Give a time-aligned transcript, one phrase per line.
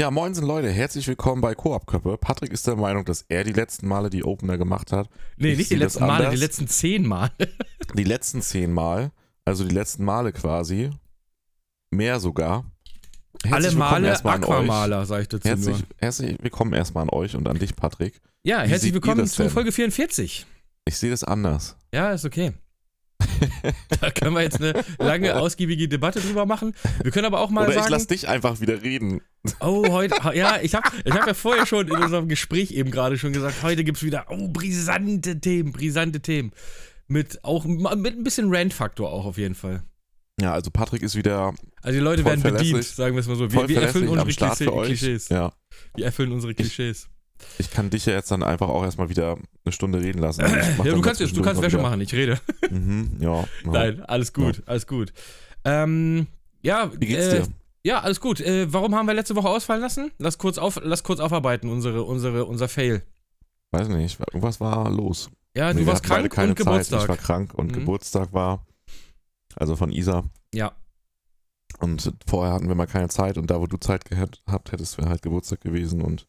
[0.00, 2.18] Ja, moinsen Leute, herzlich willkommen bei Koop-Köppe.
[2.18, 5.08] Patrick ist der Meinung, dass er die letzten Male die Opener gemacht hat.
[5.36, 7.30] Nee, Ich nicht die letzten Male, die letzten zehn Male.
[7.94, 9.12] Die letzten zehn Mal,
[9.44, 10.90] also die letzten Male quasi,
[11.92, 12.64] mehr sogar.
[13.44, 14.24] Herzlich Alle Male.
[14.24, 15.86] Aquamaler, sag ich dazu Herzlich, nur.
[15.98, 18.20] herzlich willkommen erstmal an euch und an dich, Patrick.
[18.42, 19.48] Ja, Wie herzlich willkommen zu?
[19.48, 20.44] Folge 44.
[20.86, 21.76] Ich sehe das anders.
[21.94, 22.52] Ja, ist okay.
[24.00, 26.74] da können wir jetzt eine lange, ausgiebige Debatte drüber machen.
[27.02, 29.20] Wir können aber auch mal Oder ich sagen, lass dich einfach wieder reden.
[29.60, 33.18] oh, heute, ja, ich habe ich hab ja vorher schon in unserem Gespräch eben gerade
[33.18, 36.52] schon gesagt, heute gibt's wieder, oh, brisante Themen, brisante Themen.
[37.06, 39.82] Mit auch, mit ein bisschen Rant-Faktor auch auf jeden Fall.
[40.40, 43.52] Ja, also Patrick ist wieder Also die Leute werden bedient, sagen wir es mal so.
[43.52, 44.66] Wir, wir erfüllen unsere Klischee.
[44.66, 45.28] Klischees.
[45.28, 45.52] Ja,
[45.94, 47.08] Wir erfüllen unsere Klischees.
[47.58, 50.42] Ich kann dich ja jetzt dann einfach auch erstmal wieder eine Stunde reden lassen.
[50.78, 52.38] Mach Ja, du kannst, jetzt, du kannst Wäsche wieder- machen, ich rede.
[52.70, 53.46] Mhm, ja, ja.
[53.64, 55.12] Nein, alles gut, alles gut.
[55.64, 56.26] Ähm,
[56.62, 57.48] ja, Wie geht's äh, dir?
[57.84, 58.40] Ja, alles gut.
[58.40, 60.10] Äh, warum haben wir letzte Woche ausfallen lassen?
[60.18, 63.02] Lass kurz, auf, lass kurz aufarbeiten, unsere, unsere, unser Fail.
[63.72, 65.30] Weiß nicht, irgendwas war los.
[65.56, 66.66] Ja, Nee, du warst krank keine und Zeit.
[66.66, 67.02] Geburtstag.
[67.02, 67.72] Ich war krank und Mhm.
[67.74, 68.66] Geburtstag war,
[69.56, 70.24] also von Isa.
[70.54, 70.72] Ja,
[71.80, 74.96] Und vorher hatten wir mal keine Zeit und da, wo du Zeit gehabt habt, hättest
[74.98, 76.26] wir halt Geburtstag gewesen und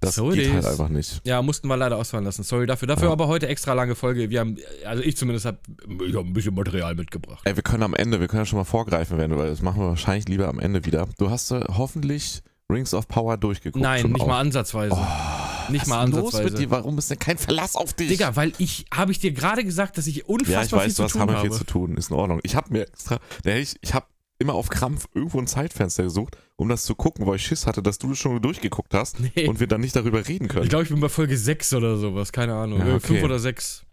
[0.00, 1.20] das So it geht halt einfach nicht.
[1.24, 2.42] ja, mussten wir leider ausfallen lassen.
[2.42, 2.88] Sorry dafür.
[2.88, 3.12] Dafür Ja.
[3.12, 4.30] aber heute extra lange Folge.
[4.30, 5.58] Wir haben, also ich zumindest habe
[6.06, 7.40] ich hab ein bisschen Material mitgebracht.
[7.44, 9.80] Ey, wir können am Ende, wir können ja schon mal vorgreifen werden, weil das machen
[9.82, 11.08] wir wahrscheinlich lieber am Ende wieder.
[11.18, 13.82] Du hast äh, hoffentlich Rings of Power durchgeguckt.
[13.82, 14.26] Nein, nicht auch.
[14.26, 14.94] mal ansatzweise.
[14.94, 16.50] Oh, Nicht was mal ist los ansatzweise.
[16.52, 16.70] mit dir?
[16.70, 18.08] Warum ist denn kein Verlass auf dich?
[18.08, 20.88] Digga, weil ich, habe ich dir gerade gesagt, dass ich unfassbar ja, ich weiß, viel
[20.90, 21.48] du zu hast tun hammer habe.
[21.48, 22.40] viel zu tun, ist in Ordnung.
[22.42, 24.04] Ich habe mir extra, ich, ich habe
[24.38, 27.82] immer auf Krampf irgendwo ein Zeitfenster gesucht, um das zu gucken, weil ich Schiss hatte,
[27.82, 29.48] dass du das schon durchgeguckt hast Nee.
[29.48, 30.62] und wir dann nicht darüber reden können.
[30.64, 32.78] Ich glaube, ich bin bei Folge 6 oder sowas, keine Ahnung.
[32.80, 33.06] Ja, Äh, okay.
[33.08, 33.84] 5 oder 6.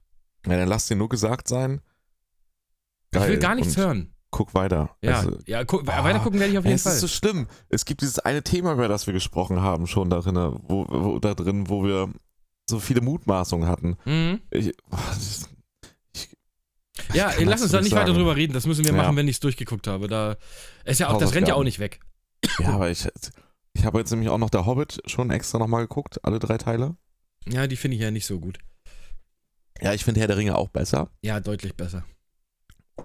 [0.47, 1.81] ja, dann lass dir nur gesagt sein.
[3.13, 3.37] Ich will Geil.
[3.39, 4.11] gar nichts und hören.
[4.31, 4.95] Guck weiter.
[5.01, 6.93] Ja, Also, ja gu Ah, weiter gucken werde ich auf jeden es Fall.
[6.93, 7.47] ist so schlimm.
[7.69, 11.33] Es gibt dieses eine Thema, über das wir gesprochen haben, schon darin, wo, wo, da
[11.33, 12.09] drin, wo wir
[12.69, 13.95] so viele Mutmaßungen hatten.
[14.05, 14.41] mhm.
[14.51, 15.49] Ich, oh, das-
[17.13, 18.07] Ja, lass uns da nicht sagen.
[18.07, 18.53] weiter drüber reden.
[18.53, 18.97] Das müssen wir Ja.
[18.97, 20.07] machen, wenn ich es durchgeguckt habe.
[20.07, 20.37] Da
[20.85, 21.99] ist ja auch, das rennt ja auch nicht weg.
[22.59, 23.07] ja, aber ich,
[23.73, 26.95] ich habe jetzt nämlich auch noch der Hobbit schon extra nochmal geguckt, alle drei Teile.
[27.47, 28.57] Ja, die finde ich ja nicht so gut.
[29.81, 31.09] Ja, ich finde Herr der Ringe auch besser.
[31.21, 32.05] Ja, deutlich besser.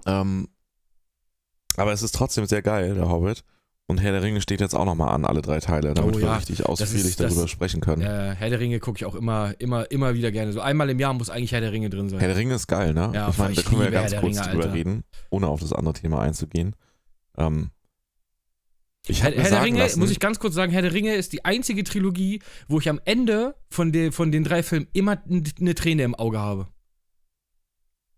[0.05, 0.47] Ähm,
[1.75, 3.43] aber es ist trotzdem sehr geil, der Hobbit.
[3.91, 6.25] Und Herr der Ringe steht jetzt auch nochmal an, alle drei Teile, damit Oh wir
[6.27, 8.01] ja, richtig ausführlich ist- das- darüber sprechen können.
[8.03, 10.53] Äh, Herr der Ringe gucke ich auch immer, immer, immer wieder gerne.
[10.53, 12.19] So einmal im Jahr muss eigentlich Herr der Ringe drin sein.
[12.19, 13.11] Herr der Ringe ist geil, ne?
[13.13, 14.73] Ja, ich meine, da können wir ja ganz kurz Ringe, drüber Alter.
[14.73, 16.73] reden, ohne auf das andere Thema einzugehen.
[17.37, 17.71] Ähm,
[19.07, 21.33] ich Herr, Herr der Ringe, lassen, muss ich ganz kurz sagen, Herr der Ringe ist
[21.33, 25.75] die einzige Trilogie, wo ich am Ende von, den von den drei Filmen immer eine
[25.75, 26.67] Träne im Auge habe.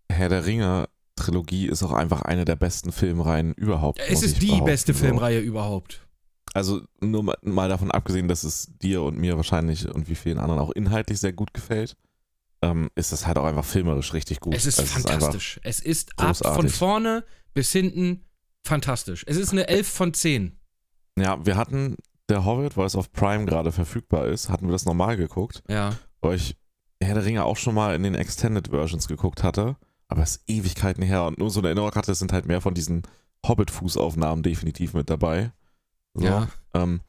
[0.08, 4.00] Herr der Ringe Trilogie ist auch einfach eine der besten Filmreihen überhaupt.
[4.08, 4.94] Es ist die beste.
[4.94, 6.06] Filmreihe überhaupt.
[6.52, 10.60] Also nur mal, davon abgesehen, dass es dir und mir wahrscheinlich und wie vielen anderen
[10.60, 11.96] auch inhaltlich sehr gut gefällt,
[12.62, 14.54] ähm, ist es halt auch einfach filmerisch richtig gut.
[14.54, 15.60] Es ist einfach fantastisch.
[15.64, 16.60] es ist ab großartig.
[16.60, 17.24] von vorne
[17.54, 18.24] bis hinten
[18.64, 19.24] fantastisch.
[19.26, 20.58] Es ist eine 11 von 10.
[21.18, 21.96] Ja, wir hatten
[22.28, 25.96] der Hobbit, weil es auf Prime gerade verfügbar ist, hatten wir das normal geguckt, Ja.
[26.20, 26.56] weil ich
[27.02, 29.76] Herr der Ringe auch schon mal in den Extended Versions geguckt hatte,
[30.08, 32.74] aber es ist Ewigkeiten her und nur so eine Erinnerung hatte, sind halt mehr von
[32.74, 33.02] diesen
[33.46, 35.52] Hobbit-Fußaufnahmen definitiv mit dabei.
[36.14, 36.48] So, Ja.
[36.74, 37.00] Ähm,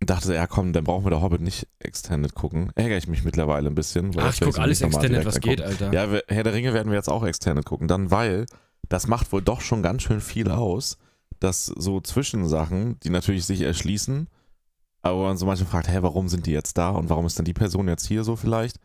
[0.00, 2.70] dachte, ja komm, dann brauchen wir der Hobbit nicht Extended gucken.
[2.74, 4.14] Ärgere ich mich mittlerweile ein bisschen.
[4.14, 5.84] weil Ach, ich gucke alles Extended, was geht, angucken.
[5.84, 5.92] Alter.
[5.94, 8.46] Ja, wir- Herr der Ringe werden wir jetzt auch Extended gucken, dann weil
[8.88, 10.98] das macht wohl doch schon ganz schön viel aus,
[11.40, 14.28] dass so Zwischensachen, die natürlich sich erschließen,
[15.02, 17.44] aber man so manchmal fragt, hä, warum sind die jetzt da und warum ist dann
[17.44, 18.78] die Person jetzt hier so vielleicht,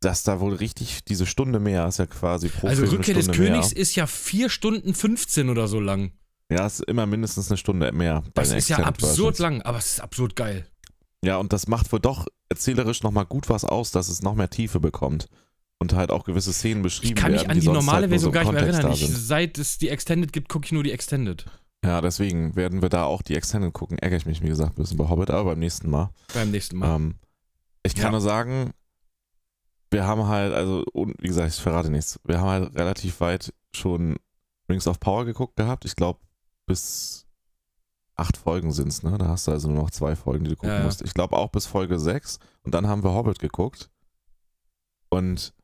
[0.00, 3.28] dass da wohl richtig diese Stunde mehr ist ja quasi pro Also Film Rückkehr des
[3.28, 3.76] Königs Mehr.
[3.80, 6.12] ist ja 4 Stunden 15 oder so lang.
[6.50, 8.22] Ja, es ist immer mindestens eine Stunde mehr.
[8.34, 9.38] Das ist ja absurd Versions.
[9.40, 10.66] lang, aber es ist absurd geil.
[11.24, 14.50] Ja, und das macht wohl doch erzählerisch nochmal gut was aus, dass es noch mehr
[14.50, 15.28] Tiefe bekommt.
[15.78, 18.20] Und halt auch gewisse Szenen beschrieben Ich kann mich werden, an die sonst normale halt
[18.20, 18.92] so Version im gar nicht mehr erinnern.
[18.92, 21.44] Ich, seit es die Extended gibt, gucke ich nur die Extended.
[21.84, 23.98] Ja, deswegen werden wir da auch die Extended gucken.
[23.98, 26.10] Ärgere ich mich, wie gesagt, ein bisschen bei Hobbit, aber beim nächsten Mal.
[26.32, 26.96] Beim nächsten Mal.
[26.96, 27.14] Ähm,
[27.82, 28.10] ich kann Ja.
[28.12, 28.70] nur sagen,
[29.96, 32.20] wir haben halt, also, und wie gesagt, ich verrate nichts.
[32.24, 34.16] Wir haben halt relativ weit schon
[34.68, 35.86] Rings of Power geguckt gehabt.
[35.86, 36.20] Ich glaube,
[36.66, 37.26] bis
[38.14, 39.16] acht Folgen sind es, ne?
[39.16, 40.84] Da hast du also nur noch zwei Folgen, die du gucken Ja, ja.
[40.84, 41.00] musst.
[41.00, 42.38] Ich glaube auch bis Folge sechs.
[42.62, 43.90] Und dann haben wir Hobbit geguckt.
[45.08, 45.54] Und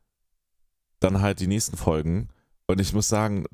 [1.01, 2.31] dann halt die nächsten Folgen.
[2.67, 3.45] Und ich muss sagen,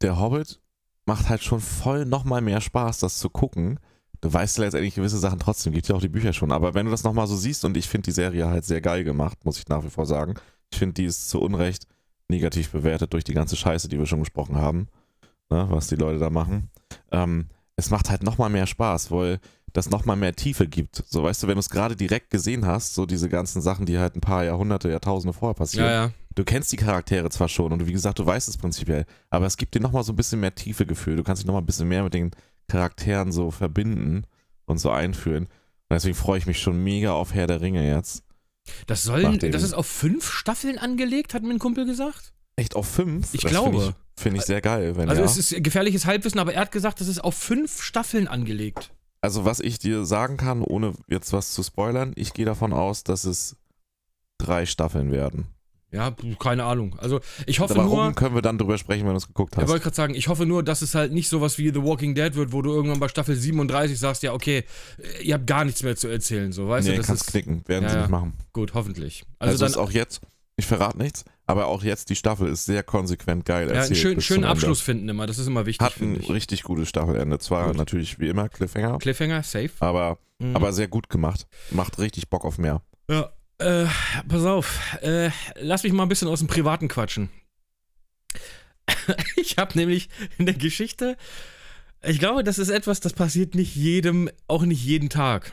[0.00, 0.60] der Hobbit
[1.04, 3.78] macht halt schon voll nochmal mehr Spaß, das zu gucken.
[4.26, 6.50] Du weißt ja letztendlich gewisse Sachen trotzdem, gibt ja auch die Bücher schon.
[6.50, 9.04] Aber wenn du das nochmal so siehst, und ich finde die Serie halt sehr geil
[9.04, 10.34] gemacht, muss ich nach wie vor sagen.
[10.72, 11.86] Ich finde, die ist zu Unrecht
[12.26, 14.88] negativ bewertet durch die ganze Scheiße, die wir schon gesprochen haben,
[15.48, 16.70] ne, was die Leute da machen.
[17.12, 19.38] Ähm, es macht halt nochmal mehr Spaß, weil
[19.72, 21.04] das nochmal mehr Tiefe gibt.
[21.06, 23.96] So, weißt du, wenn du es gerade direkt gesehen hast, so diese ganzen Sachen, die
[23.96, 25.86] halt ein paar Jahrhunderte, Jahrtausende vorher passieren.
[25.86, 26.10] Ja, ja.
[26.34, 29.56] Du kennst die Charaktere zwar schon und wie gesagt, du weißt es prinzipiell, aber es
[29.56, 31.14] gibt dir nochmal so ein bisschen mehr Tiefe-Gefühl.
[31.14, 32.32] Du kannst dich nochmal ein bisschen mehr mit den
[32.68, 34.24] Charakteren so verbinden
[34.64, 35.44] und so einführen.
[35.44, 38.22] Und deswegen freue ich mich schon mega auf Herr der Ringe jetzt.
[38.86, 42.32] Das sollen, das ist auf fünf Staffeln angelegt, hat mir ein Kumpel gesagt.
[42.56, 43.32] Echt auf fünf?
[43.34, 43.70] Ich Das glaube.
[43.70, 44.96] Finde ich, find ich sehr geil.
[44.96, 45.26] Wenn Also ja.
[45.26, 48.92] es ist gefährliches Halbwissen, aber er hat gesagt, das ist auf fünf Staffeln angelegt.
[49.20, 53.04] Also was ich dir sagen kann, ohne jetzt was zu spoilern, ich gehe davon aus,
[53.04, 53.56] dass es
[54.38, 55.46] drei Staffeln werden.
[55.92, 56.98] Ja, keine Ahnung.
[56.98, 59.62] Also ich hoffe Warum nur, können wir dann drüber sprechen, wenn du es geguckt ich
[59.62, 59.68] hast?
[59.68, 62.34] wollte gerade sagen, ich hoffe nur, dass es halt nicht sowas wie The Walking Dead
[62.34, 64.64] wird, wo du irgendwann bei Staffel 37 sagst, ja, okay,
[65.22, 67.62] ihr habt gar nichts mehr zu erzählen, so, weißt nee, du, das kannst ist knicken,
[67.66, 68.34] werden Ja, sie nicht machen.
[68.52, 69.24] gut, hoffentlich.
[69.38, 70.20] Also, Also, ist dann auch jetzt,
[70.56, 73.98] ich verrate nichts, aber auch jetzt die Staffel ist sehr konsequent geil ja, einen erzählt.
[73.98, 74.48] schön, schönen Ende.
[74.50, 76.28] Abschluss finden immer, das ist immer wichtig, Hat ein ich.
[76.28, 77.38] richtig gutes Staffelende.
[77.38, 77.76] Zwar Gut.
[77.76, 79.70] natürlich wie immer Cliffhanger, Cliffhanger, safe.
[79.78, 80.56] aber, Mhm.
[80.56, 81.46] aber sehr gut gemacht.
[81.70, 82.82] Macht richtig Bock auf mehr.
[83.08, 83.86] Ja, äh,
[84.28, 87.30] pass auf, äh, lass mich mal ein bisschen aus dem Privaten quatschen.
[89.36, 90.08] ich habe nämlich
[90.38, 91.16] in der Geschichte,
[92.02, 95.52] ich glaube, das ist etwas, das passiert nicht jedem, auch nicht jeden Tag.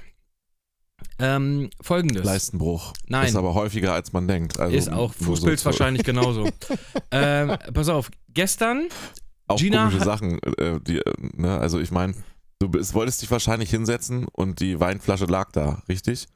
[1.19, 2.23] Ähm, folgendes.
[2.23, 2.93] Leistenbruch.
[3.07, 3.27] Nein.
[3.27, 4.59] Ist aber häufiger als man denkt.
[4.59, 6.49] Also ist auch so Fußpilz zu- wahrscheinlich genauso.
[7.11, 8.87] ähm, pass auf, gestern,
[9.47, 10.41] Auch Gina komische Sachen.
[10.57, 11.57] Äh, die, äh, ne?
[11.57, 12.13] Also ich meine,
[12.59, 16.27] du bist, wolltest dich wahrscheinlich hinsetzen und die Weinflasche lag da, richtig?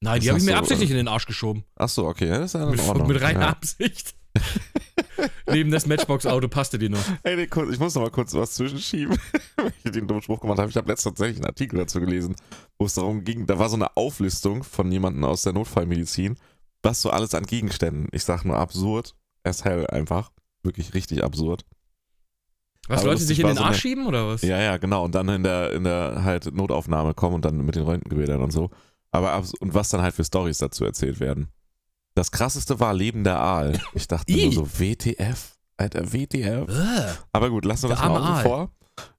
[0.00, 1.64] Nein, die habe ich mir absichtlich äh, in den Arsch geschoben.
[1.76, 3.08] Ach so, okay, ja, das ist ja Mit, Ordnung.
[3.08, 3.48] mit reiner ja.
[3.48, 4.14] Absicht.
[5.46, 7.02] Neben das Matchbox-Auto passte die noch.
[7.24, 9.18] Hey, nee, kurz, ich muss noch mal kurz was zwischenschieben,
[9.56, 10.70] weil ich den dummen Spruch gemacht habe.
[10.70, 12.36] Ich habe letztens tatsächlich einen Artikel dazu gelesen,
[12.78, 16.36] wo es darum ging, da war so eine Auflistung von jemandem aus der Notfallmedizin,
[16.82, 18.08] was so alles an Gegenständen.
[18.12, 20.30] Ich sag nur absurd, as hell einfach.
[20.62, 21.64] Wirklich richtig absurd.
[22.88, 24.42] Was, Aber Leute sich in den so Arsch eine- schieben oder was?
[24.42, 25.04] Ja, ja, genau.
[25.04, 28.50] Und dann in der, in der halt Notaufnahme kommen und dann mit den Röntgenbildern und
[28.50, 28.70] so.
[29.10, 31.48] Aber und was dann halt für Stories dazu erzählt werden.
[32.14, 33.80] Das krasseste war lebender Aal.
[33.94, 35.56] Ich dachte nur so, WTF?
[35.76, 36.68] Alter, WTF?
[36.68, 38.72] Äh, Aber gut, lassen wir das mal außen vor.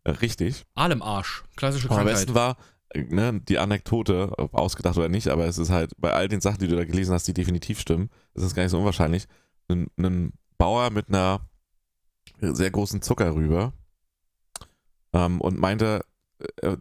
[0.04, 0.66] Äh, Richtig.
[0.76, 1.44] Aal im Arsch.
[1.56, 2.26] Klassische Aber am Krankheit.
[2.26, 2.58] besten war,
[2.90, 6.42] äh, ne, die Anekdote, ob ausgedacht oder nicht, aber es ist halt bei all den
[6.42, 9.28] Sachen, die du da gelesen hast, die definitiv stimmen, ist es gar nicht so unwahrscheinlich.
[9.70, 11.40] Ein, ein Bauer mit einer
[12.42, 13.72] sehr großen Zuckerrübe
[15.14, 16.04] ähm, und meinte,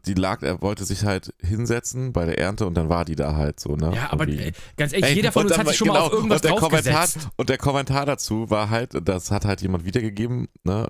[0.06, 3.34] die lag, er wollte sich halt hinsetzen bei der Ernte und dann war die da
[3.34, 3.92] halt so, ne?
[3.94, 4.48] Ja, aber Irgendwie.
[4.48, 6.16] äh, ganz ehrlich, Ey, jeder von und uns dann hat sich schon mal auf genau,
[6.16, 7.28] irgendwas und der Kommentar, draufgesetzt.
[7.36, 10.88] und der Kommentar dazu war halt, das hat halt jemand wiedergegeben, ne?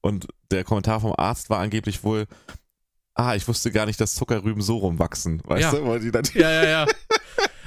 [0.00, 2.26] Und der Kommentar vom Arzt war angeblich wohl,
[3.14, 5.70] ah, ich wusste gar nicht, dass Zuckerrüben so rumwachsen, weißt Ja.
[5.70, 5.86] du?
[5.86, 6.86] Weil die dann, Ja, ja, ja.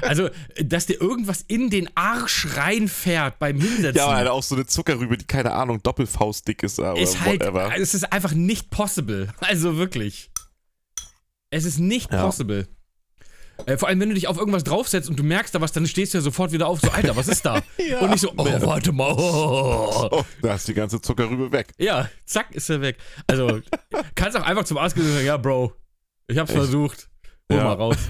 [0.02, 0.30] Also,
[0.64, 3.96] dass dir irgendwas in den Arsch reinfährt beim Hinsetzen.
[3.98, 7.42] ja, aber halt auch so eine Zuckerrübe, die keine Ahnung, doppelfaustdick ist oder ist halt,
[7.42, 7.72] whatever.
[7.78, 9.30] es ist einfach nicht possible.
[9.40, 10.30] Also wirklich.
[11.50, 12.24] Es ist nicht Ja.
[12.26, 12.68] possible.
[13.66, 15.88] Äh, vor allem, wenn du dich auf irgendwas draufsetzt und du merkst da was, dann
[15.88, 17.62] stehst du ja sofort wieder auf, so, Alter, was ist da?
[17.78, 18.00] Ja.
[18.02, 19.14] Und nicht so, oh, warte mal.
[19.18, 20.10] Oh.
[20.12, 21.74] Oh, da ist die ganze Zuckerrübe weg.
[21.80, 22.98] Ja, zack, ist er weg.
[23.26, 23.62] Also,
[24.14, 25.74] kannst auch einfach zum Arzt gehen und sagen, ja, Bro,
[26.28, 26.60] ich hab's Echt?
[26.60, 27.10] versucht.
[27.52, 27.64] Hol Ja.
[27.66, 27.98] mal raus.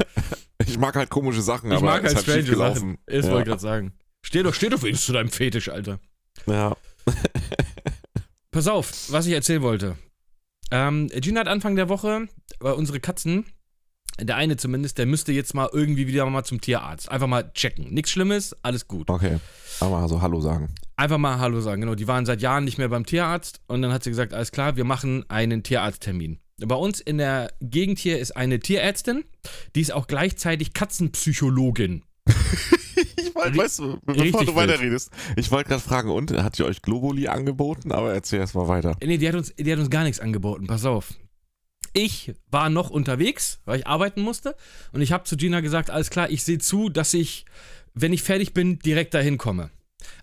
[0.66, 2.74] Ich mag halt komische Sachen, Ich aber mag es halt hat schief strange.
[2.74, 2.98] Sachen.
[3.06, 3.32] Das ja.
[3.32, 3.94] wollte ich gerade sagen.
[4.24, 6.00] Steh doch, steh doch wenigstens zu deinem Fetisch, Alter.
[6.48, 6.76] ja.
[8.52, 9.98] Pass auf, was ich erzählen wollte.
[10.72, 12.28] Ähm, Gina hat Anfang der Woche,
[12.62, 13.46] äh, unsere Katzen,
[14.20, 17.10] der eine zumindest, der müsste jetzt mal irgendwie wieder mal zum Tierarzt.
[17.10, 17.94] Einfach mal checken.
[17.94, 19.10] Nichts Schlimmes, alles gut.
[19.10, 19.38] Okay.
[19.80, 20.74] Aber mal so Hallo sagen.
[20.96, 21.82] Einfach mal Hallo sagen.
[21.82, 24.52] Genau, die waren seit Jahren nicht mehr beim Tierarzt und dann hat sie gesagt, alles
[24.52, 26.40] klar, wir machen einen Tierarzttermin.
[26.66, 29.24] Bei uns in der Gegend hier ist eine Tierärztin,
[29.76, 32.04] die ist auch gleichzeitig Katzenpsychologin.
[33.16, 36.82] Ich wollte, weißt du, bevor du weiterredest, ich wollte gerade fragen, und hat ihr euch
[36.82, 37.92] Globuli angeboten?
[37.92, 38.98] Aber erzähl erst mal weiter.
[39.04, 41.14] Nee, die hat, uns, die hat uns gar nichts angeboten, pass auf.
[41.94, 44.56] Ich war noch unterwegs, weil ich arbeiten musste.
[44.92, 47.46] Und ich habe zu Gina gesagt, alles klar, ich sehe zu, dass ich,
[47.94, 49.70] wenn ich fertig bin, direkt dahin komme.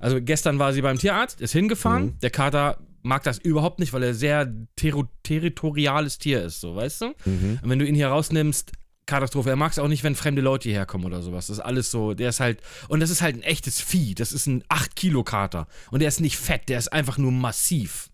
[0.01, 2.07] Also gestern war sie beim Tierarzt, ist hingefahren.
[2.07, 2.19] Mhm.
[2.21, 7.03] Der Kater mag das überhaupt nicht, weil er sehr ter territoriales Tier ist, so, weißt
[7.03, 7.07] du?
[7.25, 7.61] Mhm.
[7.63, 8.73] Und wenn du ihn hier rausnimmst,
[9.07, 9.51] Katastrophe.
[9.51, 11.49] Er mag es auch nicht, wenn fremde Leute hierher kommen oder sowas.
[11.49, 14.15] Das ist alles so, der ist halt, und das ist halt ein echtes Vieh.
[14.15, 15.67] Das ist ein 8-Kilo-Kater.
[15.91, 18.11] Und der ist nicht fett, der ist einfach nur massiv.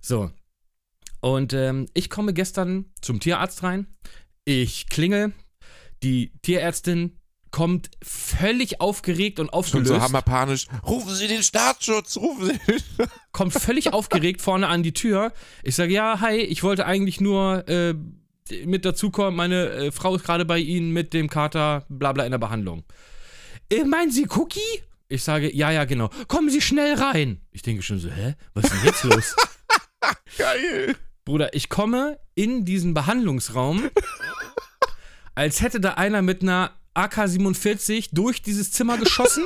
[0.00, 0.30] So.
[1.20, 3.86] Und ähm, ich komme gestern zum Tierarzt rein.
[4.44, 5.32] Ich klingel.
[6.02, 7.18] Die Tierärztin
[7.54, 9.86] kommt völlig aufgeregt und aufgelöst.
[9.86, 10.66] so hammerpanisch.
[10.84, 15.32] Rufen Sie den Staatsschutz, rufen Sie den kommt völlig aufgeregt vorne an die Tür.
[15.62, 17.94] Ich sage, ja, hi, ich wollte eigentlich nur äh,
[18.64, 22.32] mit dazukommen, meine äh, Frau ist gerade bei Ihnen mit dem Kater, bla bla in
[22.32, 22.82] der Behandlung.
[23.70, 24.82] Äh, meinen Sie Cookie?
[25.06, 26.10] Ich sage, ja, ja, genau.
[26.26, 27.40] Kommen Sie schnell rein.
[27.52, 28.34] Ich denke schon so, hä?
[28.54, 29.36] Was ist denn jetzt los?
[30.38, 30.96] Geil.
[31.24, 33.90] Bruder, ich komme in diesen Behandlungsraum,
[35.36, 39.44] als hätte da einer mit einer AK-47 durch dieses Zimmer geschossen.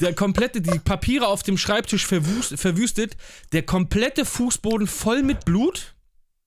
[0.00, 3.16] Der komplette, die Papiere auf dem Schreibtisch verwust, verwüstet,
[3.52, 5.96] der komplette Fußboden voll mit Blut.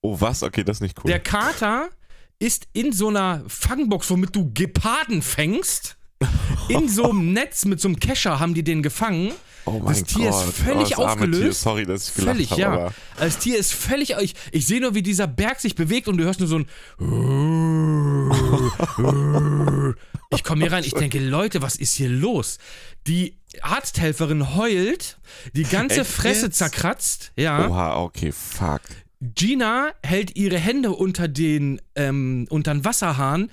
[0.02, 0.42] Oh, was?
[0.42, 1.12] Okay, das ist nicht cool.
[1.12, 1.90] Der Kater
[2.40, 5.98] ist in so einer Fangbox, womit du Geparden fängst.
[6.70, 9.34] In so einem Netz mit so einem Kescher haben die den gefangen.
[9.66, 10.48] Oh mein das Tier Gott.
[10.48, 11.42] ist völlig oh, aufgelöst.
[11.42, 11.54] Tier.
[11.54, 12.72] Sorry, dass ich gelacht Völlig, habe, ja.
[12.72, 14.12] aber Das Tier ist völlig.
[14.22, 16.66] Ich, ich sehe nur, wie dieser Berg sich bewegt und du hörst nur so ein.
[20.34, 22.58] Ich komme hier rein, ich denke, Leute, was ist hier los?
[23.06, 25.18] Die Arzthelferin heult,
[25.54, 26.58] die ganze Echt Fresse jetzt?
[26.58, 27.68] zerkratzt, ja.
[27.68, 28.80] Oha, okay, fuck.
[29.20, 33.52] Gina hält ihre Hände unter den, ähm, unter den Wasserhahn,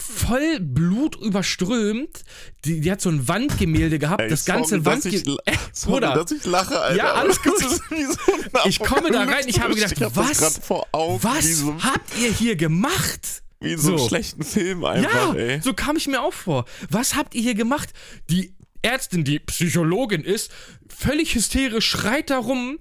[0.00, 2.24] voll Blut überströmt.
[2.64, 5.36] Die, die hat so ein Wandgemälde gehabt, Ey, das ganze sorry, Wandgemälde.
[5.72, 6.14] sorry, Bruder.
[6.14, 6.96] dass ich lache, Alter.
[6.96, 7.58] Ja, alles gut.
[7.58, 7.68] so
[8.66, 10.40] Ich komme da rein, ich habe gedacht, hab was?
[10.68, 13.42] Was so, habt ihr hier gemacht?
[13.60, 14.08] wie in so einem So.
[14.08, 15.60] schlechten Film einfach, ja, ey.
[15.62, 16.66] so kam ich mir auch vor.
[16.90, 17.90] Was habt ihr hier gemacht?
[18.28, 20.50] Die Ärztin, die Psychologin ist,
[20.96, 22.78] völlig hysterisch, schreit darum,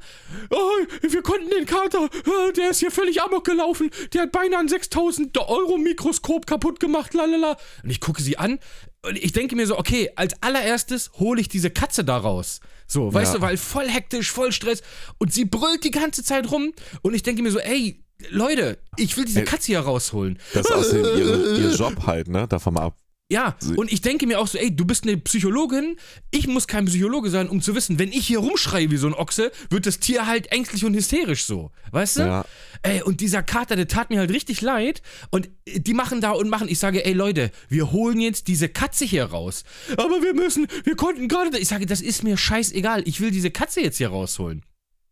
[0.50, 0.70] oh,
[1.02, 4.68] wir konnten den Kater, äh, der ist hier völlig amok gelaufen, der hat beinahe ein
[4.70, 7.58] 6000 Euro Mikroskop kaputt gemacht, lalala.
[7.84, 8.60] Und ich gucke sie an
[9.06, 12.60] und ich denke mir so, okay, als allererstes hole ich diese Katze da raus.
[12.88, 13.40] So, weißt Ja.
[13.40, 14.82] du, weil voll hektisch, voll Stress
[15.18, 19.18] und sie brüllt die ganze Zeit rum und ich denke mir so, ey, Leute, ich
[19.18, 19.44] will diese.
[19.44, 20.40] Katze hier rausholen.
[20.54, 21.18] Das ist außerdem
[21.62, 22.48] ihr Job halt, ne?
[22.48, 22.98] Davon mal ab.
[23.32, 25.96] Ja, und ich denke mir auch so, ey, du bist eine Psychologin,
[26.30, 29.14] ich muss kein Psychologe sein, um zu wissen, wenn ich hier rumschreie wie so ein
[29.14, 31.72] Ochse, wird das Tier halt ängstlich und hysterisch so.
[31.92, 32.22] Weißt du?
[32.22, 32.46] Ja.
[32.84, 35.02] Ey, und dieser Kater, der tat mir halt richtig leid.
[35.32, 36.68] Und die machen da und machen.
[36.68, 39.64] Ich sage, ey Leute, wir holen jetzt diese Katze hier raus.
[39.92, 41.58] Aber wir müssen, wir konnten gerade.
[41.58, 43.08] Ich sage, das ist mir scheißegal.
[43.08, 44.64] Ich will diese Katze jetzt hier rausholen.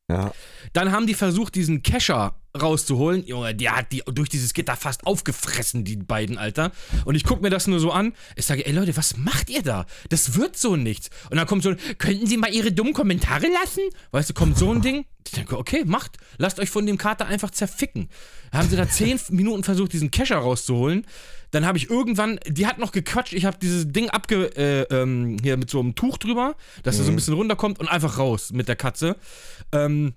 [0.10, 0.34] Ja.
[0.74, 3.26] Dann haben die versucht, diesen Kescher rauszuholen.
[3.26, 6.72] Junge, der hat die durch dieses Gitter fast aufgefressen, die beiden, Alter.
[7.06, 8.14] Und ich guck mir das nur so an.
[8.36, 9.86] Ich sage, ey Leute, was macht ihr da?
[10.10, 11.10] Das wird so nichts.
[11.30, 13.84] Und dann kommt so ein, könnten Sie mal Ihre dummen Kommentare lassen?
[14.12, 15.06] Weißt du, kommt so ein Ding.
[15.26, 16.18] Ich denke, okay, macht.
[16.38, 18.10] Lasst euch von dem Kater einfach zerficken.
[18.52, 21.06] Da haben sie da zehn Minuten versucht, diesen Kescher rauszuholen.
[21.52, 25.38] Dann habe ich irgendwann, die hat noch gequatscht, ich habe dieses Ding abge, äh, ähm,
[25.42, 28.52] hier mit so einem Tuch drüber, dass er so ein bisschen runterkommt und einfach raus
[28.52, 29.18] mit der Katze.
[29.72, 30.14] Ähm,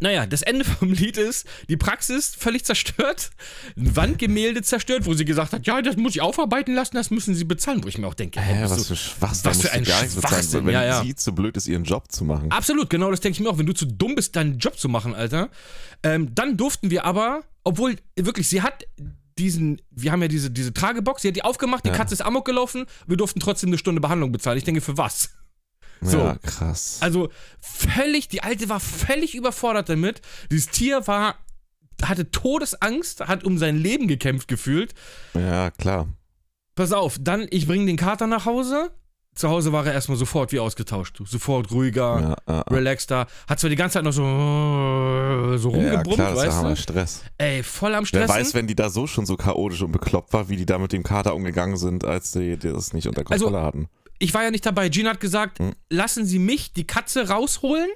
[0.00, 3.30] naja, das Ende vom Lied ist, die Praxis völlig zerstört,
[3.76, 7.34] ein Wandgemälde zerstört, wo sie gesagt hat, ja, das muss ich aufarbeiten lassen, das müssen
[7.34, 7.82] sie bezahlen.
[7.84, 10.74] Wo ich mir auch denke, Hä, bist was du- was da für ein Schwachsinn, wenn
[10.74, 11.02] ja, ja.
[11.02, 12.50] sie zu blöd ist, ihren Job zu machen.
[12.50, 13.58] Absolut, genau, das denke ich mir auch.
[13.58, 15.50] Wenn du zu dumm bist, deinen Job zu machen, Alter.
[16.02, 18.84] Ähm, dann durften wir aber, obwohl, wirklich, sie hat
[19.38, 21.94] diesen, wir haben ja diese, diese Tragebox, sie hat die aufgemacht, die Ja.
[21.96, 24.56] Katze ist amok gelaufen, wir durften trotzdem eine Stunde Behandlung bezahlen.
[24.58, 25.30] Ich denke, für was?
[26.00, 26.18] So.
[26.18, 26.98] Ja, krass.
[27.00, 30.20] Also völlig, die Alte war völlig überfordert damit.
[30.50, 31.36] Dieses Tier war,
[32.02, 34.94] hatte Todesangst, hat um sein Leben gekämpft gefühlt.
[35.34, 36.08] Ja, klar.
[36.74, 38.90] Pass auf, dann, ich bringe den Kater nach Hause.
[39.34, 41.20] Zu Hause war er erstmal sofort wie ausgetauscht.
[41.26, 43.26] Sofort ruhiger, Ja, ja, relaxter.
[43.46, 44.22] Hat zwar die ganze Zeit noch so,
[45.58, 46.76] so ja, rumgebrummt, klar, das ja weißt Hammer du?
[46.76, 47.22] Stress.
[47.36, 48.34] Ey, voll am Wer Stressen.
[48.34, 50.92] weiß, wenn die da so schon so chaotisch und bekloppt war, wie die da mit
[50.92, 53.88] dem Kater umgegangen sind, als die, die das nicht unter Also, Kontrolle hatten.
[54.18, 54.88] Ich war ja nicht dabei.
[54.88, 55.74] Gina hat gesagt, Hm.
[55.90, 57.88] lassen Sie mich die Katze rausholen.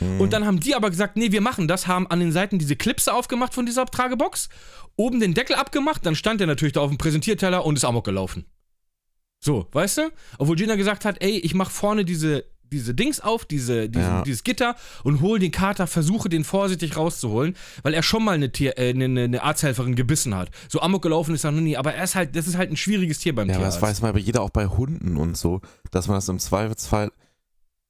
[0.00, 0.20] Mhm.
[0.20, 2.74] Und dann haben die aber gesagt, nee, wir machen das, haben an den Seiten diese
[2.74, 4.48] Clipse aufgemacht von dieser Tragebox,
[4.96, 8.04] oben den Deckel abgemacht, dann stand der natürlich da auf dem Präsentierteller und ist amok
[8.04, 8.46] gelaufen.
[9.38, 10.10] So, weißt du?
[10.38, 14.22] Obwohl Gina gesagt hat, ey, ich mach vorne diese, diese Dings auf, diese, diesen, Ja.
[14.22, 18.50] dieses Gitter und hol den Kater, versuche den vorsichtig rauszuholen, weil er schon mal eine,
[18.52, 20.50] Tier, äh, eine, eine Arzthelferin gebissen hat.
[20.68, 22.76] So amok gelaufen ist er noch nie, aber er ist halt, das ist halt ein
[22.76, 23.76] schwieriges Tier beim Ja, Tierarzt.
[23.76, 27.10] das weiß man aber jeder auch bei Hunden und so, dass man das im Zweifelsfall.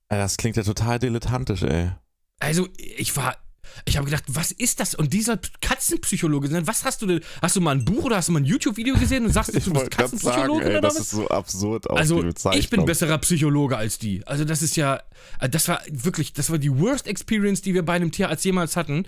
[0.08, 1.90] Das klingt ja total dilettantisch, ey.
[2.38, 3.36] Also, ich war.
[3.84, 4.94] Ich habe gedacht, was ist das?
[4.94, 7.20] Und dieser Katzenpsychologe, ne, was hast du denn?
[7.42, 9.72] Hast du mal ein Buch oder hast du mal ein YouTube-Video gesehen und sagst, du
[9.72, 13.98] bist Katzenpsychologe ey, oder das ist so absurd auch Also, ich bin besserer Psychologe als
[13.98, 14.26] die.
[14.26, 15.00] Also, das ist ja.
[15.40, 18.76] äh, Das war wirklich, das war die worst Experience, die wir bei einem Tierarzt jemals
[18.76, 19.04] hatten.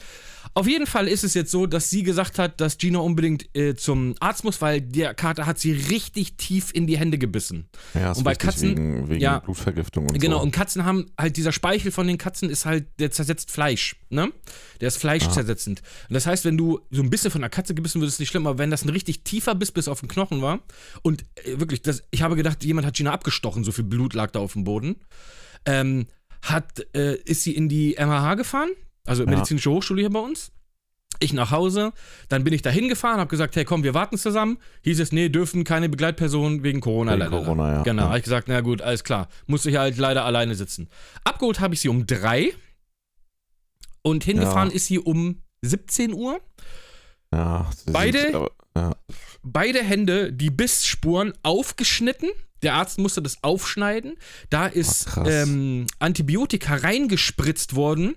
[0.55, 3.75] Auf jeden Fall ist es jetzt so, dass sie gesagt hat, dass Gina unbedingt äh,
[3.75, 7.69] zum Arzt muss, weil der Kater hat sie richtig tief in die Hände gebissen.
[7.95, 9.41] Ja, ist und bei Katzen- Wegen, wegen ja.
[9.41, 10.43] Blutvergiftung und Genau, so.
[10.45, 14.33] und Katzen haben halt dieser Speichel von den Katzen ist halt, der zersetzt Fleisch, ne?
[14.81, 15.83] Der ist fleischzersetzend.
[16.09, 18.29] Und das heißt, wenn du so ein bisschen von einer Katze gebissen wirst, ist nicht
[18.31, 20.61] schlimm, aber wenn das ein richtig tiefer Biss bis auf den Knochen war
[21.03, 24.31] und äh, wirklich, das, ich habe gedacht, jemand hat Gina abgestochen, so viel Blut lag
[24.31, 24.97] da auf dem Boden,
[25.65, 26.07] ähm,
[26.43, 28.71] hat, äh, ist sie in die MHH gefahren,
[29.07, 29.31] also Ja.
[29.31, 30.53] medizinische Hochschule hier bei uns.
[31.21, 31.93] Ich nach Hause,
[32.29, 34.59] dann bin ich da hingefahren, habe gesagt, hey komm, wir warten zusammen.
[34.85, 37.13] Hieß es, nee, dürfen keine Begleitpersonen wegen Corona.
[37.13, 37.45] Wegen lalala.
[37.45, 37.83] Corona, ja.
[37.83, 38.09] Genau, Ja.
[38.09, 39.29] habe ich gesagt, na gut, alles klar.
[39.47, 40.89] Musste ich halt leider alleine sitzen.
[41.25, 42.53] Abgeholt habe ich sie um drei
[44.09, 44.75] und hingefahren Ja.
[44.77, 46.41] ist sie um 17 Uhr.
[47.33, 48.21] Ja, Beide?
[48.27, 48.93] sieht aber- ja.
[49.43, 52.31] Beide Hände, die Bissspuren aufgeschnitten.
[52.63, 54.17] Der Arzt musste das aufschneiden.
[54.51, 58.17] Da ist Oh, ähm, Antibiotika reingespritzt worden.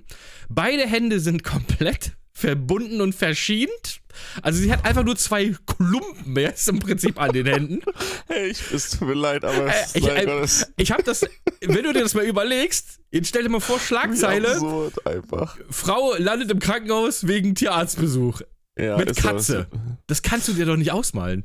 [0.50, 4.01] Beide Hände sind komplett verbunden und verschient.
[4.42, 7.82] Also sie hat einfach nur zwei Klumpen jetzt im Prinzip an den Händen.
[8.28, 11.26] Hey, ich, es tut mir leid, aber Äh, es ich- mein äh, Ich habe das,
[11.62, 15.58] wenn du dir das mal überlegst, jetzt stell dir mal vor, Schlagzeile, absurd einfach.
[15.70, 18.42] Frau landet im Krankenhaus wegen Tierarztbesuch.
[18.78, 19.68] Ja, Mit Katze.
[19.72, 21.44] so- Das kannst du dir doch nicht ausmalen.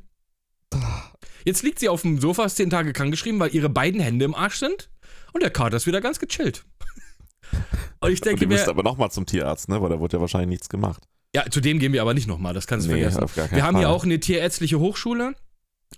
[1.45, 4.35] Jetzt liegt sie auf dem Sofa, ist zehn Tage krankgeschrieben, weil ihre beiden Hände im
[4.35, 4.91] Arsch sind.
[5.33, 6.65] Und der Kater ist wieder ganz gechillt.
[8.01, 9.81] Und ich Und denke ihr müsst mir, aber nochmal zum Tierarzt, ne?
[9.81, 11.05] Weil da wurde ja wahrscheinlich nichts gemacht.
[11.37, 13.51] Ja, zu dem gehen wir aber nicht nochmal, das kannst du Nee, vergessen.
[13.55, 13.95] Wir haben hier Fall.
[13.95, 15.35] auch eine tierärztliche Hochschule.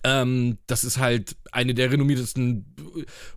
[0.02, 2.74] Ähm, das ist halt eine der renommiertesten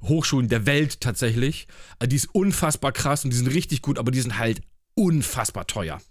[0.02, 1.68] Hochschulen der Welt tatsächlich.
[2.04, 4.62] Die ist unfassbar krass und die sind richtig gut, aber die sind halt
[4.96, 6.02] unfassbar teuer.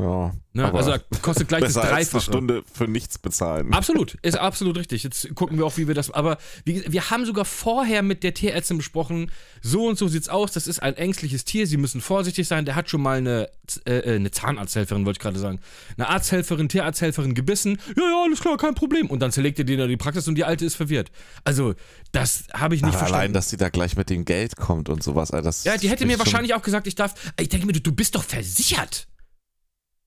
[0.00, 0.72] Ja, Ne?
[0.74, 2.22] Also kostet gleich das besser als eine Dreifache.
[2.22, 3.72] Stunde für nichts bezahlen.
[3.72, 5.04] Absolut, ist absolut richtig.
[5.04, 6.10] Jetzt gucken wir auch, wie wir das.
[6.10, 9.30] Aber wie, wir haben sogar vorher mit der Tierärztin besprochen,
[9.62, 10.50] so und so sieht's aus.
[10.50, 11.68] Das ist ein ängstliches Tier.
[11.68, 12.64] Sie müssen vorsichtig sein.
[12.64, 13.48] Der hat schon mal eine,
[13.86, 15.60] äh, äh, eine Zahnarzthelferin, wollte ich gerade sagen.
[15.96, 17.78] Eine Arzthelferin, Tierarzthelferin gebissen.
[17.96, 19.08] Ja, ja, alles klar, kein Problem.
[19.08, 21.12] Und dann zerlegt ihr den in die Praxis und die Alte ist verwirrt.
[21.44, 21.74] Also,
[22.10, 23.34] das habe ich nicht Aber allein, verstanden.
[23.34, 25.30] dass sie da gleich mit dem Geld kommt und sowas.
[25.30, 27.14] Alter, das ja, die hätte mir wahrscheinlich auch gesagt, ich darf.
[27.38, 29.06] Ich denke mir, du, du bist doch versichert.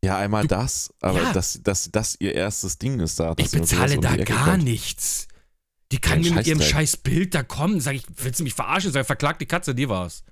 [0.04, 1.32] Ja, einmal das, aber Ja.
[1.34, 3.34] dass, dass das ihr erstes Ding ist da.
[3.38, 4.64] Ich bezahle da gar kommt.
[4.66, 5.28] nichts.
[5.94, 7.80] Die kann mir mit ihrem scheiß Bild da kommen.
[7.80, 8.92] Sag ich, willst du mich verarschen?
[8.92, 10.24] Sag, verklag die Katze, die war's.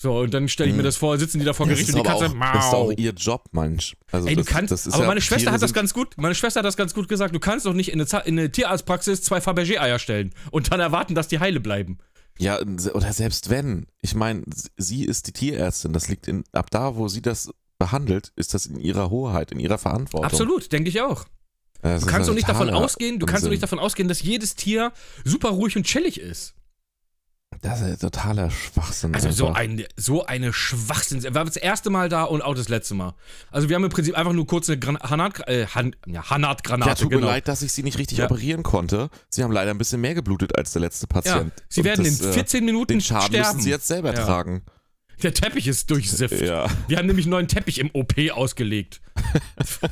[0.00, 0.84] So, und dann stelle ich mir Hm.
[0.84, 2.92] das vor, sitzen die da vor Gericht das und die Katze, auch, das ist auch
[2.92, 3.96] ihr Job, manch.
[4.12, 6.14] Also Ey, du das, kannst, das aber ja, meine Schwester Tiere hat das ganz gut,
[6.18, 7.34] meine Schwester hat das ganz gut gesagt.
[7.34, 11.16] Du kannst doch nicht in eine, in eine Tierarztpraxis zwei Fabergé-Eier stellen und dann erwarten,
[11.16, 11.98] dass die heile bleiben.
[12.38, 12.60] Ja,
[12.94, 13.88] oder selbst wenn.
[14.00, 14.44] Ich meine,
[14.76, 15.92] sie ist die Tierärztin.
[15.92, 19.60] Das liegt in, ab da, wo sie das behandelt, ist das in ihrer Hoheit, in
[19.60, 20.24] ihrer Verantwortung.
[20.30, 21.24] Absolut, denke ich auch.
[21.82, 23.50] Das Du kannst ja doch nicht davon ausgehen, du kannst doch Unsinn.
[23.52, 24.92] nicht davon ausgehen, dass jedes Tier
[25.24, 26.54] super ruhig und chillig ist.
[27.62, 29.14] Das ist ja totaler Schwachsinn.
[29.14, 31.24] Also so, ein, so eine Schwachsinn.
[31.24, 33.14] Er war das erste Mal da und auch das letzte Mal.
[33.50, 36.90] Also wir haben im Prinzip einfach nur kurz eine Gran Hanat, äh, Han ja, Hanatgranate.
[36.90, 37.22] Ja, tut genau.
[37.26, 38.26] mir leid, dass ich sie nicht richtig Ja.
[38.26, 39.08] operieren konnte.
[39.30, 41.52] Sie haben leider ein bisschen mehr geblutet als der letzte Ja, Patient.
[41.68, 43.48] sie Und werden das, in äh, 14 Minuten Den Schaden sterben.
[43.48, 44.24] müssen sie jetzt selber Ja.
[44.24, 44.62] tragen.
[45.22, 46.40] Der Teppich ist durchsifft.
[46.40, 46.66] Ja.
[46.86, 49.00] Wir haben nämlich einen neuen Teppich im OP ausgelegt.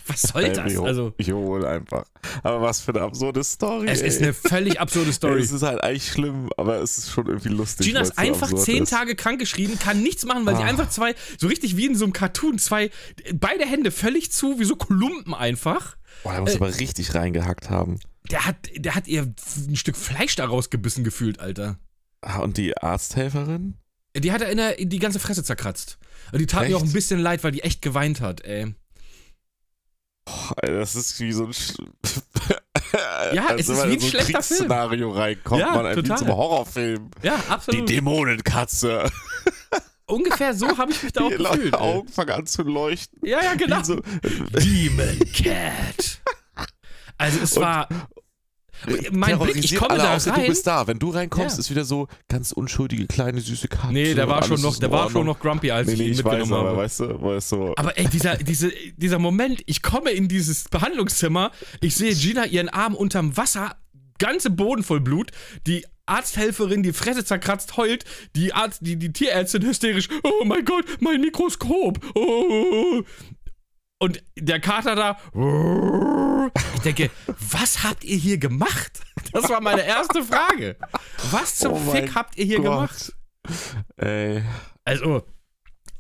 [0.07, 0.71] Was soll das?
[0.73, 2.05] Ich hol- Also, ich hole einfach.
[2.43, 3.89] Aber was für eine absurde Story.
[3.89, 4.25] es ist ey.
[4.25, 5.41] eine völlig absurde Story.
[5.41, 7.87] Es ist halt eigentlich schlimm, aber es ist schon irgendwie lustig.
[7.87, 8.91] Gina ist so einfach absurd zehn ist.
[8.91, 10.67] Tage krankgeschrieben, kann nichts machen, weil sie Ah.
[10.67, 12.91] einfach zwei, so richtig wie in so einem Cartoon, zwei,
[13.35, 15.97] beide Hände völlig zu, wie so Klumpen einfach.
[16.23, 17.99] Boah, der muss Äh, aber richtig reingehackt haben.
[18.31, 21.79] Der hat, der hat ihr ein Stück Fleisch daraus gebissen gefühlt, Alter.
[22.23, 23.75] Ah, Und die Arzthelferin?
[24.21, 25.99] Die hat er in, der, in die ganze Fresse zerkratzt.
[26.33, 26.77] Und die tat mir Echt?
[26.77, 28.75] auch ein bisschen leid, weil die echt geweint hat, ey.
[30.25, 31.53] Boah, ey, das ist wie so ein.
[33.33, 34.59] Ja, Als es ist wie in ein so schlechter Film.
[34.59, 36.19] Kriegsszenario reinkommt, Ja, man, wie total.
[36.19, 37.11] zum Horrorfilm.
[37.23, 37.89] Ja, Die absolut.
[37.89, 39.11] Dämonenkatze.
[40.07, 41.75] Ungefähr so habe ich mich da auch Die gefühlt.
[41.75, 41.81] ey.
[41.81, 43.19] Augen fangen an zu leuchten.
[43.25, 43.81] Ja, ja, genau.
[43.81, 44.01] Wie so,
[44.61, 46.21] Demon Cat.
[47.19, 47.89] Also es Und- war.
[49.11, 50.43] Mein Blick, ich komme da außer rein.
[50.43, 50.87] Du bist da.
[50.87, 51.61] Wenn du reinkommst, Ja.
[51.61, 53.93] ist wieder so ganz unschuldige kleine süße Katze.
[53.93, 56.13] Nee, der war schon noch, in war schon noch grumpy, als Nee, ich nee, ihn
[56.13, 56.79] ich weiß, mitgenommen aber habe.
[56.83, 57.73] weißt du, es so.
[57.77, 62.69] Aber ey, dieser, diese, dieser Moment, ich komme in dieses Behandlungszimmer, ich sehe Gina ihren
[62.69, 63.77] Arm unterm Wasser,
[64.19, 65.31] ganze Boden voll Blut,
[65.67, 68.05] die Arzthelferin, die Fresse zerkratzt, heult,
[68.37, 71.99] die Arzt, die, die Tierärztin hysterisch, oh mein Gott, mein Mikroskop.
[72.15, 73.03] Oh.
[73.99, 75.19] Und der Kater da,
[76.75, 79.01] ich denke, was habt ihr hier gemacht?
[79.33, 80.77] Das war meine erste Frage.
[81.31, 82.65] Was zum Oh Fick habt ihr hier Gott.
[82.65, 83.13] gemacht?
[83.97, 84.43] Ey.
[84.85, 85.23] Also,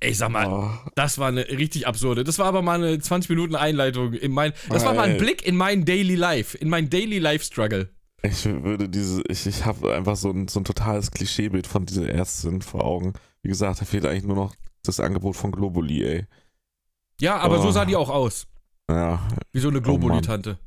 [0.00, 0.70] ich sag mal, Oh.
[0.94, 2.22] das war eine richtig absurde.
[2.22, 4.52] Das war aber mal eine 20 Minuten Einleitung in mein.
[4.68, 5.16] Das war mal ein.
[5.18, 7.88] Blick in mein Daily Life, in mein Daily Life Struggle.
[8.22, 12.08] Ich würde diese, ich, ich habe einfach so ein, so ein totales Klischeebild von dieser
[12.08, 13.14] Ärztin vor Augen.
[13.42, 16.26] Wie gesagt, da fehlt eigentlich nur noch das Angebot von Globuli, ey.
[17.20, 17.70] Ja, aber so Oh.
[17.72, 18.46] sah die auch aus.
[18.90, 20.58] Ja, Wie so eine Globuli-Tante.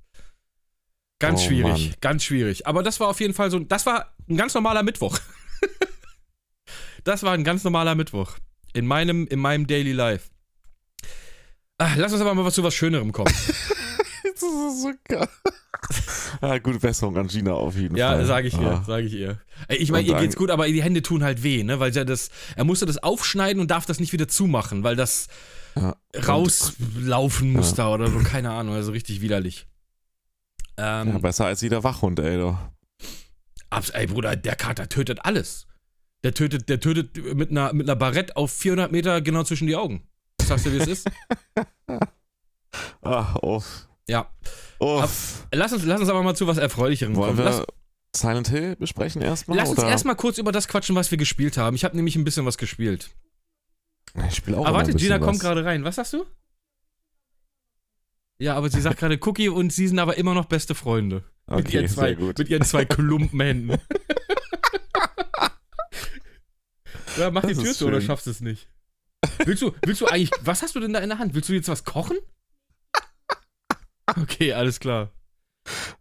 [1.20, 1.96] Ganz Oh, schwierig, Mann.
[2.02, 2.66] ganz schwierig.
[2.68, 5.20] Aber das war auf jeden Fall so, das war ein ganz normaler Mittwoch.
[7.04, 8.34] das war ein ganz normaler Mittwoch.
[8.74, 10.30] In meinem, in meinem Daily Life.
[11.78, 13.34] Ah, lass uns aber mal zu was Schönerem kommen.
[14.24, 15.28] das ist so geil.
[16.42, 18.26] ja, gute Besserung an Gina auf jeden Ja, Fall.
[18.26, 18.84] sage ich ihr, Ah.
[18.86, 19.40] sage ich ihr.
[19.70, 21.80] Ich meine, ihr geht's gut, aber die Hände tun halt weh, ne?
[21.80, 25.28] Weil ja das, er musste das aufschneiden und darf das nicht wieder zumachen, weil das
[25.76, 25.96] Ja.
[26.28, 29.68] rauslaufen muss da oder so, keine Ahnung, also richtig widerlich.
[30.78, 32.38] Ähm, Ja, besser als jeder Wachhund, ey.
[32.38, 32.58] Doch.
[33.70, 35.68] abs- ey, Bruder, der Kater tötet alles.
[36.24, 39.76] Der tötet, der tötet mit einer, mit einer Barrette auf 400 Meter genau zwischen die
[39.76, 40.08] Augen.
[40.42, 41.10] sagst du, wie es ist?
[43.02, 43.88] Ach, uff.
[44.08, 44.30] Ja.
[44.80, 45.48] Uff.
[45.54, 47.38] Lass uns, lass uns aber mal zu was Erfreulicherem Wollen kommen.
[47.38, 47.64] wir Lass,
[48.16, 49.58] Silent Hill besprechen erstmal?
[49.58, 51.76] lass uns erstmal kurz über das quatschen, was wir gespielt haben.
[51.76, 53.12] Ich habe nämlich ein bisschen was gespielt.
[54.28, 55.40] Ich spiele auch Aber immer warte, Gina kommt was.
[55.40, 55.84] gerade rein.
[55.84, 56.26] Was sagst du?
[58.42, 61.24] Ja, aber sie sagt gerade Cookie und sie sind aber immer noch beste Freunde.
[61.48, 62.38] mit, Okay, ihren zwei, sehr gut.
[62.38, 63.78] mit ihren zwei Klumpenhänden.
[67.18, 68.68] ja, mach die Das Tür ist zu oder schaffst du es nicht?
[69.46, 71.34] Willst du, willst du eigentlich, was hast du denn da in der Hand?
[71.34, 72.18] Willst du jetzt was kochen?
[74.16, 75.12] Okay, alles klar.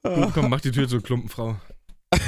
[0.03, 1.61] Gut, komm, mach die Tür zu, Klumpenfrau.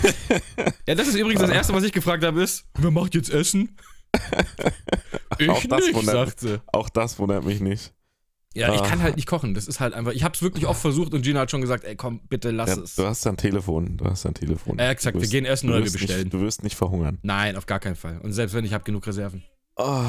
[0.86, 3.76] Ja, das ist übrigens das Erste, was ich gefragt habe, ist, wer macht jetzt Essen?
[5.38, 6.60] Ich Auch das nicht, wundert sie.
[6.72, 7.94] Auch das wundert mich nicht.
[8.52, 8.86] Ja, ich Ah.
[8.86, 9.54] kann halt nicht kochen.
[9.54, 10.12] Das ist halt einfach.
[10.12, 12.76] Ich habe es wirklich oft versucht und Gina hat schon gesagt, ey, komm, bitte lass
[12.76, 12.96] Ja, es.
[12.96, 13.96] du hast ja ein Telefon.
[13.96, 14.78] Du hast ja ein Telefon.
[14.78, 15.50] Er hat gesagt, Du wir wirst- gehen wir
[15.84, 16.22] wirst bestellen.
[16.24, 17.18] Nicht, du wirst nicht verhungern.
[17.22, 18.18] Nein, auf gar keinen Fall.
[18.18, 19.42] Und selbst wenn ich habe genug Reserven.
[19.76, 20.04] Oh,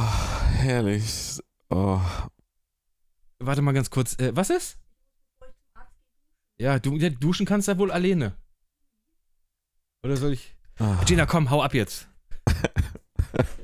[0.58, 1.40] herrlich.
[1.70, 2.02] Oh,
[3.40, 4.20] Warte mal ganz kurz.
[4.20, 4.78] Äh, was ist?
[6.60, 8.36] Ja, du ja, duschen kannst ja wohl alleine.
[10.04, 10.56] Oder soll ich?
[10.80, 11.02] ah.
[11.06, 12.08] Gina, komm, hau ab jetzt.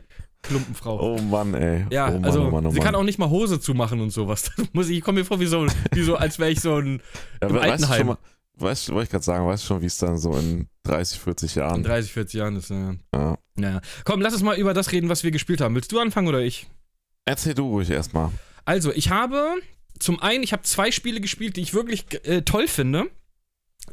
[0.47, 0.99] Klumpenfrau.
[1.15, 1.85] oh Mann, ey.
[1.91, 2.85] Ja, oh Mann, also oh Mann, oh sie Mann.
[2.85, 4.51] kann auch nicht mal Hose zumachen und sowas.
[4.73, 7.01] Muss ich, ich komme mir vor wie so, wie so als wäre ich so ein
[7.41, 7.97] ja, im we- weißt du Altenheim.
[7.97, 8.17] schon mal,
[8.55, 11.19] weißt du, wollte ich gerade sagen, weißt du schon, wie es dann so in 30,
[11.19, 11.83] 40 in Jahren.
[11.83, 12.69] 30, 40 Jahren ist.
[12.69, 12.95] Ja.
[13.13, 13.37] Ja.
[13.55, 13.81] Naja.
[14.05, 15.75] Komm, lass uns mal über das reden, was wir gespielt haben.
[15.75, 16.67] Willst du anfangen oder ich?
[17.25, 18.31] Erzähl du ruhig erstmal.
[18.65, 19.55] Also, ich habe
[19.99, 23.05] zum einen, ich habe zwei Spiele gespielt, die ich wirklich äh, toll finde.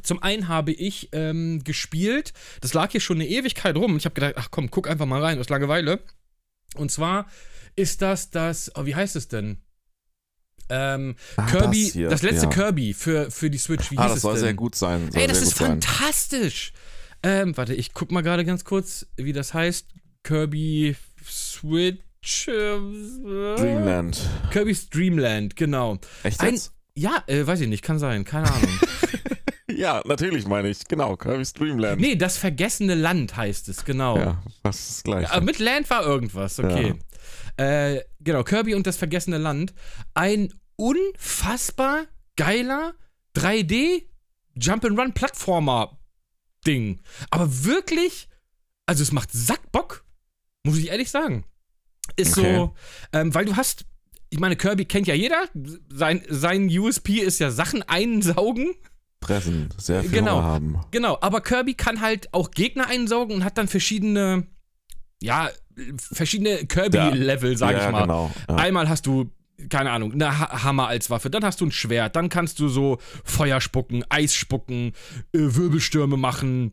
[0.03, 3.95] Zum einen habe ich ähm, gespielt, das lag hier schon eine Ewigkeit rum.
[3.97, 5.99] Ich habe gedacht, ach komm, guck einfach mal rein aus Langeweile.
[6.75, 7.27] Und zwar
[7.75, 9.57] ist das das, oh, wie heißt es denn?
[10.69, 12.51] Ähm, Ah, Kirby, das das, letzte ja.
[12.51, 13.91] Kirby für, für die Switch.
[13.91, 14.43] Wie Ah, das soll denn?
[14.43, 15.11] sehr gut sein.
[15.11, 16.73] Soll Ey, das ist fantastisch.
[17.21, 19.87] Ähm, warte, ich guck mal gerade ganz kurz, wie das heißt.
[20.23, 20.95] Kirby
[21.27, 22.47] Switch.
[22.47, 22.77] Äh,
[23.57, 24.19] Dreamland.
[24.51, 25.99] Kirby's Dreamland, genau.
[26.23, 26.71] Echt Ein- jetzt?
[26.97, 28.69] Ja, äh, weiß ich nicht, kann sein, keine Ahnung.
[29.75, 30.79] Ja, natürlich meine ich.
[30.87, 31.99] Genau, Kirby's Dreamland.
[32.01, 34.17] nee, das vergessene Land heißt es, genau.
[34.17, 35.31] Ja, fast das gleiche.
[35.31, 36.95] Aber mit Land war irgendwas, okay.
[37.57, 39.73] Äh, genau, Kirby und das vergessene Land.
[40.13, 42.93] Ein unfassbar geiler
[43.35, 44.03] 3D
[44.57, 45.97] Jump'n'Run Plattformer
[46.65, 47.01] Ding.
[47.29, 48.27] Aber wirklich,
[48.85, 50.03] also es macht Sackbock,
[50.63, 51.45] muss ich ehrlich sagen.
[52.15, 52.55] Ist Okay.
[52.55, 52.75] so,
[53.13, 53.85] ähm, weil du hast,
[54.29, 55.45] ich meine, Kirby kennt ja jeder.
[55.91, 58.73] Sein, sein USP ist ja Sachen einsaugen.
[59.25, 60.37] Fressen, sehr viel Genau.
[60.37, 60.77] Hunger haben.
[60.91, 64.45] Genau, aber Kirby kann halt auch Gegner einsaugen und hat dann verschiedene,
[65.21, 65.49] ja,
[65.97, 68.01] verschiedene Kirby-Level, sag ja, ich mal.
[68.03, 68.31] genau.
[68.47, 68.55] Ja.
[68.55, 69.29] Einmal hast du,
[69.69, 72.67] keine Ahnung, eine ha Hammer als Waffe, dann hast du ein Schwert, dann kannst du
[72.69, 74.93] so Feuer spucken, Eis spucken,
[75.33, 76.71] äh, Wirbelstürme machen.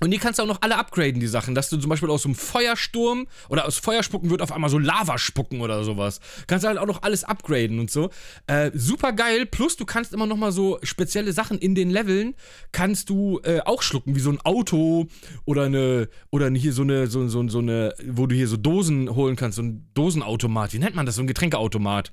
[0.00, 2.22] Und die kannst du auch noch alle upgraden, die Sachen, dass du zum Beispiel aus
[2.22, 6.20] so einem Feuersturm oder aus Feuerspucken wird auf einmal so Lava spucken oder sowas.
[6.46, 8.10] Kannst du halt auch noch alles upgraden und so.
[8.46, 12.34] Äh, super geil, plus du kannst immer noch mal so spezielle Sachen in den Leveln,
[12.70, 15.08] kannst du äh, auch schlucken, wie so ein Auto
[15.44, 19.14] oder eine, oder hier so eine, so, so, so eine, wo du hier so Dosen
[19.14, 22.12] holen kannst, so ein Dosenautomat, wie nennt man das, so ein Getränkeautomat.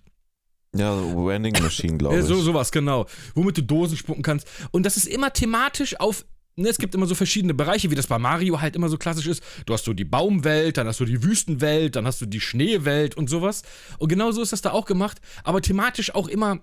[0.75, 2.25] Ja, so Vending Machine, glaube ich.
[2.25, 3.05] so, sowas, genau.
[3.33, 4.47] Womit du Dosen spucken kannst.
[4.71, 6.25] Und das ist immer thematisch auf.
[6.57, 9.27] Ne, es gibt immer so verschiedene Bereiche, wie das bei Mario halt immer so klassisch
[9.27, 9.43] ist.
[9.65, 13.15] Du hast so die Baumwelt, dann hast du die Wüstenwelt, dann hast du die Schneewelt
[13.17, 13.63] und sowas.
[13.97, 15.19] Und genau so ist das da auch gemacht.
[15.43, 16.61] Aber thematisch auch immer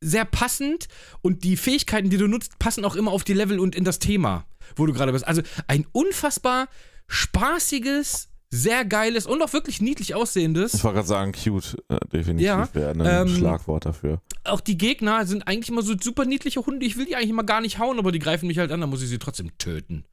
[0.00, 0.86] sehr passend.
[1.20, 3.98] Und die Fähigkeiten, die du nutzt, passen auch immer auf die Level und in das
[3.98, 5.26] Thema, wo du gerade bist.
[5.26, 6.68] Also ein unfassbar
[7.08, 10.74] spaßiges, sehr geiles und auch wirklich niedlich aussehendes.
[10.74, 14.20] Ich wollte gerade sagen, cute, äh, definitiv Ja, wäre ein ähm, Schlagwort dafür.
[14.44, 16.86] auch die Gegner sind eigentlich immer so super niedliche Hunde.
[16.86, 18.90] Ich will die eigentlich immer gar nicht hauen, aber die greifen mich halt an, dann
[18.90, 20.04] muss ich sie trotzdem töten.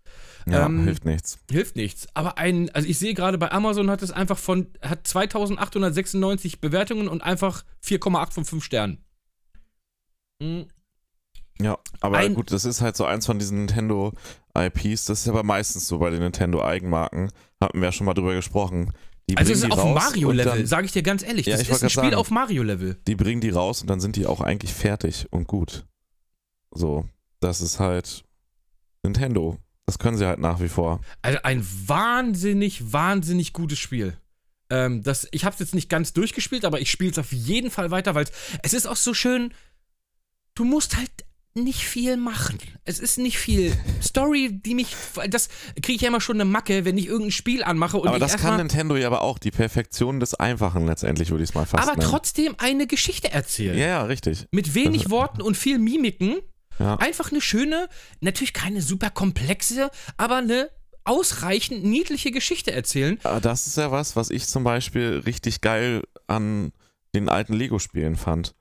[0.47, 1.37] Ja, ähm, hilft nichts.
[1.51, 2.07] Hilft nichts.
[2.15, 7.07] Aber ein, also ich sehe gerade bei Amazon hat es einfach von, hat 2896 Bewertungen
[7.07, 8.97] und einfach 4,8 von 5 Sternen.
[10.41, 10.65] Mhm.
[11.63, 14.13] Ja, aber ein- gut, das ist halt so eins von diesen Nintendo
[14.57, 15.05] IPs.
[15.05, 17.31] Das ist aber meistens so bei den Nintendo Eigenmarken.
[17.61, 18.91] Hatten wir ja schon mal drüber gesprochen.
[19.29, 21.45] Die Also es ist die auf Mario-Level, sage ich dir ganz ehrlich.
[21.45, 22.15] Ja, Das ist ein Spiel sagen.
[22.15, 22.97] auf Mario-Level.
[23.07, 25.85] Die bringen die raus und dann sind die auch eigentlich fertig und gut.
[26.71, 27.05] So,
[27.39, 28.23] das ist halt
[29.03, 29.57] Nintendo.
[29.85, 31.01] Das können sie halt nach wie vor.
[31.21, 34.17] Also ein wahnsinnig, wahnsinnig gutes Spiel.
[34.69, 37.69] Ähm, das, ich habe es jetzt nicht ganz durchgespielt, aber ich spiele es auf jeden
[37.71, 38.25] Fall weiter, weil
[38.63, 39.53] es ist auch so schön.
[40.55, 41.09] Du musst halt
[41.53, 42.57] nicht viel machen.
[42.85, 44.95] Es ist nicht viel Story, die mich.
[45.29, 45.49] Das
[45.81, 48.37] kriege ich ja immer schon eine Macke, wenn ich irgendein Spiel anmache und aber das
[48.37, 48.57] kann.
[48.57, 49.37] Nintendo ja aber auch.
[49.37, 52.09] Die Perfektion des Einfachen letztendlich, würde ich es mal fast Aber nennen.
[52.09, 53.77] trotzdem eine Geschichte erzählen.
[53.77, 54.47] Ja, ja, richtig.
[54.51, 56.37] Mit wenig Worten und viel Mimiken.
[56.79, 56.95] Ja.
[56.95, 57.89] Einfach eine schöne,
[58.21, 60.69] natürlich keine super komplexe, aber eine
[61.03, 63.19] ausreichend niedliche Geschichte erzählen.
[63.23, 66.71] Aber das ist ja was, was ich zum Beispiel richtig geil an
[67.13, 68.55] den alten Lego-Spielen fand.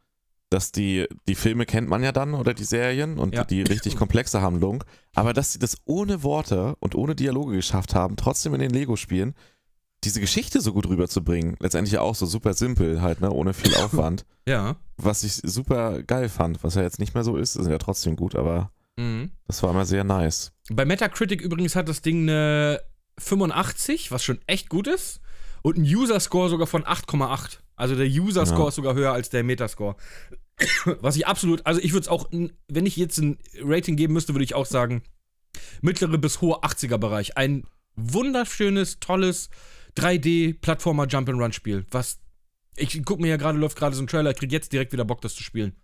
[0.51, 3.45] Dass die, die Filme kennt man ja dann oder die Serien und Ja.
[3.45, 4.83] die richtig komplexe Handlung,
[5.15, 9.35] aber dass sie das ohne Worte und ohne Dialoge geschafft haben, trotzdem in den Lego-Spielen
[10.03, 11.57] diese Geschichte so gut rüberzubringen.
[11.61, 14.25] Letztendlich auch so super simpel halt, ne, ohne viel Aufwand.
[14.49, 14.77] Ja.
[14.97, 18.17] was ich super geil fand, was ja jetzt nicht mehr so ist, ist ja trotzdem
[18.17, 19.31] gut, aber Mhm.
[19.47, 20.53] das war immer sehr nice.
[20.71, 22.81] Bei Metacritic übrigens hat das Ding eine
[23.19, 25.21] 85, was schon echt gut ist.
[25.63, 27.61] Und ein User-Score sogar von 8,8.
[27.81, 28.69] Also der User-Score Ja.
[28.69, 29.97] ist sogar höher als der Metascore.
[31.01, 34.35] Was ich absolut, also ich würde es auch, wenn ich jetzt ein Rating geben müsste,
[34.35, 35.03] würde ich auch sagen,
[35.81, 37.37] mittlere bis hohe 80er-Bereich.
[37.38, 37.64] Ein
[37.97, 39.49] wunderschönes, tolles
[39.97, 41.87] 3D-Plattformer Jump-and-Run-Spiel.
[41.90, 42.19] Was,
[42.77, 45.05] ich guck mir ja gerade, läuft gerade so ein Trailer, ich krieg jetzt direkt wieder
[45.05, 45.75] Bock, das zu spielen.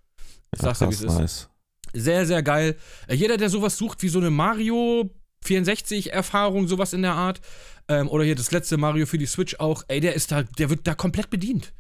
[0.55, 1.19] Ich sag's dir, wie es ist.
[1.19, 1.49] nice.
[1.95, 2.77] Sehr, sehr geil.
[3.09, 5.11] Äh, Jeder, der sowas sucht wie so eine Mario
[5.47, 7.41] 64-Erfahrung, sowas in der Art,
[7.89, 10.69] ähm, oder hier das letzte Mario für die Switch auch, ey, der ist da, der
[10.71, 11.73] wird da komplett bedient.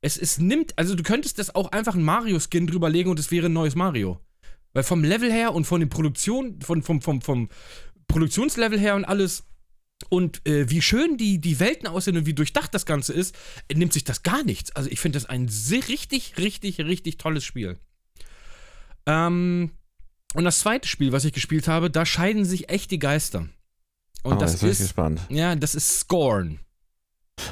[0.00, 3.46] Es, es nimmt, also du könntest das auch einfach ein Mario-Skin drüberlegen und es wäre
[3.46, 4.20] ein neues Mario.
[4.72, 7.48] Weil vom Level her und von den Produktionen, von, vom, vom, vom
[8.06, 9.44] Produktionslevel her und alles
[10.10, 13.34] und äh, wie schön die, die Welten aussehen und wie durchdacht das Ganze ist,
[13.72, 14.70] nimmt sich das gar nichts.
[14.76, 17.78] Also ich finde das ein sehr, richtig, richtig, richtig tolles Spiel.
[19.06, 19.72] Ähm,
[20.34, 23.48] und das zweite Spiel, was ich gespielt habe, da scheiden sich echt die Geister.
[24.22, 25.20] Und oh, das ist, gespannt.
[25.28, 26.60] ja, das ist Scorn.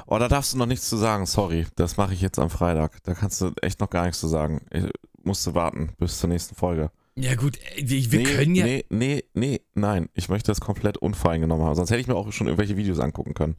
[0.07, 1.67] Oh, da darfst du noch nichts zu sagen, sorry.
[1.77, 3.03] Das mache ich jetzt am Freitag.
[3.05, 4.61] Da kannst du echt noch gar nichts zu sagen.
[4.73, 4.85] Ich
[5.23, 6.91] musste warten bis zur nächsten Folge.
[7.19, 10.09] Ja gut, äh, wir wir nee, können ja, Nee, nee, nee, nein.
[10.15, 11.75] Ich möchte das komplett unvoreingenommen haben.
[11.75, 13.57] Sonst hätte ich mir auch schon irgendwelche Videos angucken können.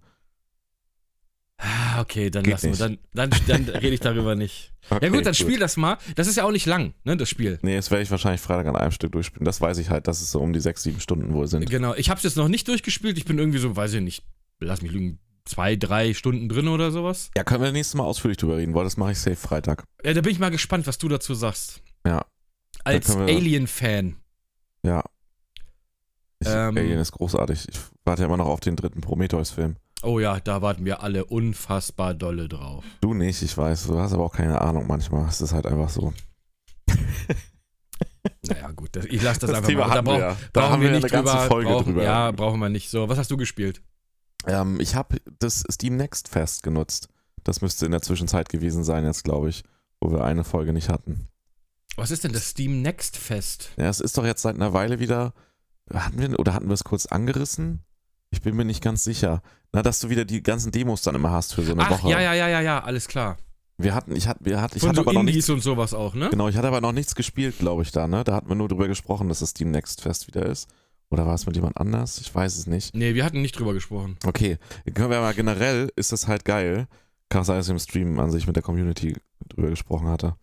[1.59, 4.73] Ah, okay, dann Geht lassen wir, dann, dann, dann rede ich darüber nicht.
[4.89, 5.97] Ja Okay, gut, dann spiel das mal.
[6.15, 7.59] Das ist ja auch nicht lang, ne, das Spiel.
[7.61, 9.43] Nee, das werde ich wahrscheinlich Freitag an einem Stück durchspielen.
[9.43, 11.69] Das weiß ich halt, dass es so um die sechs, sieben Stunden wohl sind.
[11.69, 13.17] Genau, ich habe es jetzt noch nicht durchgespielt.
[13.17, 14.23] Ich bin irgendwie so, weiß ich nicht,
[14.61, 17.31] lass mich lügen, zwei, drei Stunden drin oder sowas.
[17.35, 19.83] Ja, können wir nächstes Mal ausführlich drüber reden, weil das mache ich safe Freitag.
[20.03, 21.81] Ja, da bin ich mal gespannt, was du dazu sagst.
[22.05, 22.25] Ja.
[22.83, 24.15] Als Alien-Fan.
[24.83, 25.03] Ja.
[26.39, 26.77] Ich, Ähm.
[26.77, 27.67] Alien ist großartig.
[27.69, 29.75] Ich warte ja immer noch auf den dritten Prometheus-Film.
[30.03, 32.85] Oh ja, da warten wir alle unfassbar dolle drauf.
[33.01, 33.87] Du nicht, ich weiß.
[33.87, 35.27] Du hast aber auch keine Ahnung manchmal.
[35.27, 36.13] Es ist halt einfach so.
[38.47, 39.95] Naja, gut, das, ich lasse das, Das einfach Thema mal.
[39.95, 40.37] Da, brauch, ja.
[40.53, 41.47] Da brauchen wir wir nicht eine ganze drüber.
[41.47, 42.03] Folge brauchen, drüber.
[42.03, 42.89] Ja, brauchen wir nicht.
[42.89, 43.81] So, was hast du gespielt?
[44.47, 47.09] Ähm, ich habe das Steam Next Fest genutzt.
[47.43, 49.63] Das müsste in der Zwischenzeit gewesen sein, jetzt glaube ich,
[50.01, 51.27] wo wir eine Folge nicht hatten.
[51.95, 53.71] Was ist denn das Steam Next Fest?
[53.77, 55.33] Ja, es ist doch jetzt seit einer Weile wieder.
[55.91, 57.83] Hatten wir oder hatten wir es kurz angerissen?
[58.29, 59.41] Ich bin mir nicht ganz sicher.
[59.71, 62.09] Na, dass du wieder die ganzen Demos dann immer hast für so eine Ach, Woche.
[62.09, 63.37] ja, ja, ja, ja, ja, alles klar.
[63.77, 65.61] Wir hatten, ich hatte, wir hatten, ich Von hatte so aber noch nichts Indies und
[65.61, 66.29] sowas auch, ne?
[66.29, 68.23] Genau, ich hatte aber noch nichts gespielt, glaube ich, da, ne?
[68.23, 70.67] Da hatten wir nur drüber gesprochen, dass das Steam Next Fest wieder ist.
[71.09, 72.19] Oder war es mit jemand anders?
[72.19, 72.93] Ich weiß es nicht.
[72.93, 74.17] Nee, wir hatten nicht drüber gesprochen.
[74.25, 74.57] Okay,
[74.93, 76.87] können wir mal generell, ist das halt geil.
[77.29, 79.15] Kann sein, dass ich im Stream an sich mit der Community
[79.47, 80.35] drüber gesprochen hatte.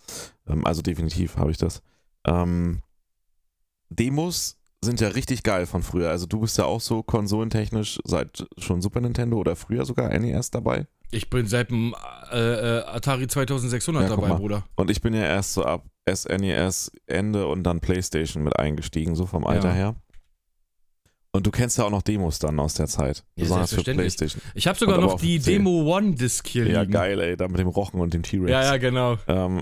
[0.49, 1.83] Ähm, also definitiv habe ich das.
[2.27, 2.83] Ähm,
[3.91, 6.11] Demos sind ja richtig geil von früher.
[6.11, 10.51] Also du bist ja auch so konsolentechnisch seit schon Super Nintendo oder früher sogar NES
[10.51, 10.87] dabei.
[11.11, 11.95] Ich bin seit dem
[12.33, 12.39] äh,
[12.79, 14.35] äh, Atari 2600 Ja, dabei.
[14.35, 14.65] Bruder.
[14.77, 19.25] Und ich bin ja erst so ab SNES Ende und dann PlayStation mit eingestiegen, so
[19.27, 19.75] vom Alter Ja.
[19.75, 19.95] her.
[21.35, 23.25] Und du kennst ja auch noch Demos dann aus der Zeit.
[23.35, 23.83] Ja, besonders für.
[23.83, 24.41] PlayStation.
[24.55, 25.41] Ich habe sogar Und noch die.
[25.41, 26.93] Demo One Disc hier Ja, liegen.
[26.93, 28.51] geil, ey, da mit dem Rochen und dem T-Rex.
[28.53, 29.19] Ja, ja, genau.
[29.27, 29.61] Ähm,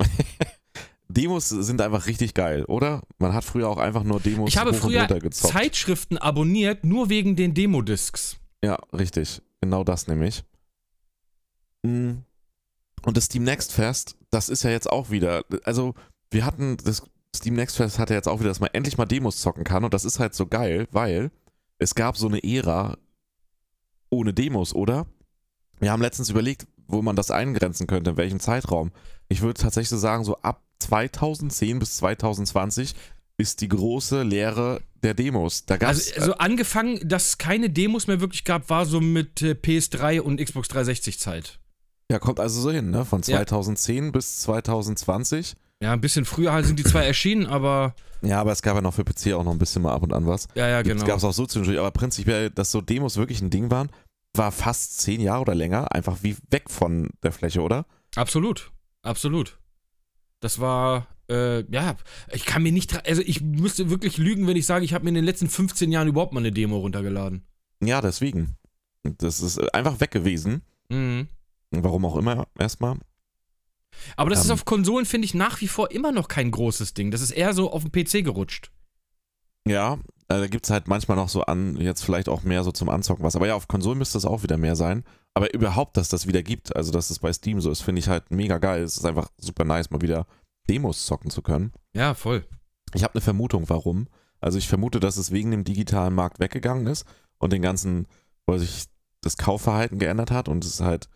[1.09, 3.01] Demos sind einfach richtig geil, oder?
[3.19, 5.09] Man hat früher auch einfach nur Demos Ich habe früher.
[5.31, 8.37] Zeitschriften abonniert, nur wegen den Demo-Discs.
[8.63, 9.41] Ja, richtig.
[9.63, 10.45] Genau das nämlich.
[11.83, 12.17] Mm.
[13.05, 15.95] Und das Steam Next Fest, das ist ja jetzt auch wieder, also
[16.31, 17.03] wir hatten, das
[17.35, 19.85] Steam Next Fest hat ja jetzt auch wieder, dass man endlich mal Demos zocken kann
[19.85, 21.31] und das ist halt so geil, weil
[21.83, 22.97] es gab so eine Ära
[24.11, 25.07] ohne Demos, oder?
[25.81, 28.93] Wir haben letztens überlegt, wo man das eingrenzen könnte, in welchem Zeitraum.
[29.29, 32.95] Ich würde tatsächlich so sagen, so ab 2010 bis 2020
[33.39, 35.65] ist die große Lehre der Demos.
[35.67, 39.53] Da Also, also angefangen, dass es keine Demos mehr wirklich gab, war so mit äh,
[39.53, 41.59] PS3 und Xbox 360 Zeit.
[42.11, 43.05] Ja, kommt also so hin, ne?
[43.05, 43.39] Von Ja.
[43.39, 45.55] 2010 bis 2020.
[45.83, 48.81] Ja, ein bisschen früher halt sind die zwei erschienen, aber Ja, aber es gab ja
[48.81, 50.47] noch für PC auch noch ein bisschen mal ab und an was.
[50.55, 51.03] ja, ja, genau.
[51.03, 53.91] Es gab es auch so zwischendurch, aber prinzipiell, dass so Demos wirklich ein Ding waren,
[54.35, 57.85] war fast zehn Jahre oder länger einfach wie weg von der Fläche, oder?
[58.15, 58.71] Absolut,
[59.03, 59.59] absolut.
[60.39, 61.97] Das war, äh, ja,
[62.33, 65.09] ich kann mir nicht, also ich müsste wirklich lügen, wenn ich sage, ich habe mir
[65.11, 67.43] in den letzten 15 Jahren überhaupt mal eine Demo runtergeladen.
[67.83, 68.55] Ja, deswegen.
[69.03, 70.63] Das ist einfach weg gewesen.
[70.89, 71.27] Mhm.
[71.73, 72.99] Warum auch immer, erstmal.
[74.17, 74.53] Aber das ist Ähm.
[74.55, 77.11] auf Konsolen, finde ich, nach wie vor immer noch kein großes Ding.
[77.11, 78.71] Das ist eher so auf dem PC gerutscht.
[79.67, 79.95] Ja,
[80.29, 82.89] Äh, da gibt es halt manchmal noch so an, jetzt vielleicht auch mehr so zum
[82.89, 83.37] Anzocken was.
[83.37, 85.05] Aber ja, auf Konsolen müsste es auch wieder mehr sein.
[85.35, 88.09] Aber überhaupt, dass das wieder gibt, also dass es bei Steam so ist, finde ich
[88.09, 88.83] halt mega geil.
[88.83, 90.27] Es ist einfach super nice, mal wieder
[90.71, 91.73] Demos zocken zu können.
[91.93, 92.47] Ja, voll.
[92.95, 94.09] Ich habe eine Vermutung, warum.
[94.41, 97.05] Also ich vermute, dass es wegen dem digitalen Markt weggegangen ist
[97.39, 98.07] und den ganzen,
[98.47, 98.85] weil sich
[99.21, 101.09] das Kaufverhalten geändert hat und es ist halt.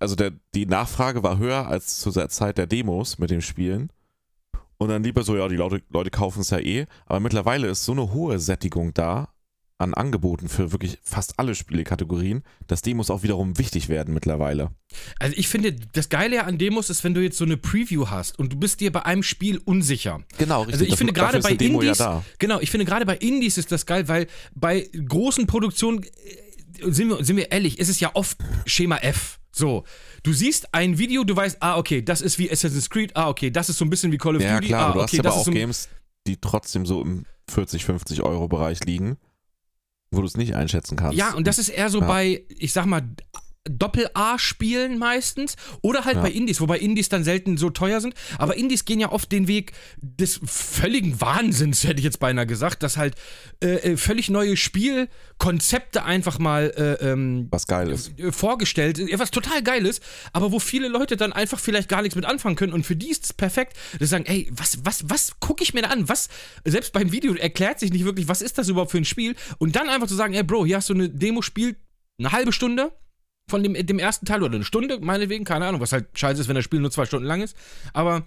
[0.00, 3.90] Also der, die Nachfrage war höher als zu der Zeit der Demos mit den Spielen.
[4.76, 6.86] Und dann lieber so, ja, die Leute, Leute kaufen es ja eh.
[7.06, 9.28] Aber mittlerweile ist so eine hohe Sättigung da
[9.78, 14.70] an Angeboten für wirklich fast alle Spielekategorien, dass Demos auch wiederum wichtig werden mittlerweile.
[15.18, 18.38] Also ich finde, das Geile an Demos ist, wenn du jetzt so eine Preview hast
[18.38, 20.22] und du bist dir bei einem Spiel unsicher.
[20.38, 20.74] Genau, richtig.
[20.74, 23.84] Also ich finde gerade bei Indies, ja genau, ich finde gerade bei Indies ist das
[23.84, 28.38] geil, weil bei großen Produktionen, äh, sind wir, sind wir ehrlich, ist es ja oft
[28.66, 29.40] Schema F.
[29.54, 29.84] So,
[30.24, 33.50] du siehst ein Video, du weißt, ah, okay, das ist wie Assassin's Creed, ah, okay,
[33.50, 35.26] das ist so ein bisschen wie Call of Ja, Duty, klar, ah, du okay, hast
[35.26, 35.88] aber auch so Games,
[36.26, 39.16] die trotzdem so im 40, 50 Euro Bereich liegen,
[40.10, 41.16] wo du es nicht einschätzen kannst.
[41.16, 42.06] Ja, und das ist eher so Ja.
[42.08, 43.02] bei, ich sag mal,
[43.68, 46.22] Doppel-A-Spielen meistens oder halt Ja.
[46.22, 48.14] bei Indies, wobei Indies dann selten so teuer sind.
[48.38, 52.82] Aber Indies gehen ja oft den Weg des völligen Wahnsinns, hätte ich jetzt beinahe gesagt,
[52.82, 53.14] dass halt
[53.62, 58.18] äh, äh, völlig neue Spielkonzepte einfach mal äh, ähm, was geil ist.
[58.18, 62.02] äh, vorgestellt, äh, was total geil ist, aber wo viele Leute dann einfach vielleicht gar
[62.02, 64.84] nichts mit anfangen können und für die ist es perfekt, dass sie sagen, ey, was,
[64.84, 66.08] was, was gucke ich mir da an?
[66.08, 66.28] Was,
[66.64, 69.34] selbst beim Video erklärt sich nicht wirklich, was ist das überhaupt für ein Spiel?
[69.58, 71.76] Und dann einfach zu sagen, ey Bro, hier hast du eine Demo, spiel
[72.18, 72.92] eine halbe Stunde
[73.48, 76.48] von dem, dem ersten Teil oder eine Stunde, meinetwegen, keine Ahnung, was halt scheiße ist,
[76.48, 77.56] wenn das Spiel nur zwei Stunden lang ist,
[77.92, 78.24] aber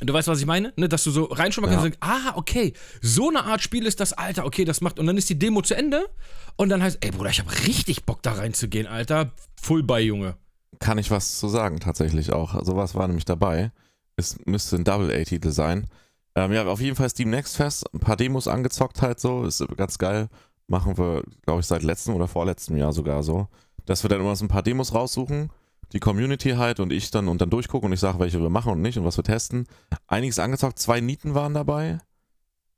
[0.00, 0.72] Du weißt, was ich meine?
[0.76, 1.78] Ne, dass du so reinschnuppern Ja.
[1.78, 4.98] kannst und denkst, ah, okay, so eine Art Spiel ist das, Alter, okay, das macht.
[4.98, 6.08] Und dann ist die Demo zu Ende
[6.56, 9.30] und dann heißt, ey Bruder, ich habe richtig Bock da reinzugehen, Alter.
[9.62, 10.36] Full bei, Junge.
[10.80, 12.64] Kann ich was zu sagen, tatsächlich auch.
[12.64, 13.70] Sowas war nämlich dabei.
[14.16, 15.86] Es müsste ein Double-A-Titel sein.
[16.34, 17.84] Ähm, ja, auf jeden Fall Steam Next Fest.
[17.94, 19.44] Ein paar Demos angezockt halt so.
[19.44, 20.28] Ist ganz geil.
[20.66, 23.46] Machen wir, glaube ich, seit letztem oder vorletztem Jahr sogar so.
[23.86, 25.50] Dass wir dann immer so ein paar Demos raussuchen.
[25.92, 28.72] Die Community halt und ich dann und dann durchgucken und ich sage, welche wir machen
[28.72, 29.66] und nicht und was wir testen.
[30.06, 30.78] Einiges angezockt.
[30.78, 31.98] Zwei Nieten waren dabei.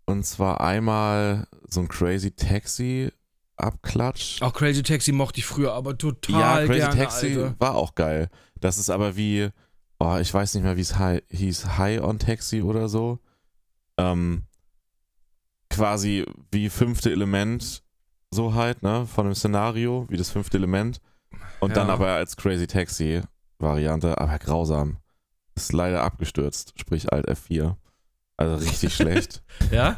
[0.05, 3.11] Und zwar einmal so ein Crazy Taxi
[3.57, 4.43] Abklatsch.
[4.43, 7.55] Auch Crazy Taxi mochte ich früher, aber Ja, total Crazy gerne, Taxi Alter.
[7.59, 8.29] war auch geil.
[8.61, 9.49] Das ist aber wie,
[9.99, 10.95] oh, ich weiß nicht mehr, wie es
[11.31, 13.19] hieß, High on Taxi oder so.
[13.97, 14.45] Ähm,
[15.71, 17.83] quasi wie fünfte Element,
[18.31, 21.01] so halt, ne, von dem Szenario, wie das fünfte Element.
[21.61, 21.95] Und dann Ja.
[21.95, 23.23] aber als Crazy Taxi
[23.59, 24.99] Variante, aber grausam.
[25.55, 27.77] Ist leider abgestürzt, sprich Alt F4.
[28.37, 29.43] Also richtig schlecht.
[29.71, 29.97] Ja?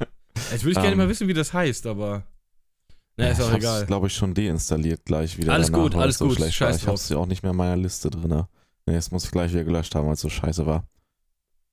[0.52, 2.22] Jetzt würde ich gerne Ähm, mal wissen, wie das heißt, aber.
[3.16, 3.86] Na, ist ich auch hab's, egal.
[3.86, 5.52] glaube ich, schon deinstalliert gleich wieder.
[5.52, 6.76] Alles danach, gut, alles es so gut, schlecht scheiß war.
[6.76, 8.44] Ich habe es ja auch nicht mehr in meiner Liste drin.
[8.86, 10.86] Nee, jetzt muss ich gleich wieder gelöscht haben, weil es so scheiße war.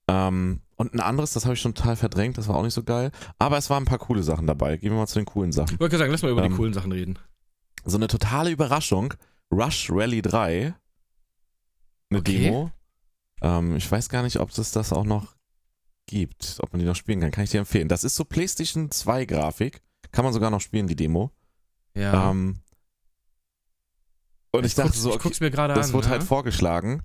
[0.09, 2.83] Ähm, und ein anderes, das habe ich schon total verdrängt, das war auch nicht so
[2.83, 3.11] geil.
[3.39, 4.77] Aber es waren ein paar coole Sachen dabei.
[4.77, 5.75] Gehen wir mal zu den coolen Sachen.
[5.75, 7.17] Ich wollte sagen, lass mal über die Ähm, coolen Sachen reden.
[7.85, 9.13] So eine totale Überraschung.
[9.51, 10.73] Rush Rally 3.
[12.09, 12.39] Eine Okay.
[12.43, 12.71] Demo.
[13.41, 15.35] Ähm, ich weiß gar nicht, ob es das auch noch
[16.07, 17.31] gibt, ob man die noch spielen kann.
[17.31, 17.87] Kann ich dir empfehlen.
[17.87, 19.81] Das ist so PlayStation 2 Grafik.
[20.11, 21.31] Kann man sogar noch spielen, die Demo.
[21.95, 22.31] Ja.
[22.31, 22.59] Ähm,
[24.51, 25.79] und ich, dachte guck's, so, ich okay, guck's mir gerade an.
[25.79, 26.11] das wurde ja?
[26.11, 27.03] halt vorgeschlagen.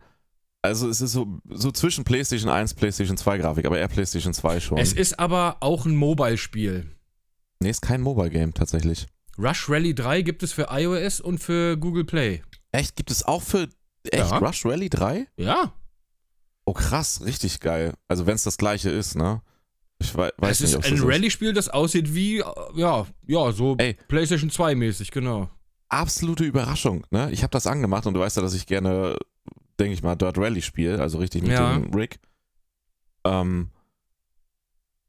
[0.62, 4.60] Also es ist so, so zwischen PlayStation 1, PlayStation 2 Grafik, aber eher PlayStation 2
[4.60, 4.78] schon.
[4.78, 6.90] Es ist aber auch ein Mobile-Spiel.
[7.60, 9.06] nee, ist kein Mobile Game tatsächlich.
[9.38, 12.42] Rush Rally 3 gibt es für iOS und für Google Play.
[12.72, 12.96] Echt?
[12.96, 13.68] Gibt es auch für
[14.10, 14.38] echt Ja.
[14.38, 15.26] Rush Rally 3?
[15.36, 15.72] Ja.
[16.66, 17.94] Oh krass, richtig geil.
[18.06, 19.40] Also wenn es das gleiche ist, ne?
[19.98, 21.08] Ich wei weiß es nicht, ist ein.
[21.08, 22.44] Rallye-Spiel, das aussieht wie, äh,
[22.74, 23.96] ja, ja, so Ey.
[24.08, 25.50] PlayStation 2-mäßig, genau.
[25.88, 27.30] Absolute Überraschung, ne?
[27.32, 29.16] Ich habe das angemacht und du weißt ja, dass ich gerne,
[29.80, 31.74] denke ich mal, Dirt Rally spiele, also richtig mit Ja.
[31.74, 32.20] dem Rig.
[33.24, 33.70] Ähm,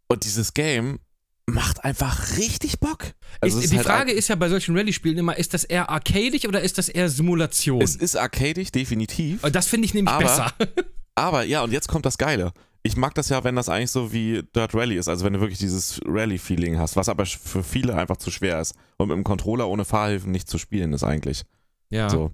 [0.08, 1.00] und dieses Game
[1.48, 3.14] macht einfach richtig Bock.
[3.42, 6.48] Also ist, die halt Frage ist ja bei solchen Rallye-Spielen immer, ist das eher arcadig
[6.48, 7.82] oder ist das eher Simulation?
[7.82, 9.42] Es ist arcadig, definitiv.
[9.42, 10.54] Das finde ich nämlich Aber- besser.
[11.16, 12.54] Aber ja, und jetzt kommt das Geile.
[12.84, 15.40] Ich mag das ja, wenn das eigentlich so wie Dirt Rally ist, also wenn du
[15.42, 18.74] wirklich dieses Rally-Feeling hast, was aber für viele einfach zu schwer ist.
[18.98, 21.44] Und mit dem Controller ohne Fahrhilfen nicht zu spielen ist eigentlich.
[21.90, 22.10] ja.
[22.10, 22.32] So.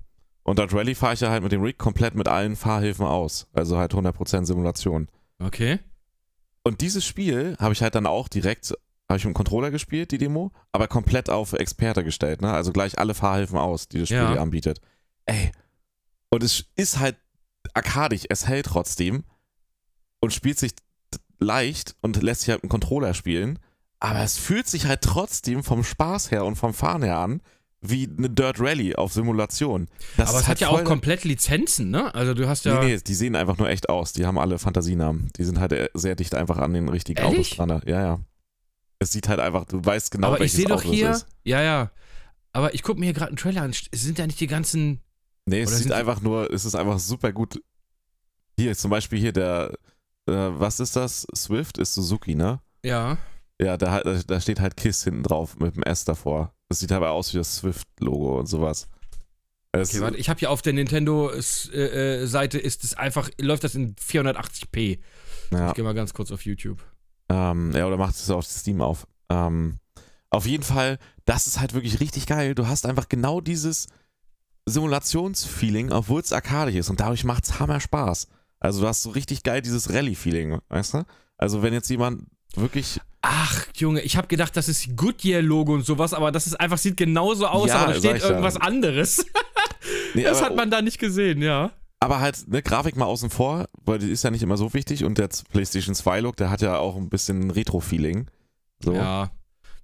[0.48, 3.48] Und Dirt Rally fahre ich ja halt mit dem Rig komplett mit allen Fahrhilfen aus.
[3.54, 5.10] Also halt 100% Simulation.
[5.40, 5.80] Okay.
[6.64, 8.70] Und dieses Spiel habe ich halt dann auch direkt,
[9.10, 12.54] habe ich mit dem Controller gespielt, die Demo, aber komplett auf Experte gestellt, ne?
[12.54, 14.34] Also gleich alle Fahrhilfen aus, die das Spiel Ja.
[14.34, 14.80] dir anbietet.
[15.26, 15.52] Ey.
[16.30, 17.18] Und es ist halt
[17.74, 19.26] arkadisch, es hält trotzdem
[20.22, 20.72] und spielt sich
[21.40, 23.60] leicht und lässt sich halt mit dem Controller spielen,
[24.00, 27.42] aber es fühlt sich halt trotzdem vom Spaß her und vom Fahren her an
[27.90, 29.88] wie eine Dirt Rally auf Simulation.
[30.18, 32.14] Das Aber es hat ja auch komplett Lizenzen, ne?
[32.16, 32.80] Also du hast ja.
[32.84, 34.14] Nee, nee, die sehen einfach nur echt aus.
[34.14, 35.30] Die haben alle Fantasienamen.
[35.38, 37.60] Die sind halt äh, sehr dicht einfach an den richtigen Ehrlich?
[37.60, 37.82] Autos dran.
[37.86, 38.20] Ja, ja.
[39.00, 41.18] Es sieht halt einfach, du weißt genau, aber ich welches sehe doch Auto hier, es
[41.18, 41.28] ist.
[41.44, 41.92] ja, ja.
[42.54, 43.74] Aber ich gucke mir hier gerade einen Trailer an.
[43.94, 45.02] Sind da nicht die ganzen.
[45.46, 47.62] Nee, es sieht einfach nur, es ist einfach super gut.
[48.60, 49.74] Hier, zum Beispiel hier der,
[50.28, 51.28] äh, was ist das?
[51.36, 52.60] Swift ist Suzuki, ne?
[52.84, 53.18] Ja.
[53.62, 56.54] Ja, da- da steht halt KISS hinten drauf mit dem S davor.
[56.70, 58.88] Das sieht aber aus wie das Swift-Logo und sowas.
[59.72, 63.96] Es, Okay, warte, ich habe hier auf der Nintendo-Seite ist es einfach, läuft das in
[63.96, 65.00] 480p.
[65.52, 66.80] ja, Ich gehe mal ganz kurz auf YouTube.
[67.30, 69.08] ähm, ja, oder macht es auf Steam auf.
[69.30, 69.80] Ähm,
[70.30, 72.56] auf jeden Fall, das ist halt wirklich richtig geil.
[72.56, 73.88] Du hast einfach genau dieses
[74.66, 78.28] Simulationsfeeling, obwohl es arcadisch ist und dadurch macht es hammer Spaß.
[78.60, 81.06] Also du hast so richtig geil dieses Rallye-Feeling, weißt du?
[81.38, 86.14] Also wenn jetzt jemand wirklich Ach, Junge, ich habe gedacht, das ist Goodyear-Logo und sowas,
[86.14, 88.30] aber das ist einfach, sieht genauso aus, Ja, aber da steht ich ja.
[88.30, 89.26] irgendwas anderes.
[90.14, 91.72] Nee, Das hat man da nicht gesehen, ja.
[92.00, 95.04] Aber halt, ne, Grafik mal außen vor, weil die ist ja nicht immer so wichtig
[95.06, 98.28] und der PlayStation 2 Look, der hat ja auch ein bisschen Retro-Feeling.
[98.84, 98.94] So.
[98.94, 99.32] Ja.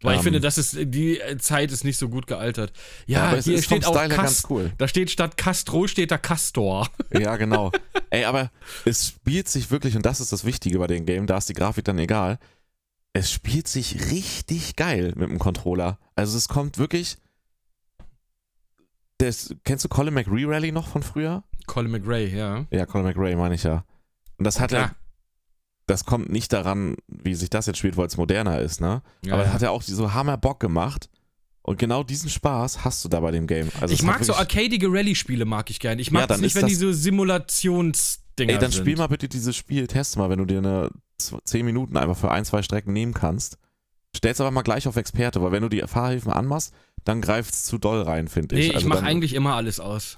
[0.02, 0.24] Weil ich Ähm.
[0.24, 2.74] finde, das ist, die Zeit ist nicht so gut gealtert.
[3.06, 4.72] Ja, es hier steht auch Cast ganz cool.
[4.78, 6.90] Da steht statt Castro steht da Castor.
[7.18, 7.72] Ja, genau.
[8.10, 8.52] Ey, aber
[8.86, 11.54] es spielt sich wirklich, und das ist das Wichtige bei dem Game, da ist die
[11.54, 12.40] Grafik dann egal.
[13.14, 16.00] Es spielt sich richtig geil mit dem Controller.
[16.16, 17.18] Also es kommt wirklich.
[19.20, 21.44] Das, kennst du Colin McRae Rally noch von früher?
[21.68, 22.66] Colin McRae, ja.
[22.72, 23.86] Ja, Colin McRae meine ich ja.
[24.38, 24.82] Und das hat Klar.
[24.90, 24.96] er.
[25.86, 29.02] Das kommt nicht daran, wie sich das jetzt spielt, weil es moderner ist, ne?
[29.24, 29.54] Ja, Aber ja.
[29.54, 31.10] hat er auch so hammer Bock gemacht.
[31.62, 33.70] Und genau diesen Spaß hast du da bei dem Game.
[33.80, 36.02] Also ich mag so arcadige Rallye-Spiele, mag ich gerne.
[36.02, 36.92] Ich mag Ja, es dann nicht, wenn die das- so
[38.38, 38.82] Simulationsdinger Ey, dann sind.
[38.82, 42.32] spiel mal bitte dieses Spiel, teste mal, wenn du dir eine 10 Minuten einfach für
[42.32, 43.58] ein, zwei Strecken nehmen kannst.
[44.16, 46.74] Stell's aber mal gleich auf Experte, weil wenn du die Fahrhilfen anmachst,
[47.04, 48.62] dann greift's zu doll rein, finde ich.
[48.66, 50.18] Nee, ich Also mache dann eigentlich immer alles aus.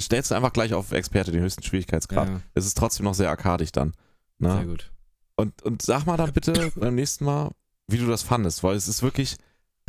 [0.00, 2.28] Stellst du einfach gleich auf Experte den höchsten Schwierigkeitsgrad.
[2.28, 3.92] Ja, Es ist trotzdem noch sehr arkadisch dann.
[4.40, 4.66] sehr Ne?
[4.66, 4.90] gut.
[5.36, 7.50] Und, und sag mal dann bitte beim nächsten Mal,
[7.88, 9.36] wie du das fandest, weil es ist wirklich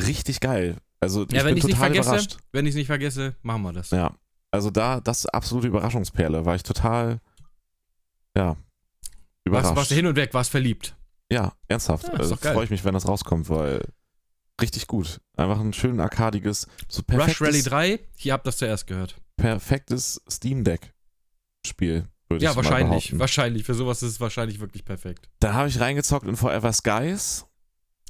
[0.02, 0.78] richtig geil.
[1.00, 2.38] Also ich Ja, wenn bin ich nicht total vergesse, überrascht.
[2.52, 3.90] wenn ich nicht vergesse, machen wir das.
[3.92, 4.12] Ja,
[4.52, 7.20] also da, das ist absolute Überraschungsperle, war ich total,
[8.36, 8.58] ja,
[9.44, 9.66] überrascht.
[9.66, 10.96] warst, warst du hin und weg, warst verliebt.
[11.32, 12.08] Ja, ernsthaft.
[12.08, 13.82] Ja, ist also freue ich mich, wenn das rauskommt, weil
[14.62, 15.22] richtig gut.
[15.38, 19.16] Einfach ein schön arkadiges, so Rush perfektes, Rally 3, hier habt das zuerst gehört.
[19.38, 20.94] perfektes Steam Deck
[21.66, 23.18] Spiel, Ja, wahrscheinlich.
[23.18, 23.64] Wahrscheinlich.
[23.64, 25.30] Für sowas ist es wahrscheinlich wirklich perfekt.
[25.40, 27.46] Dann habe ich reingezockt in Forever Skies.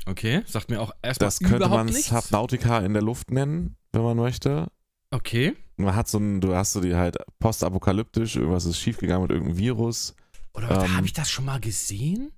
[0.06, 2.10] Okay, sagt mir auch erstmal Das könnte man nichts.
[2.10, 4.68] Subnautica in der Luft nennen, wenn man möchte.
[5.16, 5.56] Okay.
[5.78, 9.58] Man hat so ein, du hast so die halt postapokalyptisch, irgendwas ist schiefgegangen mit irgendeinem
[9.58, 10.16] Virus
[10.54, 12.32] Oder Ähm, habe ich das schon mal gesehen?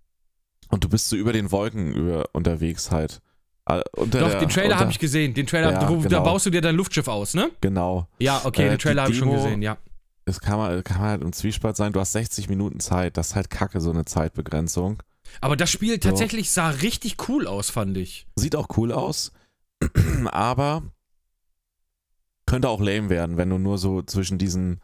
[0.70, 3.22] und du bist so über den Wolken über, unterwegs halt.
[3.66, 5.34] Äh, Unter Doch, der, den Trailer habe ich gesehen.
[5.34, 6.24] Den Trailer, Ja, da genau.
[6.24, 7.52] baust du dir dein Luftschiff aus, ne?
[7.62, 8.08] Genau.
[8.20, 9.78] Ja, okay, Äh, den Trailer habe ich schon gesehen, ja.
[10.26, 13.30] Es kann man, kann man halt im Zwiespalt sein, du hast 60 Minuten Zeit, das
[13.30, 15.02] ist halt kacke, so eine Zeitbegrenzung.
[15.42, 18.28] Aber das Spiel tatsächlich sah richtig cool aus, fand ich.
[18.36, 19.32] Sieht auch cool aus,
[20.26, 20.84] aber
[22.48, 24.82] könnte auch lame werden, wenn du nur so zwischen diesen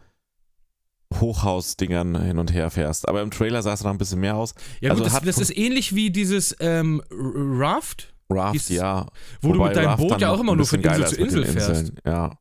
[1.19, 3.07] Hochhausdingern hin und her fährst.
[3.07, 4.53] Aber im Trailer sah es noch ein bisschen mehr aus.
[4.81, 9.05] Ja Also gut, das, das ist ähnlich wie dieses ähm, Raft, Raft, Ist- ja.
[9.41, 11.45] wo du Wobei mit deinem Raft Boot ja auch immer nur von Insel zu Insel
[11.45, 11.93] fährst.
[12.05, 12.37] Ja.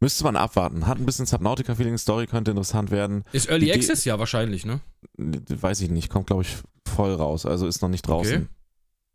[0.00, 0.86] Müsste man abwarten.
[0.86, 3.22] Hat ein bisschen Subnautica-Feeling, Story könnte interessant werden.
[3.32, 4.04] Ist Early Die- Access?
[4.04, 4.80] Ja, wahrscheinlich, ne?
[5.16, 8.34] Weiß ich nicht, kommt glaube ich voll raus, also ist noch nicht draußen.
[8.34, 8.46] Okay.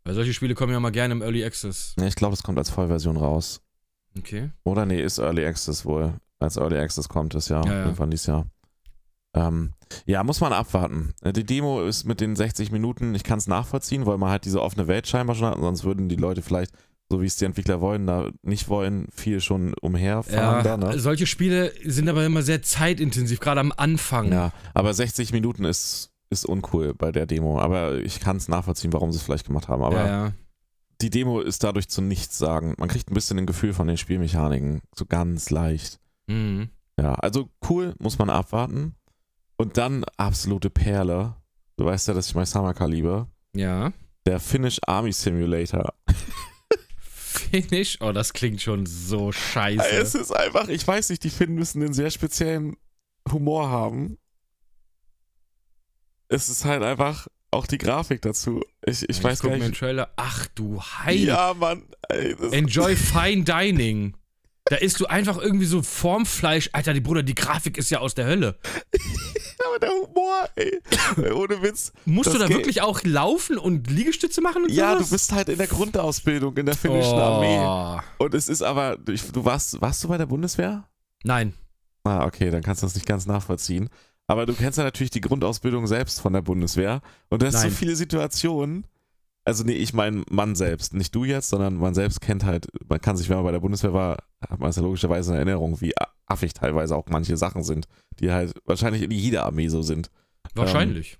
[0.04, 1.92] Weil solche Spiele kommen ja mal gerne im Early Access.
[1.98, 3.60] Nee, ich glaube, es kommt als Vollversion raus.
[4.18, 4.50] Okay.
[4.64, 6.14] Oder nee, ist Early Access wohl.
[6.38, 7.84] Als Early Access kommt es ja, Ja, ja.
[7.84, 8.46] irgendwann dieses Jahr.
[9.34, 9.72] Ähm,
[10.06, 11.14] ja, muss man abwarten.
[11.22, 14.44] Äh, Die Demo ist mit den 60 Minuten, ich kann es nachvollziehen, weil man halt
[14.44, 16.72] diese offene Welt scheinbar schon hat, sonst würden die Leute vielleicht,
[17.08, 20.98] so wie es die Entwickler wollen, da nicht wollen, viel schon umherfahren Ja, da, ne?
[20.98, 24.32] solche Spiele sind aber immer sehr zeitintensiv, gerade am Anfang.
[24.32, 27.60] Ja, aber 60 Minuten ist, ist uncool bei der Demo.
[27.60, 29.82] Aber ich kann es nachvollziehen, warum sie es vielleicht gemacht haben.
[29.82, 30.32] Aber ja, ja.
[31.00, 32.74] Die Demo ist dadurch zu nichts sagen.
[32.78, 34.82] Man kriegt ein bisschen ein Gefühl von den Spielmechaniken.
[34.94, 35.98] So ganz leicht.
[36.26, 36.70] Mhm.
[36.98, 38.94] Ja, also cool, muss man abwarten.
[39.56, 41.36] Und dann absolute Perle.
[41.76, 43.26] Du weißt ja, dass ich mein Summer liebe.
[43.54, 43.92] Ja.
[44.26, 45.94] Der Finnish Army Simulator.
[47.06, 47.98] Finish?
[48.00, 49.90] Oh, das klingt schon so scheiße.
[49.90, 52.76] Es ist einfach, ich weiß nicht, die Finnen müssen einen sehr speziellen
[53.30, 54.18] Humor haben.
[56.28, 58.62] Es ist halt einfach auch die Grafik dazu.
[58.84, 59.80] Ich, ich weiß guck gar mir den nicht.
[59.80, 60.10] Trailer.
[60.16, 61.28] Ach du Heilige.
[61.28, 61.82] Ja, Mann.
[62.08, 64.14] Ey, Enjoy Fine Dining.
[64.66, 66.70] Da isst du einfach irgendwie so Formfleisch.
[66.72, 68.56] Alter, die Bruder, die Grafik ist ja aus der Hölle.
[69.66, 70.78] aber der Humor, ey.
[71.34, 71.92] Ohne Witz.
[72.04, 75.08] Musst du da geht- wirklich auch laufen und Liegestütze machen und Ja, sowas?
[75.08, 77.20] du bist halt in der Grundausbildung in der finnischen oh.
[77.20, 78.02] Armee.
[78.18, 80.88] Und es ist aber, du, du warst, warst du bei der Bundeswehr?
[81.24, 81.54] Nein.
[82.04, 83.90] Ah, okay, dann kannst du das nicht ganz nachvollziehen.
[84.30, 87.00] Aber du kennst ja natürlich die Grundausbildung selbst von der Bundeswehr.
[87.30, 88.84] Und du hast so viele Situationen,
[89.44, 93.00] Also nee, ich meine man selbst, nicht du jetzt, sondern man selbst kennt halt, man
[93.00, 94.18] kann sich, wenn man bei der Bundeswehr war,
[94.48, 95.94] hat man es ja logischerweise in Erinnerung, wie
[96.26, 97.88] affig teilweise auch manche Sachen sind,
[98.20, 100.12] die halt wahrscheinlich in jeder Armee so sind.
[100.54, 101.18] Wahrscheinlich.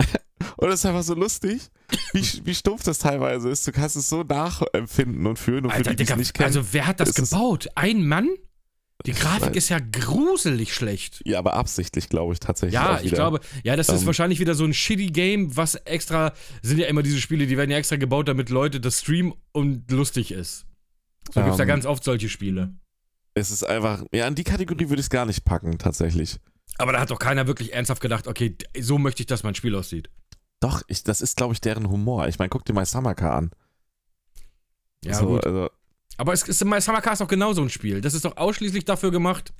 [0.56, 1.68] Und es ist einfach so lustig,
[2.12, 3.66] wie, wie stumpf das teilweise ist.
[3.66, 6.34] Du kannst es so nachempfinden und fühlen und für Alter, die, die es Digga, nicht
[6.34, 6.46] kennen.
[6.46, 7.68] also wer hat das gebaut?
[7.74, 8.28] Ein Mann?
[9.06, 11.22] Die Grafik ist ja gruselig schlecht.
[11.24, 12.74] ja, aber absichtlich, glaube ich, tatsächlich.
[12.74, 16.32] Ja, ich glaube, ja, das ist Ähm, wahrscheinlich wieder so ein shitty Game, was extra,
[16.62, 19.90] sind ja immer diese Spiele, die werden ja extra gebaut, damit Leute das streamen und
[19.90, 20.66] lustig ist.
[21.32, 22.74] So gibt's da Ähm, ganz oft solche Spiele.
[23.34, 26.38] Es ist einfach, ja, in die Kategorie würde ich es gar nicht packen, tatsächlich.
[26.78, 29.74] Aber da hat doch keiner wirklich ernsthaft gedacht, okay, so möchte ich, dass mein Spiel
[29.74, 30.10] aussieht.
[30.60, 32.28] Doch, ich, das ist, glaube ich, deren Humor.
[32.28, 33.50] Ich meine, guck dir mal Summercar an.
[35.04, 35.46] Ja, so, gut.
[35.46, 35.70] Also,
[36.18, 38.00] Aber es ist Summer Cars auch genau so ein Spiel.
[38.00, 39.52] Das ist doch ausschließlich dafür gemacht.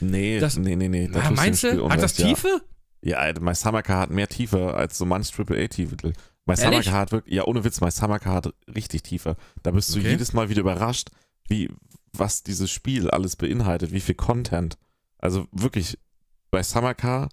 [0.00, 1.08] nee, Das- nee, nee, nee.
[1.08, 1.68] da Ah, meinst du?
[1.88, 2.26] Hat das Unrecht, ja.
[2.28, 2.60] Tiefe?
[3.02, 6.12] Ja, Alter, My Summer Car hat mehr Tiefe als so manch AAA-Titel.
[6.46, 6.86] My Summer Ehrlich?
[6.88, 9.36] Car hat wirklich, ja, ohne Witz, My Summer Car hat richtig Tiefe.
[9.62, 10.10] Da bist du Okay.
[10.10, 11.08] jedes Mal wieder überrascht,
[11.48, 11.70] wie,
[12.12, 14.76] was dieses Spiel alles beinhaltet, wie viel Content.
[15.18, 15.98] Also wirklich,
[16.50, 17.28] bei Summer Car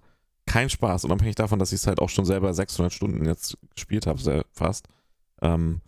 [0.46, 4.06] kein Spaß, unabhängig davon, dass ich es halt auch schon selber 600 Stunden jetzt gespielt
[4.06, 4.86] habe, sehr- fast.
[5.42, 5.82] Ähm,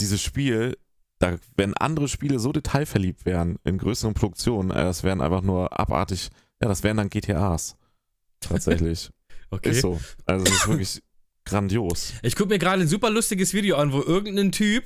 [0.00, 0.76] dieses Spiel,
[1.18, 5.78] da, wenn andere Spiele so detailverliebt wären in größeren Produktionen, äh, das wären einfach nur
[5.78, 7.76] abartig, ja, das wären dann GTAs.
[8.40, 9.10] Tatsächlich.
[9.50, 9.70] Okay.
[9.70, 9.98] Ist so.
[10.26, 11.02] Also es ist wirklich
[11.46, 12.12] grandios.
[12.22, 14.84] Ich gucke mir gerade ein super lustiges Video an, wo irgendein Typ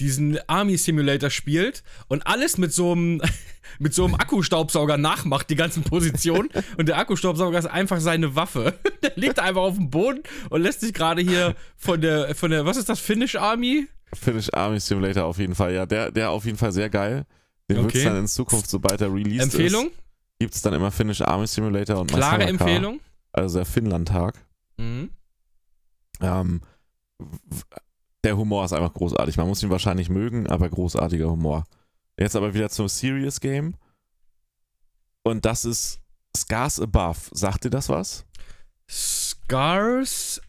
[0.00, 3.22] diesen Army Simulator spielt und alles mit so einem
[3.78, 6.50] mit so einem Akkustaubsauger nachmacht, die ganzen Positionen.
[6.76, 8.78] und der Akkustaubsauger ist einfach seine Waffe.
[9.02, 12.66] der liegt einfach auf dem Boden und lässt sich gerade hier von der, von der,
[12.66, 13.88] was ist das, Finnish Army?
[14.14, 15.72] Finnish Army Simulator auf jeden Fall.
[15.74, 17.24] Ja, der, der auf jeden Fall sehr geil.
[17.70, 17.98] Den wird Okay.
[17.98, 19.86] es dann in Zukunft, sobald er released Empfehlung?
[19.86, 19.92] ist,
[20.38, 23.00] gibt es dann immer Finnish Army Simulator und Klare Car, Empfehlung?
[23.32, 24.34] Also der Finnland-Tag.
[24.78, 25.10] Mhm.
[26.20, 26.60] Ähm,
[28.24, 29.36] der Humor ist einfach großartig.
[29.36, 31.64] Man muss ihn wahrscheinlich mögen, aber großartiger Humor.
[32.18, 33.74] Jetzt aber wieder zum Serious Game.
[35.22, 36.00] Und das ist
[36.36, 37.18] Scars Above.
[37.32, 38.24] Sagt dir das was?
[38.88, 40.40] Scars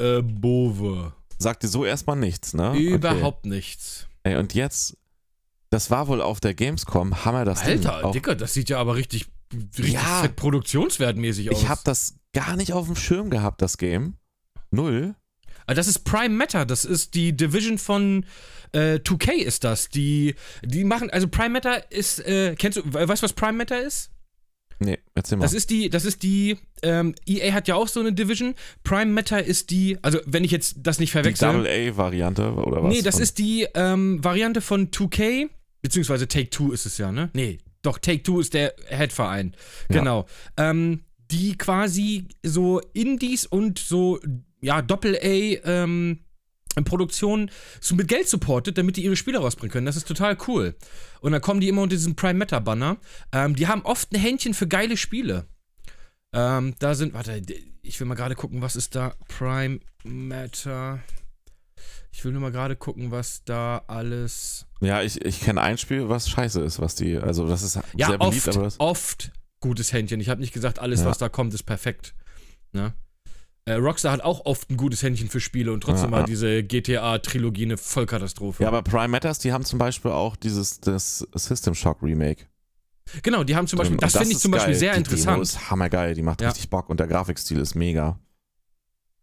[0.00, 1.12] Above.
[1.42, 2.70] Sagt dir so erstmal nichts, ne?
[2.70, 2.88] Okay.
[2.94, 4.06] Überhaupt nichts.
[4.22, 4.96] Ey, und jetzt,
[5.70, 8.70] das war wohl auf der Gamescom, haben wir das Ding Alter, auch, Dicker, das sieht
[8.70, 10.26] ja aber richtig, richtig Ja.
[10.34, 11.60] produktionswertmäßig aus.
[11.62, 14.14] Ich habe das gar nicht auf dem Schirm gehabt, das Game.
[14.70, 15.14] Null.
[15.66, 18.24] Ah, Das ist Prime Matter, das ist die Division von
[18.72, 19.88] äh, 2K ist das.
[19.90, 20.34] Die,
[20.64, 23.80] die machen, also Prime Matter ist, äh, kennst du, we- weißt du, was Prime Matter
[23.82, 24.10] ist?
[24.82, 25.44] Nee, erzähl mal.
[25.44, 28.54] Das ist die, das ist die, ähm, EA hat ja auch so eine Division.
[28.84, 31.52] Prime Matter ist die, also wenn ich jetzt das nicht die verwechsel.
[31.52, 32.94] Double-A-Variante oder was?
[32.94, 35.48] Nee, das ist die ähm, Variante von 2K,
[35.80, 37.30] beziehungsweise Take-Two ist es ja, ne?
[37.32, 39.54] Nee, doch, Take-Two ist der Headverein.
[39.88, 39.98] Ja.
[39.98, 40.26] Genau.
[40.56, 44.20] Ähm, die quasi so Indies und so,
[44.60, 46.20] ja, Doppel-A, ähm,
[46.84, 47.50] Produktionen
[47.80, 49.86] so mit Geld supportet, damit die ihre Spiele rausbringen können.
[49.86, 50.74] Das ist total cool.
[51.20, 52.96] Und dann kommen die immer unter diesen Prime Matter Banner.
[53.32, 55.46] Ähm, die haben oft ein Händchen für geile Spiele.
[56.32, 57.42] Ähm, da sind, warte,
[57.82, 59.14] ich will mal gerade gucken, was ist da?
[59.28, 61.00] Prime Matter.
[62.10, 64.66] Ich will nur mal gerade gucken, was da alles.
[64.80, 68.08] Ja, ich, ich kenne ein Spiel, was scheiße ist, was die, also das ist Ja,
[68.08, 70.20] sehr beliebt, oft, aber das, oft gutes Händchen.
[70.20, 71.06] Ich habe nicht gesagt, alles, Ja.
[71.06, 72.14] was da kommt, ist perfekt.
[72.72, 72.94] Ne?
[73.64, 76.64] Äh, Rockstar hat auch oft ein gutes Händchen für Spiele und trotzdem Ja, war diese
[76.64, 78.62] GTA-Trilogie eine Vollkatastrophe.
[78.64, 82.46] ja, aber Prime Matters, die haben zum Beispiel auch dieses das System Shock Remake.
[83.22, 84.78] genau, die haben zum Beispiel, das Und finde ich ist zum Beispiel geil.
[84.80, 85.30] sehr die interessant.
[85.36, 86.48] Demo ist hammergeil, die macht Ja.
[86.48, 88.18] richtig Bock und der Grafikstil ist mega.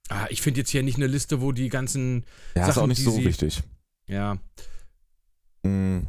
[0.07, 2.25] Ah, ich finde jetzt hier nicht eine Liste, wo die ganzen.
[2.55, 3.61] Ja, ist Sachen, auch nicht die so sie- wichtig.
[4.07, 4.37] Ja.
[5.63, 5.99] Mm,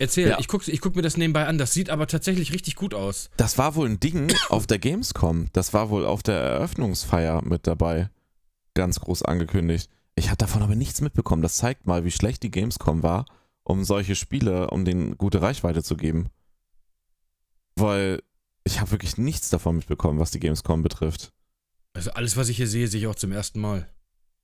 [0.00, 0.38] Erzähl, Ja.
[0.40, 1.58] ich, guck, ich guck mir das nebenbei an.
[1.58, 3.28] Das sieht aber tatsächlich richtig gut aus.
[3.36, 5.50] Das war wohl ein Ding auf der Gamescom.
[5.52, 8.08] Das war wohl auf der Eröffnungsfeier mit dabei.
[8.72, 9.90] Ganz groß angekündigt.
[10.14, 11.42] Ich habe davon aber nichts mitbekommen.
[11.42, 13.26] Das zeigt mal, wie schlecht die Gamescom war,
[13.62, 16.30] um solche Spiele, um denen gute Reichweite zu geben.
[17.76, 18.22] Weil
[18.64, 21.30] ich habe wirklich nichts davon mitbekommen, was die Gamescom betrifft.
[21.92, 23.86] Also alles, was ich hier sehe, sehe ich auch zum ersten Mal.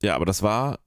[0.03, 0.79] Ja, aber das war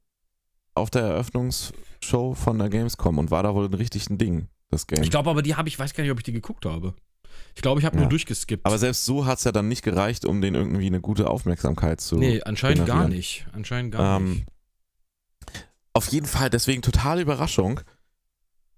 [0.74, 4.86] auf der Eröffnungsshow von der Gamescom und war da wohl ein richtig ein Ding, das
[4.86, 5.02] Game.
[5.02, 6.94] Ich glaube aber, die habe ich, weiß gar nicht, ob ich die geguckt habe.
[7.54, 8.02] Ich glaube, ich habe Ja.
[8.02, 8.64] nur durchgeskippt.
[8.66, 12.00] aber selbst so hat es ja dann nicht gereicht, um denen irgendwie eine gute Aufmerksamkeit
[12.00, 12.16] zu.
[12.16, 13.10] nee, anscheinend gar generieren.
[13.16, 13.46] nicht.
[13.52, 14.44] Anscheinend gar Ähm, nicht.
[15.92, 17.80] Auf jeden Fall, deswegen totale Überraschung.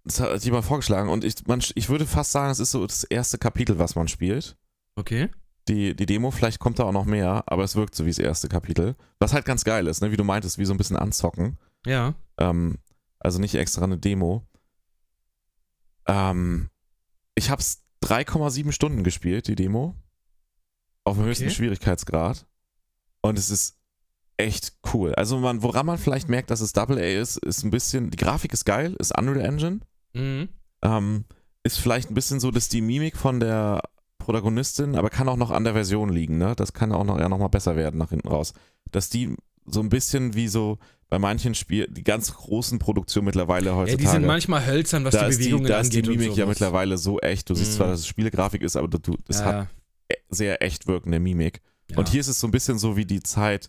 [0.05, 3.05] Das hat jemand vorgeschlagen und ich, man, ich würde fast sagen, es ist so das
[3.05, 4.57] erste Kapitel, was man spielt.
[4.97, 5.29] Okay.
[5.69, 8.19] Die, die Demo, vielleicht kommt da auch noch mehr, aber es wirkt so wie das
[8.19, 8.97] erste Kapitel.
[9.21, 10.11] Was halt ganz geil ist, ne?
[10.11, 11.57] wie du meintest, wie so ein bisschen anzocken.
[11.87, 12.15] Ja.
[12.39, 12.79] Ähm,
[13.21, 14.43] also nicht extra eine Demo.
[16.07, 16.69] Ähm,
[17.35, 19.95] ich habe es 3,7 Stunden gespielt, die Demo.
[21.05, 21.31] Auf dem Okay.
[21.31, 22.47] höchsten Schwierigkeitsgrad.
[23.23, 23.79] Und es ist
[24.37, 25.15] echt cool.
[25.15, 28.17] Also man, woran man vielleicht merkt, dass es Double A ist, ist ein bisschen, die
[28.17, 29.81] Grafik ist geil, ist Unreal Engine.
[30.15, 30.49] Mhm.
[30.83, 31.25] Ähm,
[31.63, 33.83] ist vielleicht ein bisschen so, dass die Mimik von der
[34.19, 36.55] Protagonistin, aber kann auch noch an der Version liegen, ne?
[36.57, 38.53] Das kann auch noch, ja, noch mal besser werden nach hinten raus.
[38.91, 39.35] Dass die
[39.67, 40.79] so ein bisschen wie so
[41.13, 44.03] bei manchen Spielen, die ganz großen Produktionen mittlerweile heutzutage.
[44.03, 46.19] Ja, die sind manchmal hölzern, was da die Bewegungen da ist die angeht.
[46.19, 47.51] Mimik ja mittlerweile so echt.
[47.51, 47.77] Du siehst Mhm.
[47.77, 49.69] zwar, dass es Spielgrafik ist, aber du, das ja, hat
[50.11, 51.61] e- sehr echt wirkende Mimik.
[51.91, 51.99] Ja.
[51.99, 53.69] Und hier ist es so ein bisschen so wie die Zeit,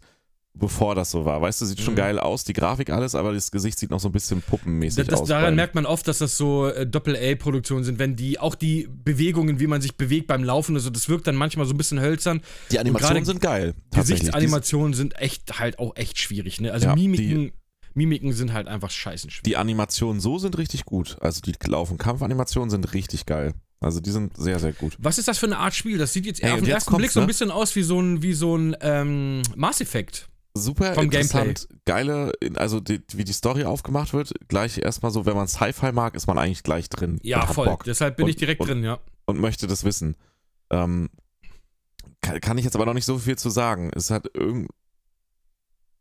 [0.56, 1.41] bevor das so war.
[1.41, 1.97] Weißt du, sieht schon Mhm.
[1.97, 5.22] geil aus, die Grafik alles, aber das Gesicht sieht noch so ein bisschen puppenmäßig Das,
[5.22, 5.28] aus.
[5.28, 9.60] daran merkt man oft, dass das so äh, Doppel-A-Produktionen sind, wenn die, auch die Bewegungen,
[9.60, 12.41] wie man sich bewegt beim Laufen, also das wirkt dann manchmal so ein bisschen hölzern.
[12.72, 13.74] die Animationen sind geil.
[13.93, 16.72] Gesichtsanimationen sind echt halt auch echt schwierig, ne?
[16.72, 17.51] Also Ja, Mimiken,
[17.95, 19.43] Mimiken sind halt einfach scheißen Die, schwierig.
[19.45, 21.18] die Animationen so sind richtig gut.
[21.22, 23.54] Also die Lauf- und Kampfanimationen sind richtig geil.
[23.80, 24.95] Also die sind sehr, sehr gut.
[24.99, 25.97] Was ist das für eine Art Spiel?
[25.97, 27.28] Das sieht jetzt Ey, auf den ersten Blick so ein ne?
[27.28, 30.30] bisschen aus wie so ein, wie so ein ähm, Mass Effect.
[30.56, 35.36] Super Vom interessant, geile, also die, wie die Story aufgemacht wird, gleich erstmal so, wenn
[35.36, 37.20] man Sci-Fi mag, ist man eigentlich gleich drin.
[37.24, 37.66] Ja, voll.
[37.66, 38.99] Bock Deshalb bin Und- ich direkt und- drin, ja.
[39.26, 40.16] und möchte das wissen.
[40.70, 41.10] Ähm,
[42.22, 43.89] kann, kann ich jetzt aber noch nicht so viel zu sagen.
[43.95, 44.70] Es hat irgend,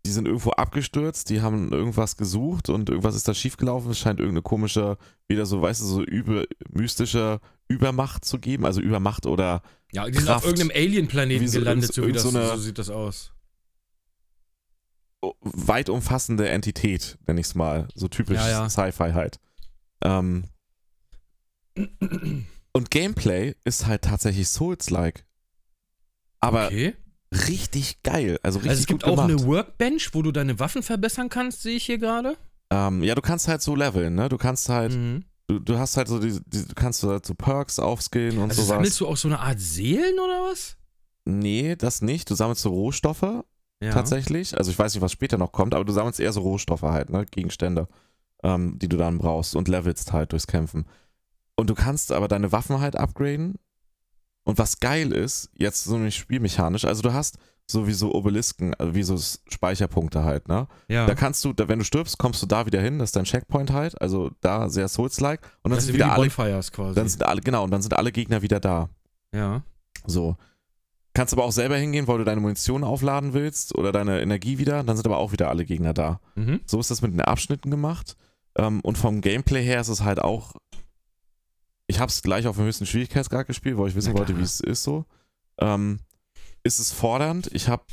[0.04, 3.90] die sind irgendwo abgestürzt, die haben irgendwas gesucht und irgendwas ist da schiefgelaufen.
[3.92, 4.98] Es scheint irgendeine komische,
[5.28, 10.12] wieder so, weißt du, so übe, mystische Übermacht zu geben, also Übermacht oder Ja, die
[10.18, 10.46] sind auf Kraft.
[10.46, 13.31] irgendeinem Alien-Planeten so- gelandet, so, wie so so sieht das aus.
[15.40, 17.88] Weit umfassende Entität, nenn ich es mal.
[17.94, 18.68] So typisch Ja, ja.
[18.70, 19.38] Sci-Fi halt.
[20.02, 20.44] Ähm,
[22.72, 25.24] und Gameplay ist halt tatsächlich Souls-like.
[26.40, 26.94] Aber Okay.
[27.48, 28.38] richtig geil.
[28.42, 29.30] Also richtig Also es gibt auch gemacht.
[29.30, 32.36] eine Workbench, wo du deine Waffen verbessern kannst, sehe ich hier gerade.
[32.70, 34.28] Ähm, ja, du kannst halt so leveln, ne?
[34.28, 35.24] Du kannst halt, Mhm.
[35.46, 38.62] du, du hast halt so diese, diese du kannst halt so Perks aufskillen und Also
[38.62, 38.68] sowas.
[38.76, 40.76] sammelst du auch so eine Art Seelen oder was?
[41.24, 42.28] Nee, das nicht.
[42.30, 43.44] Du sammelst so Rohstoffe
[43.82, 43.92] Ja.
[43.92, 44.56] tatsächlich.
[44.56, 47.10] Also ich weiß nicht, was später noch kommt, aber du sammelst eher so Rohstoffe halt,
[47.10, 47.26] ne?
[47.26, 47.88] Gegenstände,
[48.42, 50.86] ähm, die du dann brauchst und levelst halt durchs Kämpfen.
[51.56, 53.56] Und du kannst aber deine Waffen halt upgraden.
[54.44, 59.02] Und was geil ist, jetzt so nicht spielmechanisch, also du hast sowieso Obelisken, also wie
[59.02, 59.16] so
[59.48, 60.66] Speicherpunkte halt, ne?
[60.88, 61.06] Ja.
[61.06, 63.24] Da kannst du, da, wenn du stirbst, kommst du da wieder hin, das ist dein
[63.24, 65.40] Checkpoint halt, also da sehr Souls-like.
[65.62, 66.94] Und dann das sind wieder alle, Bonfires quasi.
[66.94, 68.88] dann sind alle, genau, und dann sind alle Gegner wieder da.
[69.32, 69.62] ja.
[70.06, 70.36] So.
[71.14, 74.82] Kannst aber auch selber hingehen, weil du deine Munition aufladen willst oder deine Energie wieder,
[74.82, 76.20] dann sind aber auch wieder alle Gegner da.
[76.36, 76.60] Mhm.
[76.64, 78.16] So ist das mit den Abschnitten gemacht.
[78.56, 80.54] Ähm, und vom Gameplay her ist es halt auch.
[81.86, 84.60] Ich habe es gleich auf dem höchsten Schwierigkeitsgrad gespielt, weil ich wissen wollte, wie es
[84.60, 85.04] ist so.
[85.58, 86.00] Ähm,
[86.62, 87.50] ist es fordernd.
[87.52, 87.84] Ich habe.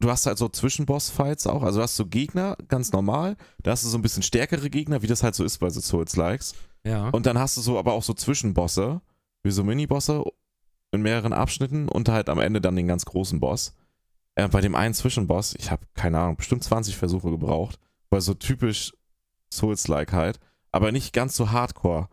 [0.00, 1.62] Du hast halt so Zwischenboss-Fights auch.
[1.62, 3.36] Also du hast so Gegner, ganz normal.
[3.62, 5.80] Da hast du so ein bisschen stärkere Gegner, wie das halt so ist bei so
[5.80, 6.54] Souls-Likes.
[6.84, 7.10] Ja.
[7.10, 9.02] Und dann hast du so aber auch so Zwischenbosse,
[9.42, 10.24] wie so Minibosse
[10.92, 13.74] in mehreren Abschnitten und halt am Ende dann den ganz großen Boss.
[14.34, 17.78] Äh, bei dem einen Zwischenboss, ich habe keine Ahnung, bestimmt 20 Versuche gebraucht,
[18.10, 18.92] weil so typisch
[19.52, 20.38] Souls-like halt,
[20.72, 22.08] aber nicht ganz so hardcore.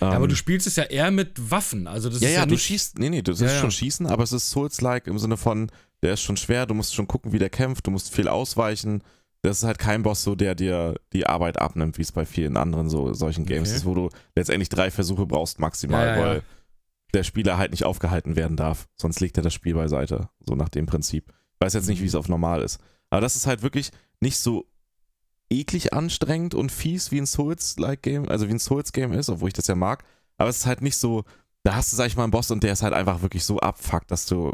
[0.00, 1.86] ja, aber Ähm, du spielst es ja eher mit Waffen.
[1.86, 4.06] Also das ja, ist ja, ja, du schießt, nee, nee, das Ja, ist schon Schießen,
[4.06, 5.70] aber es ist Souls-like im Sinne von,
[6.02, 9.02] der ist schon schwer, du musst schon gucken, wie der kämpft, du musst viel ausweichen.
[9.42, 12.56] Das ist halt kein Boss so, der dir die Arbeit abnimmt, wie es bei vielen
[12.56, 13.76] anderen so solchen Games Okay.
[13.76, 16.42] ist, wo du letztendlich drei Versuche brauchst maximal, weil
[17.14, 18.88] der Spieler halt nicht aufgehalten werden darf.
[18.96, 20.28] Sonst legt er das Spiel beiseite.
[20.46, 21.32] So nach dem Prinzip.
[21.54, 22.78] Ich weiß jetzt nicht, wie es auf normal ist.
[23.10, 23.90] Aber das ist halt wirklich
[24.20, 24.66] nicht so
[25.50, 29.54] eklig anstrengend und fies wie ein Souls-like Game, also wie ein Souls-Game ist, obwohl ich
[29.54, 30.04] das ja mag.
[30.36, 31.24] Aber es ist halt nicht so,
[31.62, 33.58] da hast du, sag ich mal, einen Boss und der ist halt einfach wirklich so
[33.60, 34.52] abfuckt, dass du.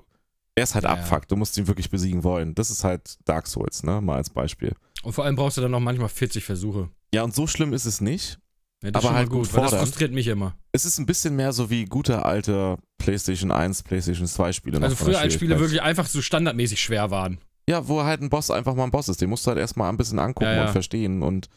[0.56, 2.54] Er ist halt Ja, abfuckt, du musst ihn wirklich besiegen wollen.
[2.54, 4.00] Das ist halt Dark Souls, ne?
[4.00, 4.74] Mal als Beispiel.
[5.02, 6.90] Und vor allem brauchst du dann auch manchmal 40 Versuche.
[7.14, 8.38] Ja, und so schlimm ist es nicht.
[8.82, 10.56] Ja, Aber halt gut weil das frustriert mich immer.
[10.72, 14.80] Es ist ein bisschen mehr so wie gute alte PlayStation 1, PlayStation 2 Spiele.
[14.82, 17.38] Also früher als Spiele wirklich einfach so standardmäßig schwer waren.
[17.68, 19.20] Ja, wo halt ein Boss einfach mal ein Boss ist.
[19.20, 20.66] Den musst du halt erstmal ein bisschen angucken Ja, ja.
[20.66, 21.22] und verstehen.
[21.22, 21.48] Und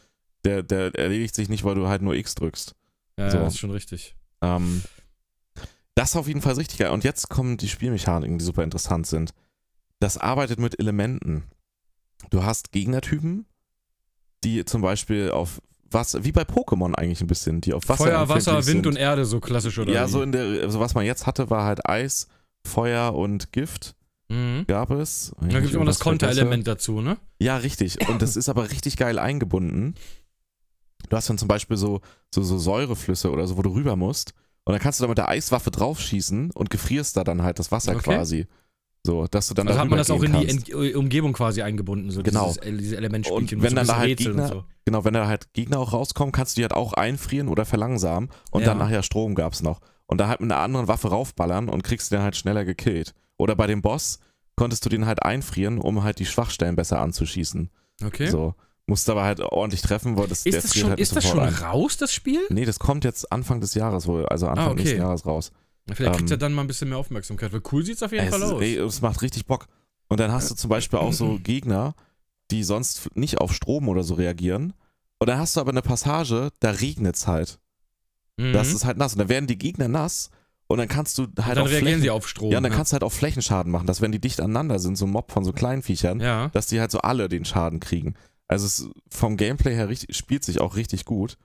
[0.44, 2.74] der, der erledigt sich nicht, weil du halt nur X drückst.
[3.18, 3.38] Ja, So.
[3.38, 4.14] ja, das ist schon richtig.
[4.42, 4.82] Ähm,
[5.94, 6.90] das ist auf jeden Fall richtig geil.
[6.90, 9.32] Und jetzt kommen die Spielmechaniken, die super interessant sind.
[9.98, 11.44] Das arbeitet mit Elementen.
[12.30, 13.46] Du hast Gegnertypen,
[14.44, 15.62] die zum Beispiel auf
[15.94, 18.86] Wasser, wie bei Pokémon eigentlich ein bisschen, die auf Wasser Feuer, Wasser, Wind sind.
[18.86, 20.10] und Erde, so klassisch oder Ja, wie?
[20.10, 22.28] so in der, also was man jetzt hatte, war halt Eis,
[22.66, 23.94] Feuer und Gift
[24.30, 24.64] Mhm.
[24.66, 25.32] gab es.
[25.40, 26.00] Da gibt es immer das.
[26.00, 27.18] Konterelement dazu, ne?
[27.38, 28.08] Ja, richtig.
[28.08, 29.94] Und das ist aber richtig geil eingebunden.
[31.10, 32.00] Du hast dann zum Beispiel so,
[32.34, 34.32] so, so Säureflüsse oder so, wo du rüber musst.
[34.64, 37.70] Und dann kannst du da mit der Eiswaffe draufschießen und gefrierst da dann halt das
[37.70, 38.14] Wasser Okay.
[38.14, 38.46] quasi.
[39.06, 40.70] So, dass du dann Also da hat man das auch in die kannst.
[40.70, 42.46] Ent Umgebung quasi eingebunden, so Genau.
[42.46, 44.64] dieses, äh, diese Elementspielchen Und wenn dann da halt Rätseln Gegner- so.
[44.86, 48.30] Genau, wenn da halt Gegner auch rauskommen, kannst du die halt auch einfrieren oder verlangsamen.
[48.50, 48.68] Und Ja.
[48.68, 49.80] dann nachher Strom gab's noch.
[50.06, 53.14] Und da halt mit einer anderen Waffe raufballern und kriegst den halt schneller gekillt.
[53.36, 54.20] Oder bei dem Boss
[54.56, 57.70] konntest du den halt einfrieren, um halt die Schwachstellen besser anzuschießen.
[58.04, 58.26] Okay.
[58.28, 58.54] So.
[58.86, 61.40] Musst aber halt ordentlich treffen, weil das, ist der das schon, halt ist das schon
[61.40, 61.54] ein.
[61.54, 62.40] raus, das Spiel?
[62.50, 64.82] Nee, das kommt jetzt Anfang des Jahres wohl, also Anfang Ah, okay.
[64.82, 65.52] nächsten Jahres raus.
[65.92, 68.12] Vielleicht kriegt Ähm, er dann mal ein bisschen mehr Aufmerksamkeit, weil cool sieht es auf
[68.12, 68.62] jeden es, Fall ist- aus.
[68.62, 69.66] ey, es macht richtig Bock.
[70.08, 71.94] Und dann hast du zum Beispiel auch so Gegner,
[72.50, 74.72] die sonst nicht auf Strom oder so reagieren.
[75.18, 77.58] Und dann hast du aber eine Passage, da regnet es halt.
[78.36, 78.52] Mhm.
[78.52, 79.12] Das ist halt nass.
[79.14, 80.30] Und dann werden die Gegner nass
[80.66, 82.50] und dann kannst du halt dann auf reagieren Flächen, sie auf Strom.
[82.50, 85.04] Ja, dann kannst du halt auch Flächenschaden machen, dass wenn die dicht aneinander sind, so
[85.06, 86.48] ein Mob von so kleinen Viechern, ja.
[86.48, 88.14] dass die halt so alle den Schaden kriegen.
[88.48, 91.36] Also es vom Gameplay her richtig, spielt sich auch richtig gut.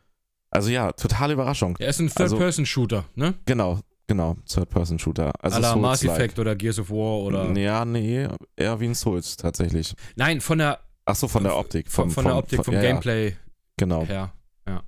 [0.51, 1.77] Also ja, totale Überraschung.
[1.79, 3.35] Er ist ein Also- Third-Person-Shooter, ne?
[3.45, 3.79] Genau,
[4.09, 5.31] genau, Third-Person-Shooter.
[5.39, 6.03] Also à la Mass.
[6.03, 7.49] Effect oder Gears of War oder.
[7.57, 9.93] Ja, nee, eher wie ein Souls tatsächlich.
[10.17, 11.89] Nein, von der, Ach so, von der Optik.
[11.89, 13.35] von, Vom, von der vom- Optik, von- vom ja, ja, Gameplay
[13.77, 14.05] Genau.
[14.05, 14.33] her.
[14.67, 14.83] Ja.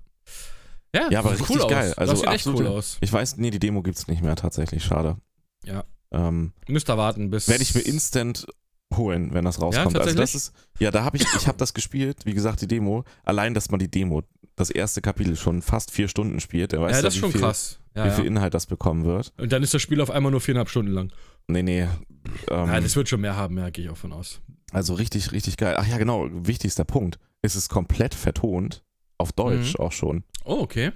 [0.93, 1.91] Ja, Ja, aber richtig cool geil.
[1.91, 1.97] Aus.
[1.97, 2.97] Also das sieht echt cool aus.
[2.99, 5.15] Ich weiß, nee, die Demo gibt's nicht mehr tatsächlich, schade.
[5.63, 5.85] Ja.
[6.11, 7.47] Ähm, Müsst ihr warten, bis.
[7.47, 8.45] Werde ich mir instant
[8.93, 9.97] holen, wenn das rauskommt.
[9.97, 13.05] also das ist, ja, da habe ich, ich habe das gespielt, wie gesagt, die Demo.
[13.23, 14.23] Allein, dass man die Demo,
[14.61, 17.21] das erste Kapitel schon fast vier Stunden spielt, der weiß ja, ja, das ist wie,
[17.21, 17.79] schon viel, krass.
[17.95, 18.29] Ja, wie viel ja.
[18.31, 19.33] Inhalt das bekommen wird.
[19.37, 21.11] Und dann ist das Spiel auf einmal nur viereinhalb Stunden lang.
[21.47, 21.81] Nee, nee.
[21.81, 21.89] Ähm,
[22.49, 24.39] ja, das wird schon mehr haben, ja, gehe ich auch von aus.
[24.71, 25.75] also richtig, richtig geil.
[25.77, 27.19] Ach ja, genau, wichtigster Punkt.
[27.41, 28.83] Es ist komplett vertont.
[29.17, 29.79] Auf Deutsch Mhm.
[29.85, 30.23] auch schon.
[30.45, 30.91] Oh, okay.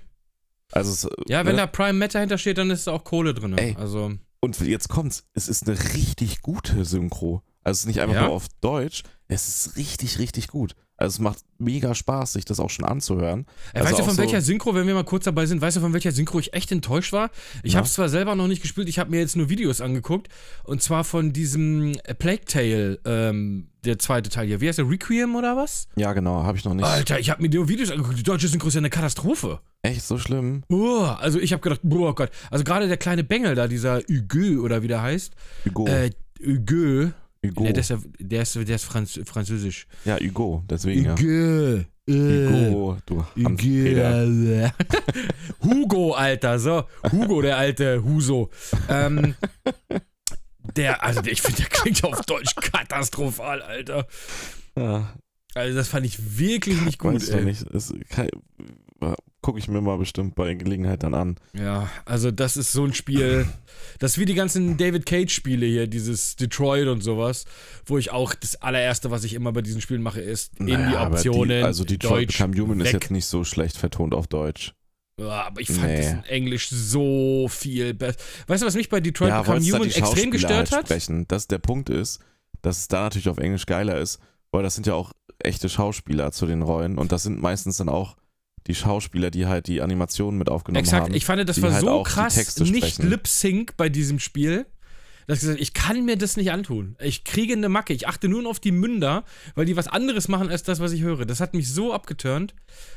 [0.72, 1.62] Also es, Ja, wenn ne?
[1.62, 3.56] da Prime Meta hintersteht, dann ist da auch Kohle drin.
[3.58, 3.76] Ey.
[3.78, 7.44] Also, Und jetzt kommt's, es ist eine richtig gute Synchro.
[7.64, 8.26] Also es ist nicht einfach Ja?
[8.26, 10.76] nur auf Deutsch, es ist richtig, richtig gut.
[10.98, 13.46] Also es macht mega Spaß, sich das auch schon anzuhören.
[13.74, 15.76] Ey, Also weißt du, von so- welcher Synchro, wenn wir mal kurz dabei sind, weißt
[15.78, 17.32] du, von welcher Synchro ich echt enttäuscht war?
[17.64, 20.30] Ich habe es zwar selber noch nicht gespielt, ich habe mir jetzt nur Videos angeguckt.
[20.64, 24.62] Und zwar von diesem äh, Plague Tale, ähm, der zweite Teil hier.
[24.62, 24.90] Wie heißt der?
[24.90, 25.88] Requiem oder was?
[25.98, 26.86] Ja, genau, habe ich noch nicht.
[26.86, 28.18] Alter, ich habe mir die Videos angeguckt.
[28.18, 29.60] Die deutsche Synchro ist ja eine Katastrophe.
[29.82, 30.64] Echt so schlimm?
[30.70, 32.32] Uah, also ich habe gedacht, boah Gott.
[32.50, 35.34] Also gerade der kleine Bengel da, dieser Hugo oder wie der heißt.
[35.66, 35.88] Hugo.
[35.88, 36.12] Äh,
[36.44, 37.12] Hugo.
[37.50, 37.64] Hugo.
[37.64, 39.88] Nee, der ist, ja, der ist, der ist Franz französisch.
[40.06, 41.16] ja, Hugo, deswegen ja.
[41.18, 41.86] Hugo.
[42.08, 42.70] Äh.
[42.70, 44.26] Hugo, du Hanfpeter.
[44.28, 44.72] Hugo.
[45.64, 46.84] Hugo, Alter, so.
[47.12, 48.52] Hugo, der alte Huso.
[48.90, 49.36] Ähm,
[50.76, 54.08] der, also ich finde, der klingt auf Deutsch katastrophal, Alter.
[54.78, 55.14] Ja,
[55.56, 57.44] Also das fand ich wirklich nicht gut, ey.
[57.44, 57.66] nicht.
[57.74, 57.94] Das
[59.42, 61.36] gucke ich mir mal bestimmt bei Gelegenheit dann an.
[61.54, 63.46] Ja, also das ist so ein Spiel,
[64.00, 67.46] das ist wie die ganzen David Cage-Spiele hier, dieses Detroit und sowas,
[67.86, 70.74] wo ich auch das allererste, was ich immer bei diesen Spielen mache, ist in die
[70.74, 71.60] Naja, Optionen.
[71.60, 72.94] Die, also Detroit Deutsch Become Human ist weg.
[73.04, 74.74] jetzt nicht so schlecht vertont auf Deutsch.
[75.20, 75.98] Ja, aber ich fand Nee.
[76.02, 78.18] das in Englisch so viel besser.
[78.48, 80.86] Weißt du, was mich bei Detroit ja, Become da Human extrem gestört halt hat?
[80.88, 81.26] sprechen.
[81.28, 82.20] Das der Punkt ist,
[82.64, 84.20] dass es da natürlich auf Englisch geiler ist,
[84.52, 87.90] weil das sind ja auch echte Schauspieler zu den Rollen und das sind meistens dann
[87.90, 88.18] auch
[88.68, 91.14] die Schauspieler, die halt die Animationen mit aufgenommen Exakt, haben.
[91.14, 93.04] ich fand, das war halt so krass nicht.
[93.04, 94.66] Lip-Sync bei diesem Spiel,
[95.28, 96.96] dass ich gesagt habe, ich kann mir das nicht antun.
[97.00, 97.94] Ich kriege eine Macke.
[97.94, 99.24] Ich achte nur auf die Münder,
[99.56, 101.26] weil die was anderes machen als das, was ich höre.
[101.26, 102.56] Das hat mich so abgeturnt,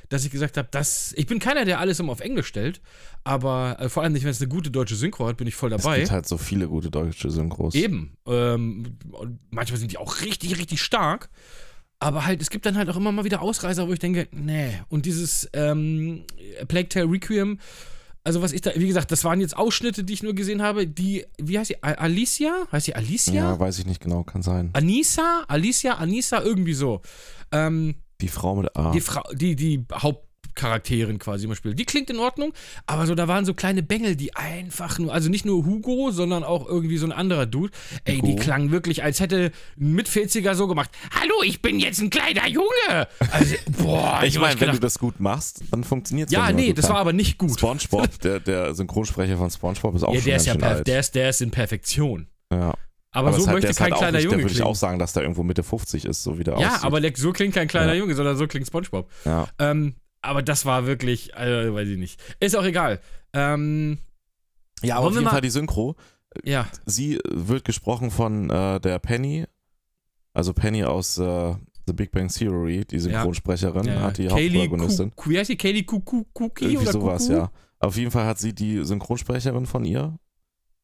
[0.08, 2.80] dass ich gesagt habe, das, ich bin keiner, der alles immer auf Englisch stellt,
[3.24, 5.72] aber äh, vor allem nicht, wenn es eine gute deutsche Synchro hat, bin ich voll
[5.72, 6.00] es dabei.
[6.00, 7.74] gibt halt so viele gute deutsche Synchros.
[7.74, 8.16] Eben.
[8.26, 11.30] Ähm, und manchmal sind die auch richtig, richtig stark.
[12.00, 14.70] Aber halt, es gibt dann halt auch immer mal wieder Ausreißer, wo ich denke, nee.
[14.88, 16.24] Und dieses ähm,
[16.68, 17.58] Plague Tale Requiem,
[18.22, 20.86] also was ich da, wie gesagt, das waren jetzt Ausschnitte, die ich nur gesehen habe.
[20.86, 21.82] Die, wie heißt sie?
[21.82, 22.52] Alicia?
[22.70, 23.34] Heißt sie Alicia?
[23.34, 24.70] Ja, weiß ich nicht genau, kann sein.
[24.74, 25.44] Anissa?
[25.48, 25.94] Alicia?
[25.94, 26.40] Anissa?
[26.42, 27.00] Irgendwie so.
[27.52, 28.90] Ähm, Die Frau mit A.
[28.92, 29.84] die, Frau, die, die
[30.62, 31.78] Hauptcharakterin quasi immer spielt.
[31.78, 32.52] Die klingt in Ordnung,
[32.86, 36.44] aber so, da waren so kleine Bengel, die einfach nur, also nicht nur Hugo, sondern
[36.44, 37.72] auch irgendwie so ein anderer Dude.
[38.04, 38.42] Ey, die Hugo?
[38.42, 43.08] klangen wirklich, als hätte ein Mit-40er so gemacht: Hallo, ich bin jetzt ein kleiner Junge!
[43.30, 46.88] Also, boah, ich meine, wenn du das gut machst, dann funktioniert es Ja, nee, das
[46.88, 47.58] war aber nicht gut.
[47.58, 50.86] SpongeBob, der, der Synchronsprecher von SpongeBob ist auch Ja, schon der ist ja alt.
[50.86, 52.26] der ist, der ist in Perfektion.
[52.52, 52.74] ja.
[53.10, 54.98] Aber, so es hat- möchte kein halt kleiner nicht, Junge Da würde ich auch sagen,
[54.98, 56.84] dass der irgendwo Mitte 50 ist, so wie der ja, aussieht.
[56.84, 58.00] aber so klingt kein kleiner Ja.
[58.00, 59.10] Junge, sondern so klingt Spongebob.
[59.24, 59.48] Ja.
[59.58, 62.20] Ähm, aber das war wirklich, äh, weiß ich nicht.
[62.40, 63.00] Ist auch egal.
[63.32, 63.98] Ähm,
[64.82, 65.96] Ja, aber auf jeden mal- Fall die Synchro.
[66.44, 69.44] ja, Sie wird gesprochen von äh, der Penny,
[70.34, 71.54] also Penny aus äh,
[71.86, 74.00] The Big Bang Theory, die Synchronsprecherin, ja.
[74.02, 75.16] hat die Kaylee Hauptprotagonistin.
[75.16, 75.56] Ku- Wie heißt die?
[75.56, 76.24] Kaylee Kuku
[76.60, 77.38] Irgendwie oder sowas, Kuku?
[77.38, 77.50] ja.
[77.80, 80.18] Auf jeden Fall hat sie die Synchronsprecherin von ihr.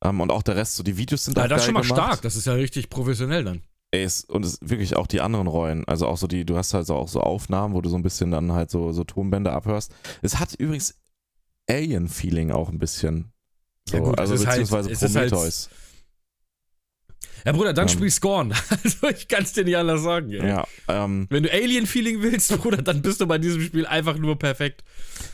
[0.03, 1.83] Ähm, und auch der Rest, so die Videos sind Ja, auch das ist schon mal
[1.83, 1.99] gemacht.
[2.01, 2.23] stark.
[2.23, 3.63] Das ist ja richtig professionell dann.
[3.95, 6.75] Ey, es, und es wirklich auch die anderen Rollen, also auch so die, du hast
[6.75, 9.53] halt so auch so Aufnahmen, wo du so ein bisschen dann halt so, so Tonbänder
[9.53, 9.93] abhörst.
[10.23, 10.95] Es hat übrigens
[11.71, 13.33] Alien-Feeling auch ein bisschen.
[13.89, 15.69] So, Ja gut, also ist halt- beziehungsweise ist halt- Prometheus.
[17.47, 17.89] Ja, Bruder, dann Ähm.
[17.95, 18.55] spiel Scorn.
[18.85, 20.31] Also ich kann es dir nicht anders sagen.
[20.31, 20.49] Ey.
[20.49, 24.39] Ja, ähm, Wenn du Alien-Feeling willst, Bruder, dann bist du bei diesem Spiel einfach nur
[24.39, 24.83] perfekt.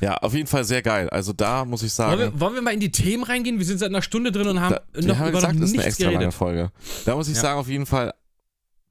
[0.01, 1.09] ja, auf jeden Fall sehr geil.
[1.11, 2.19] Also da muss ich sagen.
[2.19, 3.59] Wollen wir, wollen wir mal in die Themen reingehen?
[3.59, 5.71] Wir sind seit einer Stunde drin und haben Da, noch haben über gesagt, noch das
[5.71, 6.35] ist eine nichts extra lange geredet.
[6.35, 6.73] Folge.
[7.05, 7.43] Da muss ich Ja.
[7.43, 8.13] sagen, auf jeden Fall,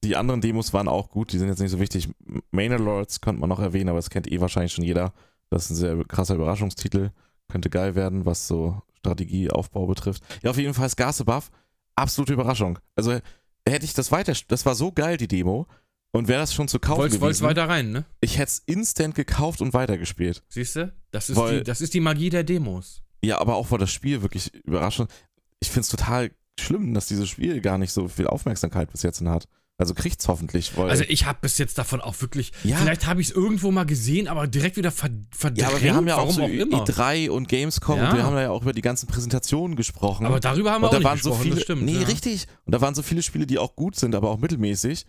[0.04, 2.10] die anderen Demos waren auch gut, die sind jetzt nicht so wichtig.
[2.52, 5.14] Main Lords könnte man noch erwähnen, aber das kennt eh wahrscheinlich schon jeder.
[5.50, 7.12] Das ist ein sehr krasser Überraschungstitel.
[7.50, 10.24] Könnte geil werden, was so Strategieaufbau betrifft.
[10.43, 11.52] Ja, auf jeden Fall Scarce Buff.
[11.95, 12.80] Absolute Überraschung.
[12.95, 13.20] Also
[13.68, 15.68] hätte ich das weiter, das war so geil, die Demo.
[16.12, 18.06] Und wäre das schon zu kaufen wolltest gewesen, weiter rein, ne?
[18.20, 20.41] ich hätte es instant gekauft und weitergespielt.
[20.50, 20.91] Siehst du?
[21.12, 23.04] Das ist, Weil- die, das ist die Magie der Demos.
[23.24, 25.12] Ja, aber auch war das Spiel wirklich überraschend.
[25.60, 29.22] Ich finde es total schlimm, dass dieses Spiel gar nicht so viel Aufmerksamkeit bis jetzt
[29.22, 29.47] hat.
[29.80, 30.90] Also kriegt's hoffentlich, weil.
[30.90, 32.78] Also ich habe bis jetzt davon auch wirklich, Ja.
[32.78, 35.96] vielleicht habe ich es irgendwo mal gesehen, aber direkt wieder ver verdrängt, ja, aber wir
[35.96, 36.84] haben ja auch so auch immer.
[36.84, 38.10] E3 und Gamescom Ja.
[38.12, 40.26] und wir haben ja auch über die ganzen Präsentationen gesprochen.
[40.26, 41.82] Aber darüber haben wir und da auch nicht waren so gesprochen, viele, das stimmt.
[41.84, 42.08] nee, ja.
[42.08, 42.48] richtig.
[42.66, 45.06] Und da waren so viele Spiele, die auch gut sind, aber auch mittelmäßig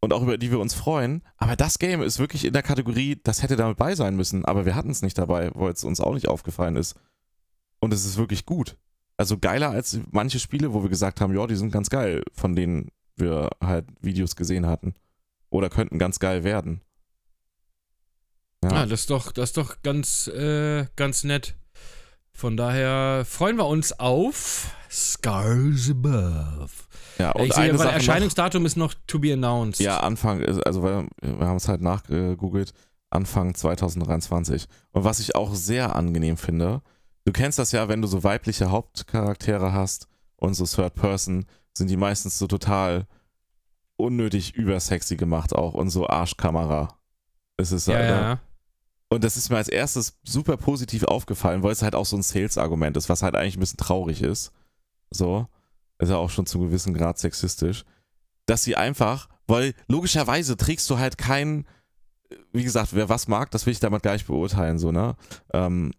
[0.00, 1.22] und auch über die wir uns freuen.
[1.38, 4.66] Aber das Game ist wirklich in der Kategorie, das hätte damit bei sein müssen, aber
[4.66, 6.94] wir hatten es nicht dabei, weil es uns auch nicht aufgefallen ist.
[7.80, 8.76] Und es ist wirklich gut.
[9.16, 12.54] Also geiler als manche Spiele, wo wir gesagt haben, ja, die sind ganz geil, von
[12.54, 14.94] denen wir halt Videos gesehen hatten.
[15.50, 16.80] Oder könnten ganz geil werden.
[18.64, 18.70] Ja.
[18.70, 21.54] Ah, das ist doch, das ist doch ganz, äh, ganz nett.
[22.32, 26.70] Von daher freuen wir uns auf Scars Above.
[27.18, 29.80] ja, und ich sehe Sache noch, Erscheinungsdatum ist noch to be announced.
[29.80, 32.72] Ja, Anfang, also wir, wir haben es halt nachgegoogelt,
[33.10, 34.66] Anfang 2023.
[34.90, 36.82] Und was ich auch sehr angenehm finde,
[37.24, 41.46] du kennst das ja, wenn du so weibliche Hauptcharaktere hast und so Third Person,
[41.76, 43.06] sind die meistens so total
[43.96, 46.96] unnötig übersexy gemacht auch und so Arschkamera.
[47.56, 48.20] Es ist ja, halt, ja.
[48.20, 48.40] ja.
[49.08, 52.22] Und das ist mir als erstes super positiv aufgefallen, weil es halt auch so ein
[52.22, 54.52] Sales-Argument ist, was halt eigentlich ein bisschen traurig ist.
[55.10, 55.46] So.
[55.98, 57.84] Ist ja auch schon zu einem gewissen Grad sexistisch.
[58.46, 61.66] Dass sie einfach, weil logischerweise trägst du halt kein,
[62.52, 65.14] wie gesagt, wer was mag, das will ich damit gar nicht beurteilen, so, ne?
[65.52, 65.92] Ähm,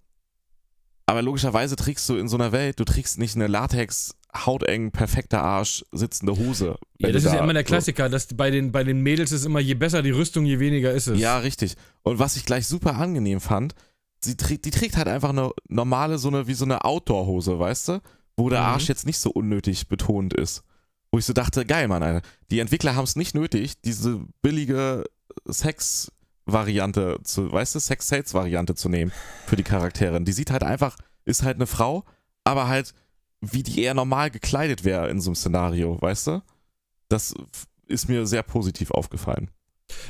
[1.05, 5.41] aber logischerweise trägst du in so einer Welt, du trägst nicht eine Latex, hauteng, perfekter
[5.41, 6.77] Arsch sitzende Hose.
[6.99, 9.31] Ja, das ist ja da immer der so- Klassiker, dass bei den, bei den Mädels
[9.31, 11.19] ist immer, je besser die Rüstung, je weniger ist es.
[11.19, 11.75] Ja, richtig.
[12.03, 13.75] Und was ich gleich super angenehm fand,
[14.19, 17.87] sie trägt, die trägt halt einfach eine normale, so eine, wie so eine Outdoor-Hose, weißt
[17.89, 18.01] du?
[18.37, 18.65] Wo der Mhm.
[18.65, 20.63] Arsch jetzt nicht so unnötig betont ist.
[21.11, 22.27] Wo ich so dachte, geil, Mann, Alter.
[22.51, 25.03] Die Entwickler haben es nicht nötig, diese billige
[25.47, 29.11] Sex-Variante zu, weißt du, Sex-Sales-Variante zu nehmen
[29.45, 30.25] für die Charakterin.
[30.25, 32.03] Die sieht halt einfach, ist halt eine Frau,
[32.43, 32.93] aber halt,
[33.51, 36.41] wie die eher normal gekleidet wäre in so einem Szenario, weißt du?
[37.09, 37.33] Das
[37.87, 39.49] ist mir sehr positiv aufgefallen.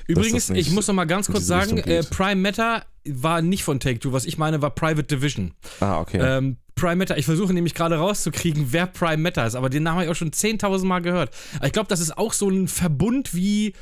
[0.08, 2.04] Übrigens, ich muss noch mal ganz kurz sagen, äh.
[2.04, 4.14] Prime Matter war nicht von Take-Two.
[4.14, 5.54] Was ich meine, war Private Division.
[5.80, 6.20] Ah, okay.
[6.22, 9.98] Ähm, Prime Matter, ich versuche nämlich gerade rauszukriegen, wer Prime Matter ist, aber den Namen
[9.98, 11.34] habe ich auch schon 10.000 Mal gehört.
[11.64, 13.74] Ich glaube, das ist auch so ein Verbund wie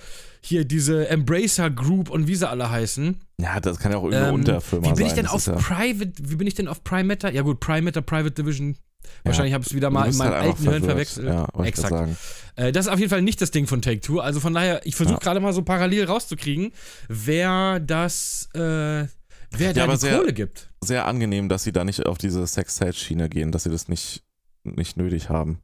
[0.42, 3.22] hier diese Embracer Group und wie sie alle heißen.
[3.40, 5.08] Ja, das kann ja auch irgendeine Ähm, Unterfirma wie bin sein.
[5.08, 7.32] ich denn auf ja, Private, wie bin ich denn auf Prime Matter?
[7.32, 8.78] Ja gut, Prime Matter, Private Division.
[9.24, 11.28] Wahrscheinlich habe ich es wieder mal in meinem halt alten Hirn verwechselt.
[11.28, 12.18] Ja, Exakt.
[12.56, 14.20] Äh, das ist auf jeden Fall nicht das Ding von Take-Two.
[14.20, 15.20] Also von daher, ich versuche Ja.
[15.20, 16.72] gerade mal so parallel rauszukriegen,
[17.08, 20.70] wer das, äh, wer da aber die sehr- Kohle gibt.
[20.84, 24.24] Sehr angenehm, dass sie da nicht auf diese Sex-Sales-Schiene gehen, dass sie das nicht,
[24.64, 25.60] nicht nötig haben.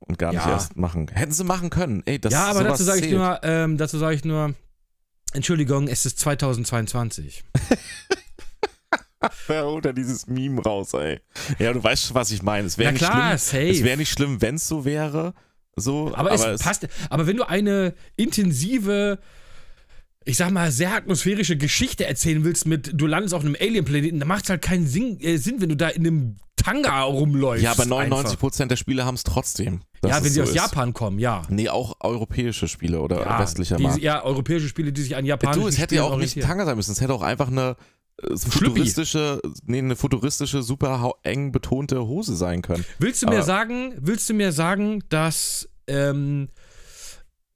[0.00, 0.50] Und gar nicht Ja.
[0.52, 1.08] erst machen.
[1.12, 2.02] Hätten sie machen können.
[2.04, 4.54] Ey, das ja, aber dazu sage ich nur, ähm, dazu sage ich nur,
[5.32, 7.44] Entschuldigung, es ist 2022.
[9.46, 11.20] Wer holt da dieses Meme raus, ey?
[11.58, 12.66] Ja, du weißt schon, was ich meine.
[12.66, 13.70] Es wäre Ja nicht klar, schlimm.
[13.70, 15.34] Es wäre nicht schlimm, wenn es so wäre.
[15.76, 16.88] So, aber, es passt.
[17.10, 19.18] Aber wenn du eine intensive,
[20.24, 24.28] ich sag mal, sehr atmosphärische Geschichte erzählen willst mit, du landest auf einem Alien-Planeten, dann
[24.28, 27.62] macht es halt keinen Sinn, äh, Sinn, wenn du da in einem Tanga rumläufst.
[27.62, 28.24] Ja, aber einfach.
[28.24, 29.82] 99% der Spiele haben es trotzdem.
[30.02, 30.54] Ja, es wenn sie so aus ist.
[30.54, 31.42] Japan kommen, ja.
[31.50, 34.02] Nee, auch europäische Spiele oder ja, westlicher die, Markt.
[34.02, 36.48] Ja, europäische Spiele, die sich an japanischen Du, es hätte ja Spielen auch nicht orientieren.
[36.48, 36.92] Tanga sein müssen.
[36.92, 37.76] Es hätte auch einfach eine.
[38.36, 42.84] Futuristische, nee, eine futuristische, super eng betonte Hose sein können.
[42.98, 46.48] Willst du mir Aber- sagen, willst du mir sagen, dass ähm,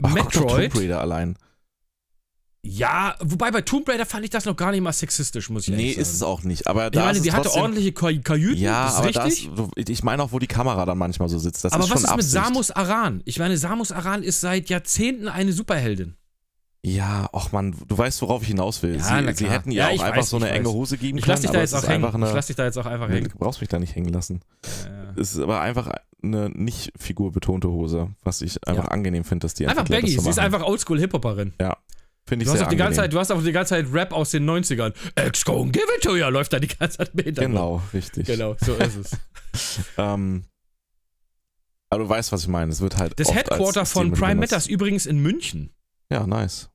[0.02, 0.72] Ach, Metroid.
[0.72, 1.36] Tomb Raider allein.
[2.62, 5.74] Ja, wobei bei Tomb Raider fand ich das noch gar nicht mal sexistisch, muss ich
[5.74, 6.30] Nee, ehrlich ist es sagen.
[6.32, 6.66] auch nicht.
[6.66, 9.06] Aber Ich da meine, ist die hatte trotzdem, ordentliche Kaj- Kajüten, Ja, das ist aber
[9.26, 9.50] richtig.
[9.56, 11.64] das, ich meine auch, wo die Kamera dann manchmal so sitzt.
[11.64, 12.32] Das aber ist was ist mit Absicht.
[12.32, 13.22] Samus Aran?
[13.24, 16.16] Ich meine, Samus Aran ist seit Jahrzehnten eine Superheldin.
[16.82, 18.96] Ja, ach man, du weißt, worauf ich hinaus will.
[18.96, 20.72] Ja, sie, sie hätten Ja, ja, auch einfach weiß, so eine enge weiß.
[20.72, 21.40] Hose geben Ich können.
[21.42, 22.04] dich da jetzt auch hängen.
[22.06, 23.28] einfach Ich eine, lass dich da jetzt auch einfach hängen.
[23.28, 24.40] du brauchst mich da nicht hängen lassen.
[24.86, 25.12] Ja.
[25.20, 25.90] Es ist aber einfach
[26.22, 28.90] eine nicht figurbetonte Hose, was ich einfach Ja.
[28.90, 31.52] angenehm finde, dass die Einfach Entwickler Baggy, so sie ist einfach Oldschool-Hip-Hopperin.
[32.26, 32.96] Finde ich Du hast, sehr auch die ganze.
[33.00, 34.94] Zeit, du hast auch die ganze Zeit Rap aus den 90ern.
[35.16, 37.36] Ex gon give it to you, läuft da die ganze Zeit Hintergrund.
[37.54, 38.26] Genau, richtig.
[38.26, 39.10] Genau, so ist es.
[39.98, 40.44] Ähm,
[41.90, 42.70] Aber du weißt, was ich meine.
[42.70, 43.18] Es wird halt.
[43.18, 44.52] Das Headquarter von Prime benutzt.
[44.52, 45.74] Matter ist übrigens in München.
[46.10, 46.69] Ja, nice.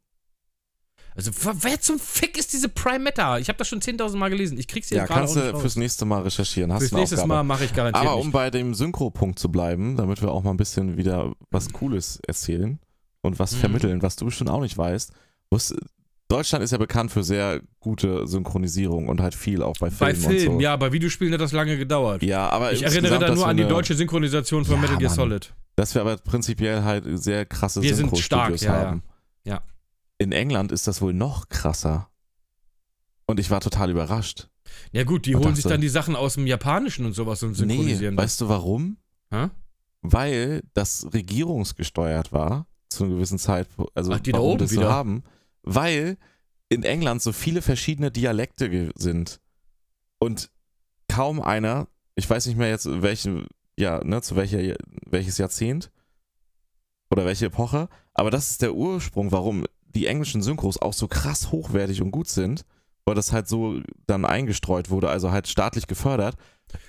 [1.15, 3.39] Also, wer zum Fick ist diese Prime Matter?
[3.39, 4.57] Ich habe das schon 10.000 Mal gelesen.
[4.57, 6.73] Ich krieg's jetzt Ja, gerade kannst nicht du fürs nächste Mal recherchieren.
[6.73, 7.35] Hast Fürs eine nächstes Aufgabe.
[7.35, 8.25] Mal mache ich garantiert Aber nicht.
[8.25, 12.19] um bei dem Synchro-Punkt zu bleiben, damit wir auch mal ein bisschen wieder was Cooles
[12.27, 12.79] erzählen
[13.21, 13.57] und was Mhm.
[13.59, 15.13] vermitteln, was du bestimmt auch nicht weißt.
[15.51, 15.75] Wusst-
[16.27, 20.21] Deutschland ist ja bekannt für sehr gute Synchronisierung und halt viel auch bei Filmen.
[20.23, 20.59] Bei Filmen, so.
[20.59, 22.23] ja, bei Videospielen hat das lange gedauert.
[22.23, 25.11] Ja, aber ich erinnere da nur an die deutsche Synchronisation von Ja, Metal Gear.
[25.13, 25.53] Solid.
[25.75, 28.87] Dass wir aber prinzipiell halt sehr krasse Wir sind Synchro-Studios stark, ja, ja.
[28.89, 29.03] haben.
[29.45, 29.61] Ja.
[30.17, 32.09] In England ist das wohl noch krasser.
[33.25, 34.49] Und ich war total überrascht.
[34.91, 37.41] Ja gut, die Und holen sich dachte- dann die Sachen aus dem Japanischen und sowas
[37.43, 38.15] und Nee, synchronisieren.
[38.15, 38.23] das.
[38.23, 38.97] weißt du warum?
[39.31, 39.49] Hä?
[40.01, 44.69] Weil das regierungsgesteuert war, zu einer gewissen Zeit, also Ach, die da warum oben das
[44.71, 44.91] so wieder.
[44.91, 45.23] haben,
[45.63, 46.17] weil
[46.69, 49.39] in England so viele verschiedene Dialekte sind
[50.19, 50.49] und
[51.11, 53.47] kaum einer, ich weiß nicht mehr jetzt welchen,
[53.77, 55.91] ja, ne, zu welcher, welches Jahrzehnt
[57.11, 59.65] oder welche Epoche, aber das ist der Ursprung, warum
[59.95, 62.65] die englischen Synchros auch so krass hochwertig und gut sind,
[63.05, 66.35] weil das halt so dann eingestreut wurde, also halt staatlich gefördert,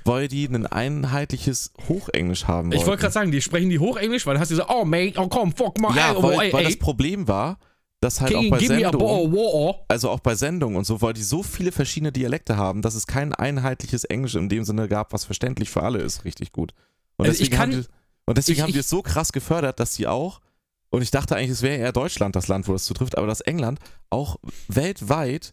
[0.04, 2.88] weil die ein einheitliches Hochenglisch haben Ich wollten.
[2.88, 5.28] wollte gerade sagen, die sprechen die Hochenglisch, weil dann hast du so, oh mate, oh
[5.28, 7.58] komm, fuck my, Ja, oh, weil, ey, weil das Problem war,
[8.00, 11.72] dass halt auch bei Sendungen, also auch bei Sendungen und so, weil die so viele
[11.72, 15.82] verschiedene Dialekte haben, dass es kein einheitliches Englisch in dem Sinne gab, was verständlich für
[15.82, 16.72] alle ist, richtig gut.
[17.16, 17.88] Und Also ich deswegen, kann- haben, die,
[18.26, 20.40] und deswegen ich- haben die ich- es so krass gefördert, dass die auch,
[20.96, 23.42] und ich dachte eigentlich, es wäre eher Deutschland das Land, wo das zutrifft, aber dass
[23.42, 25.52] England auch weltweit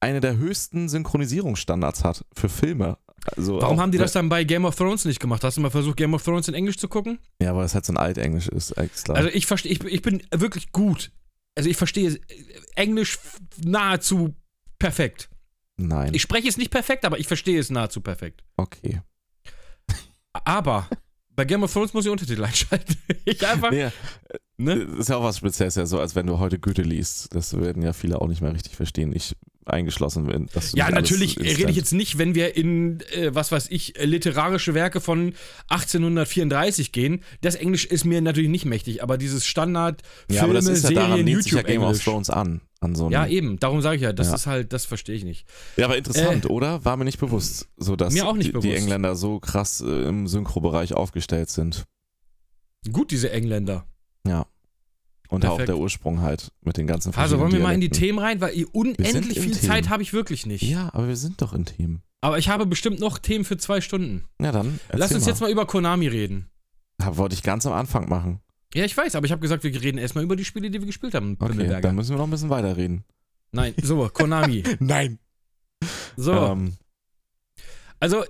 [0.00, 2.96] eine der höchsten Synchronisierungsstandards hat für Filme.
[3.36, 5.44] Also Warum haben die das dann bei Game of Thrones nicht gemacht?
[5.44, 7.18] Hast du mal versucht, Game of Thrones in Englisch zu gucken?
[7.42, 9.12] Ja, weil es halt so ein Altenglisch ist, extra.
[9.12, 11.10] Also ich verstehe, ich, ich bin wirklich gut.
[11.54, 12.18] Also ich verstehe
[12.74, 13.18] Englisch
[13.62, 14.34] nahezu
[14.78, 15.28] perfekt.
[15.76, 16.14] Nein.
[16.14, 18.44] Ich spreche es nicht perfekt, aber ich verstehe es nahezu perfekt.
[18.56, 19.02] okay.
[20.44, 20.88] Aber
[21.38, 22.96] bei Game of Thrones muss ich Untertitel einschalten.
[23.24, 23.90] Ich einfach, Nee,
[24.56, 24.86] ne?
[24.86, 27.32] Das ist ja auch was Spezielles, ja so, als wenn du heute Goethe liest.
[27.32, 29.12] Das werden ja viele auch nicht mehr richtig verstehen.
[29.14, 30.48] Ich eingeschlossen bin.
[30.74, 35.00] Ja, natürlich rede ich jetzt nicht, wenn wir in, äh, was weiß ich, literarische Werke
[35.00, 35.34] von
[35.68, 37.22] 1834 gehen.
[37.40, 40.84] Das Englisch ist mir natürlich nicht mächtig, aber dieses Standard Ja, Filme, aber das ist
[40.84, 42.02] ja daran Serien, lehnt sich ja YouTube Game of.
[42.02, 42.62] Thrones an.
[42.80, 44.34] An so einem, Ja, eben, darum sage ich ja, das Ja.
[44.34, 45.46] ist halt, das verstehe ich nicht.
[45.76, 46.84] Ja, aber interessant, oder?
[46.84, 48.76] War mir nicht bewusst, so dass Mir auch nicht die, die bewusst.
[48.76, 51.84] Engländer so krass äh, im Synchrobereich aufgestellt sind.
[52.92, 53.86] Gut, diese Engländer.
[54.26, 54.46] Ja.
[55.30, 55.68] Und auch Perfekt.
[55.68, 58.06] der Ursprung halt mit den ganzen Also wollen wir mal in die Dialekten.
[58.06, 59.68] Themen rein, weil unendlich viel Themen.
[59.68, 60.62] Zeit habe ich wirklich nicht.
[60.62, 62.02] Ja, aber wir sind doch in Themen.
[62.22, 64.24] Aber ich habe bestimmt noch Themen für zwei Stunden.
[64.40, 64.80] Ja, dann.
[64.92, 66.48] Lass uns jetzt mal über Konami reden.
[67.00, 68.40] Ja, wollte ich ganz am Anfang machen.
[68.74, 70.86] Ja, ich weiß, aber ich habe gesagt, wir reden erstmal über die Spiele, die wir
[70.86, 71.36] gespielt haben.
[71.40, 73.04] Okay, dann müssen wir noch ein bisschen weiterreden.
[73.52, 74.62] Nein, so, Konami.
[74.78, 75.18] Nein.
[76.16, 76.76] So, Ähm,
[78.00, 78.24] also,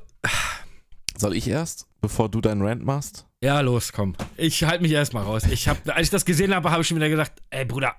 [1.16, 3.26] soll ich erst, bevor du deinen Rant machst?
[3.40, 4.14] ja, los, komm.
[4.36, 5.44] Ich halte mich erstmal raus.
[5.44, 7.94] Ich hab, als ich das gesehen habe, habe ich schon wieder gesagt, ey, Bruder.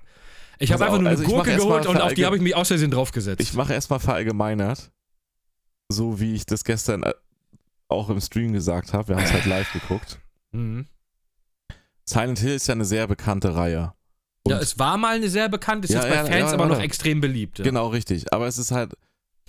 [0.59, 2.67] Ich habe einfach nur eine also Gurke geholt und auf die habe ich mich aus
[2.67, 3.41] Versehen draufgesetzt.
[3.41, 4.91] Ich mache erstmal verallgemeinert,
[5.87, 7.13] so wie ich das gestern äh,
[7.87, 9.09] auch im Stream gesagt habe.
[9.09, 10.19] Wir haben es halt live geguckt.
[10.51, 10.85] mhm.
[12.09, 13.93] Silent Hill ist ja eine sehr bekannte Reihe.
[14.43, 16.53] Und Ja, es war mal eine sehr bekannte, ist Ja, jetzt bei ja, Fans ja,
[16.53, 17.61] aber noch extrem beliebt.
[17.63, 18.33] Genau, richtig.
[18.33, 18.93] Aber es ist halt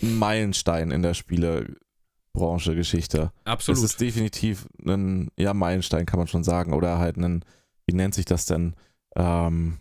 [0.03, 3.33] ein Meilenstein in der Spielebranche, Geschichte.
[3.45, 3.79] Absolut.
[3.79, 6.75] Es ist definitiv ein, ja, Meilenstein kann man schon sagen.
[6.75, 7.45] Oder halt ein,
[7.87, 8.75] wie nennt sich das denn?
[9.17, 9.79] Ähm,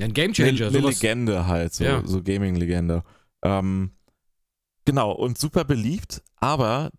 [0.00, 0.66] ein Game eine, Changer.
[0.68, 0.78] eine.
[0.78, 3.02] Legende halt, so, so Gaming-Legende.
[3.42, 3.92] Ähm,
[4.84, 6.90] genau, und super beliebt, aber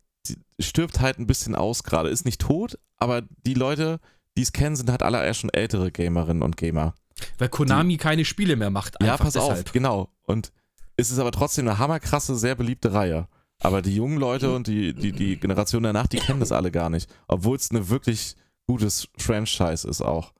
[0.59, 2.09] stirbt halt ein bisschen aus gerade.
[2.09, 3.99] Ist nicht tot, aber die Leute,
[4.37, 6.95] die es kennen, sind halt alle eher schon ältere Gamerinnen und Gamer.
[7.37, 8.95] Weil Konami keine Spiele mehr macht.
[9.01, 9.67] ja, Einfach pass deshalb.
[9.67, 10.09] auf, genau.
[10.23, 10.51] Und
[10.97, 13.27] es ist aber trotzdem eine hammerkrasse, sehr beliebte Reihe.
[13.59, 16.89] Aber die jungen Leute und die, die, die Generation danach, die kennen das alle gar
[16.89, 17.09] nicht.
[17.27, 18.35] Obwohl es eine wirklich
[18.67, 20.33] gutes Franchise ist auch.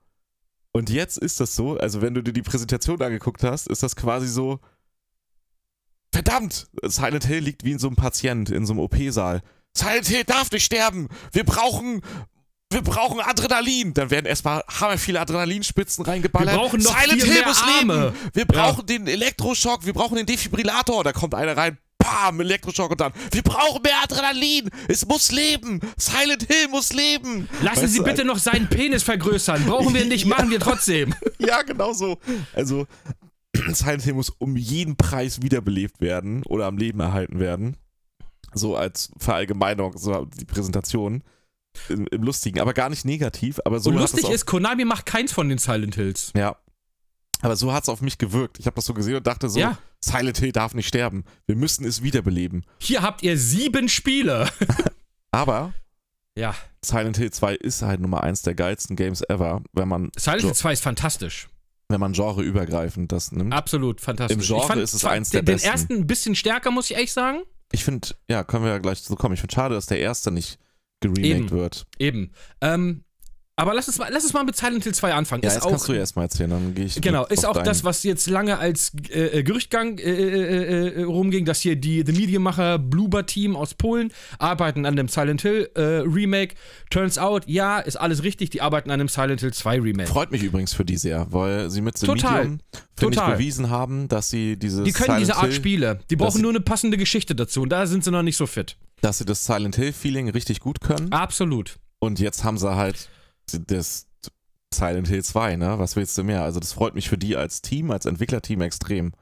[0.72, 3.94] Und jetzt ist das so, also wenn du dir die Präsentation angeguckt hast, ist das
[3.96, 4.58] quasi so,
[6.12, 9.42] verdammt, Silent Hill liegt wie in so einem Patient in so einem OP-Saal.
[9.76, 11.08] Silent Hill darf nicht sterben.
[11.32, 12.02] Wir brauchen,
[12.74, 13.94] wir brauchen Adrenalin.
[13.94, 16.54] Dann werden erstmal hammer viele Adrenalinspitzen reingeballert.
[16.54, 18.12] Wir brauchen noch Silent Hill muss leben.
[18.32, 21.04] Wir brauchen den Elektroschock, wir brauchen den Defibrillator.
[21.04, 24.70] Da kommt einer rein, bam, Elektroschock und dann, wir brauchen mehr Adrenalin.
[24.88, 25.80] Es muss leben.
[25.96, 27.48] Silent Hill muss leben.
[27.62, 29.64] Lassen Weißt Sie bitte noch seinen Penis vergrößern.
[29.64, 31.14] Brauchen wir nicht, machen wir trotzdem.
[31.38, 32.18] Ja, genau so.
[32.54, 32.86] Also,
[33.72, 37.76] Silent Hill muss um jeden Preis wiederbelebt werden oder am Leben erhalten werden.
[38.54, 41.22] So als Verallgemeinung, so die Präsentation.
[41.88, 43.60] Im, im Lustigen, aber gar nicht negativ.
[43.64, 46.32] Aber so Und lustig ist, Konami macht keins von den Silent Hills.
[46.36, 46.56] Ja.
[47.42, 48.58] Aber so hat es auf mich gewirkt.
[48.58, 49.76] Ich habe das so gesehen und dachte so, Ja.
[50.02, 51.24] Silent Hill darf nicht sterben.
[51.46, 52.64] Wir müssen es wiederbeleben.
[52.78, 54.48] Hier habt ihr sieben Spiele.
[55.30, 55.74] Aber
[56.36, 56.54] Ja.
[56.84, 60.52] Silent Hill 2 ist halt Nummer eins der geilsten Games ever, wenn man, Silent Hill
[60.54, 61.48] 2 ist fantastisch.
[61.88, 63.52] wenn man genreübergreifend das nimmt.
[63.52, 64.36] Absolut fantastisch.
[64.36, 65.66] Im Genre ist es eins der den, besten.
[65.66, 67.42] Den ersten ein bisschen stärker, muss ich ehrlich sagen.
[67.72, 69.34] Ich finde, ja, können wir ja gleich zu kommen.
[69.34, 70.58] Ich finde schade, dass der erste nicht
[71.08, 71.50] geremaked Eben.
[71.50, 71.86] wird.
[71.98, 72.32] Eben.
[72.60, 73.04] Ähm,
[73.56, 75.42] aber lass uns mal, lass uns mal mit Silent Hill 2 anfangen.
[75.44, 77.00] Ja, ist jetzt auch, kannst du erstmal erzählen, dann gehe ich.
[77.00, 81.44] Genau, ist auch das, was jetzt lange als äh, äh, Gerüchtgang äh, äh, äh, rumging,
[81.44, 85.80] dass hier die The Medienmacher Bluber Team aus Polen arbeiten an dem Silent Hill äh,
[85.80, 86.56] Remake.
[86.90, 90.08] Turns out, ja, ist alles richtig, die arbeiten an einem Silent Hill 2 Remake.
[90.08, 92.40] Freut mich übrigens für die sehr, weil sie mit The Total.
[92.42, 92.60] Medium,
[92.98, 96.00] finde ich, bewiesen haben, dass sie dieses Die können Silent diese Art Hill, Spiele.
[96.10, 98.76] Die brauchen nur eine passende Geschichte dazu und da sind sie noch nicht so fit.
[99.04, 101.12] Dass sie das Silent Hill Feeling richtig gut können.
[101.12, 101.78] Absolut.
[101.98, 103.10] Und jetzt haben sie halt
[103.50, 104.06] das
[104.72, 105.78] Silent Hill 2, ne?
[105.78, 106.42] Was willst du mehr?
[106.42, 109.12] Also das freut mich für die als Team, als Entwicklerteam extrem.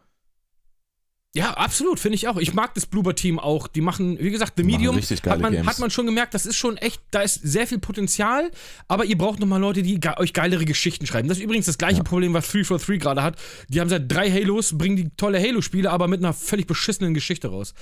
[1.35, 2.37] Ja, absolut, finde ich auch.
[2.37, 3.66] Ich mag das Bluber Team auch.
[3.66, 5.66] Die machen, wie gesagt, The Medium hat man, Games.
[5.66, 8.51] hat man schon gemerkt, das ist schon echt, da ist sehr viel Potenzial,
[8.87, 11.28] aber ihr braucht nochmal Leute, die ge euch geilere Geschichten schreiben.
[11.28, 12.03] Das ist übrigens das gleiche Ja.
[12.03, 13.37] Problem, was 343 gerade hat.
[13.68, 17.49] Die haben seit drei Halos, bringen die tolle Halo-Spiele, aber mit einer völlig beschissenen Geschichte
[17.49, 17.72] raus.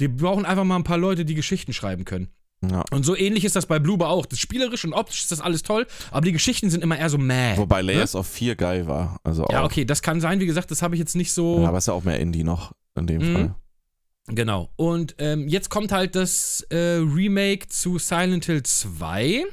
[0.00, 2.28] Die brauchen einfach mal ein paar Leute, die Geschichten schreiben können.
[2.68, 2.84] Ja.
[2.90, 4.26] Und so ähnlich ist das bei Bluber auch.
[4.26, 7.16] Das spielerisch und optisch ist das alles toll, aber die Geschichten sind immer eher so
[7.16, 7.56] mäh.
[7.56, 9.18] Wobei Layers of 4 geil war.
[9.24, 9.46] Also.
[9.50, 10.40] Ja, okay, das kann sein.
[10.40, 11.60] Wie gesagt, das habe ich jetzt nicht so.
[11.62, 13.34] Ja, aber ist ja auch mehr Indie noch in dem Mhm.
[13.34, 13.54] Fall.
[14.30, 14.70] Genau.
[14.76, 19.44] Und ähm, jetzt kommt halt das äh, Remake zu Silent Hill 2.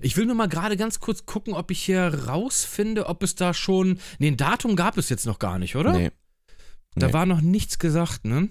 [0.00, 3.52] Ich will nur mal gerade ganz kurz gucken, ob ich hier rausfinde, ob es da
[3.52, 3.98] schon.
[4.18, 5.92] Nee, ein Datum gab es jetzt noch gar nicht, oder?
[5.92, 6.10] Nee.
[6.94, 7.12] Da nee.
[7.12, 8.48] war noch nichts gesagt, ne?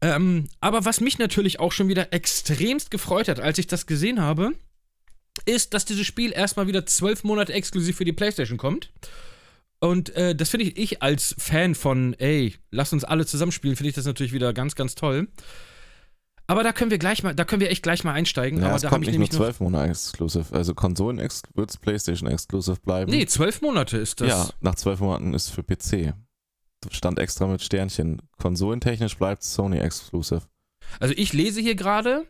[0.00, 4.20] Ähm, aber was mich natürlich auch schon wieder extremst gefreut hat, als ich das gesehen
[4.20, 4.52] habe,
[5.46, 8.92] ist, dass dieses Spiel erstmal wieder zwölf Monate exklusiv für die PlayStation kommt.
[9.84, 13.90] Und äh, das finde ich, ich als Fan von, ey, lass uns alle zusammenspielen, finde
[13.90, 15.28] ich das natürlich wieder ganz, ganz toll.
[16.46, 18.60] Aber da können wir gleich mal, da können wir echt gleich mal einsteigen.
[18.60, 19.42] Ja, aber es da kommt ich nicht nur.
[19.42, 20.54] 12 Monate exclusive.
[20.54, 23.10] Also Konsolen wird es PlayStation exclusive bleiben.
[23.10, 24.28] Nee, zwölf Monate ist das.
[24.28, 26.14] ja, nach 12 Monaten ist für PC.
[26.90, 28.22] Stand extra mit Sternchen.
[28.38, 30.44] Konsolentechnisch bleibt Sony exclusive.
[30.98, 32.26] Also ich lese hier gerade,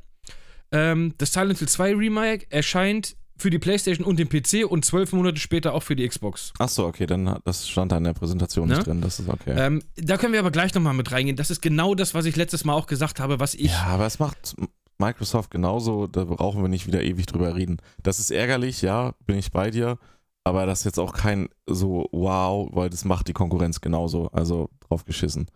[0.72, 5.12] ähm, das Silent Hill 2 Remake erscheint für die PlayStation und den PC und zwölf
[5.12, 6.52] Monate später auch für die Xbox.
[6.58, 8.74] Achso, okay, dann das stand da in der Präsentation Ne?
[8.76, 9.00] nicht drin.
[9.00, 9.54] Das ist okay.
[9.56, 11.36] Ähm, da können wir aber gleich nochmal mit reingehen.
[11.36, 13.72] Das ist genau das, was ich letztes Mal auch gesagt habe, was ich.
[13.72, 14.54] ja, aber es macht
[14.98, 16.06] Microsoft genauso.
[16.06, 17.78] Da brauchen wir nicht wieder ewig drüber reden.
[18.02, 19.98] Das ist ärgerlich, ja, bin ich bei dir.
[20.44, 24.28] Aber das ist jetzt auch kein so wow, weil das macht die Konkurrenz genauso.
[24.28, 25.46] Also drauf geschissen.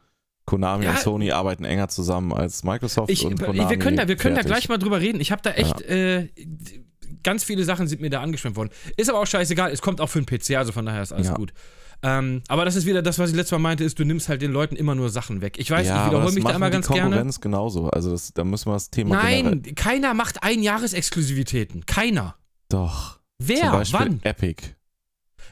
[0.46, 0.92] Konami Ja.
[0.92, 3.78] und Sony arbeiten enger zusammen als Microsoft Ich, und wir Konami.
[3.78, 5.20] können da, wir können da gleich mal drüber reden.
[5.20, 6.28] Ich habe da echt äh,
[7.22, 8.70] ganz viele Sachen sind mir da angeschwemmt worden.
[8.96, 9.70] Ist aber auch scheißegal.
[9.70, 11.34] Es kommt auch für den PC, also von daher ist alles Ja.
[11.34, 11.52] gut.
[12.00, 14.40] Ähm, aber das ist wieder das, was ich letztes Mal meinte, ist, du nimmst halt
[14.40, 15.56] den Leuten immer nur Sachen weg.
[15.58, 17.02] Ich weiß, ja, ich wiederhole mich da immer die ganz gerne.
[17.02, 17.90] Konkurrenz genauso.
[17.90, 21.86] Also das, da müssen wir das Thema Nein, keiner macht Einjahresexklusivitäten.
[21.86, 22.36] Keiner.
[22.68, 23.18] Doch.
[23.40, 23.70] Zum Wer?
[23.72, 24.20] Beispiel Wann?
[24.22, 24.62] Epic.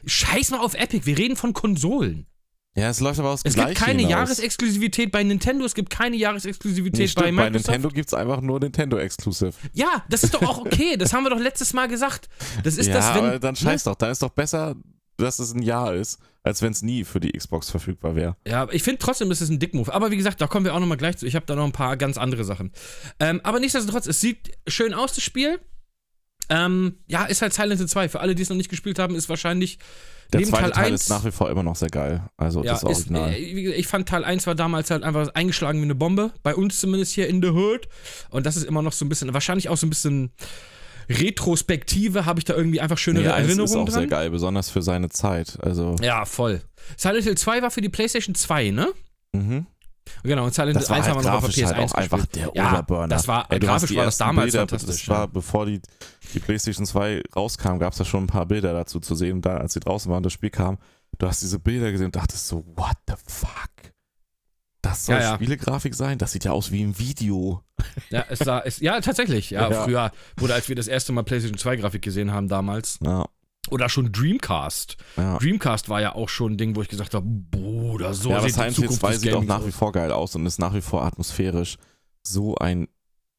[0.05, 1.05] Scheiß mal auf Epic.
[1.05, 2.27] Wir reden von Konsolen.
[2.77, 6.99] Ja, es läuft aber aus Es gibt keine Jahresexklusivität bei Nintendo, es gibt keine Jahresexklusivität
[6.99, 7.67] Nee, stimmt, bei bei Microsoft.
[7.69, 9.53] Nintendo gibt es einfach nur Nintendo Exclusive.
[9.73, 10.95] Ja, das ist doch auch okay.
[10.95, 12.29] das haben wir doch letztes Mal gesagt.
[12.63, 13.25] Das ist ja, das, wenn.
[13.25, 13.59] aber dann ne?
[13.59, 13.95] scheiß doch.
[13.95, 14.75] Dann ist doch besser,
[15.17, 18.35] dass es ein Jahr ist, als wenn es nie für die Xbox verfügbar wäre.
[18.47, 19.91] Ja, ich finde trotzdem, das ist ein Dickmove.
[19.91, 21.25] Aber wie gesagt, da kommen wir auch nochmal gleich zu.
[21.25, 22.71] Ich habe da noch ein paar ganz andere Sachen.
[23.19, 25.59] Ähm, aber nichtsdestotrotz, es sieht schön aus, das Spiel.
[26.49, 28.09] Ähm, ja, ist halt Silent Hill 2.
[28.09, 29.79] Für alle, die es noch nicht gespielt haben, ist wahrscheinlich
[30.31, 31.01] Der neben zweite Teil Teil 1.
[31.01, 32.23] ist nach wie vor immer noch sehr geil.
[32.37, 33.31] Also ja, das ist, Original.
[33.31, 33.35] äh,
[33.73, 36.31] ich fand Teil 1 war damals halt einfach eingeschlagen wie eine Bombe.
[36.43, 37.87] Bei uns zumindest hier in The Hood.
[38.29, 40.31] Und das ist immer noch so ein bisschen, wahrscheinlich auch so ein bisschen
[41.09, 43.93] Retrospektive, habe ich da irgendwie einfach schönere eins Erinnerungen ist auch dran.
[44.01, 45.57] sehr geil, besonders für seine Zeit.
[45.61, 46.61] Also, Ja, voll.
[46.97, 48.87] Silent Hill 2 war für die PlayStation 2, ne?
[49.33, 49.65] mhm.
[50.23, 51.91] Genau, und Silent das Hill war 1 halt haben wir noch auf der halt PS1
[51.91, 53.07] auch einfach der Ja, Oberburner.
[53.07, 55.25] das war- Ey, grafisch war das damals Bilder, fantastisch, Das war, ja.
[55.27, 55.81] bevor die,
[56.33, 59.41] die PlayStation 2 rauskam, gab es da schon ein paar Bilder dazu zu sehen.
[59.41, 60.77] Da, als sie draußen waren, das Spiel kam,
[61.17, 63.49] du hast diese Bilder gesehen und dachtest so, what the fuck?
[64.81, 65.35] Das soll Ja.
[65.35, 66.17] Spielegrafik sein?
[66.17, 67.61] Das sieht ja aus wie ein Video.
[68.09, 69.49] Ja, es sah, es, ja, tatsächlich.
[69.49, 70.11] Ja, früher,
[70.41, 72.99] oder als wir das erste Mal PlayStation 2 Grafik gesehen haben damals.
[73.03, 73.25] Ja,
[73.69, 74.97] Oder schon Dreamcast.
[75.17, 75.37] ja.
[75.37, 78.47] Dreamcast war ja auch schon ein Ding, wo ich gesagt habe, Bruder, so ja, aber
[78.47, 80.45] sieht die Silent Hill Zukunft 2 des sieht auch nach wie vor geil aus und
[80.45, 81.77] ist nach wie vor atmosphärisch
[82.23, 82.87] so ein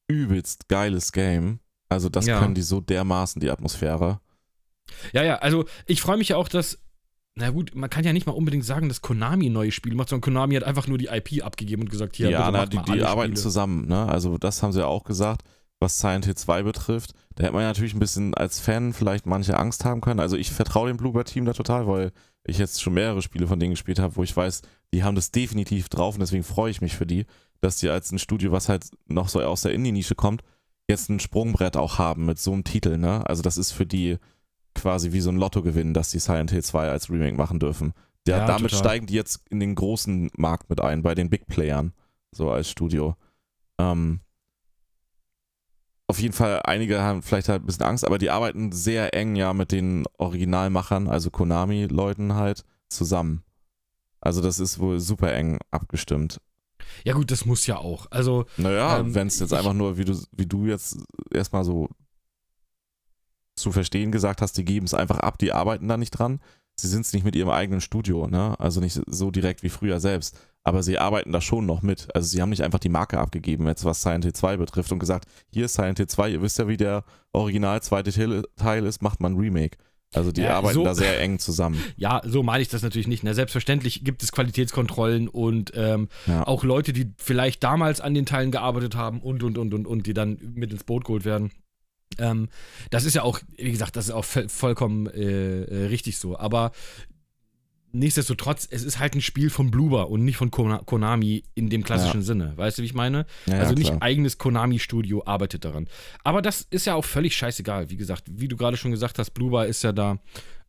[0.08, 1.60] übelst geiles Game.
[1.88, 2.38] Also das Ja.
[2.40, 4.20] können die so dermaßen, die Atmosphäre.
[5.12, 6.78] Ja, ja, also ich freue mich ja auch, dass.
[7.34, 10.08] Na gut, man kann ja nicht mal unbedingt sagen, dass Konami ein neues Spiel macht,
[10.08, 12.92] sondern Konami hat einfach nur die IP abgegeben und gesagt, hier, ja, bitte na, die,
[12.92, 13.42] die arbeiten Spiele.
[13.42, 14.06] zusammen, ne?
[14.08, 15.42] Also das haben sie ja auch gesagt,
[15.80, 17.12] was Silent Hill 2 betrifft.
[17.34, 20.20] Da hätte man ja natürlich ein bisschen als Fan vielleicht manche Angst haben können.
[20.20, 22.12] Also ich vertraue dem Bluebird-Team da total, weil
[22.44, 25.30] ich jetzt schon mehrere Spiele von denen gespielt habe, wo ich weiß, die haben das
[25.30, 27.26] definitiv drauf und deswegen freue ich mich für die,
[27.60, 30.42] dass die als ein Studio, was halt noch so aus der Indie-Nische kommt,
[30.88, 33.28] jetzt ein Sprungbrett auch haben mit so einem Titel, ne?
[33.28, 34.16] Also das ist für die
[34.74, 37.92] quasi wie so ein Lottogewinn, dass die Silent Hill 2 als Remake machen dürfen.
[38.26, 38.84] Der, Ja, damit total.
[38.84, 41.92] steigen die jetzt in den großen Markt mit ein, bei den Big Playern,
[42.32, 43.16] so als Studio.
[43.78, 44.20] Ähm,
[46.08, 49.36] auf jeden Fall, einige haben vielleicht halt ein bisschen Angst, aber die arbeiten sehr eng
[49.36, 53.42] ja mit den Originalmachern, also Konami-Leuten halt, zusammen.
[54.20, 56.40] Also das ist wohl super eng abgestimmt.
[57.04, 58.06] Ja, gut, das muss ja auch.
[58.10, 60.98] Also, Naja, Ähm, wenn es jetzt ich- einfach nur, wie du, wie du jetzt
[61.30, 61.88] erstmal so
[63.56, 66.40] zu verstehen gesagt hast, die geben es einfach ab, die arbeiten da nicht dran.
[66.76, 68.58] Sie sind es nicht mit ihrem eigenen Studio, ne?
[68.60, 70.38] Also nicht so direkt wie früher selbst.
[70.68, 72.08] Aber sie arbeiten da schon noch mit.
[72.14, 74.98] Also sie haben nicht einfach die Marke abgegeben, jetzt was Silent Hill 2 betrifft und
[74.98, 78.10] gesagt, hier ist Silent Hill 2, ihr wisst ja, wie der original zweite
[78.56, 79.78] Teil- ist, macht man ein Remake.
[80.14, 81.82] Also die Ja, arbeiten so- da sehr eng zusammen.
[81.96, 83.24] ja, so meine ich das natürlich nicht.
[83.24, 86.46] Na, selbstverständlich gibt es Qualitätskontrollen und ähm, Ja.
[86.46, 90.06] auch Leute, die vielleicht damals an den Teilen gearbeitet haben und, und, und, und, und,
[90.06, 91.50] die dann mit ins Boot geholt werden.
[92.18, 92.48] Ähm,
[92.90, 96.38] das ist ja auch, wie gesagt, das ist auch voll- vollkommen äh, äh, richtig so.
[96.38, 96.72] Aber
[97.92, 101.82] nichtsdestotrotz, es ist halt ein Spiel von Bloober und nicht von Kona- Konami in dem
[101.84, 102.52] klassischen Sinne.
[102.56, 103.26] Weißt du, wie ich meine?
[103.46, 104.02] Ja, ja, also nicht klar.
[104.02, 105.88] eigenes Konami-Studio arbeitet daran.
[106.24, 107.90] Aber das ist ja auch völlig scheißegal.
[107.90, 110.18] Wie gesagt, wie du gerade schon gesagt hast, Blue Bar ist ja da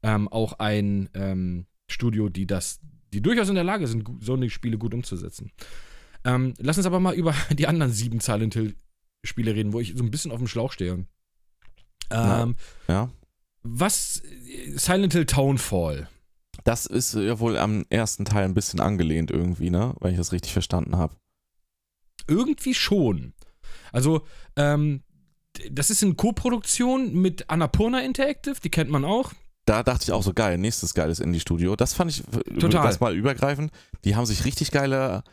[0.03, 2.79] ähm, auch ein ähm, Studio, die das,
[3.13, 5.51] die durchaus in der Lage sind, so eine Spiele gut umzusetzen.
[6.23, 10.03] Ähm, lass uns aber mal über die anderen sieben Silent Hill-Spiele reden, wo ich so
[10.03, 11.05] ein bisschen auf dem Schlauch stehe.
[12.11, 12.43] Ja.
[12.43, 12.55] Ähm,
[12.87, 13.09] Ja.
[13.61, 14.21] Was
[14.75, 16.07] Silent Hill Townfall.
[16.63, 19.93] Das ist ja wohl am ersten Teil ein bisschen angelehnt irgendwie, ne?
[19.99, 21.15] Wenn ich das richtig verstanden habe.
[22.27, 23.33] Irgendwie schon.
[23.91, 24.25] Also,
[24.55, 25.03] ähm,
[25.71, 29.33] das ist in Co-Produktion mit Annapurna Interactive, die kennt man auch.
[29.65, 31.75] Da dachte ich auch so geil, nächstes geiles Indie-Studio.
[31.75, 32.23] Das fand ich
[32.59, 32.85] Total.
[32.85, 33.71] das mal übergreifend.
[34.03, 35.23] Die haben sich richtig geile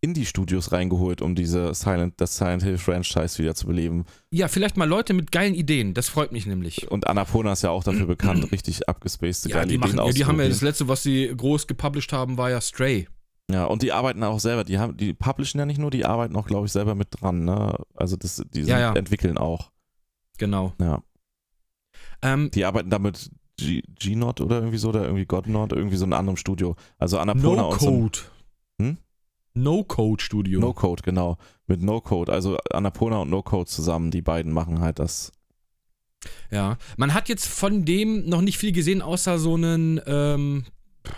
[0.00, 4.04] Indie-Studios reingeholt, um diese Silent, das Silent Hill Franchise wieder zu beleben.
[4.30, 6.90] Ja, vielleicht mal Leute mit geilen Ideen, das freut mich nämlich.
[6.90, 10.12] Und Annapurna ist ja auch dafür bekannt, richtig abgespacede Ja, geile die, machen, Ideen ja,
[10.12, 13.08] die haben ja das letzte, was sie groß gepublished haben, war ja Stray.
[13.50, 14.64] Ja, und die arbeiten auch selber.
[14.64, 17.44] Die haben, die publishen ja nicht nur, die arbeiten auch, glaube ich, selber mit dran.
[17.44, 17.76] Ne?
[17.94, 18.92] Also das, die sind, Ja, ja.
[18.94, 19.70] entwickeln auch.
[20.38, 20.72] Genau.
[20.80, 21.02] Ja.
[22.22, 26.12] Ähm, Die arbeiten damit G- G-Not oder irgendwie so, oder irgendwie Godnot, irgendwie so ein
[26.12, 26.76] anderem Studio.
[26.98, 28.18] Also Annapurna no und so ein Code.
[28.82, 28.98] Hm?
[29.56, 30.60] No Code Studio.
[30.60, 31.38] No Code, genau.
[31.66, 32.32] Mit No Code.
[32.32, 35.32] Also Annapurna und No Code zusammen, die beiden machen halt das.
[36.50, 36.76] Ja.
[36.96, 40.64] Man hat jetzt von dem noch nicht viel gesehen, außer so einen, ähm,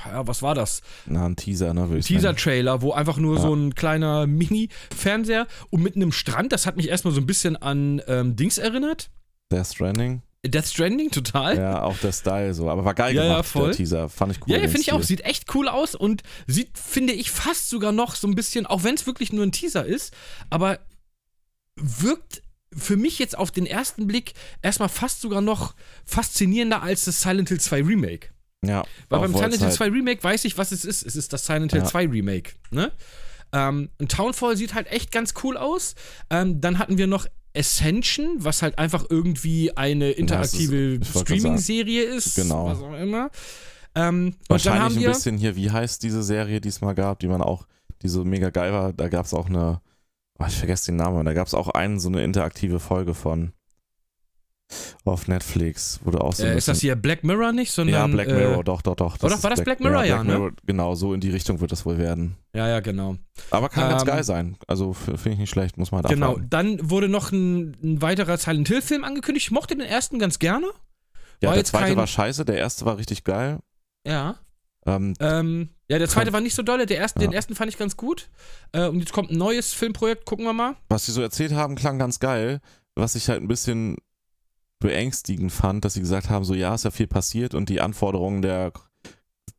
[0.06, 0.82] ja, was war das?
[1.06, 2.00] Na, ein Teaser, ne.
[2.00, 3.42] Teaser-Trailer, wo einfach nur Ja.
[3.42, 7.56] so ein kleiner Mini-Fernseher und mitten im Strand, das hat mich erstmal so ein bisschen
[7.56, 9.10] an ähm, Dings erinnert.
[9.50, 10.22] Death Stranding.
[10.46, 11.56] Death Stranding, total.
[11.56, 12.70] Ja, auch der Style so.
[12.70, 13.68] Aber war geil Ja, ja, gemacht, voll.
[13.68, 14.08] der Teaser.
[14.08, 14.52] Fand ich cool.
[14.52, 15.02] Ja, ja finde ich auch.
[15.02, 18.84] Sieht echt cool aus und sieht, finde ich, fast sogar noch so ein bisschen, auch
[18.84, 20.14] wenn es wirklich nur ein Teaser ist,
[20.48, 20.78] aber
[21.74, 22.42] wirkt
[22.72, 25.74] für mich jetzt auf den ersten Blick erstmal fast sogar noch
[26.04, 28.28] faszinierender als das Silent Hill 2 Remake.
[28.64, 29.76] Ja, Weil beim Silent Hill Vollzeit.
[29.76, 31.04] 2 Remake weiß ich, was es ist.
[31.06, 31.86] Es ist das Silent Hill Ja.
[31.86, 32.52] 2 Remake.
[32.70, 32.92] Ne?
[33.52, 35.94] Ähm, Townfall sieht halt echt ganz cool aus.
[36.30, 37.26] Ähm, dann hatten wir noch
[37.58, 42.36] Ascension, was halt einfach irgendwie eine interaktive gerade Streaming-Serie ist.
[42.36, 42.66] Genau.
[42.66, 43.30] Was auch immer.
[43.94, 46.94] Ähm, und dann Wahrscheinlich haben ein bisschen hier, wie heißt diese Serie, die es mal
[46.94, 47.66] gab, die man auch,
[48.02, 48.92] die so mega geil war.
[48.92, 49.80] Da gab es auch eine,
[50.38, 53.52] oh, ich vergesse den Namen, da gab es auch einen, so eine interaktive Folge von
[55.04, 57.94] auf Netflix, du auch so Äh, ist das hier Black Mirror nicht, sondern.
[57.94, 59.22] Ja, Black Mirror, Äh, doch, doch, doch.
[59.22, 60.52] Oder war das Black Mirror, ja, ne?
[60.66, 62.36] Genau, so in die Richtung wird das wohl werden.
[62.54, 63.16] ja, ja, genau.
[63.50, 64.56] Aber kann ganz Ähm, geil sein.
[64.66, 66.32] Also finde ich nicht schlecht, muss man halt Genau.
[66.32, 66.50] abwarten.
[66.50, 69.46] Dann wurde noch ein, ein weiterer Silent Hill-Film angekündigt.
[69.46, 70.66] Ich mochte den ersten ganz gerne.
[71.42, 73.60] Ja, war der zweite kein- war scheiße, der erste war richtig geil.
[74.06, 74.36] Ja.
[74.86, 76.84] Ähm, Ähm, ja, der zweite war nicht so dolle.
[76.86, 77.26] Der erste, Ja.
[77.28, 78.28] Den ersten fand ich ganz gut.
[78.72, 80.24] Äh, und jetzt kommt ein neues Filmprojekt.
[80.26, 80.76] Gucken wir mal.
[80.88, 82.60] was sie so erzählt haben, klang ganz geil.
[82.96, 83.96] Was ich halt ein bisschen
[84.80, 88.42] beängstigend fand, dass sie gesagt haben, so ja, ist ja viel passiert und die Anforderungen
[88.42, 88.72] der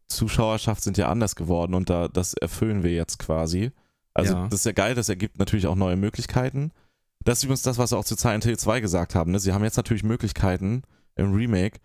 [0.07, 3.71] Zuschauerschaft sind ja anders geworden und da, das erfüllen wir jetzt quasi.
[4.13, 4.43] Also Ja.
[4.47, 6.71] das ist ja geil, das ergibt natürlich auch neue Möglichkeiten.
[7.23, 9.31] Das ist übrigens das, was sie auch zu Silent Hill 2 gesagt haben.
[9.31, 9.39] Ne?
[9.39, 10.83] Sie haben jetzt natürlich Möglichkeiten
[11.15, 11.79] im Remake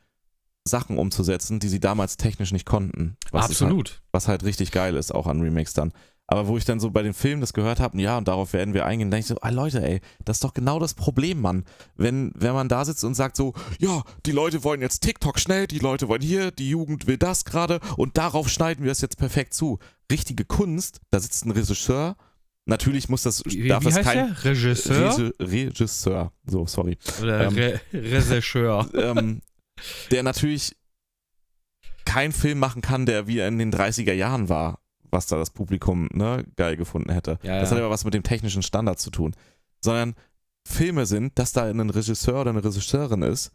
[0.66, 3.16] Sachen umzusetzen, die sie damals technisch nicht konnten.
[3.32, 4.02] Was Halt, Absolut.
[4.12, 5.92] was halt richtig geil ist, auch an Remakes dann.
[6.26, 8.72] Aber wo ich dann so bei den Filmen das gehört habe, ja, und darauf werden
[8.72, 11.64] wir eingehen, denke ich so, ah Leute, ey, das ist doch genau das Problem, Mann.
[11.96, 15.66] Wenn, wenn man da sitzt und sagt so, ja, die Leute wollen jetzt TikTok schnell,
[15.66, 19.18] die Leute wollen hier, die Jugend will das gerade und darauf schneiden wir es jetzt
[19.18, 19.78] perfekt zu.
[20.10, 22.16] Richtige Kunst, da sitzt ein Regisseur,
[22.64, 24.44] natürlich muss das, Wie, darf wie das heißt kein der?
[24.44, 25.10] Regisseur?
[25.18, 26.96] Regi- Regisseur, so, sorry.
[27.20, 28.88] Oder Ähm, Re Regisseur?
[28.94, 29.42] ähm,
[30.10, 30.74] der natürlich
[32.06, 34.78] keinen Film machen kann, der wie in den 30er Jahren war,
[35.14, 37.38] was da das Publikum ne, geil gefunden hätte.
[37.42, 37.76] Ja, das ja.
[37.76, 39.34] hat aber was mit dem technischen Standard zu tun.
[39.80, 40.14] Sondern
[40.66, 43.50] Filme sind, dass da ein Regisseur oder eine Regisseurin ist,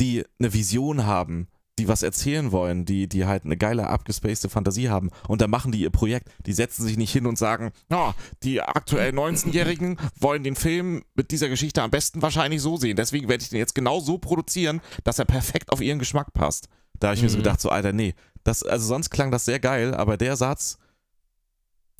[0.00, 1.48] die eine Vision haben,
[1.78, 5.10] die was erzählen wollen, die, die halt eine geile, abgespacede Fantasie haben.
[5.28, 6.28] Und dann machen die ihr Projekt.
[6.46, 8.10] Die setzen sich nicht hin und sagen, oh,
[8.42, 12.96] die aktuell 19-Jährigen wollen den Film mit dieser Geschichte am besten wahrscheinlich so sehen.
[12.96, 16.68] Deswegen werde ich den jetzt genau so produzieren, dass er perfekt auf ihren Geschmack passt.
[16.98, 17.42] Da habe ich mir so Mhm.
[17.44, 18.14] gedacht, so, Alter, nee.
[18.42, 20.78] Das, also sonst klang das sehr geil, aber der Satz,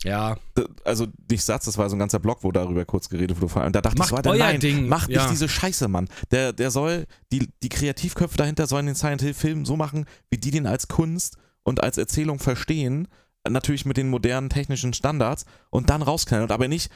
[0.05, 0.37] Ja,
[0.85, 3.67] also nicht Satz, das war so ein ganzer Blog, wo darüber kurz geredet wurde.
[3.67, 5.23] Und da dachte ich Macht Alter, euer nein, Ding, macht ja.
[5.23, 6.09] nicht diese Scheiße, Mann.
[6.31, 10.39] Der, der soll, die, die Kreativköpfe dahinter sollen den Silent Hill Film so machen, wie
[10.39, 13.09] die den als Kunst und als Erzählung verstehen.
[13.49, 16.45] Natürlich mit den modernen technischen Standards und dann rausknallen.
[16.45, 16.93] Und aber nicht,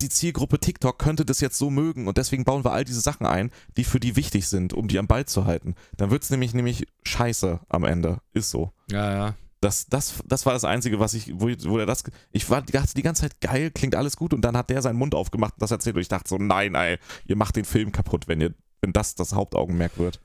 [0.00, 3.26] die Zielgruppe TikTok könnte das jetzt so mögen und deswegen bauen wir all diese Sachen
[3.26, 5.74] ein, die für die wichtig sind, um die am Ball zu halten.
[5.96, 8.18] Dann wird es nämlich, nämlich scheiße am Ende.
[8.32, 8.72] Ist so.
[8.90, 9.34] ja, ja.
[9.64, 12.72] Das, das, das war das Einzige, was ich, wo, wo er das, ich war die
[12.72, 15.54] ganze, die ganze Zeit geil, klingt alles gut und dann hat der seinen Mund aufgemacht
[15.54, 18.40] und das erzählt und ich dachte so, nein, ey, ihr macht den Film kaputt, wenn
[18.40, 20.20] ihr, wenn das das Hauptaugenmerk wird.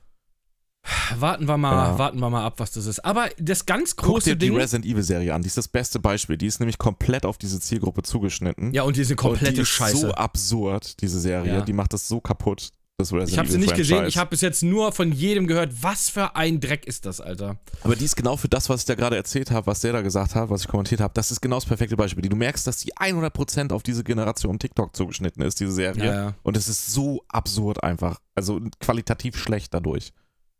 [1.18, 1.98] Warten wir mal, Ja.
[1.98, 3.04] warten wir mal ab, was das ist.
[3.04, 4.56] Aber das ganz Guck große dir die Ding.
[4.56, 7.60] Resident Evil Serie an, die ist das beste Beispiel, die ist nämlich komplett auf diese
[7.60, 8.72] Zielgruppe zugeschnitten.
[8.72, 9.96] Ja, und diese komplette und die ist Scheiße.
[9.98, 11.60] so absurd, diese Serie, Ja.
[11.60, 14.08] die macht das so kaputt, das Resident ich habe sie nicht gesehen, Franchise.
[14.08, 17.58] ich habe bis jetzt nur von jedem gehört, was für ein Dreck ist das, Alter.
[17.82, 20.00] Aber die ist genau für das, was ich da gerade erzählt habe, was der da
[20.02, 22.28] gesagt hat, was ich kommentiert habe, das ist genau das perfekte Beispiel.
[22.28, 26.04] Du merkst, dass die 100% auf diese Generation TikTok zugeschnitten ist, diese Serie.
[26.04, 26.34] Ja, ja.
[26.42, 28.20] Und es ist so absurd einfach.
[28.34, 30.12] Also qualitativ schlecht dadurch.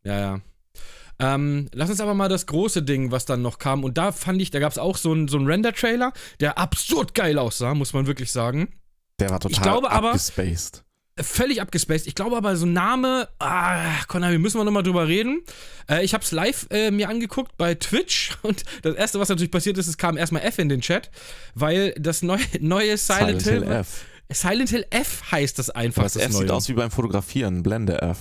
[0.03, 0.41] Ja, ja.
[1.19, 3.83] Ähm, lass uns aber mal das große Ding, was dann noch kam.
[3.83, 7.37] Und da fand ich, da gab es auch so einen so Render-Trailer, der absurd geil
[7.37, 8.69] aussah, muss man wirklich sagen.
[9.19, 10.83] Der war total glaube aber- abgespaced.
[11.19, 12.07] Völlig abgespaced.
[12.07, 15.41] Ich glaube aber, so ein Name, ah, Konami, müssen wir nochmal drüber reden.
[15.89, 19.51] Äh, ich habe es live äh, mir angeguckt bei Twitch und das erste, was natürlich
[19.51, 21.11] passiert ist, es kam erstmal F in den Chat,
[21.53, 24.05] weil das neue, neue Silent, Hill, F.
[24.31, 26.03] Silent Hill F heißt das einfach.
[26.03, 26.41] Das das F neue.
[26.43, 28.17] sieht aus wie beim Fotografieren, Blende F.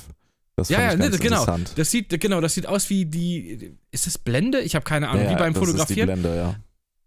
[0.56, 1.42] Das ja, ja, ne, genau.
[1.42, 1.72] interessant.
[1.76, 3.76] Das sieht, genau, das sieht aus wie die.
[3.92, 4.60] Ist das Blende?
[4.60, 6.06] Ich habe keine Ahnung, ja, wie beim das ist die Fotografieren.
[6.08, 6.56] Blende, ja.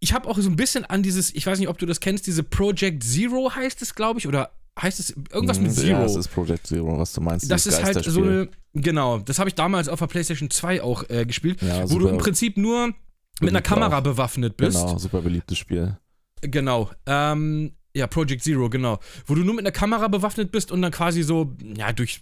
[0.00, 2.26] Ich habe auch so ein bisschen an dieses, ich weiß nicht, ob du das kennst,
[2.26, 4.50] diese Project Zero heißt es, glaube ich, oder
[4.80, 5.98] heißt es irgendwas mit Mhm, Zero?
[5.98, 7.50] Ja, das ist Project Zero, was du meinst.
[7.50, 11.08] das ist halt so eine, genau, das habe ich damals auf der PlayStation 2 auch
[11.10, 12.92] äh, gespielt, Ja, wo du im Prinzip nur
[13.40, 14.02] mit einer Kamera auch.
[14.02, 14.78] bewaffnet bist.
[14.78, 15.96] Genau, super beliebtes Spiel.
[16.40, 16.90] Genau.
[17.06, 18.98] Ähm, ja, Project Zero, genau.
[19.26, 22.20] Wo du nur mit einer Kamera bewaffnet bist und dann quasi so, ja, durch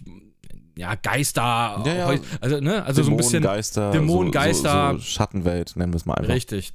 [0.77, 2.19] ja, Geister, Ja, ja.
[2.41, 4.91] also, ne, also so ein bisschen Dämonengeister, Dämonengeister.
[4.93, 6.33] So, so Schattenwelt, nennen wir es mal einfach.
[6.33, 6.73] Richtig.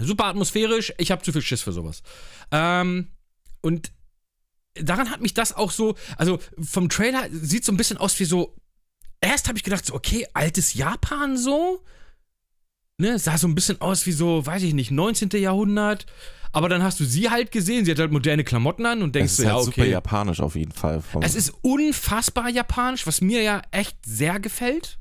[0.00, 0.92] Super atmosphärisch.
[0.98, 2.02] Ich habe zu viel Schiss für sowas.
[2.50, 3.08] Ähm,
[3.60, 3.92] und
[4.74, 8.24] daran hat mich das auch so, also vom Trailer sieht so ein bisschen aus wie
[8.24, 8.56] so.
[9.20, 11.84] Erst habe ich gedacht, so, okay, altes Japan so.
[12.98, 15.30] Ne, sah so ein bisschen aus wie so, weiß ich nicht, 19.
[15.34, 16.06] Jahrhundert.
[16.52, 19.34] Aber dann hast du sie halt gesehen, sie hat halt moderne Klamotten an und denkst
[19.34, 19.90] Es ist ja, halt super okay.
[19.90, 21.02] japanisch auf jeden Fall.
[21.20, 24.98] Es ist unfassbar japanisch, was mir ja echt sehr gefällt.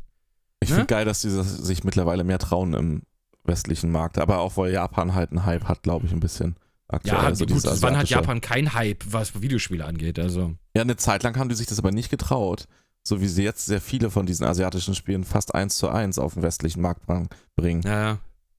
[0.62, 0.76] ich ne?
[0.76, 3.02] finde geil, dass das sich mittlerweile mehr trauen im
[3.46, 4.20] westlichen Markt.
[4.20, 6.56] Aber auch, weil Japan halt einen Hype hat, glaube ich, ein bisschen.
[6.92, 7.16] Aktuell.
[7.18, 10.56] Ja, also gut, wann hat Japan kein Hype, was Videospiele angeht, also.
[10.76, 12.66] Ja, eine Zeit lang haben die sich das aber nicht getraut.
[13.04, 16.34] So wie sie jetzt sehr viele von diesen asiatischen Spielen fast eins zu eins auf
[16.34, 17.82] den westlichen Markt bring- bringen.
[17.84, 18.18] Ja, ja.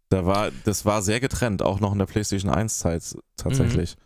[0.09, 3.97] Da war, das war sehr getrennt, auch noch in der PlayStation 1 Zeit tatsächlich.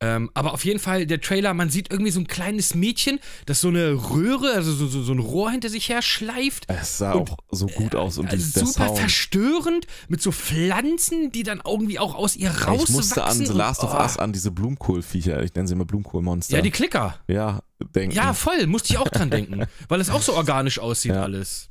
[0.00, 3.60] Ähm, aber auf jeden Fall, der Trailer, man sieht irgendwie so ein kleines Mädchen, das
[3.60, 6.66] so eine Röhre, also so, so, so ein Rohr hinter sich her schleift.
[6.68, 8.98] Es sah Und- auch so gut aus und die, Also super Sound.
[9.00, 12.84] verstörend, mit so Pflanzen, die dann irgendwie auch aus ihr rauswachsen.
[12.84, 13.98] Ich musste an The und- Last of oh.
[14.00, 16.56] Us an diese Blumenkohlviecher, ich nenne sie immer Blumenkohlmonster.
[16.56, 17.18] Ja, die Klicker.
[17.26, 17.60] ja,
[17.96, 18.14] denken.
[18.14, 21.22] Ja, voll, musste ich auch dran denken, weil es auch so organisch aussieht Ja.
[21.22, 21.70] alles.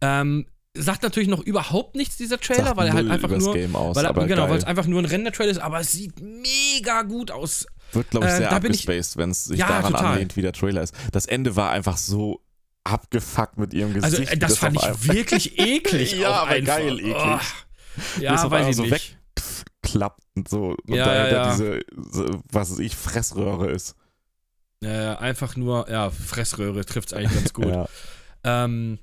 [0.00, 0.46] Ähm,
[0.78, 3.54] sagt natürlich noch überhaupt nichts, dieser Trailer, Sagt weil er halt einfach nur.
[3.54, 6.20] Game aus, Weil er, genau, weil es einfach nur ein Render-Trailer ist, aber es sieht
[6.20, 7.66] mega gut aus.
[7.92, 10.06] Wird, glaube ich, äh, sehr ich- abgespaced, wenn es sich Ja, daran total.
[10.14, 10.94] anlehnt, wie der Trailer ist.
[11.12, 12.40] Das Ende war einfach so
[12.84, 14.20] abgefuckt mit ihrem Gesicht.
[14.20, 16.12] Also, äh, das, wie fand ich wirklich eklig.
[16.18, 16.76] Ja, aber einfach.
[16.76, 17.14] geil eklig.
[17.16, 18.20] Oh.
[18.20, 19.16] Ja, auf weiß ich so nicht.
[19.82, 20.76] wegklappt und so.
[20.86, 21.50] Und Ja, dahinter ja, ja.
[21.52, 21.80] diese,
[22.12, 23.94] so, was weiß ich, Fressröhre ist.
[24.82, 27.66] Äh, einfach nur, ja, Fressröhre trifft es eigentlich ganz gut.
[27.66, 27.88] Ja.
[28.44, 28.98] Ähm,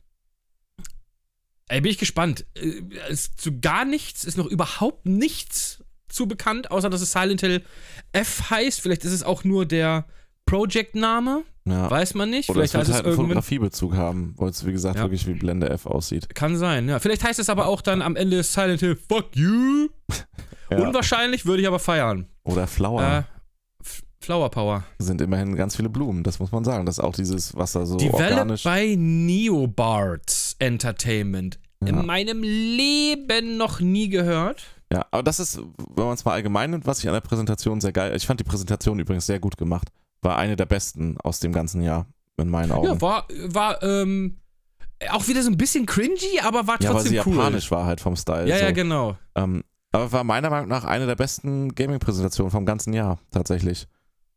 [1.74, 2.46] ey, bin ich gespannt.
[2.56, 7.42] Äh, ist zu gar nichts, ist noch überhaupt nichts zu bekannt, außer dass es Silent
[7.42, 7.64] Hill
[8.12, 8.82] F heißt.
[8.82, 10.06] Vielleicht ist es auch nur der
[10.46, 11.90] Project-Name, Ja.
[11.90, 12.50] weiß man nicht.
[12.50, 13.28] Oder es Vielleicht wird heißt es halt einen irgendwann.
[13.44, 15.04] Fotografiebezug haben, weil es, wie gesagt, Ja.
[15.04, 16.34] wirklich wie Blende F aussieht.
[16.36, 17.00] Kann sein, ja.
[17.00, 19.90] Vielleicht heißt es aber auch dann am Ende Silent Hill Fuck you.
[20.72, 20.80] Ja.
[20.88, 22.26] Unwahrscheinlich, würde ich aber feiern.
[22.46, 23.04] Oder Flower.
[23.04, 23.84] Äh,
[24.22, 24.84] Flower Power.
[24.98, 26.86] sind immerhin ganz viele Blumen, das muss man sagen.
[26.88, 28.64] Das ist auch dieses Wasser so Developed organisch.
[28.64, 31.60] by Neobards Entertainment.
[31.88, 32.00] Ja.
[32.00, 34.64] In meinem Leben noch nie gehört.
[34.92, 37.82] Ja, aber das ist, wenn man es mal allgemein nimmt, was ich an der Präsentation
[37.82, 38.16] sehr geil.
[38.16, 39.90] Ich fand die Präsentation übrigens sehr gut gemacht.
[40.22, 42.06] war eine der besten aus dem ganzen Jahr,
[42.38, 42.88] in meinen Augen.
[42.88, 44.38] Ja, war, war, ähm,
[45.10, 47.38] auch wieder so ein bisschen cringy, aber war Ja, weil sie trotzdem cool.
[47.40, 48.48] japanisch war halt vom Style.
[48.48, 48.64] Ja, so.
[48.64, 49.18] ja, genau.
[49.36, 53.88] ähm, aber war meiner Meinung nach eine der besten Gaming-Präsentationen vom ganzen Jahr, tatsächlich.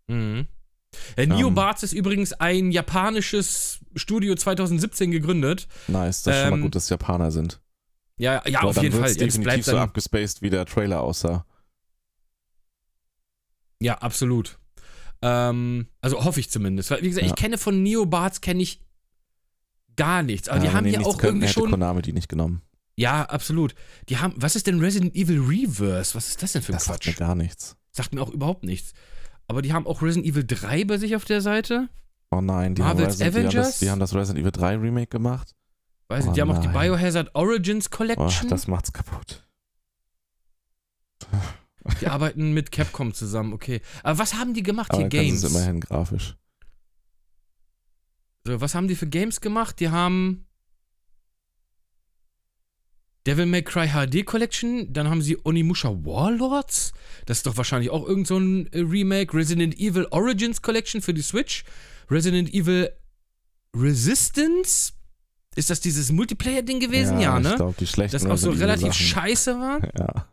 [0.09, 0.47] Mhm.
[1.17, 1.33] Äh, Ähm.
[1.83, 5.69] ist übrigens ein japanisches Studio 2017 gegründet.
[5.89, 7.61] Nice, das ist schon mal Ähm, gut, dass Japaner sind.
[8.19, 9.13] Ja, ja, Aber auf jeden Fall.
[9.15, 11.45] definitiv bleibt so abgespaced, wie der Trailer aussah.
[13.81, 14.59] ja, absolut.
[15.23, 16.91] Ähm, also hoffe ich zumindest.
[16.91, 17.33] Weil, wie gesagt, Ja.
[17.33, 18.81] ich kenne von Neobards kenne ich
[19.97, 20.49] gar nichts.
[20.49, 21.71] Aber Ja, die haben ja auch könnten, irgendwie schon.
[21.71, 22.63] Konami die nicht genommen.
[22.97, 23.75] Ja, absolut.
[24.09, 24.35] Die haben.
[24.37, 26.15] Was ist denn Resident Evil Reverse?
[26.15, 27.15] Was ist das denn für ein Das sagt Quatsch?
[27.21, 27.77] mir gar nichts.
[27.93, 28.93] Sagt mir auch überhaupt nichts.
[29.49, 31.89] Aber die haben auch Resident Evil 3 bei sich auf der Seite.
[32.31, 33.79] Oh nein, die, haben, Resident, die, haben das, Avengers?
[33.79, 35.55] die haben das Resident Evil 3 Remake gemacht.
[36.09, 36.89] Weiß nicht, Oh die haben auch die nein.
[36.91, 38.49] Biohazard Origins Oh, Collection.
[38.49, 39.47] das macht's kaputt.
[42.01, 43.81] die arbeiten mit Capcom zusammen, okay.
[44.03, 45.09] Aber was haben die gemacht Aber hier?
[45.09, 45.41] Games.
[45.41, 46.37] du es immerhin grafisch.
[48.47, 49.81] So, was haben die für Games gemacht?
[49.81, 50.46] Die haben
[53.27, 56.93] Devil May Cry HD Collection, dann haben sie Onimusha Warlords,
[57.27, 61.13] das ist doch wahrscheinlich auch irgend so ein äh, Remake, Resident Evil Origins Collection für
[61.13, 61.65] die Switch,
[62.11, 62.91] Resident Evil
[63.75, 64.93] Resistance,
[65.55, 67.19] ist das dieses Multiplayer-Ding gewesen?
[67.21, 67.55] Ja, Ich ne?
[67.57, 69.07] glaube, die schlechten Das auch so relativ Sachen.
[69.07, 69.81] scheiße war.
[69.99, 70.29] Ja.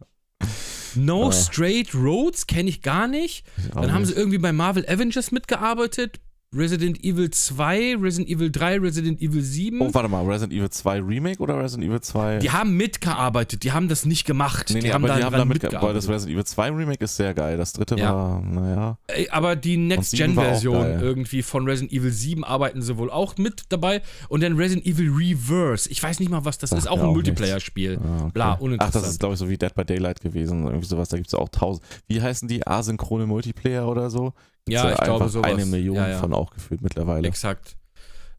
[0.95, 1.31] No Ah.
[1.31, 3.45] Straight Roads kenne ich gar nicht.
[3.57, 4.19] ich Dann haben sie nicht.
[4.19, 6.19] irgendwie bei Marvel Avengers mitgearbeitet.
[6.55, 9.81] Resident Evil 2, Resident Evil 3, Resident Evil 7.
[9.81, 12.39] Oh, warte mal, Resident Evil 2 Remake oder Resident Evil 2?
[12.39, 14.69] Die haben mitgearbeitet, die haben das nicht gemacht.
[14.69, 15.97] nee, nee, die haben aber die haben weil mitgearbeitet.
[15.97, 17.57] das Resident Evil 2 Remake ist sehr geil.
[17.57, 18.13] Das dritte Ja.
[18.13, 18.97] war, naja.
[19.31, 24.01] Aber die Next-Gen-Version irgendwie von Resident Evil 7 arbeiten sie wohl auch mit dabei.
[24.29, 25.89] Und dann Resident Evil Reverse.
[25.89, 26.87] Ich weiß nicht mal, was das Sagt ist.
[26.87, 27.99] Auch mir ein Multiplayer-Spiel.
[28.03, 28.31] Ah, okay.
[28.33, 30.65] Bla, Ach, das ist, glaube ich, so wie Dead by Daylight gewesen.
[30.65, 31.09] Irgendwie sowas.
[31.09, 31.85] Da gibt es auch tausend.
[32.07, 32.65] Wie heißen die?
[32.65, 34.33] Asynchrone Multiplayer oder so?
[34.67, 35.51] Ja, da ich glaube sowas.
[35.51, 36.19] Eine Million Ja, ja.
[36.19, 37.27] von auch gefühlt mittlerweile.
[37.27, 37.75] Exakt.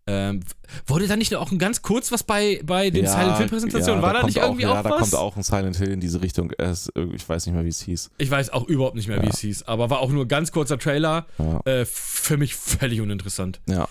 [0.07, 0.41] Ähm,
[0.87, 4.01] wurde da nicht auch ein ganz kurz was bei, bei den Ja, Silent Hill-Präsentationen?
[4.03, 4.99] ja, War da, kommt nicht irgendwie auch, ja, auch da was?
[5.01, 6.53] kommt auch ein Silent Hill in diese Richtung.
[6.59, 8.11] Es, ich weiß nicht mehr, wie es hieß.
[8.19, 9.33] Ich weiß auch überhaupt nicht mehr, wie Ja.
[9.33, 9.63] es hieß.
[9.63, 11.27] Aber war auch nur ein ganz kurzer Trailer.
[11.39, 11.61] Ja.
[11.65, 13.61] Äh, für mich völlig uninteressant.
[13.67, 13.89] ja.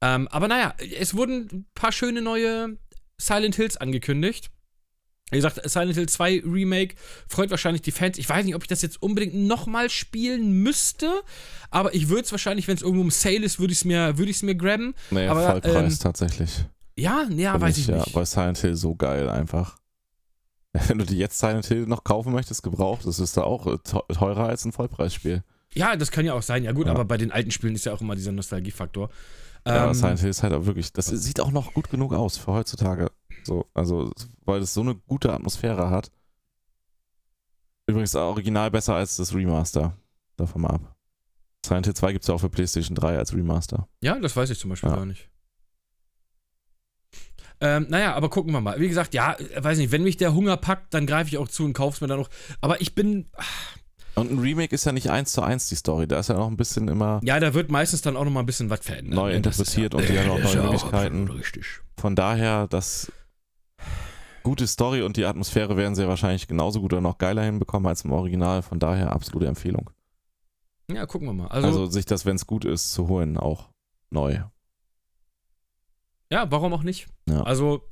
[0.00, 2.76] Ähm, aber naja, es wurden ein paar schöne neue
[3.18, 4.50] Silent Hills angekündigt.
[5.34, 6.94] Wie gesagt, Silent Hill 2 Remake
[7.28, 8.18] freut wahrscheinlich die Fans.
[8.18, 11.10] Ich weiß nicht, ob ich das jetzt unbedingt nochmal spielen müsste,
[11.70, 14.16] aber ich würde es wahrscheinlich, wenn es irgendwo im Sale ist, würde ich es mir,
[14.18, 14.94] würd mir grabben.
[15.10, 16.50] Nee, Aber, Vollpreis ähm, tatsächlich.
[16.96, 18.14] Ja, ja, weiß ich ja, nicht.
[18.14, 19.76] Weil Silent Hill so geil einfach.
[20.88, 23.78] Wenn du dir jetzt Silent Hill noch kaufen möchtest, gebraucht, das ist da auch äh,
[23.84, 25.42] teu- teurer als ein Vollpreisspiel.
[25.72, 26.62] Ja, das kann ja auch sein.
[26.64, 26.92] Ja, gut, Ja.
[26.92, 29.10] aber bei den alten Spielen ist ja auch immer dieser Nostalgiefaktor.
[29.66, 32.36] Ja, Ähm, Silent Hill ist halt auch wirklich, das sieht auch noch gut genug aus
[32.36, 33.10] für heutzutage.
[33.44, 34.10] So, also,
[34.44, 36.10] weil es so eine gute Atmosphäre hat.
[37.86, 39.96] Übrigens original besser als das Remaster.
[40.36, 40.96] Davon mal ab.
[41.66, 43.88] Silent Hill 2 gibt es ja auch für PlayStation 3 als Remaster.
[44.00, 44.96] Ja, das weiß ich zum Beispiel Ja.
[44.96, 45.30] gar nicht.
[47.60, 48.80] Ähm, naja, aber gucken wir mal.
[48.80, 51.64] Wie gesagt, ja, weiß nicht, wenn mich der Hunger packt, dann greife ich auch zu
[51.64, 52.28] und kaufe es mir dann noch.
[52.60, 53.30] Aber ich bin,
[54.16, 56.06] Und ein Remake ist ja nicht eins zu eins die Story.
[56.06, 58.40] Da ist ja noch ein bisschen immer ja, da wird meistens dann auch noch mal
[58.40, 59.14] ein bisschen was verändert.
[59.14, 59.36] Neu ne?
[59.36, 61.28] Interpretiert und die haben auch neue ja Möglichkeiten.
[61.30, 61.64] Richtig.
[61.98, 63.10] Von daher, das
[64.44, 68.04] gute Story und die Atmosphäre werden sie wahrscheinlich genauso gut oder noch geiler hinbekommen als
[68.04, 68.62] im Original.
[68.62, 69.90] Von daher absolute Empfehlung.
[70.88, 71.48] Ja, gucken wir mal.
[71.48, 73.70] Also, Also, sich das, wenn es gut ist, zu holen, auch
[74.10, 74.38] neu.
[76.30, 77.06] ja, warum auch nicht?
[77.28, 77.42] Ja.
[77.42, 77.82] Also,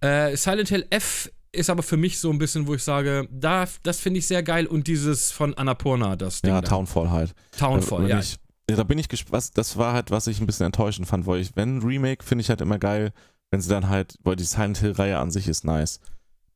[0.00, 3.66] äh, Silent Hill F ist aber für mich so ein bisschen, wo ich sage, da,
[3.82, 6.68] das finde ich sehr geil und dieses von Annapurna, das Ding Ja, da.
[6.68, 7.34] Townfall halt.
[7.56, 8.18] Townfall, Wenn ja.
[8.20, 8.36] Ich,
[8.70, 9.50] ja, da bin ich gespannt.
[9.54, 12.48] Das war halt, was ich ein bisschen enttäuschend fand, weil ich, wenn Remake, finde ich
[12.48, 13.12] halt immer geil,
[13.52, 16.00] wenn sie dann halt, weil die Silent Hill-Reihe an sich ist nice.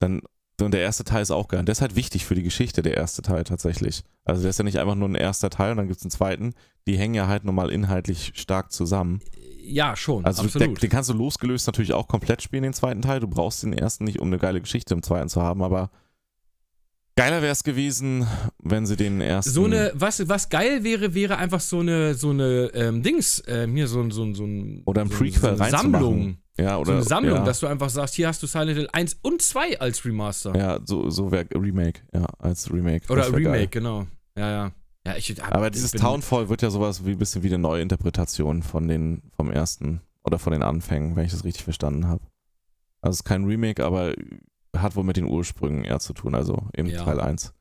[0.00, 0.22] Dann,
[0.60, 1.60] und der erste Teil ist auch geil.
[1.60, 4.02] Und der ist halt wichtig für die Geschichte, der erste Teil tatsächlich.
[4.24, 6.10] Also der ist ja nicht einfach nur ein erster Teil und dann gibt es einen
[6.10, 6.54] zweiten.
[6.88, 9.20] Die hängen ja halt nochmal inhaltlich stark zusammen.
[9.62, 10.82] ja, schon, Also absolut.
[10.82, 13.20] den kannst du losgelöst natürlich auch komplett spielen, den zweiten Teil.
[13.20, 15.90] Du brauchst den ersten nicht, um eine geile Geschichte im zweiten zu haben, aber
[17.16, 18.26] geiler wäre es gewesen,
[18.62, 19.50] wenn sie den ersten.
[19.50, 23.74] So eine, was, was geil wäre, wäre einfach so eine, so eine ähm, Dings, ähm,
[23.74, 25.92] hier so ein, so ein, so ein Oder ein so, Prequel so eine reinzumachen.
[25.92, 26.36] Sammlung.
[26.58, 28.88] Ja, oder, so eine Sammlung, ja, dass du einfach sagst, hier hast du Silent Hill
[28.92, 30.56] 1 und 2 als Remaster.
[30.56, 33.10] Ja, so, so wäre Remake, ja, als Remake.
[33.12, 33.68] Oder Remake, geil.
[33.68, 34.06] genau.
[34.36, 34.72] Ja, ja.
[35.06, 38.62] Ja, ich, Aber dieses bin- Townfall wird ja sowas wie ein bisschen wie eine Neuinterpretation
[38.64, 42.22] von den, vom ersten oder von den Anfängen, wenn ich das richtig verstanden habe.
[43.02, 44.14] Also es ist kein Remake, aber
[44.76, 47.04] hat wohl mit den Ursprüngen eher zu tun, also eben Ja.
[47.04, 47.52] Teil 1.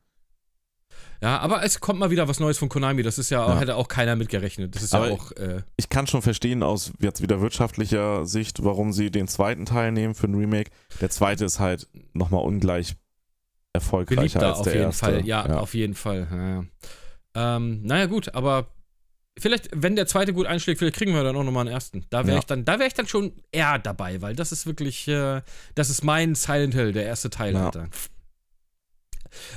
[1.22, 3.02] Ja, aber es kommt mal wieder was Neues von Konami.
[3.02, 3.58] Das ist ja, Ja.
[3.58, 4.74] hätte auch keiner mitgerechnet.
[4.74, 5.32] Das ist Aber ja auch.
[5.32, 9.92] Äh, Ich kann schon verstehen aus jetzt wieder wirtschaftlicher Sicht, warum sie den zweiten Teil
[9.92, 10.70] nehmen für ein Remake.
[11.00, 12.96] Der zweite ist halt nochmal ungleich
[13.72, 15.04] erfolgreicher beliebter als auf der jeden erste.
[15.06, 15.26] Fall.
[15.26, 16.26] Ja, auf jeden Fall.
[16.30, 17.56] Ja, ja.
[17.56, 18.68] Ähm, naja, gut, aber
[19.38, 22.06] vielleicht, wenn der zweite gut einschlägt, vielleicht kriegen wir dann auch nochmal einen ersten.
[22.10, 22.38] Da wäre Ja.
[22.40, 25.42] ich dann, da wäre ich dann schon eher dabei, weil das ist wirklich, äh,
[25.74, 27.66] das ist mein Silent Hill, der erste Teil, Ja.
[27.66, 27.88] Alter.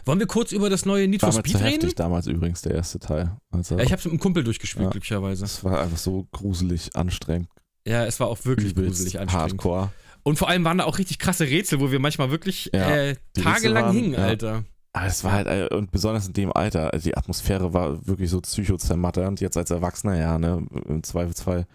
[0.06, 1.66] Wollen wir kurz über das neue Need for Speed reden?
[1.66, 3.38] heftig damals übrigens, der erste Teil.
[3.52, 4.90] Also, Ja, ich habe es mit einem Kumpel durchgespielt, Ja.
[4.92, 5.42] glücklicherweise.
[5.42, 7.50] das war einfach so gruselig, anstrengend,
[7.88, 9.52] Ja, es war auch wirklich übelst gruselig anstrengend.
[9.52, 9.92] hardcore.
[10.24, 13.16] Und vor allem waren da auch richtig krasse Rätsel, wo wir manchmal wirklich Ja, äh,
[13.34, 14.16] tagelang waren- hingen.
[14.16, 14.64] Alter.
[14.92, 18.30] Aber es war halt, äh, und besonders in dem Alter, also die Atmosphäre war wirklich
[18.30, 19.40] so psychozermatternd.
[19.40, 21.68] Jetzt als Erwachsener, ja, ne, im Zweifelsfall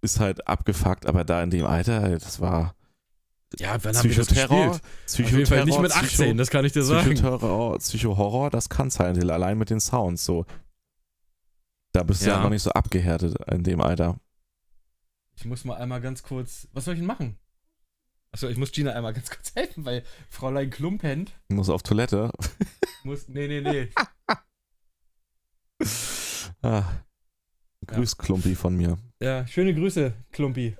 [0.00, 2.74] ist halt abgefuckt, aber da in dem Alter, das war
[3.58, 4.82] Ja, wann haben wir das Psychoterror, gespielt?
[4.84, 7.14] Auf Psychoterror, jeden Fall nicht mit 18, das kann ich dir sagen.
[7.14, 10.44] Psychoterror, Psychohorror, das kann Silent Hill, allein mit den Sounds, so.
[11.92, 12.36] Da bist du Ja.
[12.36, 14.20] ja noch nicht so abgehärtet in dem Alter.
[15.36, 16.68] Ich muss mal einmal ganz kurz.
[16.72, 17.38] Was soll ich denn machen?
[18.32, 21.32] Achso, ich muss Gina einmal ganz kurz helfen, weil Fräulein Klump pennt.
[21.48, 22.30] Du musst auf Toilette.
[23.04, 23.28] Muss.
[23.28, 23.88] Nee, nee, nee.
[26.60, 26.82] Ah.
[27.86, 28.98] Grüß Klumpi von mir.
[29.20, 30.76] Ja, schöne Grüße, Klumpi.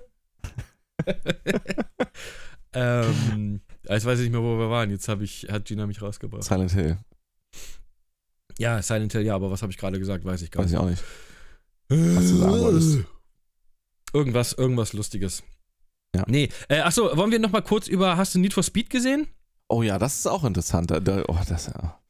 [2.74, 4.90] Ähm, jetzt weiß ich nicht mehr, wo wir waren.
[4.90, 6.45] Jetzt ich, hat Gina mich rausgebracht.
[6.45, 6.99] Silent Hill,
[8.59, 10.78] Ja, Silent Hill, ja, aber was habe ich gerade gesagt, weiß ich gar weiß nicht.
[10.81, 11.03] ich auch nicht.
[12.16, 12.99] was du sagen wolltest.
[14.12, 15.43] Irgendwas, irgendwas Lustiges.
[16.16, 16.24] Ja.
[16.27, 19.28] Nee, äh, achso, wollen wir nochmal kurz über, hast du Need for Speed gesehen?
[19.69, 20.90] Oh ja, das ist auch interessant.
[20.90, 22.01] Da, oh, das, ja.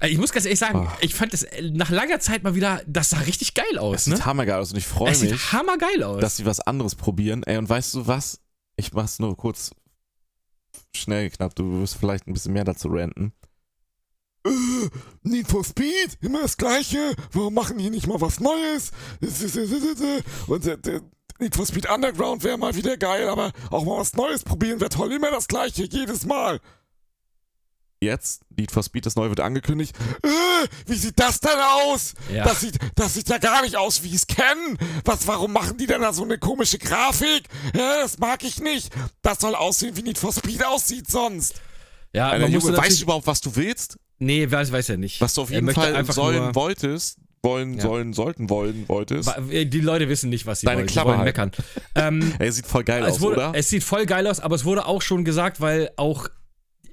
[0.00, 0.96] Äh, Ich muss ganz ehrlich sagen, Oh.
[1.00, 4.04] ich fand das äh, nach langer Zeit mal wieder, das sah richtig geil Es aus,
[4.04, 4.24] sieht ne?
[4.26, 6.20] hammergeil aus und ich freue Es mich, sieht hammergeil aus.
[6.20, 7.42] dass sie was anderes probieren.
[7.44, 8.42] Ey, und weißt du was?
[8.76, 9.70] Ich mach's nur kurz
[10.94, 11.54] schnell knapp.
[11.54, 13.32] Du wirst vielleicht ein bisschen mehr dazu ranten.
[15.22, 17.14] Need for Speed, immer das Gleiche.
[17.32, 18.90] Warum machen die nicht mal was Neues?
[20.46, 21.00] Und äh, äh,
[21.38, 24.90] Need for Speed Underground wäre mal wieder geil, aber auch mal was Neues probieren wäre
[24.90, 25.12] toll.
[25.12, 26.60] Immer das Gleiche, jedes Mal.
[28.02, 29.94] Jetzt, Need for Speed, das neue wird angekündigt.
[30.22, 30.28] Äh,
[30.86, 32.14] wie sieht das denn aus?
[32.32, 32.44] Ja.
[32.44, 34.78] Das sieht, das sieht ja gar nicht aus, wie ich es kenne.
[35.04, 37.42] Was, warum machen die denn da so eine komische Grafik?
[37.76, 38.90] Ja, das mag ich nicht.
[39.20, 41.60] Das soll aussehen, wie Need for Speed aussieht sonst.
[42.14, 43.98] ja, Alter, man Junge, weißt du überhaupt, was du willst?
[44.18, 45.20] Nee, weiß, weiß er nicht.
[45.20, 47.82] Was du auf Er jeden Fall einfach sollen wolltest, wollen, Ja.
[47.82, 49.28] sollen, sollten, wollen, wolltest.
[49.50, 50.86] Äh, Die Leute wissen nicht, was sie Deine wollen.
[50.86, 51.52] Die Klappe wollen meckern.
[51.94, 53.52] Ähm, Ey, sieht voll geil aus, wurde, oder?
[53.54, 56.28] es sieht voll geil aus, aber es wurde auch schon gesagt, weil auch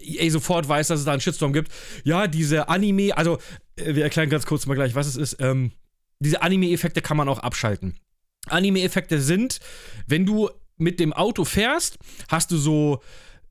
[0.07, 1.71] EA sofort weiß, dass es da einen Shitstorm gibt.
[2.03, 3.37] Ja, diese Anime, also
[3.75, 5.37] äh, wir erklären ganz kurz mal gleich, was es ist.
[5.39, 5.71] Ähm,
[6.19, 7.95] diese Anime-Effekte kann man auch abschalten.
[8.47, 9.59] Anime-Effekte sind,
[10.07, 11.97] wenn du mit dem Auto fährst,
[12.29, 13.01] hast du so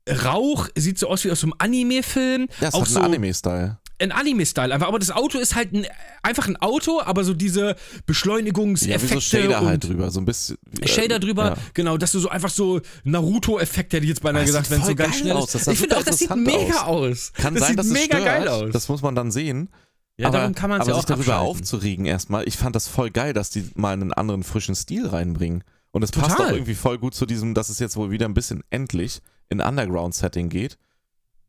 [0.09, 2.47] Rauch, sieht so aus wie aus einem Anime-Film.
[2.61, 3.77] ja, es auch hat so einen Anime-Style.
[3.99, 4.87] Ein Anime-Style einfach.
[4.87, 5.85] Aber das Auto ist halt ein,
[6.23, 7.75] einfach ein Auto, aber so diese Ja,
[8.05, 10.57] Beschleunigungseffekte wie so Shader halt drüber, so ein bisschen.
[10.81, 11.57] äh, Shader drüber, Ja.
[11.73, 14.87] genau, dass du so einfach so Naruto-Effekt, hätte ich jetzt beinahe Das gesagt, wenn es
[14.87, 15.55] so ganz geil schnell aus.
[15.55, 15.67] ist.
[15.67, 17.31] Ich finde auch, das sieht mega aus.
[17.33, 18.25] Kann das sein, sieht dass es mega stört.
[18.25, 18.69] geil aus.
[18.71, 19.69] Das muss man dann sehen.
[20.17, 21.49] ja, aber, darum kann man es ja auch sich darüber abschalten.
[21.61, 25.63] aufzuregen erstmal, ich fand das voll geil, dass die mal einen anderen frischen Stil reinbringen.
[25.91, 28.33] Und es passt auch irgendwie voll gut zu diesem, dass es jetzt wohl wieder ein
[28.35, 30.77] bisschen endlich in Underground-Setting geht.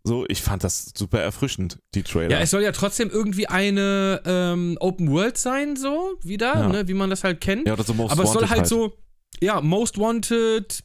[0.09, 2.31] So, ich fand das super erfrischend, die Trailer.
[2.31, 6.69] Ja, es soll ja trotzdem irgendwie eine ähm, Open World sein, so wieder, Ja.
[6.69, 7.67] ne, wie man das halt kennt.
[7.67, 8.97] Ja, oder so Most aber es soll Wanted halt, so,
[9.41, 10.83] ja, Most Wanted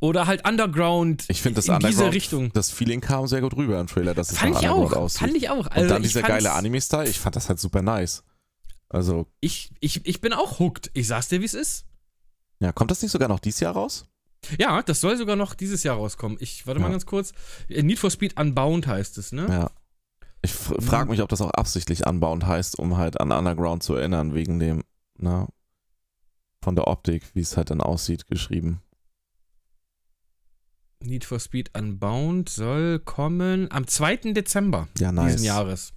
[0.00, 2.52] oder halt Underground Ich finde das in diese Underground, Richtung.
[2.52, 5.20] das Feeling kam sehr gut rüber im Trailer, dass es Fand ich Underground auch, aussieht.
[5.20, 5.66] fand ich auch.
[5.66, 8.22] Und Also dann ich dieser geile Anime-Style, ich fand das halt super nice.
[8.90, 10.90] Also, Ich, ich, ich bin auch hooked.
[10.92, 11.86] Ich sag's dir, wie es ist.
[12.60, 14.04] ja, kommt das nicht sogar noch dieses Jahr raus?
[14.58, 16.38] Ja, das soll sogar noch dieses Jahr rauskommen.
[16.40, 16.92] Ich, warte mal Ja.
[16.92, 17.32] ganz kurz.
[17.68, 19.46] Need for Speed Unbound heißt es, ne?
[19.48, 19.70] Ja.
[20.42, 20.80] Ich Mhm.
[20.82, 24.58] frage mich, ob das auch absichtlich anbauend heißt, um halt an Underground zu erinnern, wegen
[24.58, 24.84] dem,
[25.18, 25.48] na,
[26.62, 28.80] von der Optik, wie es halt dann aussieht, geschrieben.
[31.00, 34.32] Need for Speed Unbound soll kommen am 2.
[34.32, 35.32] Dezember Ja, nice.
[35.34, 35.92] diesen Jahres.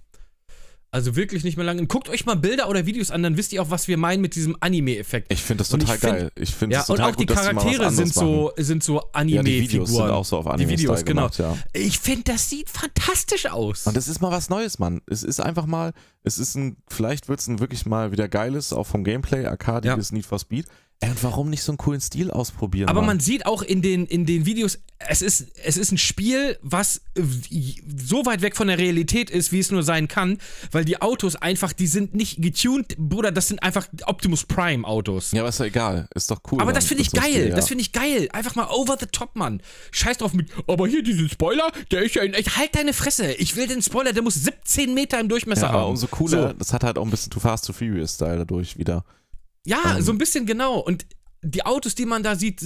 [0.92, 1.86] Also wirklich nicht mehr lange.
[1.86, 4.34] Guckt euch mal Bilder oder Videos an, dann wisst ihr auch, was wir meinen mit
[4.34, 5.32] diesem Anime-Effekt.
[5.32, 6.32] Ich finde das Und ich total find- geil.
[6.34, 8.94] Ich finde Ja, es und total auch die gut, was Charaktere sind so, sind so
[9.14, 10.10] Ja, die Videos sind Anime-Figuren.
[10.10, 11.20] auch so auf Die Anime-Style Videos, genau.
[11.28, 11.56] gemacht, ja.
[11.74, 13.86] ich finde, das sieht fantastisch aus.
[13.86, 15.00] Und es ist mal was Neues, Mann.
[15.06, 15.92] Es ist einfach mal,
[16.24, 20.10] es ist ein, vielleicht wird es ein wirklich mal wieder geiles, auch vom Gameplay, arkadiges
[20.10, 20.66] Need for Speed.
[21.02, 22.88] Und warum nicht so einen coolen Stil ausprobieren?
[22.90, 23.06] Aber Mann?
[23.16, 27.00] man sieht auch in den, in den Videos, es ist, es ist ein Spiel, was
[27.16, 30.36] so weit weg von der Realität ist, wie es nur sein kann,
[30.72, 35.32] weil die Autos einfach, die sind nicht getuned, Bruder, das sind einfach Optimus Prime Autos.
[35.32, 36.06] Ja, aber ist ja egal.
[36.14, 36.60] Ist doch cool.
[36.60, 37.68] Aber das finde ich geil, das ja.
[37.68, 38.28] finde ich geil.
[38.32, 39.62] Einfach mal over the top, Mann.
[39.92, 42.58] Scheiß drauf mit, aber hier diesen Spoiler, der ist ja in echt.
[42.58, 43.32] Halt deine Fresse.
[43.34, 45.90] Ich will den Spoiler, der muss 17 Meter im Durchmesser Ja, aber haben.
[45.90, 46.48] umso cooler.
[46.48, 46.52] So.
[46.52, 49.04] Das hat halt auch ein bisschen Too Fast, Too Furious-Style dadurch wieder.
[49.66, 50.02] Ja, Ähm.
[50.02, 50.78] so ein bisschen genau.
[50.78, 51.06] Und
[51.42, 52.60] die Autos, die man da sieht,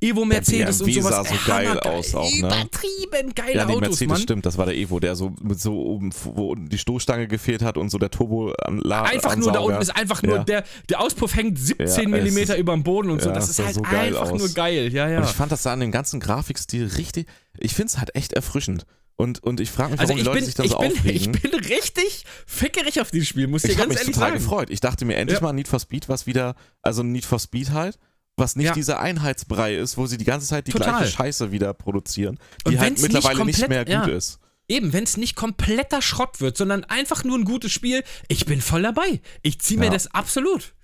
[0.00, 2.38] Evo Mercedes und sowas, sah so geil hammergeil, aus auch, ne?
[2.38, 4.20] Übertrieben geile Ja, nee, Autos, Mercedes Mann.
[4.22, 7.76] stimmt, das war der Evo, der so mit so oben, wo die Stoßstange gefehlt hat
[7.76, 10.44] und so der Turbo an Einfach nur da unten ist einfach nur, Ja.
[10.44, 13.30] der, der Auspuff hängt 17 Ja, ist- über dem Boden und so.
[13.30, 14.38] das ist halt so geil einfach aus.
[14.38, 14.90] nur geil.
[14.90, 15.18] Ja, ja.
[15.18, 17.26] Und ich fand das da an dem ganzen Grafikstil richtig,
[17.58, 18.86] ich finde es halt echt erfrischend.
[19.16, 20.78] Und, und ich frage mich, Also warum ich die Leute bin, sich dann ich, so
[20.78, 21.32] bin, ich aufregen.
[21.32, 24.30] bin richtig fickerig auf dieses Spiel, muss ich dir ich habe ganz mich ehrlich total
[24.30, 24.40] sagen.
[24.42, 24.70] gefreut.
[24.70, 25.42] Ich dachte mir endlich Ja.
[25.44, 27.98] mal Need for Speed, was wieder, also Need for Speed halt,
[28.36, 28.72] was nicht Ja.
[28.72, 30.96] dieser Einheitsbrei ist, wo sie die ganze Zeit die Total.
[30.98, 34.16] gleiche Scheiße wieder produzieren, die Und halt nicht mittlerweile nicht, komplett- mehr gut ja.
[34.16, 34.40] ist.
[34.66, 38.60] Eben, wenn es nicht kompletter Schrott wird, sondern einfach nur ein gutes Spiel, ich bin
[38.62, 39.20] voll dabei.
[39.42, 40.74] Ich ziehe mir das absolut.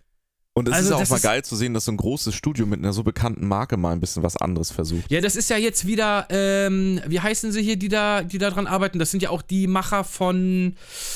[0.52, 2.81] Und es Also ist auch mal geil zu sehen, dass so ein großes Studio mit
[2.81, 5.10] einer so bekannten Marke mal ein bisschen was anderes versucht.
[5.10, 8.51] Ja, das ist ja jetzt wieder, ähm, wie heißen sie hier, die da, die da
[8.51, 8.98] dran arbeiten?
[8.98, 10.74] Das sind ja auch die Macher von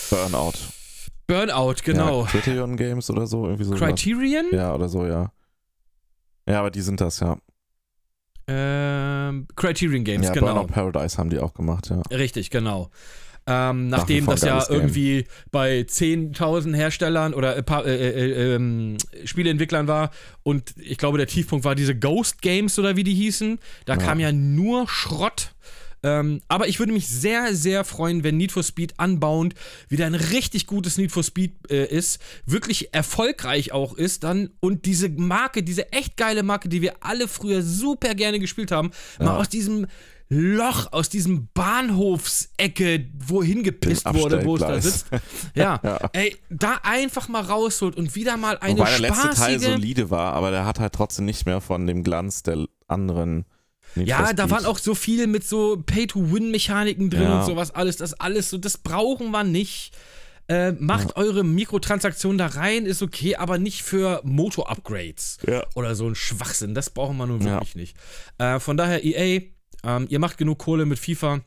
[0.09, 0.53] Burnout.
[1.27, 2.23] Burnout, genau.
[2.23, 3.75] Ja, Criterion Games oder so, irgendwie so.
[3.75, 4.47] Criterion?
[4.53, 5.33] Ja, oder so, ja.
[6.49, 7.37] Ja, aber die sind das, ja.
[8.47, 10.55] Ähm, Criterion Games, ja, genau.
[10.55, 12.03] Burnout Paradise haben die auch gemacht, ja.
[12.11, 12.91] Richtig, genau.
[13.47, 14.75] Ähm, nachdem das ja Game.
[14.75, 18.97] irgendwie bei 10.000 Herstellern oder äh, paar, äh, äh, ähm,
[19.27, 20.11] Spieleentwicklern war
[20.43, 23.59] und ich glaube, der Tiefpunkt war diese Ghost Games oder wie die hießen.
[23.85, 23.99] Da Ja.
[23.99, 25.51] kam ja nur Schrott.
[26.03, 29.55] Ähm, aber ich würde mich sehr, sehr freuen, wenn Need for Speed Unbound
[29.89, 34.85] wieder ein richtig gutes Need for Speed äh, ist, wirklich erfolgreich auch ist dann und
[34.85, 39.27] diese Marke, diese echt geile Marke, die wir alle früher super gerne gespielt haben, mal
[39.29, 39.37] Ja.
[39.39, 39.87] aus diesem
[40.31, 45.07] Loch, aus diesem Bahnhofsecke, wohin gepisst wurde, wo es da sitzt.
[45.55, 45.99] Ja, Ja.
[46.13, 49.63] ey, da einfach mal rausholt und wieder mal eine Wobei der letzte Teil spaßige...
[49.73, 53.45] solide war, aber der hat halt trotzdem nicht mehr von dem Glanz der anderen.
[53.95, 57.41] Need Ja, da waren auch so viel mit so Pay-to-Win-Mechaniken drin Ja.
[57.41, 57.97] und sowas alles.
[57.99, 59.93] Das alles so, das brauchen wir nicht.
[60.47, 65.65] Äh, macht eure Mikrotransaktionen da rein, ist okay, aber nicht für Motor-Upgrades Ja.
[65.75, 66.75] oder so ein Schwachsinn.
[66.75, 67.55] Das brauchen wir nun Ja.
[67.55, 67.97] wirklich nicht.
[68.39, 69.41] Äh, von daher, EA,
[69.85, 71.41] ähm, ihr macht genug Kohle mit FIFA.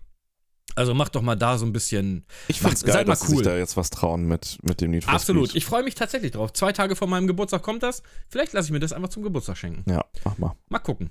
[0.76, 2.26] Also macht doch mal da so ein bisschen.
[2.48, 3.44] Ich Macht- geil, dass sie sich cool.
[3.44, 5.50] da jetzt was trauen mit, mit dem Need for Absolut.
[5.50, 5.58] Speed.
[5.58, 6.54] Ich freue mich tatsächlich drauf.
[6.54, 8.04] Zwei Tage vor meinem Geburtstag kommt das.
[8.30, 9.90] Vielleicht lasse ich mir das einfach zum Geburtstag schenken.
[9.90, 10.56] Ja, mach mal.
[10.70, 11.10] Mal gucken.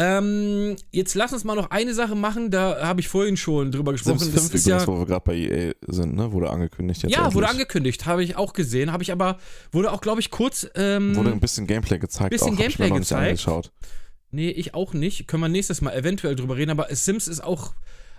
[0.00, 3.90] Ähm, jetzt lass uns mal noch eine Sache machen, da habe ich vorhin schon drüber
[3.92, 4.18] gesprochen.
[4.20, 6.30] Sims Das 5 ist übrigens, ja, wo wir gerade bei EA sind, ne?
[6.30, 7.12] Wurde angekündigt jetzt.
[7.12, 7.50] ja, wurde endlich.
[7.50, 9.38] angekündigt, habe ich auch gesehen, habe ich aber,
[9.72, 10.68] wurde auch, glaube ich, kurz.
[10.76, 12.30] Ähm, Wurde ein bisschen Gameplay gezeigt.
[12.30, 13.28] bisschen auch, Gameplay noch nicht gezeigt.
[13.28, 13.72] Angeschaut.
[14.30, 15.26] Nee, ich auch nicht.
[15.28, 17.74] Können wir nächstes Mal eventuell drüber reden, aber Sims ist auch.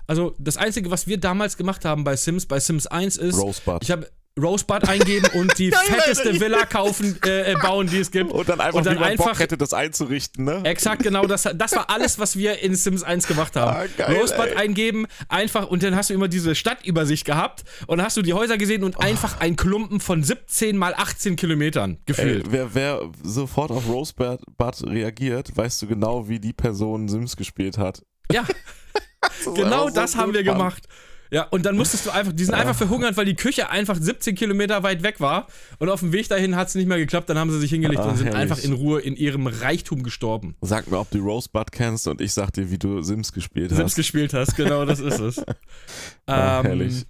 [0.07, 3.38] Also, das Einzige, was wir damals gemacht haben bei Sims, bei Sims 1 ist.
[3.38, 3.84] Rosebud.
[3.84, 4.10] Ich habe
[4.41, 8.32] Rosebud eingeben und die fetteste Villa kaufen, äh, äh, bauen, die es gibt.
[8.32, 10.61] und dann einfach, Und dann wie man einfach- Bock hätte, das einzurichten, ne?
[10.64, 13.72] Exakt, genau, das, das war alles, was wir in Sims 1 gemacht haben.
[13.72, 14.56] Ah, geil, Rosebud ey.
[14.56, 18.34] eingeben, einfach, und dann hast du immer diese Stadtübersicht gehabt und dann hast du die
[18.34, 22.45] Häuser gesehen und einfach ein Klumpen von 17 mal 18 Kilometern Ey, gefühlt.
[22.52, 24.40] wer, wer sofort auf Rosebud
[24.88, 28.02] reagiert, weißt du genau, wie die Person Sims gespielt hat.
[28.32, 28.44] Ja,
[29.22, 30.53] Das genau das haben wir Mann.
[30.57, 30.84] gemacht.
[31.32, 34.34] Ja, und dann musstest du einfach, die sind einfach verhungert, weil die Küche einfach 17
[34.36, 35.46] Kilometer weit weg war.
[35.78, 37.30] Und auf dem Weg dahin hat es nicht mehr geklappt.
[37.30, 38.42] Dann haben sie sich hingelegt Ah, und sind herrlich.
[38.42, 40.56] einfach in Ruhe in ihrem Reichtum gestorben.
[40.62, 43.82] Sag mir, ob du Rosebud kennst und ich sag dir, wie du Sims gespielt Sims
[43.84, 43.96] hast.
[43.96, 45.38] gespielt hast, genau, das ist es.
[46.26, 47.06] Ah, Ähm, herrlich.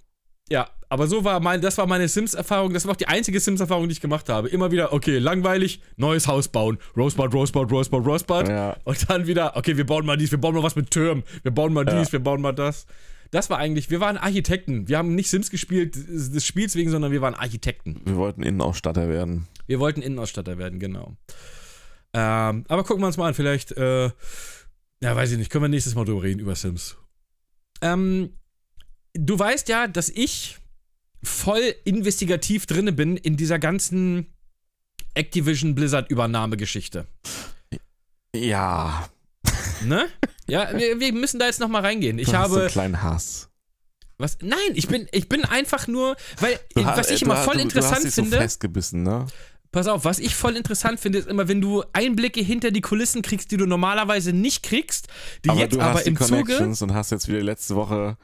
[0.50, 2.72] Ja, aber so war mein, das war meine Sims-Erfahrung.
[2.74, 4.48] Das war auch die einzige Sims-Erfahrung, die ich gemacht habe.
[4.48, 6.78] Immer wieder, okay, langweilig, neues Haus bauen.
[6.96, 8.48] Rosebud, Rosebud, Rosebud, Rosebud.
[8.48, 8.76] Ja.
[8.84, 11.22] Und dann wieder, okay, wir bauen mal dies, wir bauen mal was mit Türmen.
[11.42, 12.12] Wir bauen mal dies, Ja.
[12.14, 12.86] wir bauen mal das.
[13.30, 14.88] Das war eigentlich, wir waren Architekten.
[14.88, 18.00] Wir haben nicht Sims gespielt des Spiels wegen, sondern wir waren Architekten.
[18.04, 19.46] Wir wollten Innenausstatter werden.
[19.66, 21.16] Wir wollten Innenausstatter werden, genau.
[22.12, 24.10] Ähm, aber gucken wir uns mal an, vielleicht, äh,
[25.02, 26.96] ja, weiß ich nicht, können wir nächstes Mal drüber reden, über Sims.
[27.82, 28.30] Ähm,
[29.14, 30.58] du weißt ja, dass ich
[31.22, 34.26] voll investigativ drinne bin in dieser ganzen
[35.14, 37.06] Activision Blizzard Übernahmegeschichte.
[38.34, 39.08] Ja.
[39.84, 40.06] Ne?
[40.46, 42.18] Ja, wir, wir müssen da jetzt noch mal reingehen.
[42.18, 43.48] Ich du hast so habe einen kleinen Hass.
[44.18, 44.38] was?
[44.42, 47.60] Nein, ich bin ich bin einfach nur, weil Du was hast- ich immer voll du,
[47.62, 48.30] interessant du hast finde.
[48.36, 49.26] So festgebissen, ne?
[49.72, 53.22] Pass auf, was ich voll interessant finde, ist immer, wenn du Einblicke hinter die Kulissen
[53.22, 55.06] kriegst, die du normalerweise nicht kriegst,
[55.44, 56.42] die aber jetzt du aber hast die im Zuge.
[56.42, 58.16] Connections und hast jetzt wieder letzte Woche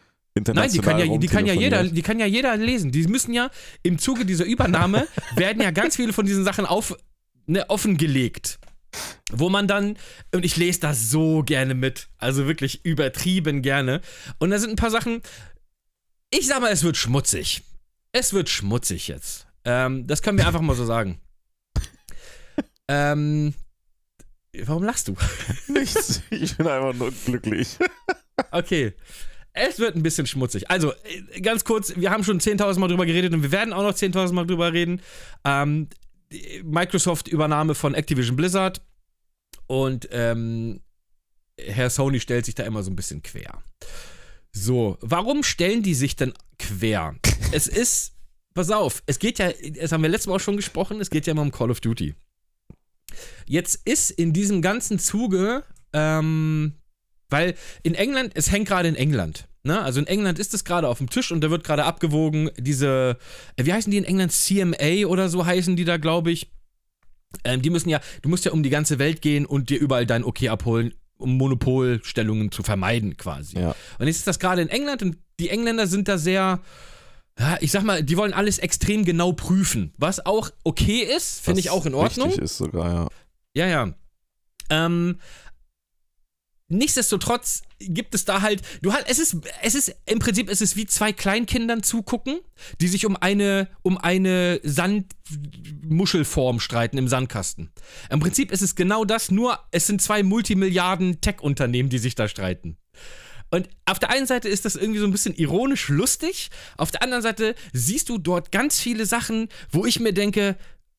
[0.52, 2.90] Nein, die kann ja, die kann ja jeder, die kann ja jeder lesen.
[2.92, 3.50] Die müssen ja
[3.82, 5.06] im Zuge dieser Übernahme
[5.36, 6.94] werden ja ganz viele von diesen Sachen auf,
[7.46, 8.58] ne, offengelegt.
[9.30, 9.96] Wo man dann,
[10.32, 14.00] und ich lese das so gerne mit, also wirklich übertrieben gerne.
[14.38, 15.22] Und da sind ein paar Sachen,
[16.30, 17.62] ich sag mal, es wird schmutzig.
[18.12, 19.46] Es wird schmutzig jetzt.
[19.64, 21.20] Ähm, das können wir einfach mal so sagen.
[22.88, 23.54] ähm,
[24.64, 25.16] warum lachst du?
[25.68, 26.22] Nichts.
[26.30, 27.76] Ich bin einfach nur glücklich.
[28.50, 28.92] Okay.
[29.54, 30.70] Es wird ein bisschen schmutzig.
[30.70, 33.82] Also, äh, ganz kurz, wir haben schon 10.000 Mal drüber geredet und wir werden auch
[33.82, 35.00] noch 10.000 Mal drüber reden.
[35.44, 35.88] Ähm,
[36.64, 38.82] Microsoft-Übernahme von Activision Blizzard.
[39.66, 40.80] Und ähm,
[41.58, 43.62] Herr Sony stellt sich da immer so ein bisschen quer.
[44.52, 47.14] So, warum stellen die sich denn quer?
[47.52, 48.14] es ist,
[48.54, 49.50] pass auf, es geht ja,
[49.80, 51.80] das haben wir letztes Mal auch schon gesprochen, es geht ja immer um Call of
[51.80, 52.14] Duty.
[53.46, 55.62] Jetzt ist in diesem ganzen Zuge,
[55.92, 56.74] ähm,
[57.28, 59.48] weil in England, es hängt gerade in England.
[59.66, 59.82] Ne?
[59.82, 63.18] Also in England ist es gerade auf dem Tisch und da wird gerade abgewogen, diese,
[63.56, 64.30] äh, wie heißen die in England?
[64.32, 66.52] CMA oder so heißen die da, glaube ich.
[67.44, 70.06] Ähm, die müssen ja, du musst ja um die ganze Welt gehen und dir überall
[70.06, 73.58] dein Okay abholen, um Monopolstellungen zu vermeiden, quasi.
[73.58, 73.74] Ja.
[73.98, 76.60] Und jetzt ist das gerade in England und die Engländer sind da sehr,
[77.38, 81.58] ja, ich sag mal, die wollen alles extrem genau prüfen, was auch okay ist, finde
[81.58, 82.28] ich auch in Ordnung.
[82.28, 83.08] Richtig ist sogar, ja.
[83.54, 83.94] Ja, ja.
[84.70, 85.18] Ähm,
[86.68, 90.76] nichtsdestotrotz gibt es da halt, du halt, es ist, es ist, im Prinzip ist es
[90.76, 92.40] wie zwei Kleinkindern zugucken,
[92.80, 97.70] die sich um eine, um eine Sandmuschelform streiten im Sandkasten.
[98.10, 102.28] Im Prinzip ist es genau das, nur es sind zwei Multimilliarden Tech-Unternehmen, die sich da
[102.28, 102.76] streiten.
[103.50, 107.02] Und auf der einen Seite ist das irgendwie so ein bisschen ironisch lustig, auf der
[107.02, 110.56] anderen Seite siehst du dort ganz viele Sachen, wo ich mir denke,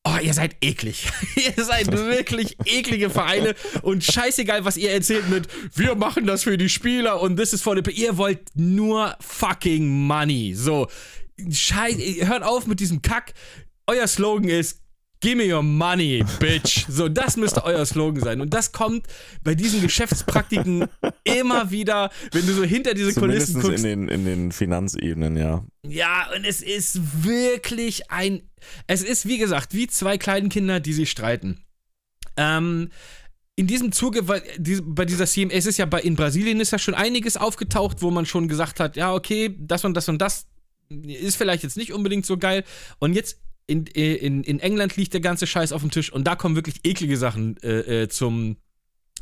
[0.08, 1.06] Oh, ihr seid eklig.
[1.36, 6.56] ihr seid wirklich eklige Vereine und scheißegal, was ihr erzählt mit, wir machen das für
[6.56, 7.90] die Spieler und this is for the.
[7.90, 10.54] Ihr wollt nur fucking money.
[10.54, 10.88] So,
[11.50, 13.34] scheiße, hört auf mit diesem Kack.
[13.86, 14.80] Euer Slogan ist,
[15.20, 16.86] Give me your money, bitch.
[16.88, 18.40] So, das müsste euer Slogan sein.
[18.40, 19.08] Und das kommt
[19.42, 20.86] bei diesen Geschäftspraktiken
[21.24, 23.84] immer wieder, wenn du so hinter diese Zumindest Kulissen guckst.
[23.84, 25.64] in den, in den Finanzebenen, ja.
[25.84, 28.42] Ja, und es ist wirklich ein.
[28.86, 31.64] Es ist, wie gesagt, wie zwei kleine Kinder, die sich streiten.
[32.36, 32.90] Ähm.
[33.56, 36.94] In diesem Zuge, bei dieser CMA, es ist ja bei, in Brasilien ist ja schon
[36.94, 40.46] einiges aufgetaucht, wo man schon gesagt hat, ja, okay, das und das und das
[40.88, 42.62] ist vielleicht jetzt nicht unbedingt so geil.
[43.00, 46.36] Und jetzt in, in, in England liegt der ganze Scheiß auf dem Tisch und da
[46.36, 48.56] kommen wirklich eklige Sachen äh, äh, zum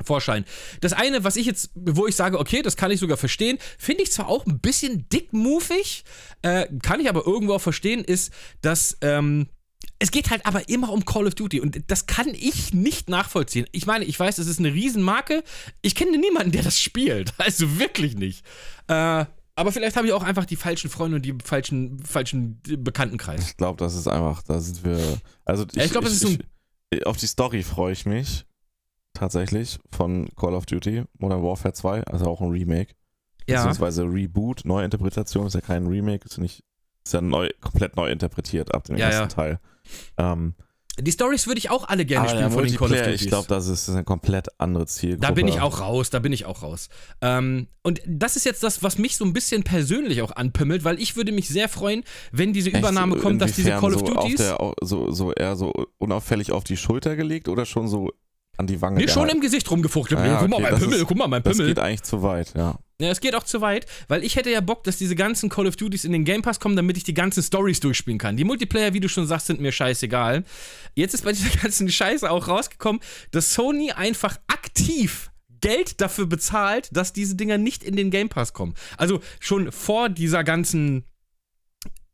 [0.05, 0.45] Vorschein.
[0.81, 4.03] Das eine, was ich jetzt, wo ich sage, okay, das kann ich sogar verstehen, finde
[4.03, 6.05] ich zwar auch ein bisschen dickmufig,
[6.43, 9.49] äh, kann ich aber irgendwo auch verstehen, ist, dass ähm,
[9.99, 13.67] es geht halt aber immer um Call of Duty und das kann ich nicht nachvollziehen.
[13.73, 15.43] Ich meine, ich weiß, es ist eine Riesenmarke.
[15.81, 17.33] Ich kenne niemanden, der das spielt.
[17.39, 18.45] Also wirklich nicht.
[18.89, 19.25] Äh,
[19.59, 23.49] aber vielleicht habe ich auch einfach die falschen Freunde und die falschen, falschen Bekanntenkreis.
[23.51, 25.19] Ich glaube, das ist einfach, da sind wir.
[25.47, 28.45] Also ich, Ja, ich glaub, das ist so ein- auf die Story freue ich mich
[29.17, 32.95] tatsächlich von Call of Duty Modern Warfare 2, also auch ein Remake,
[33.49, 33.57] Ja.
[33.59, 36.63] beziehungsweise Reboot, Neuinterpretation, ist ja kein Remake, ist nicht,
[37.05, 39.27] ist ja neu, komplett neu interpretiert ab dem Ja, ersten ja.
[39.29, 39.61] Teil.
[40.19, 40.55] Ähm,
[40.99, 43.11] Die Stories würde ich auch alle gerne aber spielen von den Call of Duty.
[43.11, 45.27] ich glaube, das ist eine komplett andere Zielgruppe.
[45.27, 46.89] Da bin ich auch raus, da bin ich auch raus.
[47.21, 50.99] Ähm, und das ist jetzt das, was mich so ein bisschen persönlich auch anpimmelt, weil
[50.99, 52.03] ich würde mich sehr freuen,
[52.33, 52.79] wenn diese Echt?
[52.79, 54.37] Übernahme kommt, dass diese Call of so.
[54.39, 58.11] Der, au- so, so eher so unauffällig auf die Schulter gelegt oder schon so
[58.59, 60.21] an die Wange Nee, schon im Gesicht rumgefuchtelt.
[60.21, 61.69] Ah ja, guck mal, okay, mein das Pimmel, ist- guck mal, mein Das Pimmel.
[61.69, 62.79] geht eigentlich zu weit, ja.
[62.99, 65.67] Ja, es geht auch zu weit, weil ich hätte ja Bock, dass diese ganzen Call
[65.67, 68.39] of Duties in den Game Pass kommen, damit ich die ganzen Stories durchspielen kann.
[68.39, 70.45] Die Multiplayer, wie du schon sagst, sind mir scheißegal.
[70.95, 73.03] Jetzt ist bei dieser ganzen Scheiße auch rausgekommen,
[73.33, 75.31] dass Sony einfach aktiv
[75.61, 78.73] Geld dafür bezahlt, dass diese Dinger nicht in den Game Pass kommen.
[78.97, 81.05] Also schon vor dieser ganzen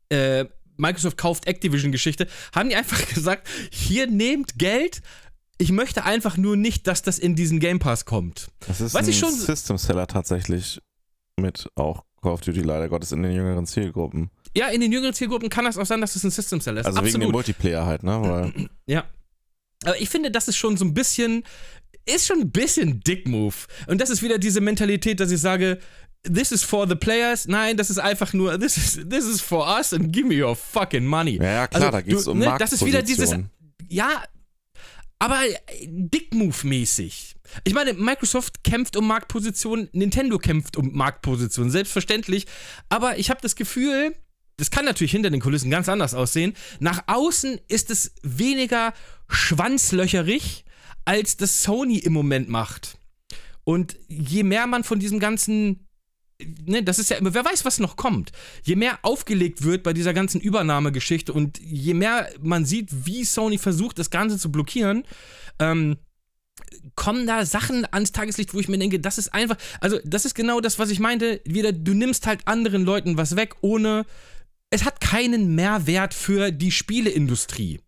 [0.09, 0.45] äh,
[0.75, 5.01] Microsoft kauft Activision-Geschichte, haben die einfach gesagt, hier nehmt Geld,
[5.63, 8.49] ich möchte einfach nur nicht, dass das in diesen Game Pass kommt.
[8.67, 10.79] Das ist Was ein ich schon- System-Seller tatsächlich
[11.39, 14.29] mit auch Call of Duty leider Gottes in den jüngeren Zielgruppen.
[14.55, 16.85] Ja, in den jüngeren Zielgruppen kann das auch sein, dass es ein System Seller ist.
[16.85, 17.33] Also wegen dem Absolut.
[17.33, 18.21] Multiplayer halt, ne?
[18.21, 19.05] Weil, Ja.
[19.85, 21.43] Aber ich finde, das ist schon so ein bisschen,
[22.05, 23.55] ist schon ein bisschen Dick-Move.
[23.87, 25.79] Und das ist wieder diese Mentalität, dass ich sage,
[26.23, 27.47] this is for the players.
[27.47, 30.55] Nein, das ist einfach nur, this is, this is for us and give me your
[30.55, 31.37] fucking money.
[31.37, 33.35] ja, ja, klar, Also, da geht es du- um ne, das ist wieder dieses-.
[33.89, 34.23] Ja,
[35.23, 35.39] aber
[35.85, 37.37] Dick-Move-mäßig.
[37.63, 42.45] Ich meine, Microsoft kämpft um Marktposition, Nintendo kämpft um Marktposition, selbstverständlich.
[42.89, 44.17] Aber ich habe das Gefühl,
[44.57, 46.55] das kann natürlich hinter den Kulissen ganz anders aussehen.
[46.81, 48.93] Nach außen ist es weniger
[49.29, 50.65] schwanzlöcherig,
[51.05, 52.97] als das Sony im Moment macht.
[53.63, 55.87] Und je mehr man von diesem ganzen,
[56.65, 58.31] ne, das ist ja immer, wer weiß, was noch kommt.
[58.63, 63.57] Je mehr aufgelegt wird bei dieser ganzen Übernahmegeschichte und je mehr man sieht, wie Sony
[63.57, 65.03] versucht, das Ganze zu blockieren,
[65.59, 65.97] ähm,
[66.95, 70.35] kommen da Sachen ans Tageslicht, wo ich mir denke, das ist einfach, also das ist
[70.35, 74.05] genau das, was ich meinte, wieder, du nimmst halt anderen Leuten was weg, ohne,
[74.69, 77.79] es hat keinen Mehrwert für die Spieleindustrie.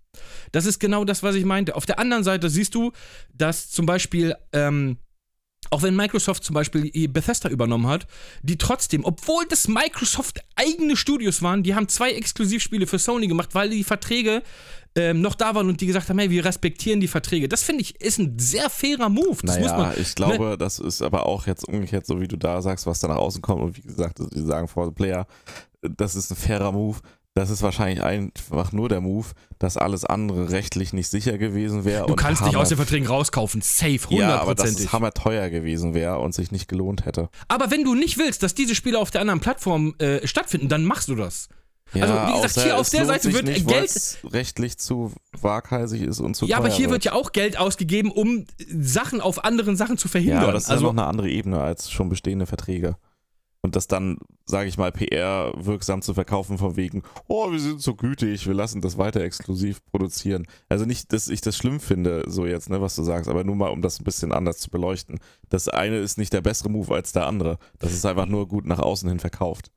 [0.52, 1.76] Das ist genau das, was ich meinte.
[1.76, 2.92] Auf der anderen Seite siehst du,
[3.34, 4.98] dass zum Beispiel ähm,
[5.72, 8.08] auch wenn Microsoft zum Beispiel Bethesda übernommen hat,
[8.42, 13.50] die trotzdem, obwohl das Microsoft eigene Studios waren, die haben zwei Exklusivspiele für Sony gemacht,
[13.54, 14.44] weil die Verträge
[14.98, 17.50] ähm, noch da waren und die gesagt haben, hey, wir respektieren die Verträge.
[17.50, 19.38] Das finde ich ist ein sehr fairer Move.
[19.44, 20.58] Das naja, man, ich glaube, ne?
[20.58, 23.42] das ist aber auch jetzt umgekehrt, so wie du da sagst, was da nach außen
[23.42, 25.28] kommt und wie gesagt, die sagen the player,
[25.82, 27.00] das ist ein fairer Move.
[27.38, 29.28] Das ist wahrscheinlich einfach nur der Move,
[29.60, 32.07] dass alles andere rechtlich nicht sicher gewesen wäre.
[32.07, 34.20] Du kannst dich aus den Verträgen rauskaufen, safe, hundertprozentig.
[34.20, 37.28] Ja, aber dass es hammerteuer gewesen wäre und sich nicht gelohnt hätte.
[37.49, 40.86] Aber wenn du nicht willst, dass diese Spiele auf der anderen Plattform äh, stattfinden, dann
[40.86, 41.49] machst du das.
[41.94, 44.18] Also, ja, wie gesagt, hier auf der Seite wird nicht, Geld.
[44.32, 46.91] rechtlich zu waghalsig ist und zu Ja, aber hier wird.
[46.91, 50.38] wird ja auch Geld ausgegeben, um Sachen auf anderen Sachen zu verhindern.
[50.38, 52.95] Ja, aber das ist also, ja noch eine andere Ebene als schon bestehende Verträge.
[53.66, 57.82] Und das dann, sage ich mal, PR wirksam zu verkaufen, von wegen, oh, wir sind
[57.82, 60.46] so gütig, wir lassen das weiter exklusiv produzieren.
[60.70, 63.56] Also nicht, dass ich das schlimm finde, so jetzt, ne, was du sagst, aber nur
[63.56, 65.20] mal, um das ein bisschen anders zu beleuchten.
[65.50, 67.58] Das eine ist nicht der bessere Move als der andere.
[67.80, 69.72] Das ist einfach nur gut nach außen hin verkauft.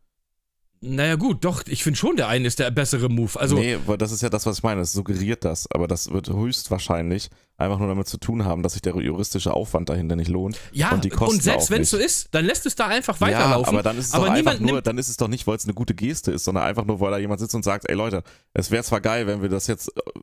[0.83, 3.41] Naja, gut, doch, ich finde schon, der eine ist der bessere Move.
[3.41, 4.83] Also, nee, das ist ja das, was ich meine.
[4.83, 8.83] Es suggeriert das, aber das wird höchstwahrscheinlich einfach nur damit zu tun haben, dass sich
[8.83, 10.59] der juristische Aufwand dahinter nicht lohnt.
[10.73, 13.21] Ja, und, die Kosten und selbst wenn es so ist, dann lässt es da einfach
[13.21, 13.75] weiterlaufen.
[13.75, 15.57] Ja, aber dann ist es aber doch einfach nur, dann ist es doch nicht, weil
[15.57, 17.97] es eine gute Geste ist, sondern einfach nur, weil da jemand sitzt und sagt, ey
[17.97, 18.23] Leute,
[18.55, 20.21] es wäre zwar geil, wenn wir das jetzt äh,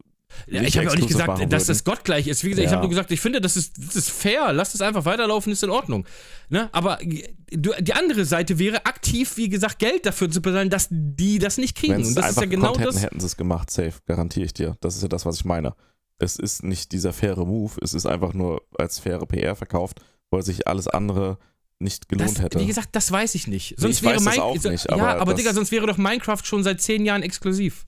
[0.47, 2.43] ja, ich habe auch nicht gesagt, dass das gottgleich ist.
[2.43, 2.69] Wie gesagt, ja.
[2.69, 4.53] ich habe nur gesagt, ich finde, das ist, das ist fair.
[4.53, 6.05] Lass es einfach weiterlaufen, ist in Ordnung.
[6.49, 6.69] Ne?
[6.73, 11.57] Aber die andere Seite wäre aktiv, wie gesagt, Geld dafür zu bezahlen, dass die das
[11.57, 11.95] nicht kriegen.
[11.95, 13.01] Und das ist ja genau hätten, das.
[13.01, 14.75] hätten sie es gemacht, safe, garantiere ich dir.
[14.81, 15.73] Das ist ja das, was ich meine.
[16.17, 20.43] Es ist nicht dieser faire Move, es ist einfach nur als faire PR verkauft, weil
[20.43, 21.37] sich alles andere
[21.79, 22.59] nicht gelohnt das, hätte.
[22.59, 23.75] Wie gesagt, das weiß ich nicht.
[23.77, 26.63] Sonst ich wäre weiß auch nicht, aber ja, aber Digga, sonst wäre doch Minecraft schon
[26.63, 27.85] seit zehn Jahren exklusiv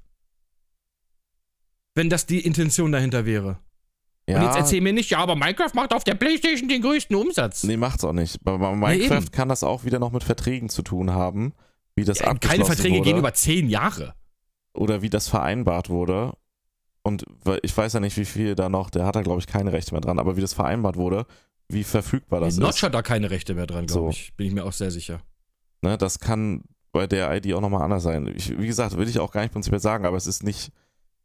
[1.98, 3.58] wenn das die Intention dahinter wäre.
[4.30, 4.38] Ja.
[4.38, 7.64] Und jetzt erzähl mir nicht, ja, aber Minecraft macht auf der Playstation den größten Umsatz.
[7.64, 8.44] Nee, macht's auch nicht.
[8.44, 11.54] Bei, bei Minecraft nee, kann das auch wieder noch mit Verträgen zu tun haben,
[11.96, 13.04] wie das ja, Keine Verträge wurde.
[13.04, 14.14] gehen über zehn Jahre.
[14.74, 16.34] Oder wie das vereinbart wurde.
[17.08, 17.24] Und
[17.62, 19.94] ich weiß ja nicht, wie viel da noch, der hat da glaube ich keine Rechte
[19.94, 21.26] mehr dran, aber wie das vereinbart wurde,
[21.70, 22.68] wie verfügbar das nee, ist.
[22.68, 24.10] Notch hat da keine Rechte mehr dran, glaube so.
[24.10, 24.34] ich.
[24.36, 25.22] Bin ich mir auch sehr sicher.
[25.82, 28.28] Ne, das kann bei der ID auch nochmal anders sein.
[28.36, 30.74] Ich, wie gesagt, will ich auch gar nicht prinzipiell sagen, aber es ist nicht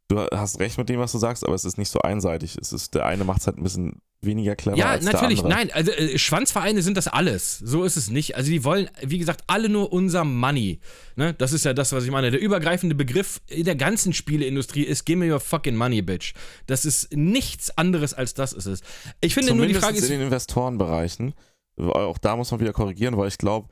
[0.07, 2.57] du hast recht mit dem, was du sagst, aber es ist nicht so einseitig.
[2.59, 5.41] Es ist, der eine macht es halt ein bisschen weniger clever ja, als natürlich.
[5.41, 5.65] der andere.
[5.65, 7.59] Nein, also äh, Schwanzvereine sind das alles.
[7.59, 8.35] So ist es nicht.
[8.35, 10.79] Also die wollen, wie gesagt, alle nur unser Money.
[11.15, 11.33] Ne?
[11.33, 12.31] Das ist ja das, was ich meine.
[12.31, 16.33] Der übergreifende Begriff in der ganzen Spieleindustrie ist Give me your fucking money, bitch.
[16.67, 18.81] Das ist nichts anderes als das ist es.
[19.21, 21.33] Ich finde Zumindest nur die Frage ist in den Investorenbereichen.
[21.77, 23.69] Auch da muss man wieder korrigieren, weil ich glaube,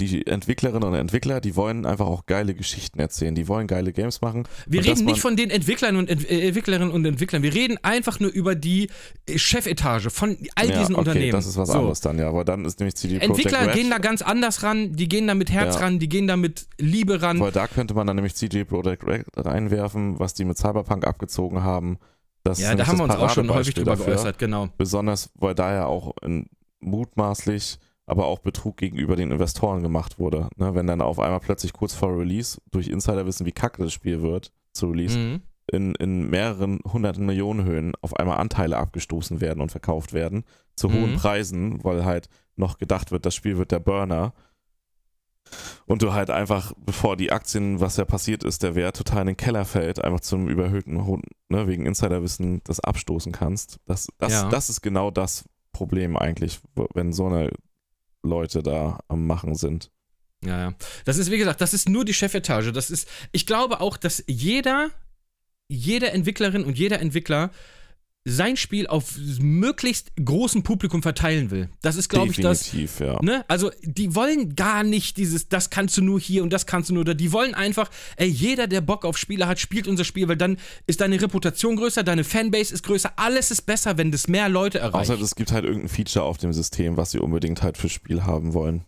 [0.00, 3.34] die Entwicklerinnen und Entwickler, die wollen einfach auch geile Geschichten erzählen.
[3.34, 4.48] Die wollen geile Games machen.
[4.66, 7.44] Wir reden nicht von den Entwicklern und Ent äh, Entwicklerinnen und Entwicklern.
[7.44, 8.90] Wir reden einfach nur über die
[9.28, 11.32] äh, Chefetage von all ja, diesen okay, Unternehmen.
[11.32, 11.78] Das ist was so.
[11.78, 12.28] anderes dann, ja.
[12.28, 14.94] Aber dann ist nämlich CD Entwickler Projekt gehen da ganz anders ran.
[14.94, 15.82] Die gehen da mit Herz ja.
[15.82, 16.00] ran.
[16.00, 17.38] Die gehen da mit Liebe ran.
[17.38, 21.62] Weil da könnte man dann nämlich CJ Projekt Red reinwerfen, was die mit Cyberpunk abgezogen
[21.62, 21.98] haben.
[22.42, 24.14] Das ja, da haben wir uns auch schon häufig drüber dafür.
[24.14, 24.68] geäußert, genau.
[24.76, 26.46] Besonders, weil da ja auch in,
[26.80, 30.48] mutmaßlich aber auch Betrug gegenüber den Investoren gemacht wurde.
[30.56, 30.74] Ne?
[30.74, 34.22] Wenn dann auf einmal plötzlich kurz vor Release durch Insider wissen, wie kacke das Spiel
[34.22, 35.42] wird zu Release, mhm.
[35.70, 40.44] in, in mehreren hunderten Millionen Höhen auf einmal Anteile abgestoßen werden und verkauft werden
[40.76, 40.94] zu mhm.
[40.94, 44.34] hohen Preisen, weil halt noch gedacht wird, das Spiel wird der Burner.
[45.86, 49.26] Und du halt einfach, bevor die Aktien, was ja passiert ist, der Wert total in
[49.28, 50.94] den Keller fällt, einfach zum überhöhten,
[51.48, 53.78] ne, wegen Insiderwissen das abstoßen kannst.
[53.84, 54.48] Das, das, ja.
[54.48, 56.60] das ist genau das Problem eigentlich,
[56.94, 57.50] wenn so eine
[58.24, 59.90] Leute da am Machen sind.
[60.44, 60.74] Ja, ja.
[61.04, 62.72] Das ist, wie gesagt, das ist nur die Chefetage.
[62.72, 64.90] Das ist, ich glaube auch, dass jeder,
[65.68, 67.50] jede Entwicklerin und jeder Entwickler
[68.24, 71.68] sein Spiel auf möglichst großem Publikum verteilen will.
[71.82, 72.72] Das ist, glaube ich, das.
[72.98, 73.20] Ja.
[73.22, 73.44] Ne?
[73.48, 76.94] Also, die wollen gar nicht dieses, das kannst du nur hier und das kannst du
[76.94, 77.12] nur da.
[77.12, 80.56] Die wollen einfach, ey, jeder, der Bock auf Spiele hat, spielt unser Spiel, weil dann
[80.86, 83.12] ist deine Reputation größer, deine Fanbase ist größer.
[83.16, 85.10] Alles ist besser, wenn das mehr Leute erreicht.
[85.10, 88.24] Außer es gibt halt irgendein Feature auf dem System, was sie unbedingt halt fürs Spiel
[88.24, 88.84] haben wollen.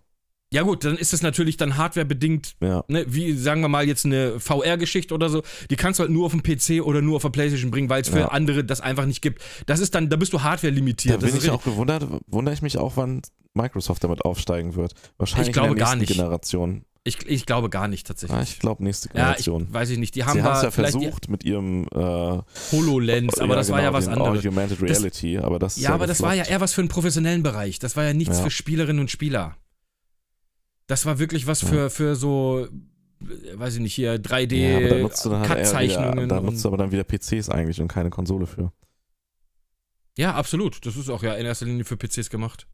[0.53, 2.85] Ja gut, dann ist es natürlich dann hardwarebedingt, ja.
[2.87, 6.27] ne, wie sagen wir mal jetzt eine VR-Geschichte oder so, die kannst du halt nur
[6.27, 8.29] auf dem PC oder nur auf der Playstation bringen, weil es für ja.
[8.29, 9.43] andere das einfach nicht gibt.
[9.67, 11.21] Das ist dann, da bist du Hardware limitiert.
[11.21, 13.23] Da bin ich auch gewundert, wundere ich mich auch, wann
[13.55, 14.95] Microsoft damit aufsteigen wird.
[15.19, 16.13] Wahrscheinlich ich glaube in der gar nicht.
[16.13, 16.85] Generation.
[17.03, 18.37] Ich, ich glaube gar nicht tatsächlich.
[18.37, 19.63] Ja, ich glaube nächste Generation.
[19.63, 20.15] Ja, ich, weiß ich nicht.
[20.17, 22.43] Die haben Sie es ja versucht mit ihrem äh,
[22.73, 24.45] HoloLens, aber das genau, war ja was anderes.
[24.45, 27.43] Augmented Reality, das, aber das Ja, aber das war ja eher was für einen professionellen
[27.43, 27.79] Bereich.
[27.79, 29.57] Das war ja nichts für Spielerinnen und Spieler.
[30.87, 32.69] Das war wirklich was für, für so,
[33.55, 36.77] weiß ich nicht, hier 3D ja, aber da nutzt du dann halt nutzt du aber
[36.77, 38.73] dann wieder PCs eigentlich und keine Konsole für.
[40.17, 40.85] Ja, absolut.
[40.87, 42.67] Das ist auch ja in erster Linie für PCs gemacht.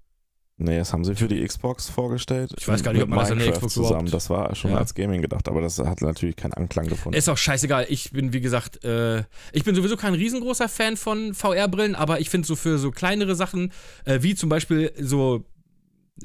[0.59, 2.53] Nee, das haben sie für die Xbox vorgestellt.
[2.59, 4.07] Ich weiß gar nicht, ob man das an der Xbox zusammen.
[4.07, 4.77] überhaupt- Das war schon Ja.
[4.77, 7.17] als Gaming gedacht, aber das hat natürlich keinen Anklang gefunden.
[7.17, 7.87] Ist auch scheißegal.
[7.89, 12.29] Ich bin, wie gesagt, äh, ich bin sowieso kein riesengroßer Fan von VR-Brillen, aber ich
[12.31, 13.73] finde so für so kleinere Sachen,
[14.05, 15.45] äh, wie zum Beispiel so,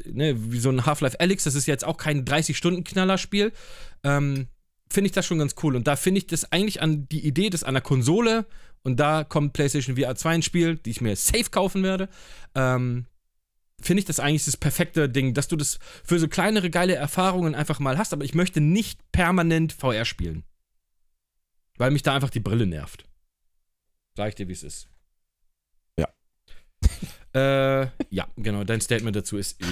[0.05, 3.51] ne, wie so ein Half-Life Alyx, das ist jetzt auch kein 30-Stunden-Knallerspiel,
[4.03, 4.47] ähm,
[4.89, 5.75] finde ich das schon ganz cool.
[5.75, 8.45] Und da finde ich das eigentlich an die Idee des einer Konsole,
[8.83, 12.07] und da kommt PlayStation VR 2 ins Spiel, die ich mir safe kaufen werde,
[12.55, 13.05] ähm,
[13.81, 17.53] finde ich das eigentlich das perfekte Ding, dass du das für so kleinere geile Erfahrungen
[17.53, 20.43] einfach mal hast, aber ich möchte nicht permanent VR spielen.
[21.77, 23.03] Weil mich da einfach die Brille nervt.
[24.15, 24.87] Sag ich dir, wie es ist.
[27.37, 27.83] Ja.
[27.83, 29.57] äh, ja, genau, dein Statement dazu ist.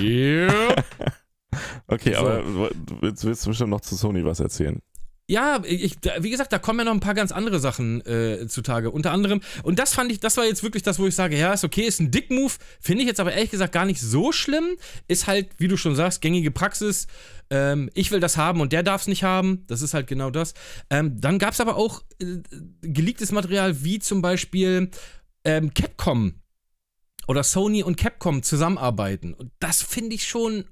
[1.88, 2.20] Okay, So.
[2.20, 4.82] aber du willst, du bestimmt noch zu Sony was erzählen.
[5.28, 8.92] Ja, ich, wie gesagt, da kommen ja noch ein paar ganz andere Sachen äh, zutage.
[8.92, 11.52] Unter anderem, und das fand ich, das war jetzt wirklich das, wo ich sage, ja,
[11.52, 14.78] ist okay, ist ein Dick-Move, finde ich jetzt aber ehrlich gesagt gar nicht so schlimm.
[15.08, 17.08] Ist halt, wie du schon sagst, gängige Praxis.
[17.50, 19.64] Ähm, ich will das haben und der darf es nicht haben.
[19.66, 20.54] Das ist halt genau das.
[20.92, 22.38] Ähm, dann gab es aber auch äh,
[22.82, 24.92] geleaktes Material, wie zum Beispiel
[25.44, 26.36] ähm, Capcom
[27.28, 29.34] oder Sony und Capcom zusammenarbeiten.
[29.34, 30.66] Und das finde ich schon.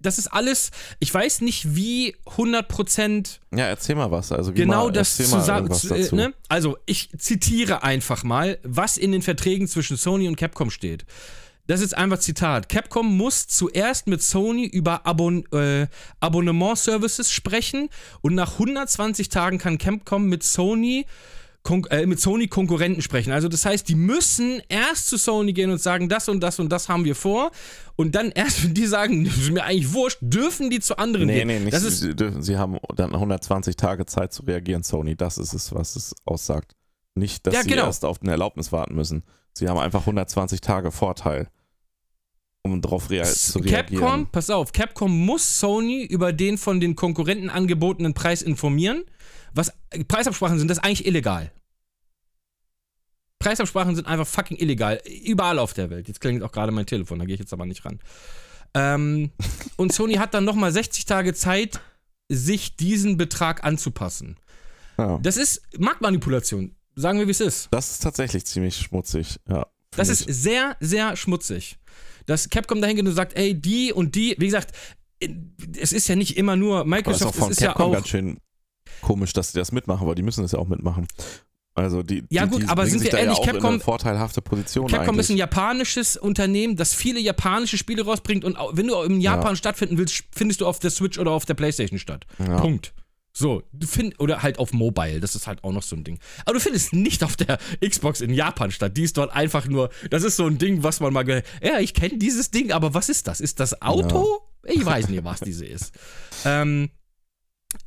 [0.00, 0.70] Das ist alles,
[1.00, 4.32] ich weiß nicht, wie 100% Ja, erzähl mal was.
[4.32, 5.72] Also, genau mal, das zusammen.
[5.72, 6.14] zu- äh.
[6.14, 6.34] Ne?
[6.48, 11.06] Also, ich zitiere einfach mal, was in den Verträgen zwischen Sony und Capcom steht.
[11.66, 12.68] Das ist einfach Zitat.
[12.68, 15.86] Capcom muss zuerst mit Sony über Abon äh,
[16.20, 17.88] Abonnement-Services sprechen
[18.20, 21.06] und nach 120 Tagen kann Capcom mit Sony
[21.64, 23.32] Kon äh, mit Sony Konkurrenten sprechen.
[23.32, 26.68] Also das heißt, die müssen erst zu Sony gehen und sagen, das und das und
[26.68, 27.50] das haben wir vor.
[27.96, 31.26] Und dann erst, wenn die sagen, das ist mir eigentlich wurscht, dürfen die zu anderen
[31.26, 31.46] Nee, gehen.
[31.48, 31.72] nee, nicht.
[31.72, 35.16] Das ist, sie, dürfen- sie haben dann 120 Tage Zeit zu reagieren, Sony.
[35.16, 36.76] Das ist es, was es aussagt.
[37.14, 37.86] Nicht, dass Ja, sie genau.
[37.86, 39.24] erst auf eine Erlaubnis warten müssen.
[39.54, 41.48] Sie haben einfach 120 Tage Vorteil,
[42.62, 44.02] um darauf rea zu reagieren.
[44.02, 49.04] Capcom, pass auf, Capcom muss Sony über den von den Konkurrenten angebotenen Preis informieren.
[49.54, 49.72] Was
[50.08, 51.52] Preisabsprachen sind, das ist eigentlich illegal.
[53.38, 55.00] Preisabsprachen sind einfach fucking illegal.
[55.24, 56.08] Überall auf der Welt.
[56.08, 58.00] Jetzt klingelt auch gerade mein Telefon, da gehe ich jetzt aber nicht ran.
[58.74, 59.30] Ähm,
[59.76, 61.80] und Sony hat dann nochmal 60 Tage Zeit,
[62.28, 64.36] sich diesen Betrag anzupassen.
[64.98, 65.18] Ja.
[65.22, 66.74] Das ist Marktmanipulation.
[66.96, 67.68] Sagen wir, wie es ist.
[67.70, 69.40] Das ist tatsächlich ziemlich schmutzig.
[69.48, 71.78] Ja, Das ist sehr, sehr schmutzig.
[72.26, 74.74] Dass Capcom dahin geht und sagt, ey, die und die, wie gesagt,
[75.76, 77.94] es ist ja nicht immer nur ist Microsoft, von es ist ja Capcom auch.
[77.94, 78.38] ganz schön
[79.04, 81.06] komisch, dass sie das mitmachen, weil die müssen das ja auch mitmachen.
[81.76, 85.18] Also die, Ja, die, gut, die aber sind wir ehrlich, ja Capcom- vorteilhafte Position Capcom
[85.18, 85.38] ist ein eigentlich.
[85.40, 90.60] japanisches Unternehmen, das viele japanische Spiele rausbringt und wenn du in Japan stattfinden willst, findest
[90.60, 92.26] du auf der Switch oder auf der Playstation statt.
[92.38, 92.60] Ja.
[92.60, 92.94] Punkt.
[93.36, 96.20] So, du find, oder halt auf Mobile, das ist halt auch noch so ein Ding.
[96.44, 98.96] Aber du findest nicht auf der Xbox in Japan statt.
[98.96, 101.80] Die ist dort einfach nur, das ist so ein Ding, was man mal, ge ja,
[101.80, 103.40] ich kenne dieses Ding, aber was ist das?
[103.40, 104.38] Ist das Auto?
[104.62, 105.92] Ich weiß nicht, was diese ist.
[106.44, 106.90] Ähm,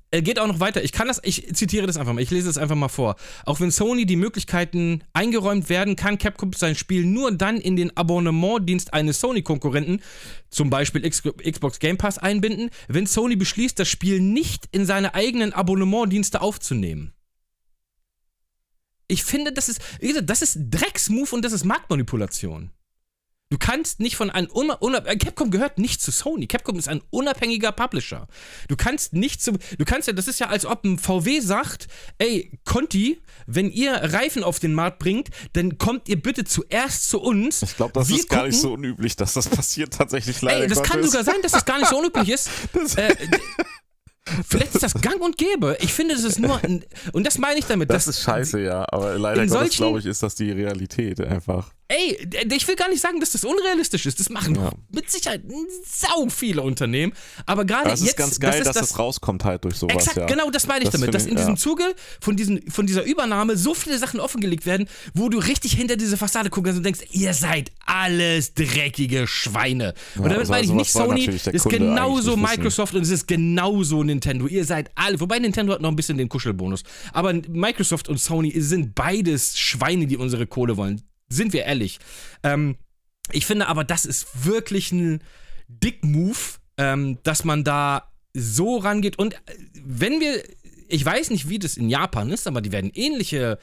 [0.10, 0.84] er geht auch noch weiter.
[0.84, 3.16] Ich kann das, ich zitiere das einfach mal, ich lese es einfach mal vor.
[3.46, 7.96] Auch wenn Sony die Möglichkeiten eingeräumt werden, kann Capcom sein Spiel nur dann in den
[7.96, 10.02] Abonnementdienst eines Sony-Konkurrenten,
[10.50, 15.14] zum Beispiel X Xbox Game Pass, einbinden, wenn Sony beschließt, das Spiel nicht in seine
[15.14, 17.14] eigenen Abonnementdienste aufzunehmen.
[19.10, 22.72] Ich finde, das ist, wie gesagt, das ist Drecksmove und das ist Marktmanipulation.
[23.50, 26.48] Du kannst nicht von einem Unab Unab äh, Capcom gehört nicht zu Sony.
[26.48, 28.28] Capcom ist ein unabhängiger Publisher.
[28.68, 31.88] Du kannst nicht zu du kannst ja das ist ja als ob ein VW sagt,
[32.18, 37.22] ey Conti, wenn ihr Reifen auf den Markt bringt, dann kommt ihr bitte zuerst zu
[37.22, 37.62] uns.
[37.62, 40.64] Ich glaube, das Wir ist gar nicht gucken- so unüblich, dass das passiert tatsächlich leider.
[40.64, 41.12] Ey, das kann Gottes.
[41.12, 42.50] sogar sein, dass das gar nicht so unüblich ist.
[42.98, 43.16] äh,
[44.46, 45.78] vielleicht ist das gang und gäbe.
[45.80, 46.84] Ich finde, das ist nur ein,
[47.14, 47.90] und das meine ich damit.
[47.92, 48.86] Das ist scheiße, ja.
[48.92, 51.72] Aber leider glaube ich, ist das die Realität einfach.
[51.90, 52.18] Ey,
[52.54, 54.20] ich will gar nicht sagen, dass das unrealistisch ist.
[54.20, 54.72] Das machen Ja.
[54.94, 55.42] mit Sicherheit
[55.86, 57.14] sau viele Unternehmen.
[57.46, 59.96] Aber gerade jetzt, ist ganz geil, das ist dass das, das rauskommt halt durch sowas,
[59.96, 60.26] Exakt, ja.
[60.26, 61.58] genau das meine ich Das damit, dass ich, in diesem ja.
[61.58, 61.84] Zuge
[62.20, 66.18] von, diesen, von dieser Übernahme so viele Sachen offengelegt werden, wo du richtig hinter diese
[66.18, 69.94] Fassade gucken kannst und denkst, ihr seid alles dreckige Schweine.
[70.18, 72.58] und damit also meine ich nicht Sony, das ist Kunde genauso nicht wissen.
[72.58, 74.48] Microsoft und es ist genauso Nintendo.
[74.48, 76.84] Ihr seid alle, wobei Nintendo hat noch ein bisschen den Kuschelbonus.
[77.14, 81.02] Aber Microsoft und Sony sind beides Schweine, die unsere Kohle wollen.
[81.30, 82.00] Sind wir ehrlich.
[82.44, 82.78] Ähm,
[83.32, 85.22] ich finde aber, das ist wirklich ein
[85.68, 86.38] Dick-Move,
[86.78, 89.20] ähm, dass man da so rangeht.
[89.20, 89.38] Und äh,
[89.74, 90.44] wenn wir,
[90.88, 93.60] ich weiß nicht, wie das in Japan ist, aber die werden ähnliche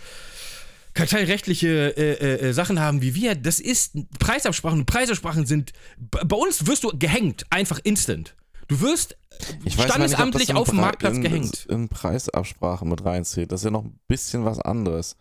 [0.95, 3.35] kartellrechtliche äh, äh, äh, Sachen haben wie wir.
[3.35, 4.81] Das ist Preisabsprachen.
[4.81, 8.37] Und Preisabsprachen sind, bei uns wirst du gehängt, einfach instant.
[8.69, 9.17] Du wirst
[9.65, 11.67] Ich weiß mal nicht, ob standesamtlich das in auf dem Marktplatz in, gehängt.
[11.69, 13.51] In Preisabsprache mit reinzählt.
[13.53, 15.17] Das ist ja noch ein bisschen was anderes.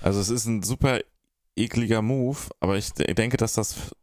[0.00, 1.00] Also es ist ein super
[1.56, 3.94] ekliger Move, aber ich de- denke, dass das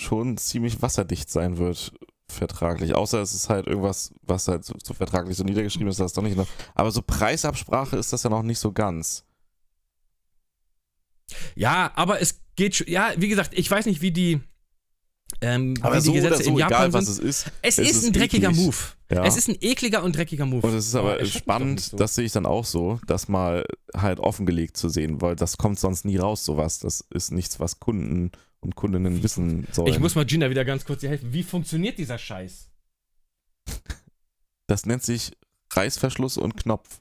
[0.00, 1.92] schon ziemlich wasserdicht sein wird,
[2.28, 2.94] vertraglich.
[2.94, 6.22] Außer es ist halt irgendwas, was halt so, so vertraglich so niedergeschrieben ist, das doch
[6.22, 6.48] nicht noch.
[6.74, 9.24] Aber so Preisabsprache ist das ja noch nicht so ganz.
[11.54, 12.88] Ja, aber es geht schon.
[12.88, 14.40] Ja, wie gesagt, ich weiß nicht, wie die.
[15.40, 17.28] Ähm, Aber wie so die Gesetze oder so, in Japan egal was sind.
[17.28, 17.52] es ist.
[17.62, 18.64] Es, ist ein dreckiger eklig.
[18.64, 18.76] Move.
[19.10, 19.24] Ja.
[19.24, 20.66] Es ist ein ekliger und dreckiger Move.
[20.66, 21.96] Und es ist Aber doch spannend, so.
[21.96, 23.64] das sehe ich dann auch so, das mal
[23.96, 26.78] halt offengelegt zu sehen, weil das kommt sonst nie raus, sowas.
[26.78, 29.88] Das ist nichts, was Kunden und Kundinnen wissen sollen.
[29.88, 31.32] Ich muss mal Gina wieder ganz kurz hier helfen.
[31.32, 32.70] Wie funktioniert dieser Scheiß?
[34.66, 35.36] das nennt sich
[35.72, 37.00] Reißverschluss und Knopf.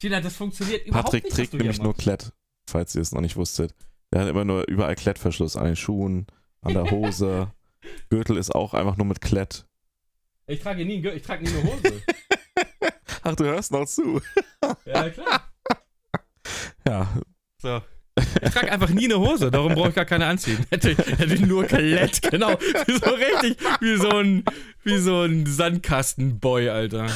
[0.00, 1.32] Gina, das funktioniert überhaupt Patrick nicht.
[1.32, 1.94] was trägt nämlich nur.
[1.94, 2.32] Klett,
[2.68, 3.74] falls ihr es noch nicht wusstet.
[4.12, 6.26] Der hat immer nur überall Klettverschluss an den Schuhen,
[6.62, 7.52] an der Hose.
[8.10, 9.66] Gürtel ist auch einfach nur mit Klett.
[10.46, 12.02] Ich trage nie, ich trage nie eine Hose.
[13.22, 14.20] Ach, du hörst noch zu.
[14.86, 15.42] ja, klar.
[16.86, 17.06] Ja,
[17.60, 17.82] So.
[18.42, 20.66] Ich trage einfach nie eine Hose, darum brauche ich gar keine anziehen.
[20.70, 22.50] Hätte, hätte ich nur Kalett, genau.
[22.58, 24.44] So richtig, wie so ein,
[24.82, 27.06] wie so ein Sandkastenboy, Alter.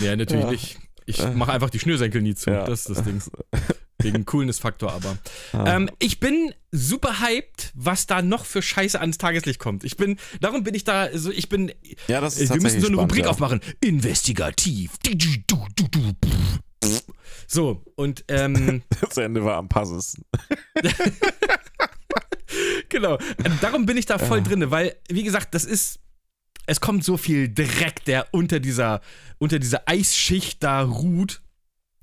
[0.00, 0.50] Ja, natürlich Ja.
[0.50, 0.78] nicht.
[1.04, 2.50] Ich mache einfach die Schnürsenkel nie zu.
[2.50, 2.64] Ja.
[2.64, 3.20] Das ist das Ding.
[4.00, 5.18] Wegen Coolness-Faktor aber.
[5.52, 5.76] Ah.
[5.76, 9.82] Ähm, ich bin super hyped, was da noch für Scheiße ans Tageslicht kommt.
[9.82, 11.72] Ich bin, darum bin ich da, so, ich bin,
[12.06, 13.30] ja, das ist wir müssen so eine spannend, Rubrik ja.
[13.30, 13.60] aufmachen.
[13.80, 14.92] Investigativ.
[17.46, 20.24] So, und ähm, Das Ende war am passesten.
[22.88, 23.18] genau.
[23.60, 26.00] Darum bin ich da voll drinne, weil, wie gesagt, das ist.
[26.70, 29.00] Es kommt so viel Dreck, der unter dieser,
[29.38, 31.40] unter dieser Eisschicht da ruht.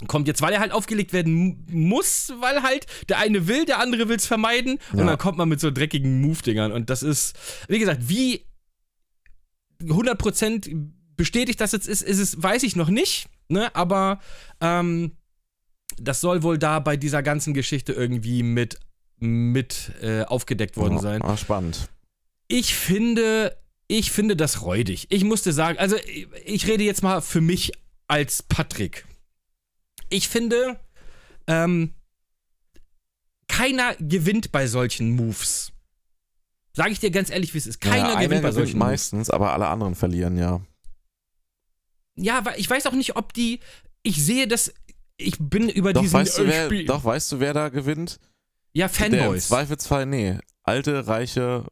[0.07, 3.79] Kommt jetzt, weil er halt aufgelegt werden mu- muss, weil halt der eine will, der
[3.79, 4.77] andere will es vermeiden.
[4.91, 5.05] Und Ja.
[5.05, 6.71] dann kommt man mit so dreckigen Move-Dingern.
[6.73, 7.35] Und das ist,
[7.69, 8.45] wie gesagt, wie
[9.81, 10.69] 100%
[11.15, 13.27] bestätigt das jetzt ist, ist es, weiß ich noch nicht.
[13.47, 13.73] Ne?
[13.75, 14.19] Aber
[14.61, 15.11] ähm,
[15.97, 18.79] das soll wohl da bei dieser ganzen Geschichte irgendwie mit,
[19.19, 21.21] mit äh, aufgedeckt worden Ja, sein.
[21.21, 21.89] Ah, spannend.
[22.47, 23.55] Ich finde,
[23.87, 25.07] ich finde das räudig.
[25.09, 27.71] Ich musste sagen, also ich, ich rede jetzt mal für mich
[28.07, 29.05] als Patrick.
[30.09, 30.79] Ich finde,
[31.47, 31.93] ähm,
[33.47, 35.71] keiner gewinnt bei solchen Moves.
[36.73, 37.79] Sage ich dir ganz ehrlich, wie es ist.
[37.79, 38.87] Keiner ja, gewinnt bei solchen Moves.
[38.89, 40.61] meistens, aber alle anderen verlieren, ja.
[42.15, 43.59] Ja, weil ich weiß auch nicht, ob die.
[44.03, 44.73] Ich sehe das.
[45.17, 48.19] Ich bin über Doch diesen weißt, du, wer, Spiel- doch, weißt du, wer da gewinnt?
[48.73, 49.47] ja, Der im Fanboys.
[49.47, 50.37] Zweifelsfall, nee.
[50.63, 51.65] Alte, reiche,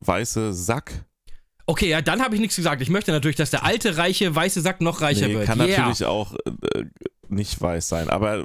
[0.00, 1.04] weiße Sack.
[1.66, 2.82] Okay, ja, dann habe ich nichts gesagt.
[2.82, 5.46] Ich möchte natürlich, dass der alte, reiche, weiße Sack noch reicher Nee, wird.
[5.46, 5.78] kann yeah.
[5.78, 6.84] natürlich auch äh,
[7.28, 8.44] nicht weiß sein, aber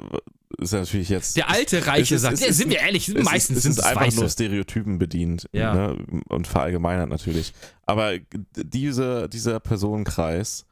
[0.58, 1.36] ist ja natürlich jetzt.
[1.36, 2.38] Der alte, reiche ist- Sack.
[2.40, 4.30] Ja, ist- sind wir ehrlich, ist- meistens es sind ist es einfach nur weiße.
[4.30, 5.74] Stereotypen bedient Ja.
[5.74, 5.98] ne?
[6.28, 7.52] und verallgemeinert natürlich.
[7.84, 8.12] Aber
[8.56, 10.66] diese, dieser Personenkreis,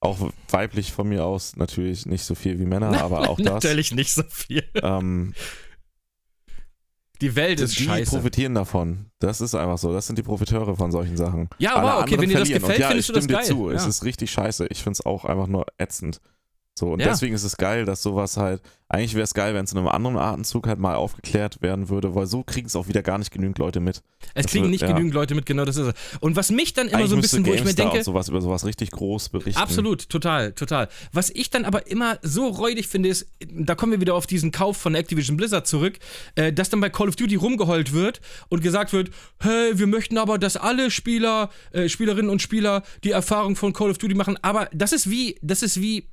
[0.00, 3.46] auch weiblich von mir aus, natürlich nicht so viel wie Männer, aber auch das.
[3.54, 4.62] Natürlich nicht so viel.
[4.82, 5.34] Ähm,
[7.20, 8.10] Die Welt ist die scheiße.
[8.12, 9.06] profitieren davon.
[9.18, 9.92] Das ist einfach so.
[9.92, 11.48] Das sind die Profiteure von solchen Sachen.
[11.58, 13.38] Ja, Alle aber okay, wenn dir das gefällt, Und ja, findest ich du das stimme
[13.38, 13.48] geil.
[13.48, 13.70] dir zu.
[13.70, 13.88] Es Ja.
[13.88, 14.66] ist richtig scheiße.
[14.70, 16.20] Ich finde es auch einfach nur ätzend.
[16.78, 17.08] So, und Ja.
[17.08, 19.88] deswegen ist es geil, dass sowas halt, eigentlich wäre es geil, wenn es in einem
[19.88, 23.32] anderen Atemzug halt mal aufgeklärt werden würde, weil so kriegen es auch wieder gar nicht
[23.32, 23.96] genügend Leute mit.
[24.32, 24.86] Es Das kriegen wird- nicht ja.
[24.92, 25.94] genügend Leute mit, genau das ist es.
[26.20, 28.28] Und was mich dann immer eigentlich so ein bisschen, wo ich mir denke, und sowas
[28.28, 29.60] über sowas richtig groß berichten.
[29.60, 30.88] Absolut, total, total.
[31.12, 34.52] Was ich dann aber immer so räudig finde, ist, da kommen wir wieder auf diesen
[34.52, 35.98] Kauf von Activision Blizzard zurück,
[36.36, 39.10] äh, dass dann bei Call of Duty rumgeheult wird und gesagt wird,
[39.40, 43.90] hey, wir möchten aber, dass alle Spieler, äh, Spielerinnen und Spieler die Erfahrung von Call
[43.90, 44.38] of Duty machen.
[44.42, 46.08] Aber das ist wie, das ist wie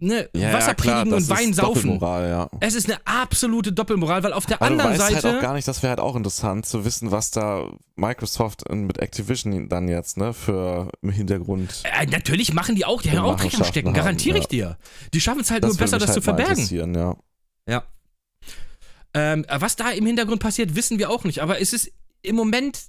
[0.00, 1.98] ne, Ja, Wasser ja, klar, predigen und Wein saufen.
[2.00, 2.48] Ja.
[2.60, 5.28] Es ist eine absolute Doppelmoral, weil auf der Aber du anderen weißt Seite.
[5.28, 8.98] halt auch gar nicht, das wäre halt auch interessant zu wissen, was da Microsoft mit
[8.98, 11.82] Activision dann jetzt, ne, für im Hintergrund.
[11.84, 14.78] äh, natürlich machen die auch, die haben auch Dreck am Stecken, garantiere ich dir.
[15.14, 16.94] Die schaffen es halt Das nur besser, das halt zu verbergen.
[16.94, 17.16] Ja.
[17.68, 17.84] Ja.
[19.14, 21.40] Ähm, was da im Hintergrund passiert, wissen wir auch nicht.
[21.42, 21.90] Aber es ist
[22.22, 22.82] im Moment,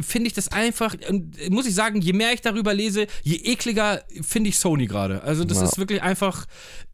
[0.00, 3.36] finde ich das einfach, und äh, muss ich sagen, je mehr ich darüber lese, je
[3.36, 5.22] ekliger finde ich Sony gerade.
[5.22, 5.64] Also das Ja.
[5.64, 6.46] ist wirklich einfach.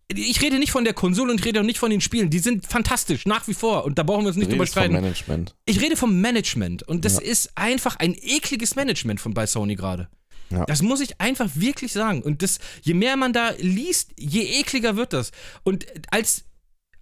[0.09, 2.31] Ich rede nicht von der Konsole und ich rede auch nicht von den Spielen.
[2.31, 3.85] Die sind fantastisch, nach wie vor.
[3.85, 4.93] Und da brauchen wir uns nicht drüber streiten.
[4.95, 5.57] Management.
[5.65, 6.85] Ich rede vom Management.
[6.85, 7.23] Und das Ja.
[7.23, 10.09] ist einfach ein ekliges Management von bei Sony gerade.
[10.51, 10.65] Ja.
[10.67, 12.23] Das muss ich einfach wirklich sagen.
[12.23, 15.33] Und das, je mehr man da liest, je ekliger wird das.
[15.65, 16.45] Und als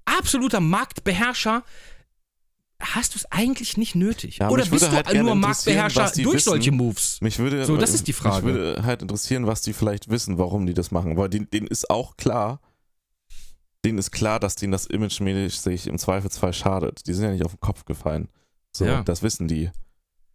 [0.07, 1.63] absoluter Marktbeherrscher
[2.81, 4.39] hast du es eigentlich nicht nötig.
[4.39, 6.45] Ja, Oder bist du halt nur Marktbeherrscher durch wissen.
[6.51, 7.21] solche Moves?
[7.21, 8.45] Mich würde, So, das ist die Frage.
[8.47, 11.17] Mich würde halt interessieren, was die vielleicht wissen, warum die das machen.
[11.17, 12.61] Weil denen, denen ist auch klar,
[13.85, 17.07] denen ist klar, dass denen das imagemäßig im Zweifelsfall schadet.
[17.07, 18.29] Die sind ja nicht auf den Kopf gefallen.
[18.73, 19.03] So, Ja.
[19.03, 19.71] das wissen die.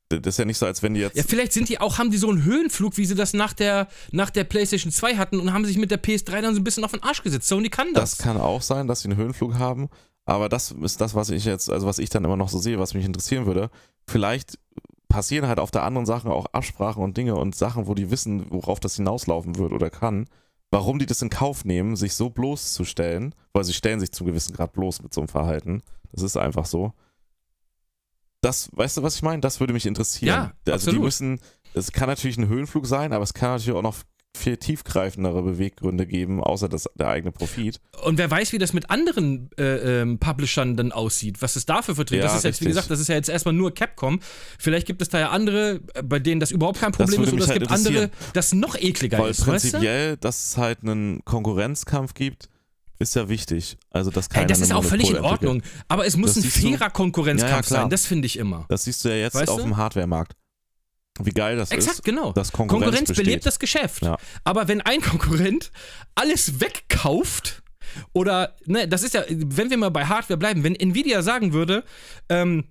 [0.09, 1.17] Das ist ja nicht so, als wenn die jetzt.
[1.17, 3.87] Ja, vielleicht sind die auch, haben die so einen Höhenflug, wie sie das nach der,
[4.11, 6.83] nach der PlayStation 2 hatten und haben sich mit der PS3 dann so ein bisschen
[6.83, 7.47] auf den Arsch gesetzt.
[7.47, 8.11] Sony kann das.
[8.11, 9.89] das kann auch sein, dass sie einen Höhenflug haben.
[10.29, 12.77] Aber das ist das, was ich jetzt, also was ich dann immer noch so sehe,
[12.77, 13.71] was mich interessieren würde.
[14.07, 14.59] Vielleicht
[15.07, 18.45] passieren halt auf der anderen Sache auch Absprachen und Dinge und Sachen, wo die wissen,
[18.51, 20.27] worauf das hinauslaufen wird oder kann.
[20.69, 24.55] Warum die das in Kauf nehmen, sich so bloßzustellen, weil sie stellen sich zum gewissen
[24.55, 25.81] Grad bloß mit so einem Verhalten.
[26.11, 26.93] Das ist einfach so.
[28.41, 29.41] Das, weißt du, was ich meine?
[29.41, 30.27] Das würde mich interessieren.
[30.27, 30.95] Ja, also absolut.
[30.95, 31.39] die müssen,
[31.73, 33.95] es kann natürlich ein Höhenflug sein, aber es kann natürlich auch noch
[34.39, 37.79] viel tiefgreifendere Beweggründe geben, außer das, der eigene Profit.
[38.03, 41.81] Und wer weiß, wie das mit anderen äh, ähm, Publishern dann aussieht, was es da
[41.81, 42.75] für Verträge Ja, Das ist jetzt, wie richtig.
[42.77, 44.19] gesagt, das ist ja jetzt erstmal nur Capcom.
[44.57, 47.43] Vielleicht gibt es da ja andere, äh, bei denen das überhaupt kein Problem ist, oder
[47.43, 49.69] es halt gibt andere, das noch ekliger Weil ist, weißt du?
[49.71, 52.49] prinzipiell, dass es halt einen Konkurrenzkampf gibt,
[53.01, 53.77] ist ja wichtig.
[53.91, 55.17] Also, dass keiner Ey, das ist auch völlig in.
[55.19, 55.61] Ordnung.
[55.87, 58.37] Aber es muss Das ein siehst du- fairer Konkurrenzkampf Ja, ja, sein, das finde ich
[58.37, 58.65] immer.
[58.67, 59.63] Das siehst du ja jetzt Weißt auf du?
[59.63, 60.33] dem Hardware-Markt.
[61.21, 62.31] Wie geil das Exakt, ist, genau.
[62.31, 64.03] dass Konkurrenz, Konkurrenz belebt das Geschäft.
[64.03, 64.17] Ja.
[64.43, 65.71] Aber wenn ein Konkurrent
[66.15, 67.61] alles wegkauft,
[68.13, 71.83] oder, ne, das ist ja, wenn wir mal bei Hardware bleiben, wenn Nvidia sagen würde,
[72.29, 72.65] ähm,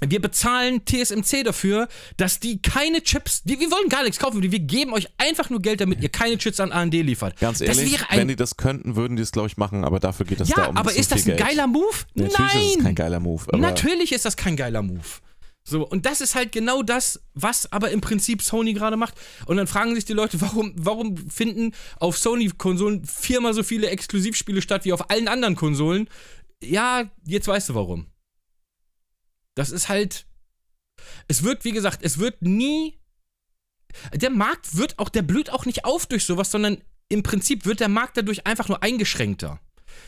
[0.00, 4.58] wir bezahlen TSMC dafür, dass die keine Chips, die, wir wollen gar nichts kaufen, wir
[4.58, 7.38] geben euch einfach nur Geld, damit ihr keine Chips an AMD liefert.
[7.38, 10.00] Ganz das ehrlich, ein, wenn die das könnten, würden die es, glaube ich, machen, aber
[10.00, 11.38] dafür geht es da ja, um aber so ist das ein Geld.
[11.38, 11.94] geiler Move?
[12.14, 12.62] Natürlich Nein!
[12.62, 13.44] ist es kein geiler Move.
[13.48, 15.00] Aber Natürlich ist das kein geiler Move.
[15.66, 19.14] So, und das ist halt genau das, was aber im Prinzip Sony gerade macht.
[19.46, 24.60] Und dann fragen sich die Leute, warum, warum finden auf Sony-Konsolen viermal so viele Exklusivspiele
[24.60, 26.08] statt wie auf allen anderen Konsolen?
[26.62, 28.06] Ja, jetzt weißt du warum.
[29.54, 30.26] Das ist halt.
[31.28, 33.00] Es wird, wie gesagt, es wird nie.
[34.12, 37.80] Der Markt wird auch, der blüht auch nicht auf durch sowas, sondern im Prinzip wird
[37.80, 39.60] der Markt dadurch einfach nur eingeschränkter.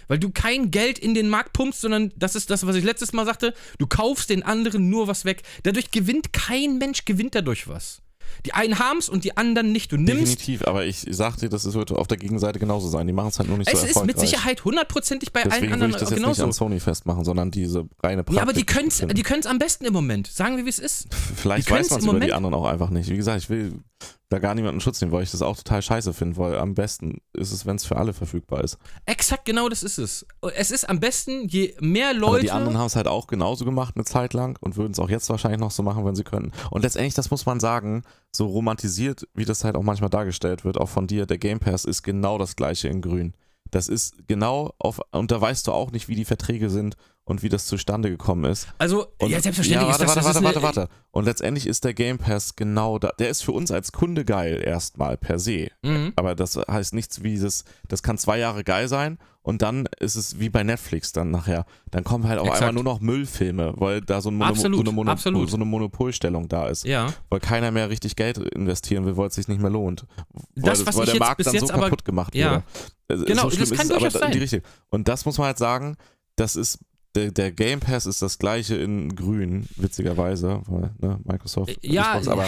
[0.09, 3.13] Weil du kein Geld in den Markt pumpst, sondern das ist das, was ich letztes
[3.13, 5.43] Mal sagte, du kaufst den anderen nur was weg.
[5.63, 8.03] Dadurch gewinnt kein Mensch, gewinnt dadurch was.
[8.45, 9.93] Die einen haben's und die anderen nicht.
[9.93, 10.21] Du nimmst.
[10.41, 13.07] Definitiv, aber ich sag dir, das wird auf der Gegenseite genauso sein.
[13.07, 14.17] Die machen es halt nur nicht Es so ist erfolgreich.
[14.17, 16.45] mit Sicherheit hundertprozentig bei Deswegen allen würde anderen ich das jetzt nicht genauso.
[16.45, 18.37] an Sony festmachen, sondern diese reine Praktik.
[18.37, 18.67] ja, aber die
[19.15, 20.27] die können's am besten im Moment.
[20.27, 21.07] Sagen wir, wie es ist.
[21.37, 23.09] Vielleicht weiß man es über die anderen auch einfach nicht.
[23.09, 23.79] Wie gesagt, ich will
[24.29, 27.19] da gar niemanden Schutz nehmen, weil ich das auch total scheiße finde, weil am besten
[27.33, 28.77] ist es, wenn es für alle verfügbar ist.
[29.05, 30.27] Exakt genau das ist es.
[30.55, 32.41] Es ist am besten, je mehr Aber Leute.
[32.43, 35.11] die anderen haben es halt auch genauso gemacht eine Zeit lang und würden es auch
[35.11, 36.53] jetzt wahrscheinlich noch so machen, wenn sie können.
[36.71, 38.03] Und letztendlich, das muss man sagen,
[38.35, 41.85] so romantisiert, wie das halt auch manchmal dargestellt wird, auch von dir, der Game Pass
[41.85, 43.35] ist genau das gleiche in grün.
[43.71, 46.97] Das ist genau auf, und da weißt du auch nicht, wie die Verträge sind
[47.29, 48.69] und wie das zustande gekommen ist.
[48.79, 50.93] also, Und, ja, selbstverständlich ja, warte, ist das, warte, warte, ist warte, warte.
[51.11, 53.11] Und letztendlich ist der Game Pass genau da.
[53.19, 55.69] Der ist für uns als Kunde geil, erstmal per se.
[55.83, 56.13] Mhm.
[56.15, 60.15] Aber das heißt nichts wie das, das kann zwei Jahre geil sein und dann ist
[60.15, 61.67] es wie bei Netflix dann nachher.
[61.91, 62.63] Dann kommen halt auf Exakt.
[62.63, 65.65] einmal nur noch Müllfilme, weil da so, ein Mono, Absolut, so, eine Mono, so eine
[65.65, 66.85] Monopolstellung da ist.
[66.85, 67.13] Ja.
[67.29, 70.07] Weil keiner mehr richtig Geld investieren will, weil es sich nicht mehr lohnt.
[70.55, 72.63] Das, weil, was weil der Markt bis dann jetzt so aber- kaputt gemacht Ja.
[73.09, 73.25] wurde.
[73.25, 74.39] Genau, so das ist kann es, aber durchaus die sein.
[74.39, 74.61] Richtung.
[74.91, 75.97] Und das muss man halt sagen,
[76.37, 76.79] das ist
[77.17, 82.29] der, der Game Pass ist das gleiche in grün, witzigerweise, weil, ne, Microsoft, Ja, Xbox,
[82.29, 82.47] aber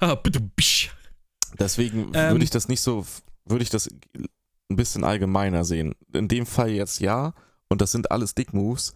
[0.00, 0.18] Ah,
[1.58, 3.06] deswegen Ähm, würde ich das nicht so,
[3.44, 3.88] würde ich das
[4.68, 5.94] ein bisschen allgemeiner sehen.
[6.12, 7.32] In dem Fall jetzt ja,
[7.68, 8.94] und das sind alles Dick Moves,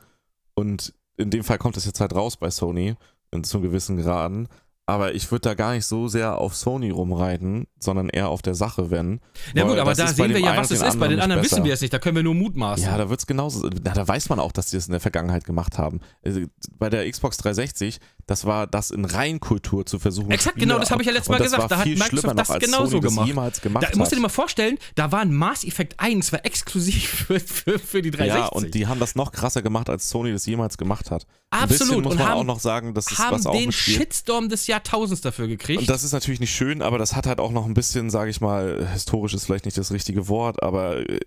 [0.55, 2.97] und in dem Fall kommt es jetzt halt raus bei Sony,
[3.31, 4.49] in zu gewissen Graden,
[4.91, 8.55] aber ich würde da gar nicht so sehr auf Sony rumreiten, sondern eher auf der
[8.55, 9.21] Sache, wenn.
[9.55, 10.99] Na gut, aber das da sehen wir ja, was es ist.
[10.99, 11.93] Bei den anderen wissen wir es nicht.
[11.93, 12.85] Da können wir nur mutmaßen.
[12.85, 13.71] Ja, da wird es genauso.
[13.85, 16.01] Na, da weiß man auch, dass die es in der Vergangenheit gemacht haben.
[16.25, 16.41] Also,
[16.79, 18.01] bei der Xbox 360,
[18.31, 20.31] das war das in Reinkultur zu versuchen.
[20.31, 21.69] Exakt, Spiele genau, das habe ich ja letztes Mal gesagt.
[21.69, 23.19] Da hat Microsoft das genauso Sony gemacht.
[23.19, 26.31] Das jemals gemacht Da musst du dir mal vorstellen, da war ein Mass Effect 1,
[26.31, 28.41] war exklusiv für, für, für die 360.
[28.41, 31.27] Ja, und die haben das noch krasser gemacht, als Sony das jemals gemacht hat.
[31.51, 32.05] Ein Absolut.
[32.05, 33.73] muss Und man haben, auch noch sagen, das ist haben was auch den.
[33.73, 35.81] Shitstorm des Jahrtausends dafür gekriegt.
[35.81, 38.31] Und das ist natürlich nicht schön, aber das hat halt auch noch ein bisschen, sage
[38.31, 41.19] ich mal, historisch ist vielleicht nicht das richtige Wort, aber äh,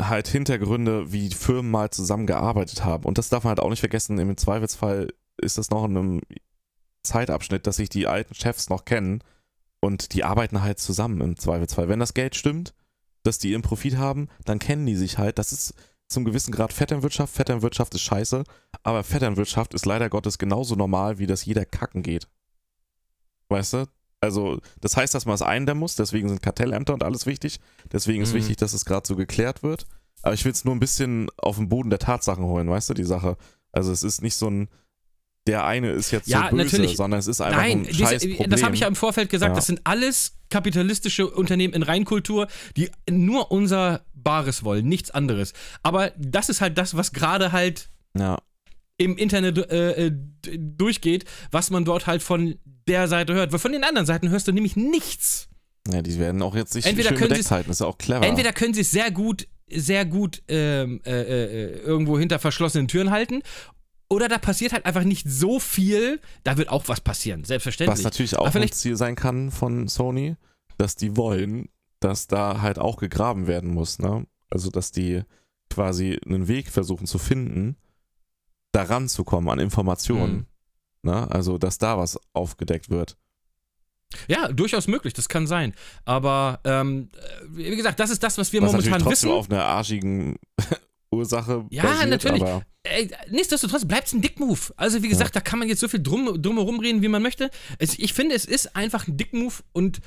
[0.00, 3.06] halt Hintergründe, wie Firmen mal zusammengearbeitet haben.
[3.06, 4.20] Und das darf man halt auch nicht vergessen.
[4.20, 5.08] Im Zweifelsfall
[5.40, 6.20] ist das noch in einem
[7.02, 9.22] Zeitabschnitt, dass sich die alten Chefs noch kennen
[9.80, 11.88] und die arbeiten halt zusammen im Zweifelsfall.
[11.88, 12.74] Wenn das Geld stimmt,
[13.22, 15.38] dass die ihren Profit haben, dann kennen die sich halt.
[15.38, 15.74] Das ist
[16.08, 17.34] zum gewissen Grad Vetternwirtschaft.
[17.34, 18.44] Vetternwirtschaft ist scheiße,
[18.82, 22.28] aber Vetternwirtschaft ist leider Gottes genauso normal, wie das jeder kacken geht.
[23.48, 23.86] Weißt du?
[24.20, 27.60] Also, das heißt, dass man es eindämmen muss, deswegen sind Kartellämter und alles wichtig.
[27.92, 28.38] Deswegen ist Mhm.
[28.38, 29.86] wichtig, dass es gerade so geklärt wird.
[30.22, 32.94] Aber ich will es nur ein bisschen auf den Boden der Tatsachen holen, weißt du,
[32.94, 33.36] die Sache.
[33.70, 34.68] Also, es ist nicht so ein,
[35.48, 36.96] der eine ist jetzt Ja, so böse, natürlich.
[36.96, 38.50] sondern es ist einfach Nein, ein scheiß Problem.
[38.50, 39.50] das habe ich ja im Vorfeld gesagt.
[39.50, 39.56] Ja.
[39.56, 45.54] Das sind alles kapitalistische Unternehmen in Reinkultur, die nur unser Bares wollen, nichts anderes.
[45.82, 48.38] Aber das ist halt das, was gerade halt ja.
[48.98, 50.12] im Internet äh, äh,
[50.58, 53.50] durchgeht, was man dort halt von der Seite hört.
[53.52, 55.48] Weil von den anderen Seiten hörst du nämlich nichts.
[55.90, 58.26] ja, die werden auch jetzt sich Entweder schön können bedeckt halten, ist ja auch clever.
[58.26, 63.10] Entweder können sie es sehr gut sehr gut ähm, äh, äh, irgendwo hinter verschlossenen Türen
[63.10, 63.42] halten.
[64.10, 66.20] Oder da passiert halt einfach nicht so viel.
[66.42, 67.98] Da wird auch was passieren, selbstverständlich.
[67.98, 70.36] Was natürlich auch ein Ziel sein kann von Sony,
[70.78, 71.68] dass die wollen,
[72.00, 73.98] dass da halt auch gegraben werden muss.
[73.98, 74.26] Ne?
[74.50, 75.22] Also, dass die
[75.68, 77.76] quasi einen Weg versuchen zu finden,
[78.72, 80.46] da ranzukommen an Informationen.
[81.02, 81.10] Mhm.
[81.10, 81.30] Ne?
[81.30, 83.18] Also, dass da was aufgedeckt wird.
[84.26, 85.74] Ja, durchaus möglich, das kann sein.
[86.06, 87.10] Aber ähm,
[87.50, 89.30] wie gesagt, das ist das, was wir was momentan trotzdem wissen.
[89.30, 90.36] auf einer arschigen
[91.10, 91.66] Ursache.
[91.70, 92.42] Ja, basiert, natürlich.
[92.42, 94.72] Aber Ey, nichtsdestotrotz bleibt es ein Dickmove.
[94.76, 95.40] Also, wie gesagt, ja.
[95.40, 97.50] da kann man jetzt so viel drum, drumherum reden, wie man möchte.
[97.78, 100.00] Es, ich finde, es ist einfach ein Dickmove und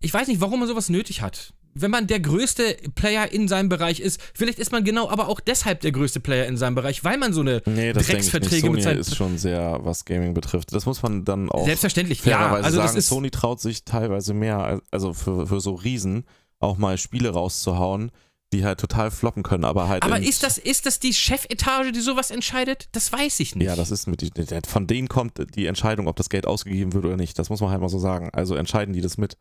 [0.00, 3.68] ich weiß nicht, warum man sowas nötig hat wenn man der größte Player in seinem
[3.68, 7.02] Bereich ist, vielleicht ist man genau aber auch deshalb der größte Player in seinem Bereich,
[7.04, 10.72] weil man so eine nee, das Drecksverträge mit Sony ist schon sehr, was Gaming betrifft.
[10.72, 12.86] Das muss man dann auch selbstverständlich ja, also sagen.
[12.86, 16.24] Das ist Sony traut sich teilweise mehr, also für, für so Riesen
[16.60, 18.12] auch mal Spiele rauszuhauen,
[18.54, 20.02] die halt total floppen können, aber halt.
[20.02, 22.88] Aber ist das, ist das die Chefetage, die sowas entscheidet?
[22.92, 23.66] Das weiß ich nicht.
[23.66, 24.30] Ja, das ist mit die,
[24.66, 27.38] von denen kommt die Entscheidung, ob das Geld ausgegeben wird oder nicht.
[27.38, 28.30] Das muss man halt mal so sagen.
[28.32, 29.36] Also entscheiden die das mit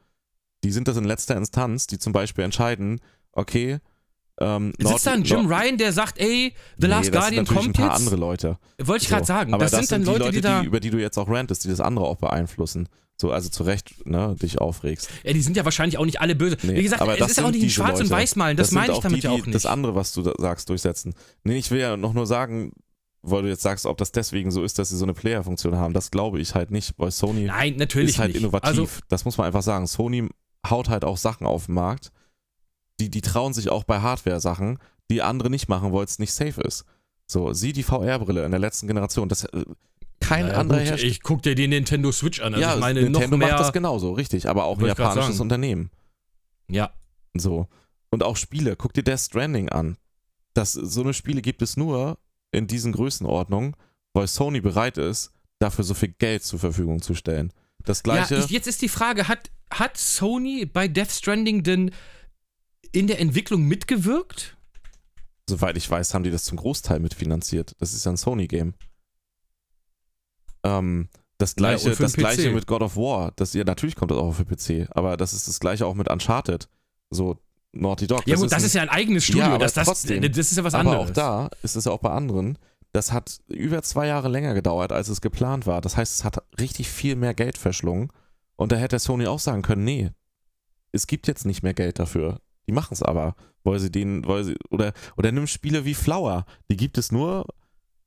[0.64, 3.02] die sind das in letzter Instanz, die zum Beispiel entscheiden,
[3.34, 3.80] okay,
[4.40, 7.74] ähm, Sitzt da ein Jim Ryan, der sagt, ey, The Last nee, Guardian kommt ein
[7.74, 8.00] paar jetzt?
[8.00, 8.58] andere Leute.
[8.82, 9.16] Wollte ich so.
[9.16, 9.54] gerade sagen.
[9.54, 10.62] Aber das, das sind dann die Leute, Leute, die da.
[10.62, 12.90] Die, über die du jetzt auch rantest, die das andere auch beeinflussen.
[13.20, 15.10] So, also zu Recht, ne, dich aufregst.
[15.24, 16.58] Ja, die sind ja wahrscheinlich auch nicht alle böse.
[16.64, 18.04] Nee, Wie gesagt, aber es ist ja auch nicht ein Schwarz- Leute.
[18.06, 19.54] und Weiß-Malen, das, das meine ich damit die, ja auch nicht.
[19.54, 21.14] Das andere, was du sagst, durchsetzen.
[21.44, 22.72] Nee, ich will ja noch nur sagen,
[23.22, 25.94] weil du jetzt sagst, ob das deswegen so ist, dass sie so eine Player-Funktion haben,
[25.94, 28.42] das glaube ich halt nicht, weil Sony Nein, natürlich ist halt nicht.
[28.42, 28.68] innovativ.
[28.68, 29.88] Also, das muss man einfach sagen.
[29.88, 30.28] Sony
[30.68, 32.12] haut halt auch Sachen auf den Markt,
[33.00, 34.80] die, die trauen sich auch bei Hardware-Sachen,
[35.10, 36.84] die andere nicht machen, weil es nicht safe ist.
[37.28, 39.30] So, sieh die VR-Brille in der letzten Generation.
[39.30, 39.64] Das, äh,
[40.24, 41.12] kein ja, anderer Hersteller.
[41.12, 42.54] Ich guck dir den Nintendo Switch an.
[42.54, 44.50] Also ja, ich meine, Nintendo macht das genauso, richtig.
[44.50, 45.40] Aber auch ein japanisches.
[45.40, 45.92] Unternehmen.
[46.70, 46.94] Ja.
[47.36, 47.68] So.
[48.10, 48.76] Und auch Spiele.
[48.76, 49.98] Guck dir Death Stranding an.
[50.54, 52.20] Das, so eine Spiele gibt es nur
[52.52, 53.76] in diesen Größenordnungen,
[54.14, 57.52] weil Sony bereit ist, dafür so viel Geld zur Verfügung zu stellen.
[57.84, 58.36] Das gleiche.
[58.36, 61.92] Ja, jetzt ist die Frage, hat, hat Sony bei Death Stranding denn
[62.92, 64.56] in der Entwicklung mitgewirkt?
[65.50, 67.76] Soweit ich weiß, haben die das zum Großteil mitfinanziert.
[67.80, 68.76] Das ist ja ein Sony-Game.
[70.64, 73.34] Ähm, das gleiche, Ja, das gleiche mit God of War.
[73.36, 76.10] Das, ja, natürlich kommt das auch für PC, aber das ist das gleiche auch mit
[76.10, 76.70] Uncharted.
[77.10, 77.38] So
[77.74, 78.26] Naughty Dog.
[78.28, 79.42] Ja, gut, das ein- ist ja ein eigenes Studio.
[79.42, 80.22] Ja, aber das, das, trotzdem.
[80.22, 81.10] das ist ja was aber anderes.
[81.10, 82.58] auch da ist es ja auch bei anderen.
[82.94, 85.82] Das hat über zwei Jahre länger gedauert, als es geplant war.
[85.82, 88.10] Das heißt, es hat richtig viel mehr Geld verschlungen.
[88.56, 90.12] Und da hätte Sony auch sagen können, nee,
[90.92, 92.40] es gibt jetzt nicht mehr Geld dafür.
[92.68, 96.46] Die machen es aber, weil sie den, weil sie, oder, oder nimm Spiele wie Flower,
[96.70, 97.46] die gibt es nur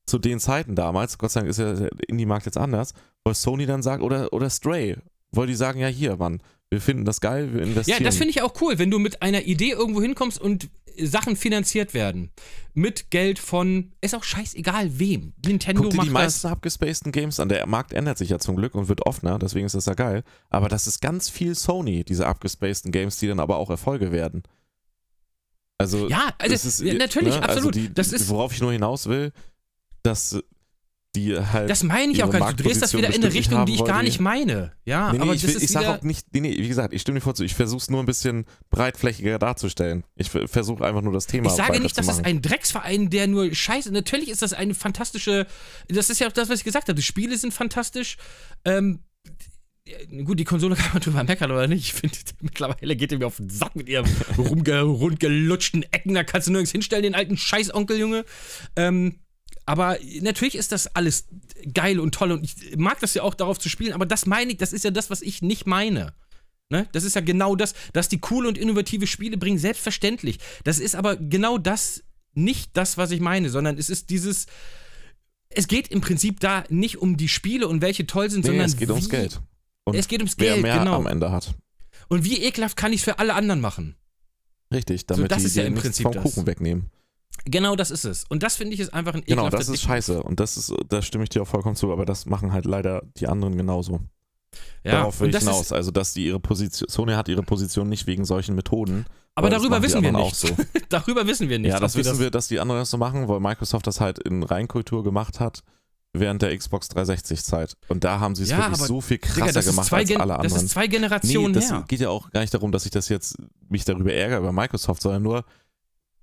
[0.07, 2.93] zu den Zeiten damals, Gott sei Dank ist ja der Indie-Markt jetzt anders,
[3.23, 4.95] weil Sony dann sagt, oder, oder Stray,
[5.31, 8.03] weil die sagen, ja hier, Mann, wir finden das geil, wir Ja, investieren.
[8.03, 10.69] das finde ich auch cool, wenn du mit einer Idee irgendwo hinkommst und
[10.99, 12.31] Sachen finanziert werden.
[12.73, 15.33] Mit Geld von, ist auch scheißegal wem.
[15.45, 17.49] Nintendo Guck dir macht die meisten abgespaceden Games an.
[17.49, 20.23] Der Markt ändert sich ja zum Glück und wird offener, deswegen ist das ja geil.
[20.49, 24.43] Aber das ist ganz viel Sony, diese abgespaceden Games, die dann aber auch Erfolge werden.
[25.77, 27.67] Also, Ja, also, das ist, ja, natürlich, ne, absolut.
[27.67, 29.31] Also die, das ist, worauf ich nur hinaus will,
[30.07, 30.39] dass
[31.15, 31.69] die halt.
[31.69, 32.59] das meine ich auch gar nicht.
[32.59, 34.73] Du drehst das wieder in eine Richtung, die ich gar nicht meine.
[34.85, 36.67] Ja, Nee, nee, aber ich, das will, ist ich sag auch nicht, nee, nee, wie
[36.67, 40.03] gesagt, ich stimme dir vor zu, ich versuche es nur ein bisschen breitflächiger darzustellen.
[40.15, 42.37] Ich versuche einfach nur das Thema Ich sage nicht, dass weiterzumachen.
[42.37, 43.91] ein Drecksverein, der nur Scheiße.
[43.91, 45.47] Natürlich ist das eine fantastische.
[45.87, 46.95] Das ist ja auch das, was ich gesagt habe.
[46.95, 48.17] Die Spiele sind fantastisch.
[48.65, 48.99] Ähm,
[50.23, 51.85] gut, die Konsole kann man drüber meckern oder nicht.
[51.85, 54.05] Ich finde, mittlerweile geht die mir auf den Sack mit ihrem
[54.37, 56.13] rumge rundgelutschten Ecken.
[56.13, 58.25] Da kannst du nirgends hinstellen, den alten Scheißonkel, Junge.
[58.75, 59.19] Ähm,
[59.67, 61.27] aber natürlich ist das alles
[61.73, 64.53] geil und toll und ich mag das ja auch darauf zu spielen, aber das meine
[64.53, 66.13] ich, das ist ja das, was ich nicht meine.
[66.69, 66.87] Ne?
[66.93, 70.39] Das ist ja genau das, dass die coole und innovative Spiele bringen, selbstverständlich.
[70.63, 72.03] Das ist aber genau das,
[72.33, 74.47] nicht das, was ich meine, sondern es ist dieses.
[75.49, 78.65] Es geht im Prinzip da nicht um die Spiele und welche toll sind, Nee, sondern.
[78.65, 79.41] es geht ums wie, Geld.
[79.85, 80.95] Und es geht ums wer Geld, mehr genau.
[80.95, 81.55] am Ende hat.
[82.09, 83.95] Und wie ekelhaft kann ich es für alle anderen machen?
[84.73, 86.23] Richtig, damit das die ist ja im Prinzip vom das.
[86.23, 86.89] Kuchen wegnehmen.
[87.45, 88.25] Genau das ist es.
[88.29, 90.21] Und das finde ich ist einfach ein Genau, das ist Dick- scheiße.
[90.23, 93.03] Und das ist, da stimme ich dir auch vollkommen zu, aber das machen halt leider
[93.17, 94.01] die anderen genauso.
[94.83, 95.71] Ja, Darauf will ich das hinaus.
[95.71, 99.05] also, dass die ihre Position, Sony hat ihre Position nicht wegen solchen Methoden.
[99.35, 100.15] aber das darüber wissen wir.
[100.15, 100.49] Auch so.
[100.89, 101.73] darüber wissen wir nichts.
[101.73, 104.43] ja, das wissen wir, dass die anderen das so machen, weil Microsoft das halt in
[104.43, 105.63] Reinkultur gemacht hat
[106.13, 107.75] während der Xbox 360-Zeit.
[107.89, 110.21] Und da haben sie es Ja, wirklich so viel krasser Digga, das gemacht als alle
[110.21, 110.41] anderen.
[110.53, 111.85] Das ist zwei Nee, Generationen das her.
[111.87, 113.35] geht ja auch gar nicht darum, dass ich das jetzt
[113.69, 115.45] mich darüber ärgere über Microsoft, sondern nur,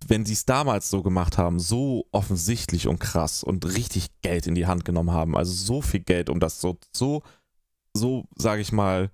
[0.08, 4.54] wenn sie es damals so gemacht haben, so offensichtlich und krass und richtig Geld in
[4.54, 7.22] die Hand genommen haben, also so viel Geld, um das so, so,
[7.94, 9.10] so, sage ich mal,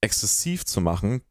[0.00, 1.22] exzessiv zu machen,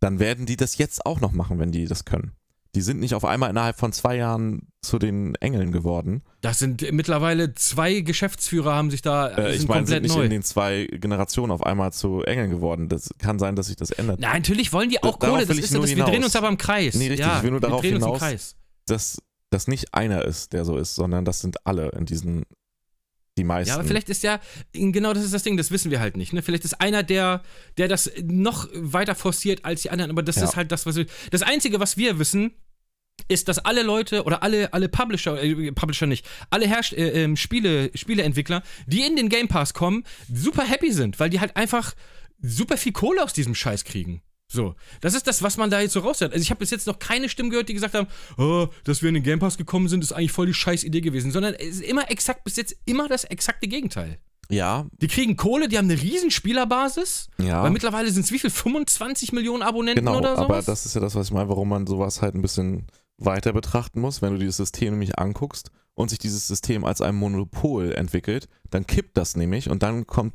[0.00, 2.35] dann werden die das jetzt auch noch machen, wenn die das können.
[2.76, 6.22] Die sind nicht auf einmal innerhalb von zwei Jahren zu den Engeln geworden.
[6.42, 10.24] Das sind mittlerweile zwei Geschäftsführer haben sich da Äh, ich meine, sind nicht neu.
[10.24, 12.88] in den zwei Generationen auf einmal zu Engeln geworden.
[12.90, 14.20] Das kann sein, dass sich das ändert.
[14.20, 15.46] Nein, natürlich wollen die auch Kohle.
[15.46, 16.94] Das ist das, wir drehen uns aber im Kreis.
[16.96, 18.12] Nee, richtig, Ja, ich will nur darauf wir drehen hinaus.
[18.12, 18.56] Uns im Kreis.
[18.84, 22.44] Dass das nicht einer ist, der so ist, sondern das sind alle in diesen,
[23.38, 23.70] die meisten.
[23.70, 24.38] Ja, aber vielleicht ist ja,
[24.74, 26.32] genau das ist das Ding, das wissen wir halt nicht.
[26.34, 26.42] Ne?
[26.42, 27.42] Vielleicht ist einer, der,
[27.78, 30.44] der das noch weiter forciert als die anderen, aber das Ja.
[30.44, 31.06] ist halt das, was wir.
[31.30, 32.52] Das Einzige, was wir wissen,
[33.28, 37.36] ist, dass alle Leute oder alle, alle Publisher, äh, Publisher nicht, alle Herst äh, ähm,
[37.36, 41.94] Spiele, Spieleentwickler, die in den Game Pass kommen, super happy sind, weil die halt einfach
[42.40, 44.22] super viel Kohle aus diesem Scheiß kriegen.
[44.48, 46.32] So, das ist das, was man da jetzt so raushört.
[46.32, 48.06] Also ich habe bis jetzt noch keine Stimmen gehört, die gesagt haben,
[48.38, 51.00] oh, dass wir in den Game Pass gekommen sind, ist eigentlich voll die scheiß Idee
[51.00, 54.18] gewesen, sondern es ist immer exakt, bis jetzt immer das exakte Gegenteil.
[54.48, 57.60] ja, Die kriegen Kohle, die haben eine riesen Spielerbasis, ja.
[57.64, 58.50] weil mittlerweile sind es wie viel?
[58.50, 60.44] 25 Millionen Abonnenten Genau, oder sowas?
[60.44, 62.86] aber das ist ja das, was ich meine, warum man sowas halt ein bisschen
[63.18, 64.22] weiter betrachten muss.
[64.22, 68.86] Wenn du dieses System nämlich anguckst und sich dieses System als ein Monopol entwickelt, dann
[68.86, 70.34] kippt das nämlich und dann kommt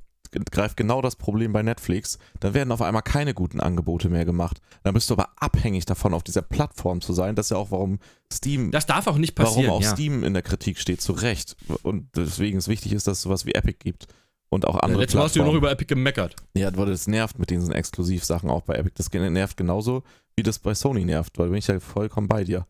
[0.52, 2.18] greift genau das Problem bei Netflix.
[2.40, 4.62] Dann werden auf einmal keine guten Angebote mehr gemacht.
[4.84, 7.36] Dann bist du aber abhängig davon, auf dieser Plattform zu sein.
[7.36, 8.00] Das ist ja auch, warum
[8.32, 9.68] Steam, das darf auch nicht passieren.
[9.68, 9.92] warum auch ja.
[9.92, 11.56] Steam in der Kritik steht, zu Recht.
[11.84, 14.08] Und deswegen ist wichtig ist, dass es sowas wie Epic gibt.
[14.50, 16.36] Und auch Ja, andere letztes Mal hast du ja noch über Epic gemeckert.
[16.54, 18.96] Ja, das nervt mit diesen Exklusivsachen auch bei Epic.
[18.96, 20.04] Das nervt genauso,
[20.36, 22.66] wie das bei Sony nervt, weil bin ich ja vollkommen bei dir.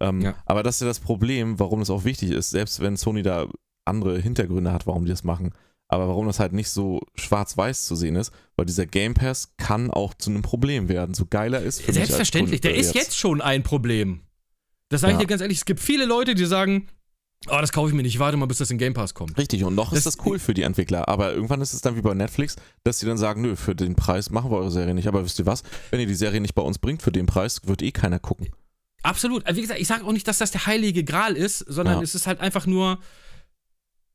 [0.00, 0.34] Ähm, Ja.
[0.46, 3.46] Aber das ist ja das Problem, warum es auch wichtig ist, selbst wenn Sony da
[3.84, 5.52] andere Hintergründe hat, warum die das machen.
[5.90, 9.90] Aber warum das halt nicht so schwarz-weiß zu sehen ist, weil dieser Game Pass kann
[9.90, 11.14] auch zu einem Problem werden.
[11.14, 14.20] So geiler ist für mich als Selbstverständlich, der ist jetzt schon ein Problem.
[14.90, 15.20] Das sage ich Ja.
[15.20, 16.88] dir ganz ehrlich, es gibt viele Leute, die sagen,
[17.46, 19.38] oh, das kaufe ich mir nicht, ich warte mal, bis das in Game Pass kommt.
[19.38, 21.08] Richtig, und noch Das- ist das cool für die Entwickler.
[21.08, 23.94] Aber irgendwann ist es dann wie bei Netflix, dass sie dann sagen, nö, für den
[23.94, 25.08] Preis machen wir eure Serie nicht.
[25.08, 25.62] Aber wisst ihr was?
[25.90, 28.48] Wenn ihr die Serie nicht bei uns bringt für den Preis, wird eh keiner gucken.
[29.02, 29.46] Absolut.
[29.46, 32.02] Also Wie gesagt, ich sage auch nicht, dass das der heilige Gral ist, sondern Ja.
[32.02, 32.98] es ist halt einfach nur.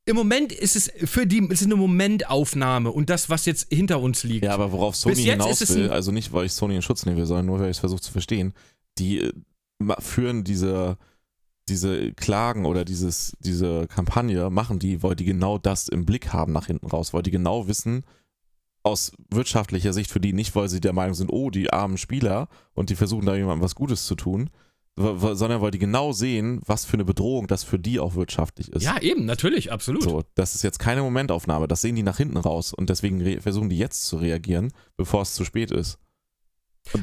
[0.05, 4.01] Im Moment ist es für die es ist eine Momentaufnahme und das, was jetzt hinter
[4.01, 4.43] uns liegt.
[4.43, 7.25] Ja, aber worauf Sony hinaus will, also nicht, weil ich Sony in Schutz nehmen will,
[7.25, 8.53] sondern nur, weil ich es versuche zu verstehen,
[8.97, 9.31] die äh,
[9.99, 10.97] führen diese,
[11.69, 16.51] diese Klagen oder dieses, diese Kampagne, machen die, weil die genau das im Blick haben
[16.51, 18.03] nach hinten raus, weil die genau wissen,
[18.83, 22.49] aus wirtschaftlicher Sicht für die nicht, weil sie der Meinung sind, oh, die armen Spieler
[22.73, 24.49] und die versuchen da jemandem was Gutes zu tun,
[24.95, 28.83] sondern weil die genau sehen, was für eine Bedrohung das für die auch wirtschaftlich ist.
[28.83, 30.03] Ja, eben, natürlich, absolut.
[30.03, 33.69] So, das ist jetzt keine Momentaufnahme, das sehen die nach hinten raus und deswegen versuchen
[33.69, 35.97] die jetzt zu reagieren, bevor es zu spät ist.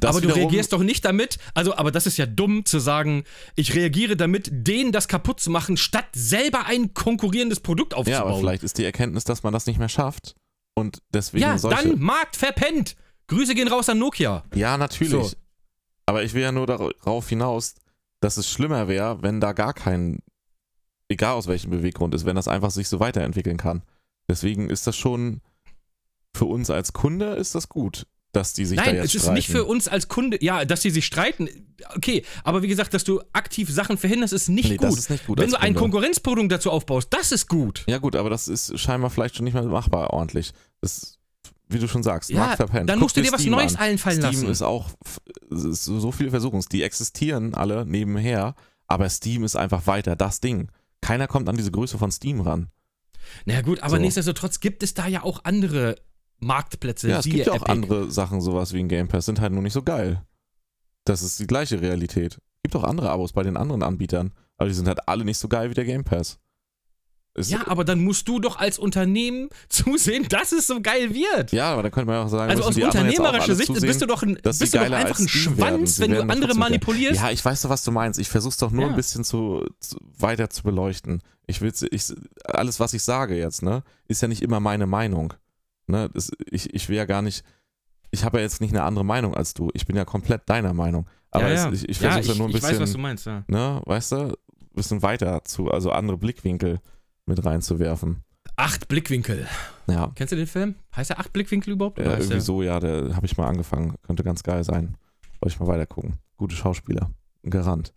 [0.05, 3.24] Aber du reagierst doch nicht damit, also, aber das ist ja dumm zu sagen,
[3.57, 8.23] ich reagiere damit, denen das kaputt zu machen, statt selber ein konkurrierendes Produkt aufzubauen.
[8.23, 10.36] Ja, aber vielleicht ist die Erkenntnis, dass man das nicht mehr schafft
[10.74, 11.89] und deswegen ja, solche.
[11.89, 12.97] dann Markt verpennt.
[13.28, 14.44] Grüße gehen raus an Nokia.
[14.55, 15.12] ja, natürlich.
[15.12, 15.31] So.
[16.07, 17.77] Aber ich will ja nur darauf hinaus,
[18.20, 20.19] dass es schlimmer wäre, wenn da gar kein,
[21.09, 23.82] egal aus welchem Beweggrund ist, wenn das einfach sich so weiterentwickeln kann.
[24.28, 25.40] Deswegen ist das schon
[26.35, 29.23] für uns als Kunde ist das gut, dass die sich da Nein, jetzt es ist
[29.23, 29.35] streiten.
[29.35, 31.48] nicht für uns als Kunde, ja, dass die sich streiten,
[31.97, 34.86] okay, aber wie gesagt, dass du aktiv Sachen verhinderst, ist nicht Nee, gut.
[34.86, 35.74] das ist nicht gut Wenn du ein.
[35.74, 37.85] Konkurrenzprodukt dazu aufbaust, das ist gut.
[37.89, 40.52] Ja gut, aber das ist scheinbar vielleicht schon nicht mehr machbar ordentlich.
[40.81, 41.19] Das,
[41.69, 42.89] wie du schon sagst, Ja, Markt verpennt.
[42.89, 43.82] dann Guck musst du dir was Steam Neues an.
[43.82, 44.48] einfallen Steam lassen.
[44.48, 44.90] ist auch
[45.51, 48.55] ist so viele Versuchungs, die existieren alle nebenher,
[48.86, 50.70] aber Steam ist einfach weiter das Ding.
[51.01, 52.69] Keiner kommt an diese Größe von Steam ran.
[53.44, 54.02] Na gut, aber So.
[54.02, 55.97] nichtsdestotrotz gibt es da ja auch andere
[56.40, 57.08] Marktplätze.
[57.08, 57.70] Ja, es gibt ja auch Epic.
[57.72, 60.22] andere Sachen, sowas wie ein Game Pass, sind halt nur nicht so geil.
[61.04, 62.34] Das ist die gleiche Realität.
[62.34, 65.38] Es gibt auch andere Abos bei den anderen Anbietern, aber die sind halt alle nicht
[65.38, 66.38] so geil wie der Game Pass.
[67.32, 71.52] Es- Ja, aber dann musst du doch als Unternehmen zusehen, dass es so geil wird.
[71.52, 74.06] ja, aber dann könnte man ja auch sagen, also aus unternehmerischer Sicht zusehen, bist du
[74.06, 75.28] doch, ein, bist du doch einfach ein.
[75.28, 77.20] Schwanz, wenn du andere manipulierst.
[77.20, 78.18] Ja, ich weiß doch, was du meinst.
[78.18, 78.90] Ich versuch's doch nur Ja.
[78.90, 81.22] ein bisschen zu, zu weiter zu beleuchten.
[81.46, 82.12] Ich will's, ich,
[82.44, 85.32] alles, was ich sage jetzt, ne, ist ja nicht immer meine Meinung.
[85.90, 87.44] Ne, das, ich, ich will ja gar nicht,
[88.10, 89.70] ich habe ja jetzt nicht eine andere Meinung als du.
[89.74, 91.06] Ich bin ja komplett deiner Meinung.
[91.30, 91.68] Aber ja, ja.
[91.70, 93.26] Es, ich, ich ja, versuche ja ich, nur ein ich weiß, was du bisschen, meinst,
[93.26, 93.44] ja.
[93.48, 94.34] ne, weißt du, ein
[94.74, 96.80] bisschen weiter zu, also andere Blickwinkel
[97.26, 98.22] mit reinzuwerfen.
[98.56, 99.46] Acht Blickwinkel.
[99.86, 100.74] Ja, Kennst du den Film?
[100.94, 101.98] Heißt er Acht Blickwinkel überhaupt?
[101.98, 103.94] heißt irgendwie der- so, ja, da habe ich mal angefangen.
[104.02, 104.96] Könnte ganz geil sein.
[105.40, 106.14] Wollte ich mal weiter gucken.
[106.36, 107.10] Gute Schauspieler.
[107.44, 107.94] Ein Garant.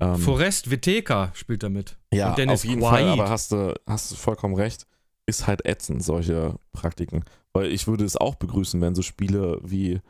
[0.00, 1.96] Ähm, Forrest Whitaker spielt damit.
[2.12, 2.90] Ja, Und Dennis auf jeden Quaid.
[2.90, 4.86] Fall, aber hast du, hast du vollkommen recht,
[5.26, 7.24] ist halt ätzend, solche Praktiken.
[7.52, 10.00] Weil ich würde es auch begrüßen, wenn so Spiele wie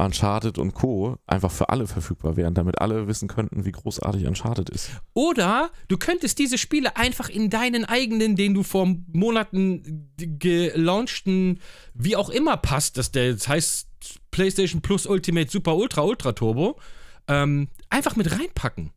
[0.00, 1.16] Uncharted und Co.
[1.26, 4.90] einfach für alle verfügbar wären, damit alle wissen könnten, wie großartig Uncharted ist.
[5.12, 11.58] Oder du könntest diese Spiele einfach in deinen eigenen, den du vor Monaten gelaunchten,
[11.94, 13.88] wie auch immer passt, der das heißt
[14.30, 16.78] PlayStation Plus Ultimate Super Ultra Ultra Turbo
[17.26, 18.92] ähm, einfach mit reinpacken.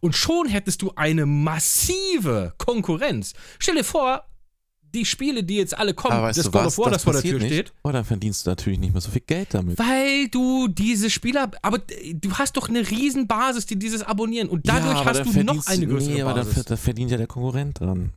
[0.00, 3.32] Und schon hättest du eine massive Konkurrenz.
[3.58, 4.24] Stell dir vor,
[4.96, 7.22] die Spiele, die jetzt alle kommen, Aber das God of War, das das vor der
[7.22, 7.46] Tür nicht.
[7.52, 7.72] steht.
[7.84, 9.78] Oh, dann verdienst du natürlich nicht mehr so viel Geld damit.
[9.78, 14.68] Weil du diese Spieler, aber du hast doch eine riesen Basis, die dieses abonnieren und
[14.68, 16.54] dadurch ja, aber hast du noch eine größere Nee, aber Basis.
[16.54, 18.12] ver- da verdient ja der Konkurrent dran.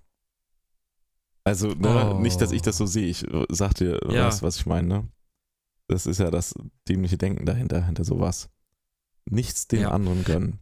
[1.43, 2.19] Also, ne, Oh.
[2.19, 3.07] nicht, dass ich das so sehe.
[3.07, 4.27] Ich äh, sag dir, Ja.
[4.27, 5.07] was, was ich meine, ne?
[5.87, 6.53] Das ist ja das
[6.87, 8.49] dämliche Denken dahinter, hinter sowas.
[9.25, 9.91] Nichts den Ja.
[9.91, 10.59] anderen gönnen.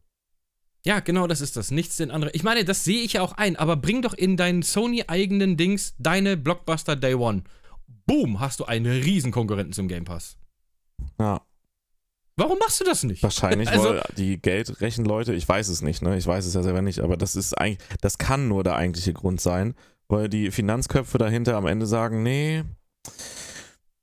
[0.88, 1.70] Ja, genau, das ist das.
[1.70, 2.32] Nichts den anderen.
[2.34, 5.96] Ich meine, das sehe ich ja auch ein, aber bring doch in deinen Sony-eigenen Dings
[6.00, 7.44] deine Blockbuster Day One.
[8.06, 10.38] Boom, hast du einen riesen Konkurrenten zum Game Pass.
[11.20, 11.42] Ja,
[12.40, 13.22] Warum machst du das nicht?
[13.22, 16.18] wahrscheinlich, Also- weil die Geldrechenleute, ich weiß es nicht, ne?
[16.18, 19.12] Ich weiß es ja selber nicht, aber das ist eigentlich, das kann nur der eigentliche
[19.12, 19.76] Grund sein,
[20.08, 22.64] weil die Finanzköpfe dahinter am Ende sagen, nee,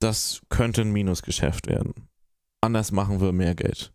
[0.01, 1.95] das könnte ein Minusgeschäft werden.
[2.61, 3.94] Anders machen wir mehr Geld.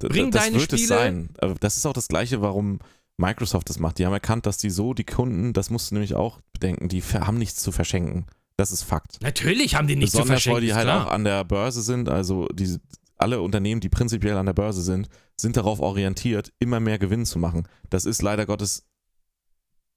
[0.00, 1.28] Bring das deine wird es Spiele- sein.
[1.38, 2.78] Aber das ist auch das Gleiche, warum
[3.16, 3.98] Microsoft das macht.
[3.98, 7.02] Die haben erkannt, dass die so, die Kunden, das musst du nämlich auch bedenken, die
[7.02, 8.26] haben nichts zu verschenken.
[8.56, 9.18] Das ist Fakt.
[9.22, 11.06] Natürlich haben die nichts zu Besonders verschenken, weil die halt klar.
[11.06, 12.78] auch an der Börse sind, also die,
[13.16, 15.08] alle Unternehmen, die prinzipiell an der Börse sind,
[15.38, 17.68] sind darauf orientiert, immer mehr Gewinn zu machen.
[17.90, 18.84] Das ist leider Gottes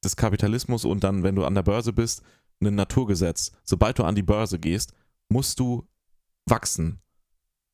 [0.04, 2.22] des Kapitalismus und dann, wenn du an der Börse bist,
[2.62, 3.52] ein Naturgesetz.
[3.64, 4.94] Sobald du an die Börse gehst,
[5.30, 5.88] musst du
[6.46, 7.00] wachsen.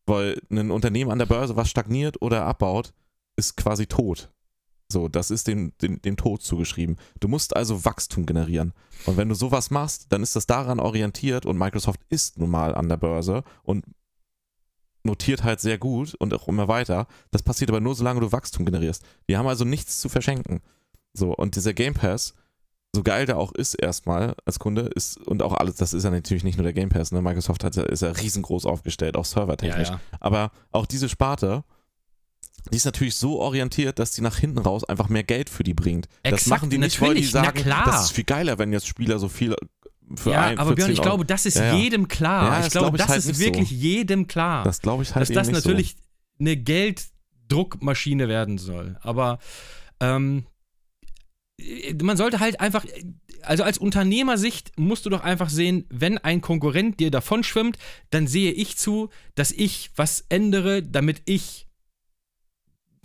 [0.06, 2.94] Weil ein Unternehmen an der Börse, was stagniert oder abbaut,
[3.36, 4.32] ist quasi tot.
[4.88, 6.98] So, das ist dem, dem, dem Tod zugeschrieben.
[7.20, 8.74] Du musst also Wachstum generieren.
[9.06, 12.76] Und wenn du sowas machst, dann ist das daran orientiert und Microsoft ist nun mal
[12.76, 13.84] an der Börse und
[15.04, 17.08] notiert halt sehr gut und auch immer weiter.
[17.32, 19.04] Das passiert aber nur, solange du Wachstum generierst.
[19.28, 20.62] Die haben also nichts zu verschenken.
[21.14, 22.36] So, und dieser Game Pass,
[22.96, 26.10] so geil der auch ist erstmal als Kunde, ist und auch alles, das ist ja
[26.10, 27.22] natürlich nicht nur der Game Pass, ne?
[27.22, 29.90] Microsoft hat ja, ist ja riesengroß aufgestellt, auch ja, servertechnisch.
[29.90, 30.00] ja.
[30.20, 31.64] Aber auch diese Sparte,
[32.72, 35.76] die ist natürlich so orientiert, dass die nach hinten raus einfach mehr Geld für die
[35.76, 36.08] bringt.
[36.24, 37.84] das Exakt, machen die nicht, weil die sagen, klar.
[37.86, 39.56] das ist viel geiler, wenn jetzt Spieler so viel
[40.16, 41.76] für ja, ein, aber Björn, 10 ich Euro- glaube, das ist Ja, ja.
[41.76, 42.46] jedem klar.
[42.48, 43.76] Ja, ich das glaube, glaub das halt ist wirklich so.
[43.76, 44.64] jedem klar.
[44.64, 45.96] Das glaube ich halt dass das natürlich
[46.40, 48.98] eine Gelddruckmaschine werden soll.
[49.02, 49.40] Aber
[50.00, 50.46] ähm,
[52.02, 52.86] man sollte halt einfach,
[53.42, 57.78] also als Unternehmersicht musst du doch einfach sehen, wenn ein Konkurrent dir davon schwimmt,
[58.10, 61.68] dann sehe ich zu, dass ich was ändere, damit ich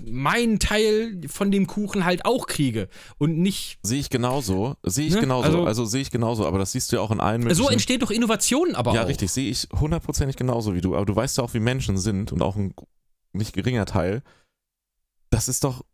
[0.03, 3.79] meinen Teil von dem Kuchen halt auch kriege und nicht.
[3.83, 4.77] Sehe ich genauso.
[4.83, 5.21] Sehe ich Ne?
[5.21, 5.45] genauso.
[5.47, 6.47] Also, Also- sehe ich genauso.
[6.47, 7.63] Aber das siehst du ja auch in allen möglichen...
[7.63, 9.09] So entsteht doch Innovation aber Ja, auch.
[9.09, 9.31] richtig.
[9.31, 10.97] Sehe ich hundertprozentig genauso wie du.
[10.97, 12.75] Aber du weißt ja auch, wie Menschen sind und auch ein
[13.35, 14.23] nicht geringer Teil.
[15.29, 15.85] Das ist doch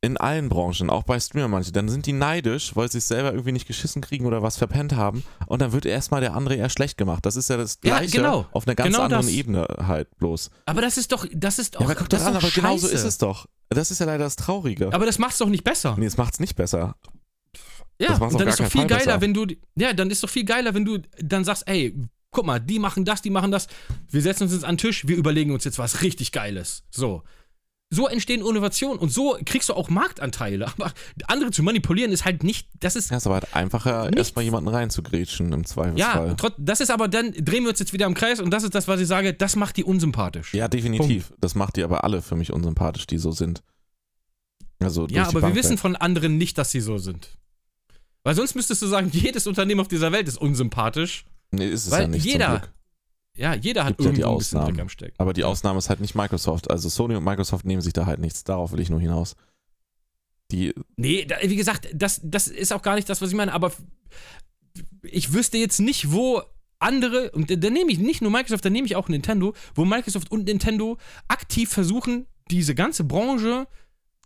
[0.00, 3.32] in allen Branchen, auch bei Streamer manche, dann sind die neidisch, weil sie es selber
[3.32, 6.70] irgendwie nicht geschissen kriegen oder was verpennt haben und dann wird erstmal der andere eher
[6.70, 7.26] schlecht gemacht.
[7.26, 8.46] Das ist ja das Ja, Gleiche genau.
[8.52, 9.34] auf einer ganz Genau anderen das.
[9.34, 10.50] Ebene halt bloß.
[10.66, 12.88] Aber das ist doch, das ist doch, ja, aber guck das an, doch aber scheiße.
[12.88, 13.46] ist es doch.
[13.70, 14.92] Das ist ja leider das Traurige.
[14.92, 15.96] Aber das macht's doch nicht besser.
[15.98, 16.94] nee, es macht's nicht besser.
[18.00, 19.20] Ja, Das dann ist doch viel Fall geiler, besser.
[19.20, 21.94] wenn du, ja, dann ist doch viel geiler, wenn du dann sagst, ey,
[22.30, 23.66] guck mal, die machen das, die machen das,
[24.08, 26.84] wir setzen uns jetzt an den Tisch, wir überlegen uns jetzt was richtig Geiles.
[26.90, 27.24] So.
[27.90, 30.66] So entstehen Innovationen und so kriegst du auch Marktanteile.
[30.78, 30.92] Aber
[31.26, 34.18] andere zu manipulieren ist halt nicht, das ist, Ja, ist aber halt einfacher, Nichts.
[34.18, 36.36] erstmal jemanden reinzugrätschen im ja, Zweifelsfall.
[36.36, 38.74] trot, das ist aber dann, drehen wir uns jetzt wieder im Kreis und das ist
[38.74, 40.52] das, was ich sage, das macht die unsympathisch.
[40.52, 41.32] Ja, definitiv.
[41.40, 43.62] Das macht die aber alle für mich unsympathisch, die so sind.
[44.80, 45.78] Also Ja, aber wir wissen weg.
[45.78, 47.38] von anderen nicht, dass sie so sind.
[48.22, 51.24] Weil sonst müsstest du sagen, jedes Unternehmen auf dieser Welt ist unsympathisch.
[51.52, 52.62] Nee, ist es weil ja nicht jeder-.
[53.38, 54.60] Ja, jeder hat Gibt ja ein bisschen.
[54.60, 55.14] Dreck am Stecken.
[55.18, 56.70] Aber die Ausnahme ist halt nicht Microsoft.
[56.70, 58.42] Also Sony und Microsoft nehmen sich da halt nichts.
[58.42, 59.36] Darauf will ich nur hinaus.
[60.50, 63.52] Die, Nee, da, wie gesagt, das, das ist auch gar nicht das, was ich meine,
[63.52, 63.72] aber
[65.02, 66.42] ich wüsste jetzt nicht, wo
[66.80, 69.84] andere, und da, da nehme ich nicht nur Microsoft, da nehme ich auch Nintendo, wo
[69.84, 70.98] Microsoft und Nintendo
[71.28, 73.68] aktiv versuchen, diese ganze Branche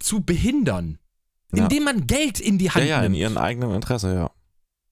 [0.00, 0.98] zu behindern.
[1.54, 1.64] Ja.
[1.64, 3.16] Indem man Geld in die ja, Hand ja, in nimmt.
[3.16, 4.30] ihrem eigenen Interesse, ja.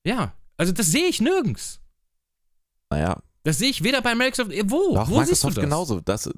[0.05, 1.80] ja, also das sehe ich nirgends.
[2.90, 4.96] Naja, Das sehe ich weder bei Microsoft, äh, wo?
[4.96, 5.64] auch wo siehst du Microsoft das?
[5.64, 6.00] genauso.
[6.00, 6.30] Das,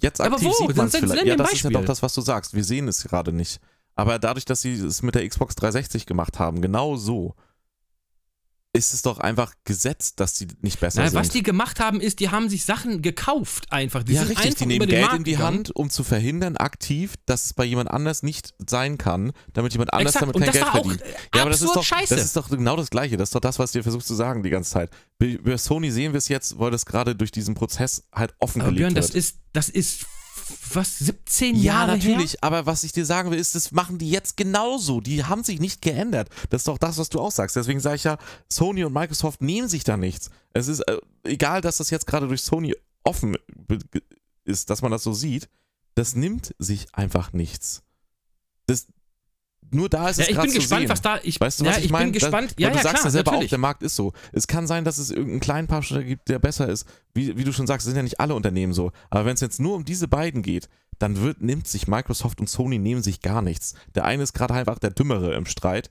[0.00, 0.66] jetzt Aber aktiv wo?
[0.66, 1.24] sieht man es vielleicht.
[1.24, 1.70] Ja, das ist ja Beispiel.
[1.72, 2.54] doch das, was du sagst.
[2.54, 3.60] Wir sehen es gerade nicht.
[3.94, 7.34] Aber dadurch, dass sie es mit der Xbox 360 gemacht haben, genau so,
[8.74, 11.18] ist es doch einfach gesetzt, dass sie nicht besser Na, sind.
[11.18, 14.02] was die gemacht haben, ist, die haben sich Sachen gekauft einfach.
[14.02, 15.56] Die ja, sind richtig, einfach die nehmen Geld Markt in die gegangen.
[15.58, 19.92] Hand, um zu verhindern, aktiv, dass es bei jemand anders nicht sein kann, damit jemand
[19.92, 20.34] anders Exakt.
[20.34, 21.02] damit kein Geld verdient.
[21.34, 22.14] Ja, aber das ist, doch, scheiße.
[22.14, 23.18] das ist doch genau das Gleiche.
[23.18, 24.90] Das ist doch das, was dir versuchst zu sagen die ganze Zeit.
[25.18, 28.76] Bei, Sony sehen wir es jetzt, weil das gerade durch diesen Prozess halt aber offengelegt
[28.78, 29.04] Björn, wird.
[29.04, 30.06] das ist, das ist
[30.72, 32.38] was, 17 ja, Jahre natürlich, her?
[32.42, 35.00] aber was ich dir sagen will, ist, das machen die jetzt genauso.
[35.00, 36.28] Die haben sich nicht geändert.
[36.50, 37.56] Das ist doch das, was du auch sagst.
[37.56, 38.18] Deswegen sage ich ja,
[38.50, 40.30] Sony und Microsoft nehmen sich da nichts.
[40.52, 42.74] Es ist äh, egal, dass das jetzt gerade durch Sony
[43.04, 43.36] offen
[44.44, 45.48] ist, dass man das so sieht,
[45.94, 47.82] das nimmt sich einfach nichts.
[48.66, 48.86] Das,
[49.70, 50.88] nur da ist ja, es ich gerade bin gespannt, sehen.
[50.90, 51.18] was da.
[51.22, 52.04] Ich, Weißt du, ja, was ich, ich meine?
[52.06, 52.50] bin gespannt.
[52.50, 53.48] Das, ja, weil du ja, sagst klar, ja selber natürlich.
[53.48, 54.12] auch, der Markt ist so.
[54.32, 56.86] Es kann sein, dass es irgendeinen kleinen Publisher gibt, der besser ist.
[57.14, 58.92] Wie, wie du schon sagst, sind ja nicht alle Unternehmen so.
[59.10, 60.68] Aber wenn es jetzt nur um diese beiden geht,
[60.98, 63.74] dann wird, nimmt sich Microsoft und Sony nehmen sich gar nichts.
[63.94, 65.88] Der eine ist gerade einfach der Dümmere im Streit,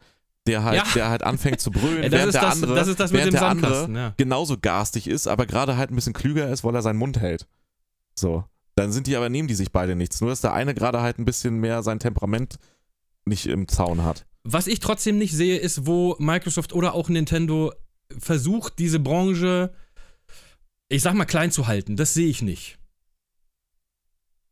[0.48, 0.84] der halt, Ja.
[0.96, 3.40] der halt anfängt zu brüllen, Ja, das während ist der das- andere, das während dem
[3.40, 4.14] der andere ja.
[4.18, 7.48] genauso garstig ist, aber gerade halt ein bisschen klüger ist, weil er seinen Mund hält.
[8.16, 8.44] So.
[8.76, 10.22] Dann sind die aber, nehmen die sich beide nichts.
[10.22, 12.58] Nur dass der eine gerade halt ein bisschen mehr sein Temperament
[13.26, 14.26] nicht im Zaun hat.
[14.44, 17.74] Was ich trotzdem nicht sehe, ist, wo Microsoft oder auch Nintendo
[18.18, 19.74] versucht, diese Branche,
[20.90, 21.96] ich sag mal, klein zu halten.
[21.96, 22.78] Das sehe ich nicht.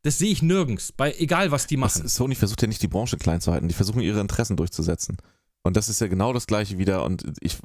[0.04, 2.08] Das sehe ich nirgends, bei egal was die Was, machen.
[2.08, 5.18] Sony versucht ja nicht die Branche klein zu halten, die versuchen ihre Interessen durchzusetzen.
[5.64, 7.04] Und das ist ja genau das gleiche wieder.
[7.04, 7.58] Und ich,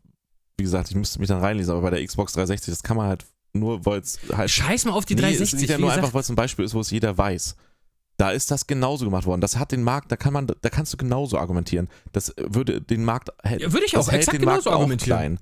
[0.56, 3.06] wie gesagt, ich müsste mich dann reinlesen, aber bei der Xbox 360, das kann man
[3.06, 4.50] halt nur, weil es halt.
[4.50, 5.56] Scheiß mal auf die Nee, 360.
[5.58, 6.02] Es ist ja nur gesagt.
[6.02, 7.54] einfach, weil es ein Beispiel ist, wo es jeder weiß.
[8.16, 9.40] Da ist das genauso gemacht worden.
[9.40, 11.88] Das hat den Markt, da kann man, da kannst du genauso argumentieren.
[12.12, 14.80] Das würde den Markt hält, Ja, würde ich das auch exakt den Markt genauso auch
[14.80, 15.40] argumentieren.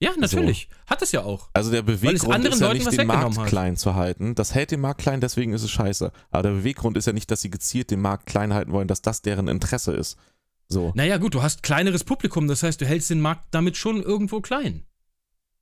[0.00, 0.68] Ja, natürlich.
[0.86, 1.48] Hat es ja auch.
[1.54, 3.46] Also der Beweggrund ist ja Leuten nicht, den Markt hat.
[3.46, 4.34] klein zu halten.
[4.34, 6.12] Das hält den Markt klein, deswegen ist es scheiße.
[6.30, 9.02] Aber der Beweggrund ist ja nicht, dass sie gezielt den Markt klein halten wollen, dass
[9.02, 10.18] das deren Interesse ist.
[10.68, 10.92] So.
[10.94, 14.40] Naja, gut, du hast kleineres Publikum, das heißt, du hältst den Markt damit schon irgendwo
[14.40, 14.84] klein.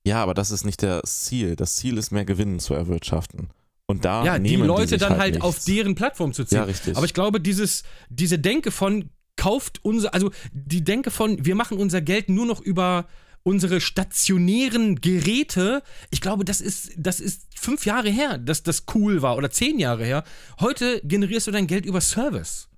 [0.04, 1.54] Ja, aber das ist nicht das Ziel.
[1.54, 3.50] Das Ziel ist mehr Gewinn zu erwirtschaften.
[3.86, 5.44] Und da ja, die nehmen Leute sich dann halt nichts.
[5.44, 6.58] auf deren Plattform zu ziehen.
[6.58, 6.96] Ja, richtig.
[6.96, 11.78] Aber ich glaube, dieses, diese Denke von kauft unser, also die Denke von, wir machen
[11.78, 13.06] unser Geld nur noch über
[13.42, 19.20] unsere stationären Geräte, ich glaube, das ist, das ist fünf Jahre her, dass das cool
[19.20, 20.24] war oder zehn Jahre her.
[20.60, 22.68] Heute generierst du dein Geld über Service.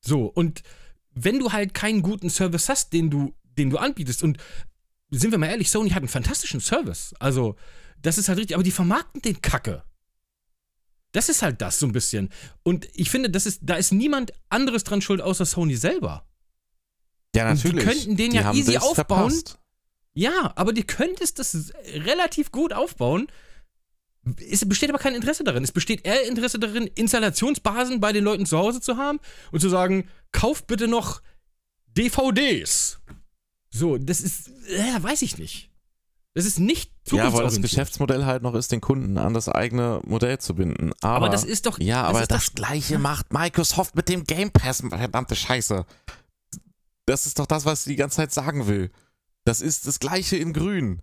[0.00, 0.62] So, und
[1.12, 4.38] wenn du halt keinen guten Service hast, den du, den du anbietest, und
[5.10, 7.14] sind wir mal ehrlich, Sony hat einen fantastischen Service.
[7.18, 7.56] Also,
[8.02, 9.84] das ist halt richtig, aber die vermarkten den Kacke.
[11.12, 12.30] Das ist halt das so ein bisschen.
[12.62, 16.26] Und ich finde, das ist, da ist niemand anderes dran schuld, außer Sony selber.
[17.34, 17.84] ja, und die natürlich.
[17.86, 18.94] könnten den Die ja easy aufbauen.
[18.94, 19.58] verpasst.
[20.12, 23.26] Ja, aber die könntest das relativ gut aufbauen.
[24.50, 25.64] Es besteht aber kein Interesse darin.
[25.64, 29.18] Es besteht eher Interesse darin, Installationsbasen bei den Leuten zu Hause zu haben
[29.50, 31.22] und zu sagen, kauft bitte noch
[31.96, 33.00] DVDs.
[33.70, 35.69] So, das ist, äh, weiß ich nicht.
[36.34, 37.60] Das ist nicht Ja, weil das.
[37.60, 40.92] Geschäftsmodell halt noch ist, den Kunden an das eigene Modell zu binden.
[41.00, 41.78] Aber, aber das ist doch.
[41.80, 45.84] ja, aber ist das, doch- gleiche macht Microsoft mit dem Game Pass, verdammte Scheiße.
[47.06, 48.90] Das ist doch das, was sie die ganze Zeit sagen will.
[49.44, 51.02] Das ist das gleiche in grün.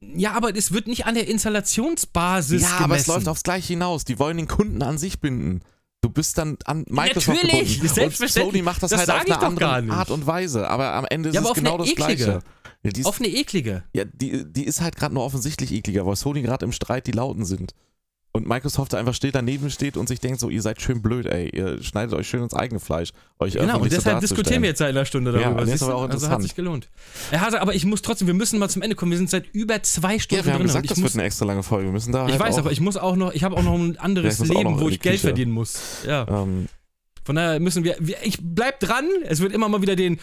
[0.00, 2.84] Ja, aber es wird nicht an der Installationsbasis ja, gemessen.
[2.84, 4.04] aber es läuft aufs gleiche hinaus.
[4.04, 5.62] Die wollen den Kunden an sich binden.
[6.02, 7.80] Du bist dann an Microsoft Natürlich, gebunden.
[7.88, 8.52] Und selbstverständlich.
[8.52, 9.92] Sony macht das, Das halt auf eine andere.
[9.94, 10.68] Art und Weise.
[10.68, 12.14] Aber am Ende ist Ja, es genau das eklige.
[12.16, 12.42] Gleiche.
[12.84, 13.84] Ja, die ist, Auf eine eklige.
[13.94, 17.12] ja, die, die ist halt gerade nur offensichtlich ekliger, weil Sony gerade im Streit die
[17.12, 17.74] Lauten sind.
[18.34, 21.50] Und Microsoft einfach still daneben steht und sich denkt so, ihr seid schön blöd, ey.
[21.54, 23.10] Ihr schneidet euch schön ins eigene Fleisch.
[23.38, 25.60] Euch Genau, und öffentlich so deshalb diskutieren wir jetzt seit einer Stunde Ja, darüber.
[25.60, 26.42] und das ist aber auch also hat interessant.
[26.44, 26.88] sich gelohnt.
[27.30, 29.10] Herr Hase, aber ich muss trotzdem, wir müssen mal zum Ende kommen.
[29.12, 30.66] Wir sind seit über zwei Stunden Ja, wir haben drin.
[30.68, 31.88] gesagt, das muss, wird eine extra lange Folge.
[31.88, 33.62] Wir müssen da ich halt weiß, auch, aber ich muss auch noch, ich habe auch
[33.62, 35.26] noch ein anderes Ja, Leben, wo ich Geld Küche.
[35.26, 35.78] verdienen muss.
[36.06, 36.26] Ja.
[36.28, 36.68] ähm,
[37.24, 39.06] Von daher müssen wir, wir, ich bleib dran.
[39.24, 40.18] Es wird immer mal wieder den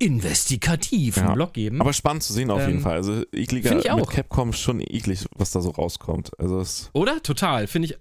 [0.00, 1.34] investigativen Ja.
[1.34, 1.80] Block geben.
[1.80, 2.94] aber spannend zu sehen auf Ähm, jeden Fall.
[2.96, 4.10] Also ekliger ich mit auch.
[4.10, 6.32] Capcom ist schon eklig, was da so rauskommt.
[6.40, 7.22] Also es, Oder?
[7.22, 7.66] Total.
[7.66, 7.98] Finde ich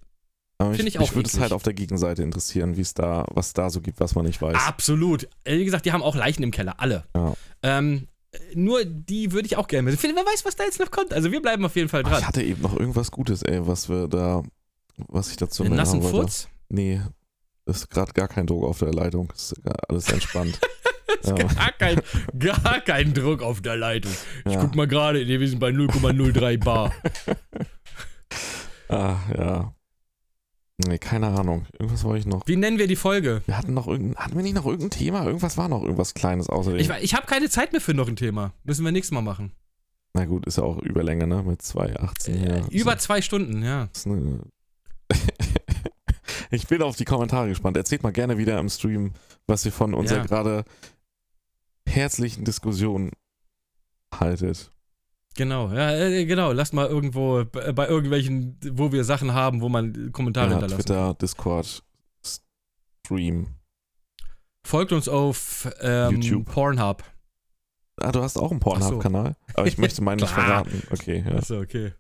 [0.62, 3.26] Find mich, ich auch mich würde es halt auf der Gegenseite interessieren, wie es da,
[3.34, 4.58] was da so gibt, was man nicht weiß.
[4.68, 5.30] absolut.
[5.46, 6.82] Wie gesagt, die haben auch Leichen im Keller.
[6.82, 7.06] Alle.
[7.16, 7.34] Ja.
[7.64, 8.08] Ähm,
[8.56, 9.90] nur die würde ich auch gerne.
[9.92, 11.14] Wer weiß, was da jetzt noch kommt.
[11.14, 12.20] Also wir bleiben auf jeden Fall Ach, dran.
[12.20, 14.44] ich hatte eben noch irgendwas Gutes, ey, was wir da,
[15.08, 16.02] was ich dazu mehr nassen.
[16.02, 16.50] Furz?
[16.68, 17.00] Nee,
[17.66, 19.32] ist gerade gar kein Druck auf der Leitung.
[19.34, 19.56] Ist
[19.88, 20.60] alles entspannt.
[21.24, 21.34] ja.
[21.34, 22.02] Gar kein,
[22.38, 24.12] gar kein Druck auf der Leitung.
[24.46, 26.94] Ich guck mal gerade, wir sind bei 0,03 Bar.
[28.92, 29.74] Ah, ja.
[30.88, 31.66] Nee, keine Ahnung.
[31.78, 32.42] Irgendwas wollte ich noch.
[32.48, 33.42] Wie nennen wir die Folge?
[33.46, 35.26] Wir hatten noch irgendein, hatten wir nicht noch irgendein Thema?
[35.26, 36.80] Irgendwas war noch irgendwas Kleines außerdem.
[36.80, 38.54] Ich, ich habe keine Zeit mehr für noch ein Thema.
[38.64, 39.52] Müssen wir nächstes Mal machen.
[40.14, 41.44] Na gut, ist ja auch Überlänge, ne?
[41.44, 42.66] Mit 2,18 Äh, ja.
[42.70, 43.90] Über zwei Stunden, ja.
[43.94, 44.08] Ist
[46.52, 47.78] ich bin auf die Kommentare gespannt.
[47.78, 49.14] Erzählt mal gerne wieder im Stream,
[49.48, 50.26] was ihr von unserer Ja.
[50.26, 50.64] gerade
[51.90, 53.12] herzlichen Diskussion
[54.14, 54.72] haltet.
[55.36, 56.52] Genau, ja, äh, genau.
[56.52, 60.86] Lasst mal irgendwo bei irgendwelchen, wo wir Sachen haben, wo man Kommentare Ja, hinterlassen kann.
[60.86, 61.84] Twitter, Discord,
[63.06, 63.48] Stream.
[64.66, 66.44] Folgt uns auf ähm.
[66.46, 67.04] Pornhub.
[67.98, 68.80] Ah, du hast auch einen Ach so.
[68.80, 69.36] Pornhub-Kanal?
[69.54, 70.84] Aber ich möchte meinen nicht verraten.
[70.92, 71.36] Okay, ja.
[71.36, 71.94] Achso, okay.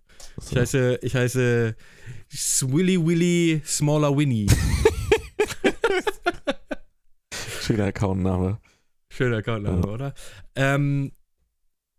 [0.49, 1.75] Ich heiße, ich heiße
[2.31, 4.47] Swilly Willy Smaller Winnie.
[7.61, 8.59] Schöner Accountname.
[9.19, 9.93] Schöner Accountname, Ja.
[9.93, 10.14] oder?
[10.56, 11.11] Ähm,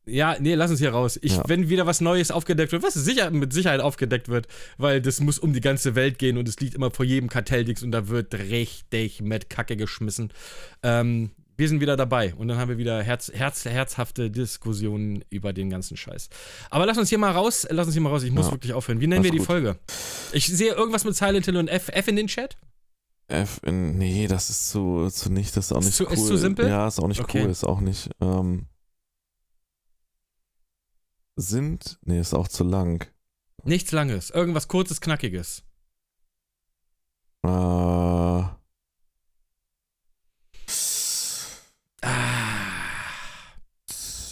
[0.07, 1.19] Ja, nee, lass uns hier raus.
[1.23, 1.43] Ich, Ja.
[1.47, 5.39] Wenn wieder was Neues aufgedeckt wird, was sicher, mit Sicherheit aufgedeckt wird, weil das muss
[5.39, 8.33] um die ganze Welt gehen und es liegt immer vor jedem Kartelldings und da wird
[8.35, 10.33] richtig mit Kacke geschmissen.
[10.83, 15.53] Ähm, wir sind wieder dabei und dann haben wir wieder herz, herz, herzhafte Diskussionen über
[15.53, 16.31] den ganzen Scheiß.
[16.71, 18.53] Aber lass uns hier mal raus, lass uns hier mal raus, ich muss Ja.
[18.53, 19.01] wirklich aufhören.
[19.03, 19.47] Wie nennen Das wir die gut.
[19.47, 19.77] Folge?
[20.33, 22.57] Ich sehe irgendwas mit Silent Hill und F, F in den Chat.
[23.31, 26.13] F in, nee, das ist zu, zu nicht, das ist auch Ist nicht zu- cool.
[26.15, 26.69] ist zu simpel?
[26.69, 27.43] Ja, ist auch nicht Okay.
[27.45, 28.11] cool, ist auch nicht.
[28.21, 28.67] Ähm,
[31.37, 33.07] sind, nee, ist auch zu lang.
[33.65, 35.63] Nichts Langes, irgendwas Kurzes, Knackiges.
[37.43, 38.43] Äh,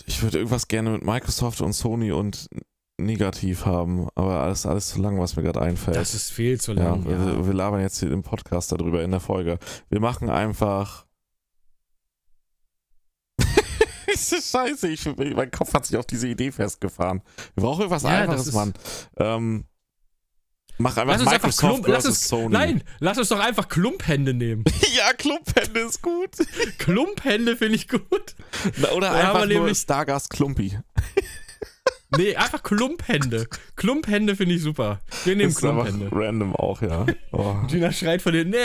[0.06, 2.48] ich würde irgendwas gerne mit Microsoft und Sony und
[3.00, 5.96] negativ haben, aber alles, alles zu lang, was mir gerade einfällt.
[5.96, 7.04] Das ist viel zu ja, lang.
[7.04, 9.58] wir, Ja, wir labern jetzt hier im Podcast darüber in der Folge.
[9.88, 11.06] Wir machen einfach.
[14.10, 17.22] Scheiße, ich, mein Kopf hat sich auf diese Idee festgefahren.
[17.54, 18.72] Wir brauchen irgendwas Ja, Einfaches, ist- Mann.
[19.16, 19.66] Ähm,
[20.78, 22.48] mach einfach Lass uns einfach Microsoft Klump, uns, Sony.
[22.52, 24.64] Nein, lass uns doch einfach Klumphände nehmen.
[24.96, 26.30] ja, Klumphände ist gut.
[26.78, 28.34] Klumphände finde ich gut.
[28.96, 30.78] Oder Da einfach wir nur nämlich- Stargast Klumpi.
[32.16, 33.46] Nee, einfach Klumphände.
[33.76, 35.00] Klumphände finde ich super.
[35.24, 36.08] Wir nehmen einfach Klumphände.
[36.10, 37.04] random auch, ja.
[37.32, 37.54] Oh.
[37.68, 38.56] Gina schreit von dir, nee.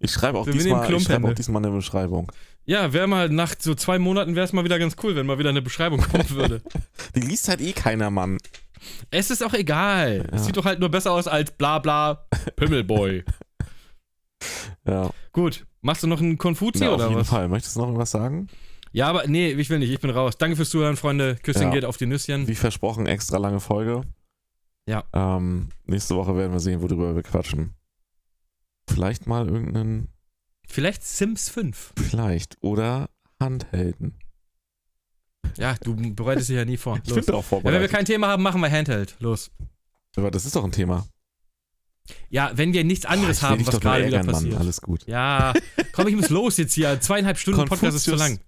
[0.00, 1.28] Ich schreibe auch, nehmen diesmal, ich Klumphände.
[1.28, 2.32] auch diesmal eine Beschreibung.
[2.64, 5.38] Ja, wäre mal nach so zwei Monaten wäre es mal wieder ganz cool, wenn mal
[5.38, 6.62] wieder eine Beschreibung kommen würde.
[7.14, 8.38] Die liest halt eh keiner, Mann.
[9.10, 10.26] es ist auch egal.
[10.32, 10.46] Es Ja.
[10.46, 12.24] sieht doch halt nur besser aus als bla bla
[12.56, 13.24] Pimmelboy.
[14.84, 17.28] Ja, Gut, machst du noch einen Konfuzi Na, auf oder jeden was?
[17.28, 17.48] Fall.
[17.48, 18.48] Möchtest du noch irgendwas sagen?
[18.92, 20.36] Ja, aber nee, ich will nicht, ich bin raus.
[20.38, 21.36] Danke fürs Zuhören, Freunde.
[21.42, 21.70] Küsschen Ja.
[21.70, 22.46] geht auf die Nüsschen.
[22.46, 24.02] Wie versprochen, extra lange Folge.
[24.86, 25.04] Ja.
[25.12, 27.74] Ähm, nächste Woche werden wir sehen, worüber wir quatschen.
[28.90, 30.08] Vielleicht mal irgendeinen,
[30.66, 31.92] Vielleicht Sims 5.
[31.96, 33.08] vielleicht, oder
[33.40, 34.18] Handhelden.
[35.56, 36.98] Ja, du bereitest dich ja nie vor.
[37.02, 37.16] Ich Los.
[37.16, 37.90] bin darauf Ja, wenn wir vorbereitet.
[37.92, 39.16] kein Thema haben, machen wir Handheld.
[39.20, 39.50] Los.
[40.16, 41.06] Aber das ist doch ein Thema.
[42.28, 44.52] Ja, wenn wir nichts anderes ich will haben, was gerade wieder passiert.
[44.54, 44.62] Mann.
[44.62, 45.06] Alles gut.
[45.06, 45.54] Ja,
[45.92, 47.00] komm, ich muss los jetzt hier.
[47.00, 48.40] Zweieinhalb Stunden Podcast ist zu Konfuzius- lang.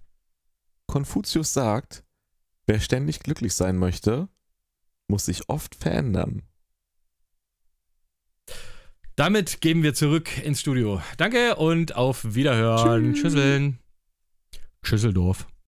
[0.87, 2.03] Konfuzius sagt,
[2.65, 4.29] wer ständig glücklich sein möchte,
[5.07, 6.43] muss sich oft verändern.
[9.15, 11.01] Damit geben wir zurück ins Studio.
[11.17, 13.13] Danke und auf Wiederhören.
[13.13, 13.33] Tschüss.
[13.33, 13.79] Tschüsseln.
[14.83, 15.47] Tschüsseldorf.